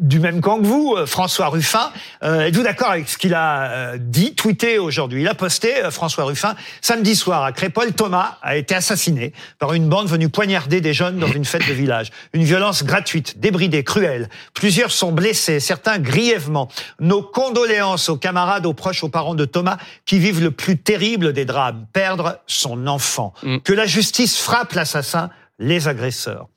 du 0.00 0.18
même 0.18 0.40
camp 0.40 0.58
que 0.58 0.66
vous, 0.66 0.96
François 1.06 1.41
Ruffin. 1.48 1.90
Êtes-vous 2.22 2.62
d'accord 2.62 2.90
avec 2.90 3.08
ce 3.08 3.18
qu'il 3.18 3.34
a 3.34 3.96
dit, 3.98 4.34
tweeté 4.34 4.78
aujourd'hui? 4.78 5.22
Il 5.22 5.28
a 5.28 5.34
posté 5.34 5.74
François 5.90 6.24
Ruffin 6.24 6.54
Samedi 6.80 7.14
soir, 7.14 7.44
à 7.44 7.52
Crépole, 7.52 7.92
Thomas 7.92 8.38
a 8.42 8.56
été 8.56 8.74
assassiné 8.74 9.32
par 9.58 9.72
une 9.72 9.88
bande 9.88 10.08
venue 10.08 10.28
poignarder 10.28 10.80
des 10.80 10.92
jeunes 10.92 11.18
dans 11.18 11.30
une 11.30 11.44
fête 11.44 11.66
de 11.68 11.72
village. 11.72 12.10
Une 12.32 12.44
violence 12.44 12.84
gratuite, 12.84 13.38
débridée, 13.38 13.84
cruelle. 13.84 14.28
Plusieurs 14.54 14.90
sont 14.90 15.12
blessés, 15.12 15.60
certains 15.60 15.98
grièvement. 15.98 16.68
Nos 17.00 17.22
condoléances 17.22 18.08
aux 18.08 18.16
camarades, 18.16 18.66
aux 18.66 18.74
proches, 18.74 19.04
aux 19.04 19.08
parents 19.08 19.34
de 19.34 19.44
Thomas 19.44 19.78
qui 20.06 20.18
vivent 20.18 20.42
le 20.42 20.50
plus 20.50 20.78
terrible 20.78 21.32
des 21.32 21.44
drames, 21.44 21.86
perdre 21.92 22.40
son 22.46 22.86
enfant. 22.86 23.32
Mm. 23.42 23.58
Que 23.58 23.72
la 23.72 23.86
justice 23.86 24.38
frappe 24.38 24.72
l'assassin, 24.72 25.30
les 25.58 25.88
agresseurs. 25.88 26.48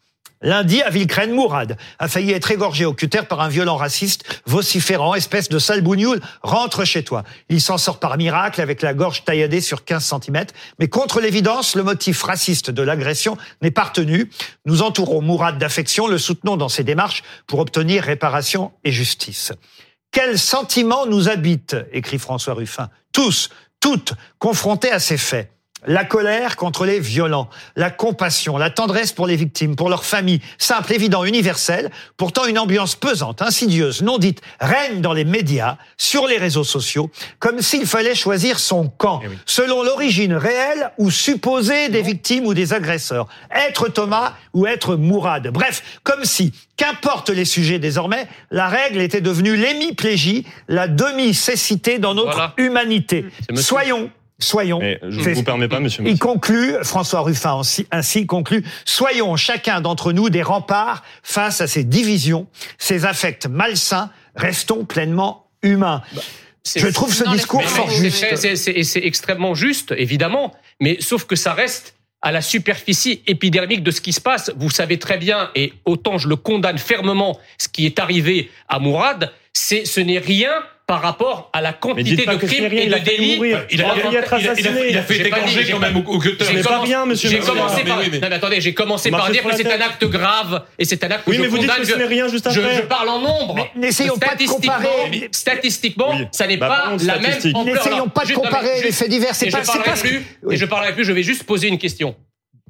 Lundi, 0.42 0.82
à 0.82 0.90
Villecrène, 0.90 1.32
Mourad 1.32 1.78
a 1.98 2.08
failli 2.08 2.32
être 2.32 2.52
égorgé 2.52 2.86
au 2.86 2.94
cutter 2.94 3.22
par 3.24 3.42
un 3.42 3.48
violent 3.48 3.78
raciste 3.78 4.42
vociférant, 4.46 5.16
espèce 5.16 5.50
de 5.50 5.60
sale 5.60 5.84
rentre 6.44 6.84
chez 6.84 7.04
toi. 7.04 7.24
Il 7.50 7.62
s'en 7.62 7.78
sort 7.78 8.00
par 8.00 8.18
miracle 8.18 8.62
avec 8.62 8.82
la 8.82 8.94
gorge 8.94 9.24
tailladée 9.24 9.62
sur 9.62 9.86
15 9.86 10.14
cm. 10.22 10.46
Mais 10.80 10.88
contre 10.88 11.22
l'évidence, 11.22 11.76
le 11.76 11.84
motif 11.84 12.22
raciste 12.24 12.70
de 12.70 12.82
l'agression 12.82 13.38
n'est 13.62 13.72
pas 13.72 13.86
retenu. 13.86 14.30
Nous 14.66 14.82
entourons 14.82 15.22
Mourad 15.22 15.58
d'affection, 15.58 16.08
le 16.08 16.18
soutenons 16.18 16.58
dans 16.58 16.70
ses 16.70 16.84
démarches 16.84 17.24
pour 17.48 17.60
obtenir 17.60 18.04
réparation 18.04 18.72
et 18.84 18.92
justice. 18.92 19.54
Quel 20.12 20.38
sentiment 20.38 21.06
nous 21.06 21.30
habite 21.30 21.76
écrit 21.92 22.20
François 22.20 22.54
Ruffin. 22.54 22.90
Tous, 23.12 23.50
toutes, 23.80 24.14
confrontés 24.40 24.92
à 24.92 25.00
ces 25.00 25.18
faits 25.18 25.55
la 25.88 26.06
colère 26.06 26.56
contre 26.56 26.86
les 26.86 27.00
violents, 27.00 27.50
la 27.76 27.90
compassion, 27.90 28.58
la 28.58 28.70
tendresse 28.70 29.12
pour 29.12 29.28
les 29.28 29.36
victimes, 29.36 29.76
pour 29.76 29.90
leurs 29.90 30.06
familles, 30.06 30.42
simple, 30.58 30.94
évident, 30.94 31.24
universel. 31.24 31.92
Pourtant, 32.18 32.46
une 32.46 32.60
ambiance 32.60 32.96
pesante, 32.96 33.42
insidieuse, 33.42 34.02
non 34.02 34.18
dite, 34.18 34.42
règne 34.60 35.02
dans 35.02 35.14
les 35.14 35.26
médias, 35.26 35.78
sur 35.98 36.28
les 36.28 36.38
réseaux 36.38 36.64
sociaux, 36.64 37.10
comme 37.40 37.62
s'il 37.62 37.86
fallait 37.86 38.16
choisir 38.16 38.60
son 38.60 38.90
camp, 38.90 39.22
eh 39.24 39.30
selon 39.46 39.84
l'origine 39.84 40.34
réelle 40.34 40.92
ou 40.98 41.12
supposée 41.12 41.90
des 41.90 42.02
victimes 42.02 42.46
ou 42.46 42.54
des 42.54 42.74
agresseurs. 42.74 43.28
Être 43.52 43.90
Thomas 43.90 44.34
ou 44.54 44.68
être 44.68 44.96
Mourad. 44.96 45.48
Bref, 45.50 46.00
comme 46.04 46.26
si, 46.26 46.54
qu'importe 46.78 47.30
les 47.30 47.46
sujets 47.46 47.80
désormais, 47.80 48.28
la 48.52 48.68
règle 48.68 49.02
était 49.02 49.22
devenue 49.22 49.56
l'hémiplégie, 49.56 50.46
la 50.68 50.88
demi-cécité 50.88 52.00
dans 52.00 52.14
notre 52.14 52.54
humanité. 52.58 53.26
Soyons 53.56 54.10
Soyons. 54.40 54.82
je 54.82 55.30
ne 55.30 55.34
vous 55.34 55.44
permets 55.44 55.68
pas, 55.68 55.80
monsieur. 55.80 56.04
Il 56.06 56.20
conclut, 56.20 56.74
François 56.84 57.22
Ruffin 57.22 57.62
ainsi 57.92 58.26
conclut, 58.26 58.66
soyons 58.84 59.36
chacun 59.38 59.80
d'entre 59.80 60.12
nous 60.12 60.30
des 60.30 60.44
remparts 60.44 61.04
face 61.24 61.62
à 61.62 61.68
ces 61.68 61.84
divisions, 61.84 62.48
ces 62.78 63.06
affects 63.06 63.48
malsains, 63.48 64.10
restons 64.36 64.84
pleinement 64.84 65.48
humains. 65.62 66.02
Bah, 66.14 66.22
je 66.76 66.88
trouve 66.88 67.14
ce 67.14 67.24
discours 67.30 67.64
fort 67.64 67.90
juste. 67.90 68.26
C'est 68.36 69.06
extrêmement 69.06 69.56
juste, 69.56 69.94
évidemment, 69.98 70.54
mais 70.82 70.98
sauf 71.00 71.26
que 71.26 71.36
ça 71.36 71.54
reste 71.54 71.96
à 72.22 72.32
la 72.32 72.42
superficie 72.42 73.22
épidermique 73.28 73.84
de 73.84 73.92
ce 73.92 74.02
qui 74.02 74.12
se 74.12 74.20
passe. 74.20 74.52
Vous 74.58 74.72
savez 74.72 74.98
très 74.98 75.18
bien, 75.18 75.52
et 75.56 75.74
autant 75.86 76.18
je 76.18 76.28
le 76.28 76.36
condamne 76.36 76.80
fermement, 76.80 77.40
ce 77.58 77.68
qui 77.70 77.86
est 77.86 78.00
arrivé 78.00 78.50
à 78.68 78.80
Mourad, 78.80 79.32
c'est 79.54 79.86
ce 79.86 80.02
n'est 80.02 80.20
rien 80.20 80.52
par 80.88 81.02
rapport 81.02 81.50
à 81.52 81.62
la 81.62 81.74
quantité 81.74 82.26
de 82.26 82.36
crimes 82.36 82.66
et 82.66 82.88
de 82.88 82.98
délits. 83.00 83.42
Il 83.72 83.82
a, 83.82 83.96
il 84.88 84.98
a 84.98 85.02
fait 85.02 85.26
égorger 85.26 85.72
quand 85.72 85.80
même 85.80 85.98
au 85.98 86.20
cutter. 86.20 86.46
C'est 86.46 86.64
pas 86.64 86.82
rien, 86.82 87.06
monsieur. 87.06 87.30
J'ai 87.30 87.40
commencé 87.40 87.84
par. 87.84 87.98
Non, 87.98 88.32
attendez, 88.32 88.62
j'ai 88.62 88.74
commencé 88.74 89.12
par 89.12 89.32
dire 89.32 89.44
que 89.44 89.56
c'est 89.56 89.72
un 89.72 89.82
acte 89.82 90.06
grave 90.06 90.64
et 90.78 90.86
c'est 90.86 91.04
un 91.04 91.12
acte 91.12 91.26
que. 91.26 91.32
Oui, 91.32 91.40
mais 91.40 91.48
vous 91.48 91.58
dites 91.58 91.72
que 91.72 91.86
ce 91.86 91.96
n'est 91.96 92.06
rien 92.06 92.28
juste 92.28 92.48
après. 92.48 92.76
Je 92.76 92.82
parle 92.82 93.10
en 93.10 93.20
nombre. 93.20 93.68
N'essayons 93.76 94.18
pas 94.18 94.36
de 94.36 94.46
comparer. 94.46 95.30
Statistiquement, 95.32 96.14
ça 96.32 96.48
n'est 96.48 96.58
bah, 96.58 96.68
pas 96.68 97.04
la 97.04 97.20
même 97.20 97.40
ampleur. 97.54 97.76
N'essayons 97.76 98.10
pas 98.10 98.26
de 98.26 98.34
comparer 98.34 98.82
les 98.84 98.92
faits 98.92 99.10
divers. 99.10 99.36
C'est 99.36 99.50
pas. 99.50 99.62
Et 100.52 100.58
je 100.58 100.66
ne 100.66 100.70
parlerai 100.70 100.94
plus. 100.94 101.06
Je 101.06 101.12
vais 101.12 101.24
juste 101.24 101.44
poser 101.44 101.68
une 101.68 101.78
question. 101.78 102.16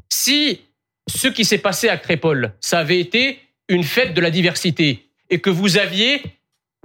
Si 0.09 0.61
ce 1.07 1.27
qui 1.27 1.45
s'est 1.45 1.57
passé 1.57 1.89
à 1.89 1.97
Crépole, 1.97 2.53
ça 2.59 2.79
avait 2.79 2.99
été 2.99 3.39
une 3.67 3.83
fête 3.83 4.13
de 4.13 4.21
la 4.21 4.29
diversité 4.29 5.09
et 5.29 5.39
que 5.39 5.49
vous 5.49 5.77
aviez 5.77 6.21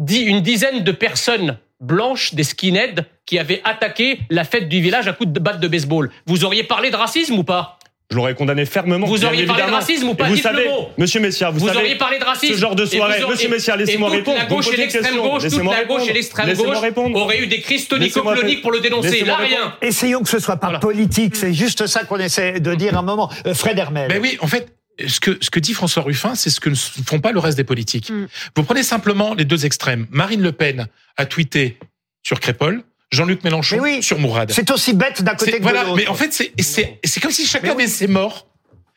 Dit 0.01 0.22
une 0.22 0.40
dizaine 0.40 0.82
de 0.82 0.92
personnes 0.92 1.59
blanches, 1.78 2.32
des 2.32 2.42
skinheads, 2.42 3.05
qui 3.26 3.38
avaient 3.38 3.61
attaqué 3.64 4.20
la 4.30 4.44
fête 4.44 4.66
du 4.66 4.80
village 4.80 5.07
à 5.09 5.12
coups 5.12 5.30
de 5.30 5.38
batte 5.38 5.61
de 5.61 5.68
baseball. 5.68 6.11
Vous 6.24 6.46
auriez 6.46 6.64
parlé 6.64 6.90
de 6.90 6.96
racisme 6.96 7.38
ou 7.38 7.44
pas? 7.44 7.78
Je 8.11 8.16
l'aurais 8.16 8.34
condamné 8.34 8.64
fermement. 8.64 9.07
Vous 9.07 9.26
auriez 9.26 9.40
évidemment. 9.40 9.59
parlé 9.59 9.70
de 9.70 9.76
racisme 9.76 10.09
ou 10.09 10.14
pas 10.14 10.24
Vous 10.24 10.36
savez, 10.36 10.64
le 10.64 10.70
mot. 10.70 10.88
Monsieur 10.96 11.20
Messier, 11.20 11.46
vous, 11.53 11.68
savez, 11.68 11.78
auriez 11.78 11.94
parlé 11.96 12.18
de 12.18 12.24
racisme. 12.24 12.55
Ce 12.55 12.59
genre 12.59 12.74
de 12.74 12.86
soirée, 12.86 13.20
Monsieur 13.28 13.51
Messier, 13.51 13.74
laissez-moi 13.76 14.09
répondre. 14.09 14.38
La 14.38 14.46
gauche 14.46 14.72
et 14.72 14.76
l'extrême 14.78 15.16
gauche, 15.16 15.42
toute 15.42 15.64
la 15.64 15.84
gauche 15.84 16.09
et 16.09 16.12
l'extrême 16.14 16.55
gauche 16.55 16.76
auraient 17.14 17.38
eu 17.38 17.46
des 17.46 17.61
crises 17.61 17.86
tonico-cloniques 17.86 18.62
pour 18.62 18.72
le 18.72 18.80
dénoncer. 18.80 19.22
Là, 19.24 19.36
rien. 19.36 19.74
Essayons 19.82 20.22
que 20.22 20.30
ce 20.30 20.38
soit 20.38 20.57
pas 20.57 20.78
politique. 20.78 21.36
C'est 21.36 21.53
juste 21.53 21.86
ça 21.86 22.05
qu'on 22.05 22.18
essaie 22.18 22.59
de 22.59 22.74
dire 22.74 22.96
un 22.96 23.03
moment. 23.03 23.30
Euh, 23.46 23.53
Fred 23.53 23.78
Hermel. 23.78 24.09
Mais 24.09 24.18
oui, 24.18 24.38
en 24.40 24.46
fait, 24.46 24.72
ce 25.09 25.20
que, 25.20 25.38
ce 25.40 25.51
que 25.51 25.61
dit 25.61 25.74
François 25.74 26.03
Ruffin, 26.03 26.34
c'est 26.34 26.51
ce 26.51 26.61
que 26.61 26.70
ne 26.70 26.74
font 26.74 27.20
pas 27.20 27.32
le 27.32 27.38
reste 27.38 27.57
des 27.57 27.64
politiques. 27.64 28.11
Mm. 28.11 28.26
Vous 28.57 28.62
prenez 28.62 28.82
simplement 28.82 29.34
les 29.34 29.44
deux 29.44 29.66
extrêmes. 29.66 30.07
Marine 30.11 30.42
Le 30.42 30.53
Pen 30.53 30.86
a 31.16 31.26
tweeté 31.26 31.78
sur 32.22 32.40
Crépole, 32.40 32.82
Jean-Luc 33.12 33.44
Mélenchon 33.44 33.82
sur 34.03 34.18
Mourad. 34.18 34.53
C'est 34.53 34.70
aussi 34.70 34.94
bête 34.94 35.22
d'un 35.22 35.34
côté 35.34 35.53
que 35.53 35.57
de. 35.59 35.62
Voilà, 35.62 35.84
mais 35.96 36.07
en 36.07 36.14
fait, 36.14 36.32
c'est 36.32 37.20
comme 37.20 37.30
si 37.30 37.46
chacun 37.46 37.72
avait 37.72 37.84
oui. 37.84 37.88
ses 37.88 38.07
morts. 38.07 38.46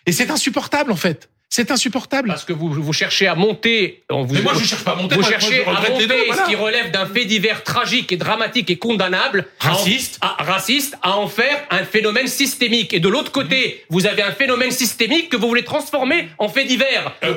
Et 0.06 0.12
c'est 0.12 0.30
insupportable, 0.30 0.92
en 0.92 0.98
fait. 0.98 1.30
C'est 1.56 1.70
insupportable. 1.70 2.30
Parce 2.30 2.46
que 2.46 2.52
vous, 2.52 2.74
vous 2.74 2.94
cherchez 2.94 3.28
à 3.28 3.36
monter. 3.36 4.02
Vous, 4.10 4.34
mais 4.34 4.42
moi, 4.42 4.54
je 4.60 4.66
cherche 4.66 4.84
pas 4.84 4.94
à 4.94 4.96
monter. 4.96 5.14
Vous 5.14 5.22
cherchez 5.22 5.64
à 5.64 5.88
monter 5.88 6.08
deux, 6.08 6.16
ce 6.36 6.50
qui 6.50 6.56
relève 6.56 6.90
d'un 6.90 7.06
fait 7.06 7.26
divers 7.26 7.62
tragique 7.62 8.12
et 8.12 8.18
dramatique 8.18 8.72
et 8.72 8.78
condamnable. 8.78 9.46
Raciste. 9.60 10.18
À, 10.22 10.44
raciste, 10.44 10.98
à 11.04 11.16
en 11.16 11.28
faire 11.28 11.64
un 11.70 11.84
phénomène 11.84 12.26
systémique. 12.26 12.92
Et 12.96 13.00
de 13.00 13.08
l'autre 13.08 13.32
côté, 13.32 13.86
vous 13.90 14.08
avez 14.08 14.24
un 14.24 14.32
phénomène 14.32 14.72
systémique 14.72 15.30
que 15.30 15.38
vous 15.38 15.48
voulez 15.48 15.64
transformer 15.64 16.30
en 16.40 16.50
fait 16.50 16.66
divers. 16.66 17.14
Euh, 17.24 17.36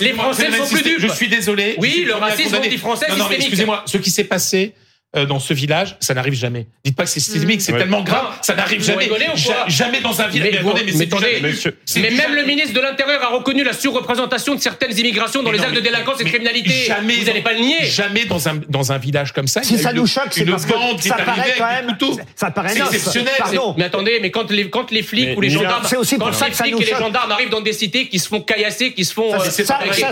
les, 0.00 0.14
Français 0.14 0.50
sont 0.50 0.74
plus 0.74 0.82
dupes. 0.82 1.00
Je 1.00 1.08
suis 1.08 1.28
désolé. 1.28 1.74
Oui, 1.76 2.04
le 2.06 2.14
racisme 2.14 2.54
anti-français 2.54 3.10
systémique. 3.10 3.40
Excusez-moi, 3.40 3.82
ce 3.84 3.98
qui 3.98 4.10
s'est 4.10 4.24
passé 4.24 4.72
euh, 5.16 5.24
dans 5.24 5.38
ce 5.38 5.54
village, 5.54 5.96
ça 6.00 6.12
n'arrive 6.12 6.34
jamais. 6.34 6.66
Dites 6.84 6.94
pas 6.94 7.04
que 7.04 7.08
c'est 7.08 7.18
systémique, 7.18 7.60
mmh. 7.60 7.60
c'est 7.60 7.72
tellement 7.72 8.02
grave, 8.02 8.26
ça 8.42 8.54
n'arrive 8.54 8.84
jamais. 8.84 9.04
Rigolez, 9.04 9.24
ja, 9.36 9.64
jamais 9.66 10.02
dans 10.02 10.20
un 10.20 10.28
village. 10.28 10.50
Mais, 10.52 10.58
attendez, 10.58 10.84
mais, 10.84 11.04
attendez, 11.04 11.40
monsieur, 11.40 11.78
mais 11.96 12.10
même 12.10 12.34
le 12.34 12.44
ministre 12.44 12.74
de 12.74 12.80
l'Intérieur 12.80 13.22
a 13.22 13.28
reconnu 13.28 13.64
la 13.64 13.72
surreprésentation 13.72 14.54
de 14.54 14.60
certaines 14.60 14.98
immigrations 14.98 15.42
dans 15.42 15.50
les 15.50 15.60
actes 15.60 15.74
de 15.74 15.80
délinquance 15.80 16.20
et 16.20 16.24
de 16.24 16.28
criminalité. 16.28 16.84
Jamais, 16.88 17.16
vous 17.16 17.24
n'allez 17.24 17.40
pas 17.40 17.54
le 17.54 17.60
nier. 17.60 17.86
Jamais 17.86 18.26
dans 18.26 18.50
un 18.50 18.60
dans 18.68 18.92
un 18.92 18.98
village 18.98 19.32
comme 19.32 19.46
ça. 19.46 19.62
Si 19.62 19.78
ça 19.78 19.94
nous 19.94 20.06
choque, 20.06 20.28
c'est 20.32 20.44
parce 20.44 20.66
que 20.66 20.74
ça 21.00 21.14
paraît 21.14 21.54
quand 21.56 21.68
même. 21.68 21.96
Ça 22.36 22.50
paraît 22.50 22.76
exceptionnel. 22.76 23.32
Mais 23.78 23.84
attendez, 23.84 24.18
mais 24.20 24.30
quand 24.30 24.50
les 24.50 24.68
quand 24.68 24.90
les 24.90 25.02
flics 25.02 25.38
ou 25.38 25.40
les 25.40 25.48
gendarmes, 25.48 25.84
c'est 25.86 25.96
aussi 25.96 26.18
pour 26.18 26.34
ça 26.34 26.50
que 26.50 26.54
ça 26.54 26.66
les 26.66 26.84
gendarmes 26.84 27.32
arrivent 27.32 27.48
dans 27.48 27.62
des 27.62 27.72
cités 27.72 28.08
qui 28.08 28.18
se 28.18 28.28
font 28.28 28.42
caillasser, 28.42 28.92
qui 28.92 29.06
se 29.06 29.14
font 29.14 29.30
Ça, 29.30 29.46
euh, 29.46 29.50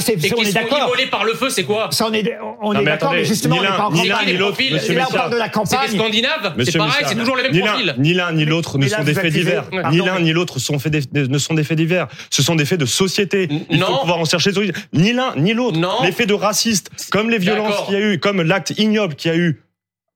c'est 0.00 0.24
et 0.24 0.30
qui 0.30 0.46
se 0.46 0.58
font 0.58 0.68
par 1.10 1.24
le 1.24 1.34
feu, 1.34 1.50
c'est 1.50 1.64
quoi 1.64 1.90
Ça 1.92 2.06
on 2.08 2.14
est 2.14 2.38
on 2.62 2.72
est 2.72 2.82
d'accord, 2.82 3.12
mais 3.12 3.26
justement 3.26 3.56
on 3.58 3.62
n'est 3.62 3.68
pas 3.68 3.84
encore 3.84 4.85
Monsieur 4.94 5.18
là, 5.18 5.26
on 5.26 5.30
de 5.30 5.36
la 5.36 5.48
campagne. 5.48 5.88
C'est 5.88 5.96
scandinave. 5.96 6.54
C'est 6.64 6.78
pareil, 6.78 7.04
c'est 7.06 7.14
toujours 7.14 7.36
les 7.36 7.48
mêmes. 7.48 7.94
Ni 7.98 8.14
l'un 8.14 8.32
ni 8.32 8.44
l'autre 8.44 8.78
ne 8.78 8.86
sont 8.86 9.02
des 9.02 9.14
faits 9.14 9.32
divers. 9.32 9.64
Ni 9.90 9.98
l'un 9.98 10.20
ni 10.20 10.32
l'autre 10.32 10.56
ne 10.56 11.38
sont 11.38 11.54
des 11.54 11.64
faits 11.64 11.76
divers. 11.76 12.08
Ce 12.30 12.42
sont 12.42 12.54
des 12.54 12.64
faits 12.64 12.80
de 12.80 12.86
société. 12.86 13.48
Il 13.70 13.80
faut 13.80 13.98
pouvoir 13.98 14.18
en 14.18 14.24
chercher 14.24 14.50
les 14.50 14.58
origines. 14.58 14.76
Ni 14.92 15.12
l'un 15.12 15.34
ni 15.36 15.54
l'autre. 15.54 15.78
Les 16.04 16.12
faits 16.12 16.28
de 16.28 16.34
racistes, 16.34 16.90
comme 17.10 17.30
les 17.30 17.38
violences 17.38 17.86
qu'il 17.86 17.94
y 17.94 17.96
a 17.96 18.00
eu, 18.00 18.18
comme 18.18 18.42
l'acte 18.42 18.72
ignoble 18.78 19.14
qu'il 19.14 19.30
y 19.30 19.34
a 19.34 19.36
eu 19.36 19.62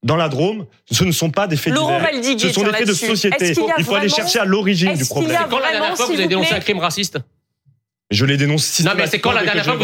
dans 0.02 0.16
la 0.16 0.28
Drôme, 0.28 0.64
ce 0.90 1.04
ne 1.04 1.12
sont 1.12 1.30
pas 1.30 1.46
des 1.46 1.56
faits 1.56 1.74
divers. 1.74 2.10
Ce 2.38 2.48
sont 2.50 2.62
des 2.62 2.72
faits 2.72 2.88
de 2.88 2.94
société. 2.94 3.54
Il, 3.78 3.84
faut 3.84 3.94
aller 3.94 4.08
chercher 4.08 4.38
à 4.38 4.44
l'origine 4.44 4.94
du 4.94 5.04
problème. 5.04 5.38
Quand 5.50 5.58
la 5.58 5.72
dernière 5.72 5.96
fois 5.96 6.06
vous 6.06 6.12
avez 6.12 6.26
dénoncé 6.26 6.54
un 6.54 6.60
crime 6.60 6.78
raciste? 6.78 7.18
Je 8.10 8.24
les 8.24 8.36
dénonce 8.36 8.64
systématiquement. 8.64 8.98
Non, 8.98 9.04
mais 9.04 9.10
c'est 9.10 9.20
quand 9.20 9.32
la 9.32 9.44
dernière 9.44 9.64
fois 9.64 9.76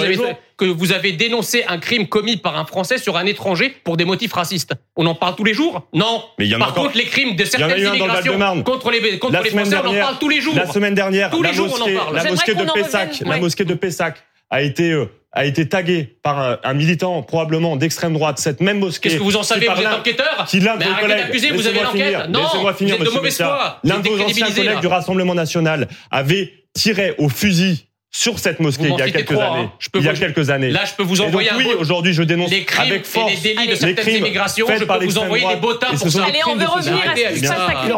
que 0.57 0.65
vous, 0.65 0.93
avez, 0.93 1.13
dénoncé 1.13 1.65
un 1.69 1.79
crime 1.79 2.09
commis 2.09 2.37
par 2.37 2.59
un 2.59 2.65
Français 2.65 2.99
sur 2.99 3.17
un 3.17 3.27
étranger 3.27 3.75
pour 3.85 3.97
des 3.97 4.05
motifs 4.05 4.33
racistes 4.33 4.75
On 4.97 5.07
en 5.07 5.15
parle 5.15 5.37
tous 5.37 5.45
les 5.45 5.55
jours 5.55 5.87
Non. 5.93 6.25
Mais 6.39 6.47
il 6.47 6.51
y 6.51 6.55
en 6.55 6.61
a 6.61 6.65
Par 6.65 6.75
contre, 6.75 6.97
les 6.97 7.05
crimes 7.05 7.37
de 7.37 7.45
certaines 7.45 7.87
immigrations 7.87 8.63
contre 8.65 8.91
les, 8.91 9.19
contre 9.19 9.43
les 9.43 9.51
Français, 9.51 9.77
on 9.77 9.89
en 9.89 9.95
parle 9.95 10.19
tous 10.19 10.29
les 10.29 10.41
jours. 10.41 10.55
La 10.57 10.67
semaine 10.67 10.95
dernière, 10.95 11.31
tous 11.31 11.43
les 11.43 11.51
la 11.51 11.55
jours, 11.55 11.69
mosquée, 11.69 11.97
on 11.97 12.01
en 12.01 12.05
parle. 12.05 12.17
La 12.17 12.25
mosquée 12.25 12.55
de 12.55 12.65
Pessac, 12.65 13.21
la 13.25 13.39
mosquée 13.39 13.65
de 13.65 13.75
Pessac 13.75 14.17
a 14.51 14.63
été 14.63 14.93
euh, 14.93 15.07
a 15.37 15.45
été 15.45 15.69
tagué 15.69 16.17
par 16.23 16.41
euh, 16.41 16.57
un 16.65 16.73
militant 16.73 17.23
probablement 17.23 17.77
d'extrême 17.77 18.15
droite, 18.15 18.39
cette 18.39 18.61
même 18.61 18.79
mosquée. 18.79 19.11
Qu'est-ce 19.11 19.19
que 19.19 19.25
vous 19.25 19.37
en 19.37 19.43
savez 19.43 19.69
Vous 19.69 19.81
êtes 19.81 19.87
enquêteur 19.87 20.47
Qui 20.49 20.61
l'un 20.61 20.77
de 20.77 20.85
vos 20.85 20.95
collègues, 20.95 21.53
vous 21.55 21.67
avez 21.67 21.81
l'enquête 21.81 22.29
Non, 22.31 22.43
laissez-moi 22.43 22.75
finir, 22.75 22.97
vous 22.97 23.03
êtes 23.03 23.09
de 23.11 23.15
mauvaise 23.15 23.37
foi. 23.37 23.79
L'un 23.85 23.99
de 24.01 24.09
vos 24.09 24.21
anciens 24.21 24.51
collègues 24.51 24.81
du 24.81 24.87
Rassemblement 24.87 25.35
National 25.35 25.89
avait 26.11 26.53
tiré 26.73 27.15
au 27.19 27.29
fusil 27.29 27.86
sur 28.11 28.39
cette 28.39 28.61
mosquée 28.61 28.89
il 28.89 28.99
y 28.99 29.03
a 29.03 29.11
quelques 29.11 29.33
années. 29.33 29.65
Hein. 29.65 29.73
Je 29.79 29.91
peux 29.91 29.99
il 29.99 30.05
y 30.05 30.09
a 30.09 30.13
vous... 30.13 30.19
quelques 30.19 30.51
années. 30.51 30.71
Là, 30.71 30.85
je 30.85 30.95
peux 30.95 31.03
vous 31.03 31.21
envoyer 31.21 31.51
un 31.51 31.59
oui, 31.59 31.69
aujourd'hui, 31.79 32.13
je 32.15 32.23
dénonce 32.23 32.51
les 32.51 32.65
crimes 32.65 32.93
avec 32.93 33.05
force 33.05 33.31
les 33.31 33.55
délits 33.55 33.69
de 33.69 33.75
certaines 33.75 34.17
immigrations. 34.17 34.67
Je 34.69 34.85
peux 34.85 35.05
vous 35.05 35.19
envoyer 35.19 35.47
des 35.47 35.57
bottins 35.57 35.95
pour 35.95 36.11
ça. 36.11 36.25
Allez, 36.25 36.41
on 36.47 36.57
veut 36.57 36.67
revenir 36.67 37.11
à 37.11 37.17
ce 37.17 37.35
qui 37.35 37.41
se 37.41 37.49
passe 37.49 37.59
à 37.59 37.89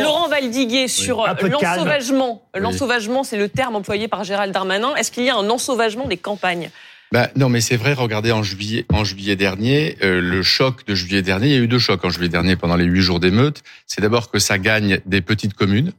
Laurent 0.00 0.28
Valdiguier. 0.28 0.88
Sur 0.88 1.22
euh, 1.22 1.34
l'ensauvagement. 1.48 2.42
L'ensauvagement, 2.54 3.24
c'est 3.24 3.36
le 3.36 3.48
terme 3.48 3.76
employé 3.76 4.08
par 4.08 4.24
Gérald 4.24 4.52
Darmanin. 4.52 4.94
Est-ce 4.94 5.10
qu'il 5.10 5.24
y 5.24 5.30
a 5.30 5.36
un 5.36 5.50
ensauvagement 5.50 6.06
des 6.06 6.16
campagnes? 6.16 6.70
Bah, 7.10 7.28
non, 7.36 7.48
mais 7.48 7.60
c'est 7.60 7.76
vrai. 7.76 7.94
Regardez 7.94 8.32
en 8.32 8.42
juillet, 8.42 8.84
en 8.92 9.02
juillet 9.02 9.36
dernier, 9.36 9.96
euh, 10.02 10.20
le 10.20 10.42
choc 10.42 10.86
de 10.86 10.94
juillet 10.94 11.22
dernier. 11.22 11.46
Il 11.46 11.52
y 11.52 11.56
a 11.56 11.60
eu 11.60 11.68
deux 11.68 11.78
chocs 11.78 12.04
en 12.04 12.10
juillet 12.10 12.28
dernier 12.28 12.56
pendant 12.56 12.76
les 12.76 12.84
huit 12.84 13.00
jours 13.00 13.18
d'émeute. 13.18 13.62
C'est 13.86 14.02
d'abord 14.02 14.30
que 14.30 14.38
ça 14.38 14.58
gagne 14.58 15.00
des 15.06 15.22
petites 15.22 15.54
communes, 15.54 15.92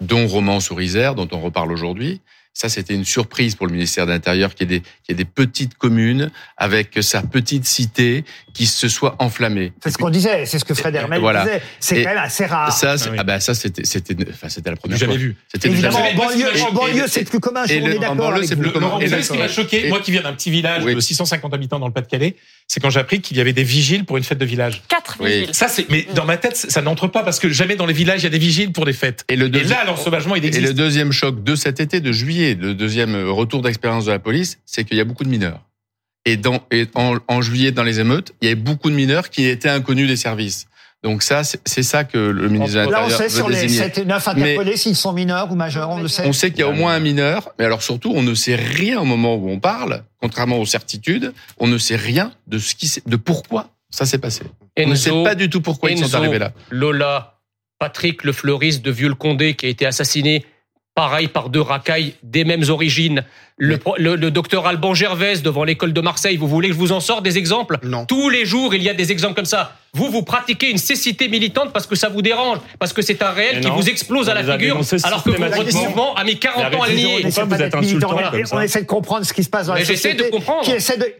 dont 0.00 0.26
Roman 0.26 0.60
sur 0.60 0.80
Isère, 0.80 1.14
dont 1.14 1.28
on 1.32 1.40
reparle 1.40 1.72
aujourd'hui. 1.72 2.20
Ça, 2.56 2.68
c'était 2.68 2.94
une 2.94 3.04
surprise 3.04 3.56
pour 3.56 3.66
le 3.66 3.72
ministère 3.72 4.06
de 4.06 4.12
l'Intérieur 4.12 4.54
qu'il 4.54 4.70
y, 4.70 4.76
ait 5.08 5.14
des 5.14 5.24
petites 5.24 5.76
communes 5.76 6.30
avec 6.56 6.96
sa 7.02 7.20
petite 7.20 7.64
cité 7.64 8.24
qui 8.52 8.66
se 8.66 8.86
soit 8.86 9.16
enflammée. 9.18 9.72
C'est 9.82 9.90
ce 9.90 9.98
qu'on 9.98 10.08
disait, 10.08 10.46
c'est 10.46 10.60
ce 10.60 10.64
que 10.64 10.72
Fred 10.72 10.94
Hermel 10.94 11.18
voilà. 11.18 11.42
disait. 11.42 11.62
C'est 11.80 12.04
quand 12.04 12.10
même 12.10 12.18
assez 12.18 12.46
rare. 12.46 12.72
Ça, 12.72 12.94
ah 13.18 13.24
ben, 13.24 13.40
ça 13.40 13.54
c'était, 13.54 13.82
la 13.82 14.76
première 14.76 14.98
fois. 14.98 15.06
jamais 15.08 15.16
vu. 15.16 15.36
Évidemment, 15.64 15.98
en 15.98 16.72
banlieue, 16.72 17.06
c'est 17.08 17.28
plus 17.28 17.40
commun, 17.40 17.66
je 17.66 17.74
le, 17.74 17.96
on 17.96 17.98
d'accord. 17.98 18.10
En 18.12 18.14
banlieue, 18.14 18.44
c'est 18.44 18.54
plus 18.54 18.70
commun. 18.70 19.00
Vous 19.00 19.08
savez 19.08 19.24
ce 19.24 19.32
qui 19.32 19.38
m'a 19.38 19.48
choqué, 19.48 19.88
moi 19.88 19.98
qui 19.98 20.12
viens 20.12 20.22
d'un 20.22 20.32
petit 20.32 20.52
village 20.52 20.84
de 20.84 21.00
650 21.00 21.52
habitants 21.52 21.80
dans 21.80 21.88
le 21.88 21.92
Pas-de-Calais, 21.92 22.36
c'est 22.74 22.80
quand 22.80 22.90
j'ai 22.90 22.98
appris 22.98 23.20
qu'il 23.20 23.36
y 23.36 23.40
avait 23.40 23.52
des 23.52 23.62
vigiles 23.62 24.04
pour 24.04 24.16
une 24.16 24.24
fête 24.24 24.38
de 24.38 24.44
village. 24.44 24.82
Quatre 24.88 25.22
vigiles. 25.22 25.54
Ça, 25.54 25.68
c'est, 25.68 25.88
mais 25.90 26.08
dans 26.12 26.24
ma 26.24 26.36
tête, 26.36 26.56
ça 26.56 26.82
n'entre 26.82 27.06
pas 27.06 27.22
parce 27.22 27.38
que 27.38 27.48
jamais 27.48 27.76
dans 27.76 27.86
les 27.86 27.92
villages 27.92 28.22
il 28.22 28.24
y 28.24 28.26
a 28.26 28.30
des 28.30 28.38
vigiles 28.38 28.72
pour 28.72 28.84
des 28.84 28.92
fêtes. 28.92 29.24
Et, 29.28 29.36
le 29.36 29.48
deuxième, 29.48 29.78
là, 29.78 29.84
l'ensauvagement, 29.84 30.34
il 30.34 30.44
existe. 30.44 30.64
Et 30.64 30.66
le 30.66 30.74
deuxième 30.74 31.12
choc 31.12 31.44
de 31.44 31.54
cet 31.54 31.78
été, 31.78 32.00
de 32.00 32.10
juillet, 32.10 32.58
le 32.60 32.74
deuxième 32.74 33.28
retour 33.28 33.62
d'expérience 33.62 34.06
de 34.06 34.10
la 34.10 34.18
police, 34.18 34.58
c'est 34.66 34.82
qu'il 34.82 34.96
y 34.96 35.00
a 35.00 35.04
beaucoup 35.04 35.22
de 35.22 35.28
mineurs. 35.28 35.60
Et, 36.24 36.36
dans, 36.36 36.66
et 36.72 36.88
en, 36.96 37.42
juillet, 37.42 37.70
dans 37.70 37.84
les 37.84 38.00
émeutes, 38.00 38.34
il 38.42 38.46
y 38.46 38.50
avait 38.50 38.60
beaucoup 38.60 38.90
de 38.90 38.96
mineurs 38.96 39.30
qui 39.30 39.46
étaient 39.46 39.68
inconnus 39.68 40.08
des 40.08 40.16
services. 40.16 40.66
Donc 41.04 41.22
ça, 41.22 41.42
c'est 41.44 41.82
ça 41.82 42.04
que 42.04 42.16
le 42.16 42.48
ministre 42.48 42.76
de 42.76 42.80
l'Intérieur 42.80 43.08
Là, 43.08 43.14
on 43.14 43.18
sait 43.18 43.28
sur 43.28 43.50
les 43.50 43.68
7 43.68 43.98
et 43.98 44.04
9 44.06 44.26
interpellés 44.26 44.78
s'ils 44.78 44.96
sont 44.96 45.12
mineurs 45.12 45.52
ou 45.52 45.54
majeurs, 45.54 45.90
on 45.90 46.00
le 46.00 46.08
sait. 46.08 46.26
On 46.26 46.32
sait 46.32 46.50
qu'il 46.50 46.60
y 46.60 46.62
a 46.62 46.68
au 46.68 46.72
moins 46.72 46.94
un 46.94 46.98
mineur, 46.98 47.50
mais 47.58 47.66
alors 47.66 47.82
surtout, 47.82 48.10
on 48.14 48.22
ne 48.22 48.34
sait 48.34 48.54
rien 48.56 48.98
au 48.98 49.04
moment 49.04 49.34
où 49.34 49.50
on 49.50 49.60
parle, 49.60 50.02
contrairement 50.22 50.58
aux 50.58 50.64
certitudes, 50.64 51.34
on 51.58 51.66
ne 51.66 51.76
sait 51.76 51.96
rien 51.96 52.32
de 52.46 52.58
ce 52.58 52.74
qui, 52.74 52.90
de 53.04 53.16
pourquoi 53.16 53.68
ça 53.90 54.06
s'est 54.06 54.16
passé. 54.16 54.44
On 54.78 54.88
ne 54.88 54.94
sait 54.94 55.10
pas 55.22 55.34
du 55.34 55.50
tout 55.50 55.60
pourquoi 55.60 55.90
ils 55.90 56.02
sont 56.02 56.14
arrivés 56.14 56.38
là. 56.38 56.52
Lola, 56.70 57.34
Patrick, 57.78 58.24
le 58.24 58.32
fleuriste 58.32 58.82
de 58.82 58.90
Vieux-le-Condé, 58.90 59.54
qui 59.54 59.66
a 59.66 59.68
été 59.68 59.84
assassiné 59.84 60.46
pareil 60.94 61.28
par 61.28 61.50
deux 61.50 61.60
racailles 61.60 62.14
des 62.22 62.44
mêmes 62.44 62.64
origines. 62.70 63.24
Le, 63.58 63.78
le 63.98 64.30
docteur 64.30 64.66
Alban 64.66 64.94
Gervais 64.94 65.36
devant 65.40 65.64
l'école 65.64 65.92
de 65.92 66.00
Marseille, 66.00 66.38
vous 66.38 66.48
voulez 66.48 66.68
que 66.68 66.74
je 66.74 66.78
vous 66.78 66.92
en 66.92 67.00
sorte 67.00 67.22
des 67.22 67.36
exemples? 67.36 67.78
Non. 67.82 68.06
Tous 68.06 68.30
les 68.30 68.46
jours, 68.46 68.74
il 68.74 68.82
y 68.82 68.88
a 68.88 68.94
des 68.94 69.12
exemples 69.12 69.34
comme 69.34 69.44
ça. 69.44 69.76
Vous, 69.94 70.10
vous 70.10 70.22
pratiquez 70.22 70.70
une 70.70 70.78
cécité 70.78 71.28
militante 71.28 71.72
parce 71.72 71.86
que 71.86 71.94
ça 71.94 72.08
vous 72.08 72.22
dérange, 72.22 72.58
parce 72.78 72.92
que 72.92 73.02
c'est 73.02 73.22
un 73.22 73.30
réel 73.30 73.60
qui 73.60 73.70
vous 73.70 73.88
explose 73.88 74.28
à 74.28 74.34
la 74.34 74.42
figure, 74.42 74.80
alors 75.04 75.22
que 75.22 75.30
votre 75.30 75.74
mouvement 75.74 76.14
a 76.14 76.24
mis 76.24 76.38
40 76.38 76.74
ans 76.74 76.82
à 76.82 76.88
le. 76.88 78.52
On 78.52 78.60
essaie 78.60 78.82
de 78.82 78.86
comprendre 78.86 79.24
ce 79.24 79.32
qui 79.32 79.44
se 79.44 79.48
passe 79.48 79.68
dans 79.68 79.74
la 79.74 79.84
société, 79.84 80.30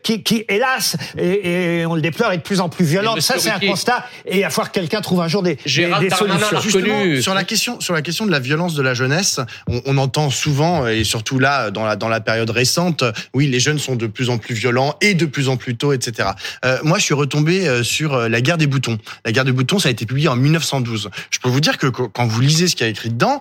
qui, 0.03 0.45
hélas, 0.49 0.97
et, 1.19 1.85
on 1.87 1.95
le 1.95 2.01
déplore, 2.03 2.33
est 2.33 2.39
de 2.39 2.43
plus 2.43 2.61
en 2.61 2.69
plus 2.69 2.85
violente. 2.85 3.21
Ça, 3.21 3.37
c'est 3.39 3.51
un 3.51 3.61
constat, 3.61 4.07
et 4.27 4.39
il 4.39 4.43
va 4.43 4.51
falloir 4.51 4.73
que 4.73 4.81
quelqu'un 4.81 5.01
trouve 5.01 5.21
un 5.21 5.29
jour 5.29 5.43
des, 5.43 5.57
solutions. 5.67 7.21
sur 7.21 7.35
la 7.35 7.45
question, 7.45 7.81
sur 7.81 7.95
la 7.95 8.03
question 8.03 8.27
de 8.27 8.31
la 8.31 8.41
violence 8.41 8.75
de 8.75 8.83
la 8.83 8.95
jeunesse, 8.95 9.41
on, 9.69 9.97
entend 9.99 10.31
souvent, 10.31 10.87
et 10.89 11.05
surtout 11.05 11.39
là, 11.39 11.71
dans 11.71 11.85
la, 11.85 11.97
dans 11.97 12.09
la 12.09 12.21
période 12.21 12.51
récente, 12.51 13.05
oui, 13.33 13.47
les 13.47 13.61
jeunes 13.61 13.79
sont 13.79 13.97
de 13.97 14.07
plus 14.07 14.31
en 14.31 14.39
plus 14.39 14.55
violents 14.55 14.97
et 15.01 15.15
de 15.15 15.27
plus 15.27 15.49
en 15.49 15.57
plus 15.57 15.77
tôt, 15.77 15.93
etc. 15.93 16.31
Euh, 16.65 16.79
moi, 16.83 16.99
je 16.99 17.05
suis 17.05 17.15
retombé 17.15 17.69
euh, 17.69 17.83
sur 17.83 18.15
euh, 18.15 18.29
la 18.29 18.41
guerre 18.41 18.59
des 18.59 18.64
boutons. 18.67 18.99
La 19.25 19.33
guerre 19.33 19.45
des 19.45 19.53
boutons, 19.53 19.79
ça 19.79 19.89
a 19.89 19.93
été 19.93 20.07
publié 20.07 20.29
en 20.29 20.37
1912. 20.37 21.11
Je 21.31 21.39
peux 21.39 21.49
vous 21.49 21.61
dire 21.61 21.79
que 21.79 21.87
quand 21.87 22.27
vous 22.27 22.41
lisez 22.41 22.69
ce 22.69 22.77
qu'il 22.77 22.85
y 22.85 22.89
a 22.89 22.91
écrit 22.91 23.11
dedans, 23.11 23.41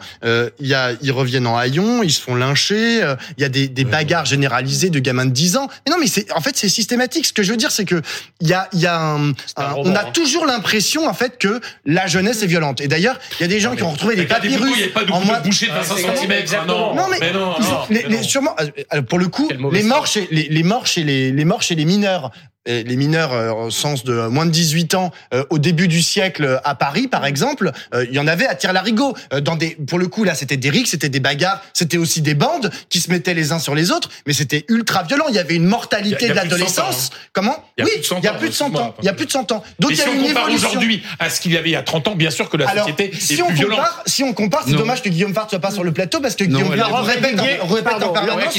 y 0.60 0.74
a 0.74 0.92
ils 1.02 1.12
reviennent 1.12 1.48
en 1.48 1.58
haillons, 1.58 2.04
ils 2.04 2.12
se 2.12 2.22
font 2.22 2.36
lyncher, 2.36 3.16
il 3.38 3.42
y 3.42 3.46
a 3.46 3.50
des, 3.50 3.68
des 3.68 3.84
bagarres 3.84 4.26
généralisées 4.26 4.90
de 4.90 5.00
gamins 5.00 5.26
de 5.26 5.32
10 5.32 5.58
ans. 5.58 5.68
Mais 5.86 5.92
non, 5.92 5.98
mais 6.00 6.08
c'est 6.08 6.32
en 6.32 6.42
fait 6.42 6.56
c'est 6.58 6.70
systématique. 6.70 7.26
Ce 7.26 7.34
que 7.34 7.44
je 7.44 7.52
veux 7.52 7.58
dire, 7.58 7.72
c'est 7.72 7.86
que 7.86 8.02
il 8.42 8.48
y 8.48 8.54
a 8.54 8.70
il 8.74 8.80
y 8.80 8.88
a 8.88 9.00
un, 9.00 9.34
on 9.58 9.96
a 9.96 10.02
hein. 10.02 10.12
toujours 10.14 10.46
l'impression 10.46 11.08
en 11.08 11.14
fait 11.14 11.38
que 11.38 11.60
la 11.86 12.08
jeunesse 12.08 12.44
est 12.44 12.48
violente. 12.48 12.82
Et 12.82 12.88
d'ailleurs, 12.88 13.20
il 13.40 13.42
y 13.42 13.46
a 13.46 13.48
des 13.48 13.60
gens 13.60 13.76
qui 13.76 13.84
ont 13.84 13.92
retrouvé 13.92 14.16
des 14.16 14.26
papyrus. 14.26 14.72
Il 14.76 14.84
n'y 14.84 14.90
a 14.90 14.94
pas 14.94 15.04
de, 15.04 15.12
en 15.12 15.20
de 15.20 15.26
de 15.26 15.72
25 15.72 16.18
cm. 16.18 16.68
Non, 16.68 16.96
non, 16.96 17.06
mais, 17.10 17.32
non, 17.32 17.56
les, 17.90 18.04
les, 18.04 18.24
sûrement. 18.24 18.56
Euh, 18.94 19.02
pour 19.02 19.20
le 19.20 19.28
coup, 19.28 19.50
les 19.72 19.84
morts 19.84 20.08
chez 20.08 20.28
les, 20.32 20.48
les 20.50 20.64
morts 20.64 20.88
chez 20.88 21.04
les, 21.04 21.32
les 21.32 21.46
morts 21.46 21.62
chez 21.62 21.76
les 21.76 21.86
mineurs 21.86 22.32
les 22.66 22.96
mineurs 22.96 23.34
euh, 23.34 23.52
au 23.52 23.72
sens 23.72 24.04
de 24.04 24.28
moins 24.28 24.46
de 24.46 24.52
18 24.52 24.96
ans 24.96 25.12
euh, 25.34 25.44
au 25.50 25.60
début 25.60 25.90
du 25.90 26.02
siècle 26.02 26.46
euh, 26.46 26.58
à 26.64 26.76
Paris 26.76 27.08
par 27.08 27.26
exemple 27.26 27.72
il 27.94 28.14
y 28.14 28.20
en 28.20 28.28
avait 28.28 28.46
à 28.46 28.56
tire-larigot 28.56 29.16
dans 29.42 29.56
des 29.56 29.72
pour 29.88 30.00
le 30.00 30.08
coup 30.08 30.24
là 30.24 30.34
c'était 30.34 30.58
des 30.58 30.70
rixes 30.70 30.92
c'était 30.92 31.10
des 31.10 31.20
bagarres 31.20 31.62
c'était 31.74 31.98
aussi 31.98 32.22
des 32.22 32.36
bandes 32.36 32.72
qui 32.90 33.00
se 33.00 33.12
mettaient 33.12 33.34
les 33.34 33.52
uns 33.52 33.60
sur 33.60 33.76
les 33.76 33.92
autres 33.92 34.10
mais 34.26 34.34
c'était 34.34 34.66
ultra 34.70 35.04
violent. 35.04 35.26
Il 35.30 35.36
y 35.36 35.40
avait 35.40 35.56
une 35.56 35.66
mortalité 35.66 36.30
de 36.30 36.34
l'adolescence 36.34 37.12
comment 37.34 37.56
oui 37.80 37.90
il 37.96 38.24
y 38.24 38.28
a 38.28 38.34
plus 38.34 38.50
de 38.50 38.54
100 38.54 38.76
ans 38.76 38.96
il 39.02 39.06
y 39.06 39.10
a 39.10 39.14
plus 39.14 39.26
de 39.26 39.32
100 39.32 39.52
ans. 39.52 39.64
Donc 39.80 39.92
il 39.92 39.98
y 39.98 40.02
a 40.02 40.10
une 40.10 40.26
évolution. 40.26 40.70
aujourd'hui 40.70 41.04
à 41.20 41.30
ce 41.30 41.42
qu'il 41.42 41.52
y 41.52 41.58
avait 41.58 41.70
il 41.70 41.74
y 41.74 41.78
a 41.78 41.84
30 41.84 42.10
ans 42.10 42.16
bien 42.16 42.32
sûr 42.32 42.50
que 42.50 42.58
la 42.58 42.74
société 42.74 43.12
si 43.20 43.36
est 43.36 43.42
on 43.42 43.48
plus 43.48 43.66
compare, 43.66 44.04
si 44.06 44.24
on 44.24 44.34
compare 44.34 44.64
c'est 44.66 44.74
dommage 44.74 45.02
que 45.02 45.10
Guillaume 45.10 45.34
Fart 45.34 45.50
soit 45.50 45.60
pas 45.60 45.72
sur 45.72 45.84
le 45.84 45.92
plateau 45.92 46.22
parce 46.22 46.36
que 46.36 46.46
Guillaume 46.46 46.76
Fart 46.78 47.04
répète 47.04 48.04
en 48.04 48.14
permanence 48.14 48.56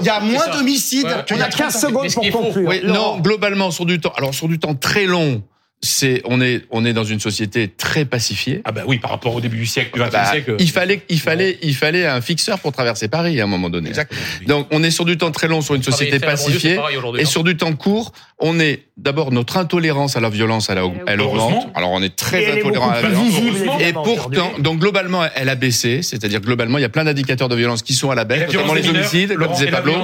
il 0.00 0.06
y 0.06 0.08
a 0.08 0.20
moins 0.20 0.48
d'homicides 0.48 1.24
il 1.30 1.36
y 1.36 1.42
a 1.42 1.48
15 1.48 1.80
secondes 1.80 2.12
pour 2.12 2.30
conclure. 2.32 2.72
non 2.84 3.18
globalement 3.34 3.70
sur 3.70 3.84
du 3.84 3.98
temps 3.98 4.12
alors 4.16 4.32
sur 4.32 4.48
du 4.48 4.58
temps 4.58 4.74
très 4.74 5.06
long, 5.06 5.42
c'est 5.82 6.22
on 6.24 6.40
est 6.40 6.62
on 6.70 6.84
est 6.84 6.92
dans 6.92 7.04
une 7.04 7.20
société 7.20 7.68
très 7.68 8.04
pacifiée. 8.04 8.62
Ah 8.64 8.72
bah 8.72 8.82
oui, 8.86 8.98
par 8.98 9.10
rapport 9.10 9.34
au 9.34 9.40
début 9.40 9.58
du 9.58 9.66
siècle, 9.66 9.92
du 9.92 10.00
XXe 10.00 10.12
bah, 10.12 10.24
siècle. 10.30 10.56
Il 10.60 10.70
fallait 10.70 11.02
il 11.08 11.20
fallait 11.20 11.58
il 11.62 11.74
fallait 11.74 12.06
un 12.06 12.20
fixeur 12.20 12.60
pour 12.60 12.72
traverser 12.72 13.08
Paris 13.08 13.40
à 13.40 13.44
un 13.44 13.48
moment 13.48 13.70
donné. 13.70 13.88
Exactement. 13.88 14.20
Donc 14.46 14.68
on 14.70 14.82
est 14.82 14.92
sur 14.92 15.04
du 15.04 15.18
temps 15.18 15.32
très 15.32 15.48
long 15.48 15.60
sur 15.60 15.74
une 15.74 15.82
société 15.82 16.20
pacifiée 16.20 16.78
et 17.18 17.22
hein. 17.22 17.24
sur 17.24 17.42
du 17.42 17.56
temps 17.56 17.74
court, 17.74 18.12
on 18.38 18.60
est 18.60 18.86
d'abord 18.96 19.32
notre 19.32 19.56
intolérance 19.56 20.16
à 20.16 20.20
la 20.20 20.30
violence 20.30 20.70
elle, 20.70 20.78
elle 21.06 21.20
augmente. 21.20 21.66
Alors 21.74 21.90
on 21.90 22.02
est 22.02 22.14
très 22.14 22.58
intolérant 22.58 22.90
à 22.90 23.02
la 23.02 23.08
violence. 23.08 23.34
et 23.80 23.92
pourtant 23.92 24.52
donc 24.58 24.78
globalement 24.78 25.24
elle 25.34 25.48
a 25.48 25.56
baissé, 25.56 26.02
c'est-à-dire 26.02 26.40
globalement 26.40 26.78
il 26.78 26.82
y 26.82 26.86
a 26.86 26.88
plein 26.88 27.04
d'indicateurs 27.04 27.48
de 27.48 27.56
violence 27.56 27.82
qui 27.82 27.94
sont 27.94 28.10
à 28.10 28.14
la 28.14 28.24
baisse, 28.24 28.52
notamment 28.52 28.74
les 28.74 28.88
homicides, 28.88 29.34
comme 29.36 29.52
disait 29.52 29.70
Pablo. 29.70 29.94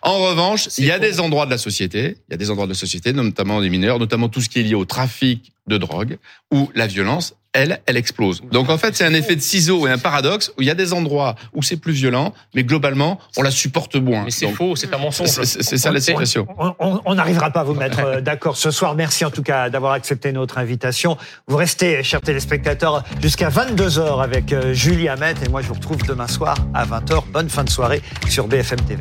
En 0.00 0.18
revanche, 0.18 0.68
il 0.78 0.86
y 0.86 0.90
a 0.90 0.98
des 0.98 1.20
endroits 1.20 1.46
de 1.46 1.50
la 1.50 1.58
société, 1.58 2.16
il 2.28 2.32
y 2.32 2.34
a 2.34 2.38
des 2.38 2.50
endroits 2.50 2.66
de 2.66 2.72
la 2.72 2.78
société 2.78 3.12
notamment 3.12 3.60
des 3.60 3.70
mineurs, 3.70 3.98
notamment 3.98 4.28
tout 4.28 4.40
ce 4.40 4.48
qui 4.48 4.60
est 4.60 4.62
lié 4.62 4.74
au 4.74 4.84
trafic 4.84 5.52
de 5.66 5.76
drogue, 5.76 6.18
où 6.50 6.70
la 6.74 6.86
violence, 6.86 7.34
elle, 7.52 7.80
elle 7.86 7.96
explose. 7.96 8.42
Donc 8.50 8.70
en 8.70 8.78
fait, 8.78 8.96
c'est 8.96 9.04
un 9.04 9.14
effet 9.14 9.36
de 9.36 9.40
ciseau 9.40 9.86
et 9.86 9.90
un 9.90 9.98
paradoxe 9.98 10.52
où 10.56 10.62
il 10.62 10.68
y 10.68 10.70
a 10.70 10.74
des 10.74 10.92
endroits 10.92 11.34
où 11.52 11.62
c'est 11.62 11.76
plus 11.76 11.92
violent, 11.92 12.32
mais 12.54 12.64
globalement, 12.64 13.18
on 13.36 13.42
la 13.42 13.50
supporte 13.50 13.96
moins. 13.96 14.24
Mais 14.24 14.30
c'est 14.30 14.48
faux, 14.48 14.76
c'est 14.76 14.92
un 14.94 14.98
mensonge. 14.98 15.28
C'est 15.28 15.78
ça 15.78 15.90
la 15.90 16.00
situation. 16.00 16.46
On 16.78 17.14
n'arrivera 17.14 17.50
pas 17.50 17.60
à 17.60 17.64
vous 17.64 17.74
mettre 17.74 18.00
euh, 18.00 18.20
d'accord 18.20 18.56
ce 18.56 18.70
soir. 18.70 18.94
Merci 18.94 19.24
en 19.24 19.30
tout 19.30 19.42
cas 19.42 19.70
d'avoir 19.70 19.92
accepté 19.92 20.32
notre 20.32 20.58
invitation. 20.58 21.16
Vous 21.46 21.56
restez, 21.56 22.02
chers 22.02 22.20
téléspectateurs, 22.20 23.04
jusqu'à 23.20 23.48
22h 23.48 24.22
avec 24.22 24.52
euh, 24.52 24.72
Julie 24.72 25.08
Hamet 25.08 25.34
et 25.44 25.48
moi 25.48 25.62
je 25.62 25.68
vous 25.68 25.74
retrouve 25.74 26.02
demain 26.06 26.28
soir 26.28 26.56
à 26.74 26.86
20h. 26.86 27.24
Bonne 27.32 27.48
fin 27.48 27.64
de 27.64 27.70
soirée 27.70 28.02
sur 28.28 28.48
BFM 28.48 28.80
TV. 28.80 29.00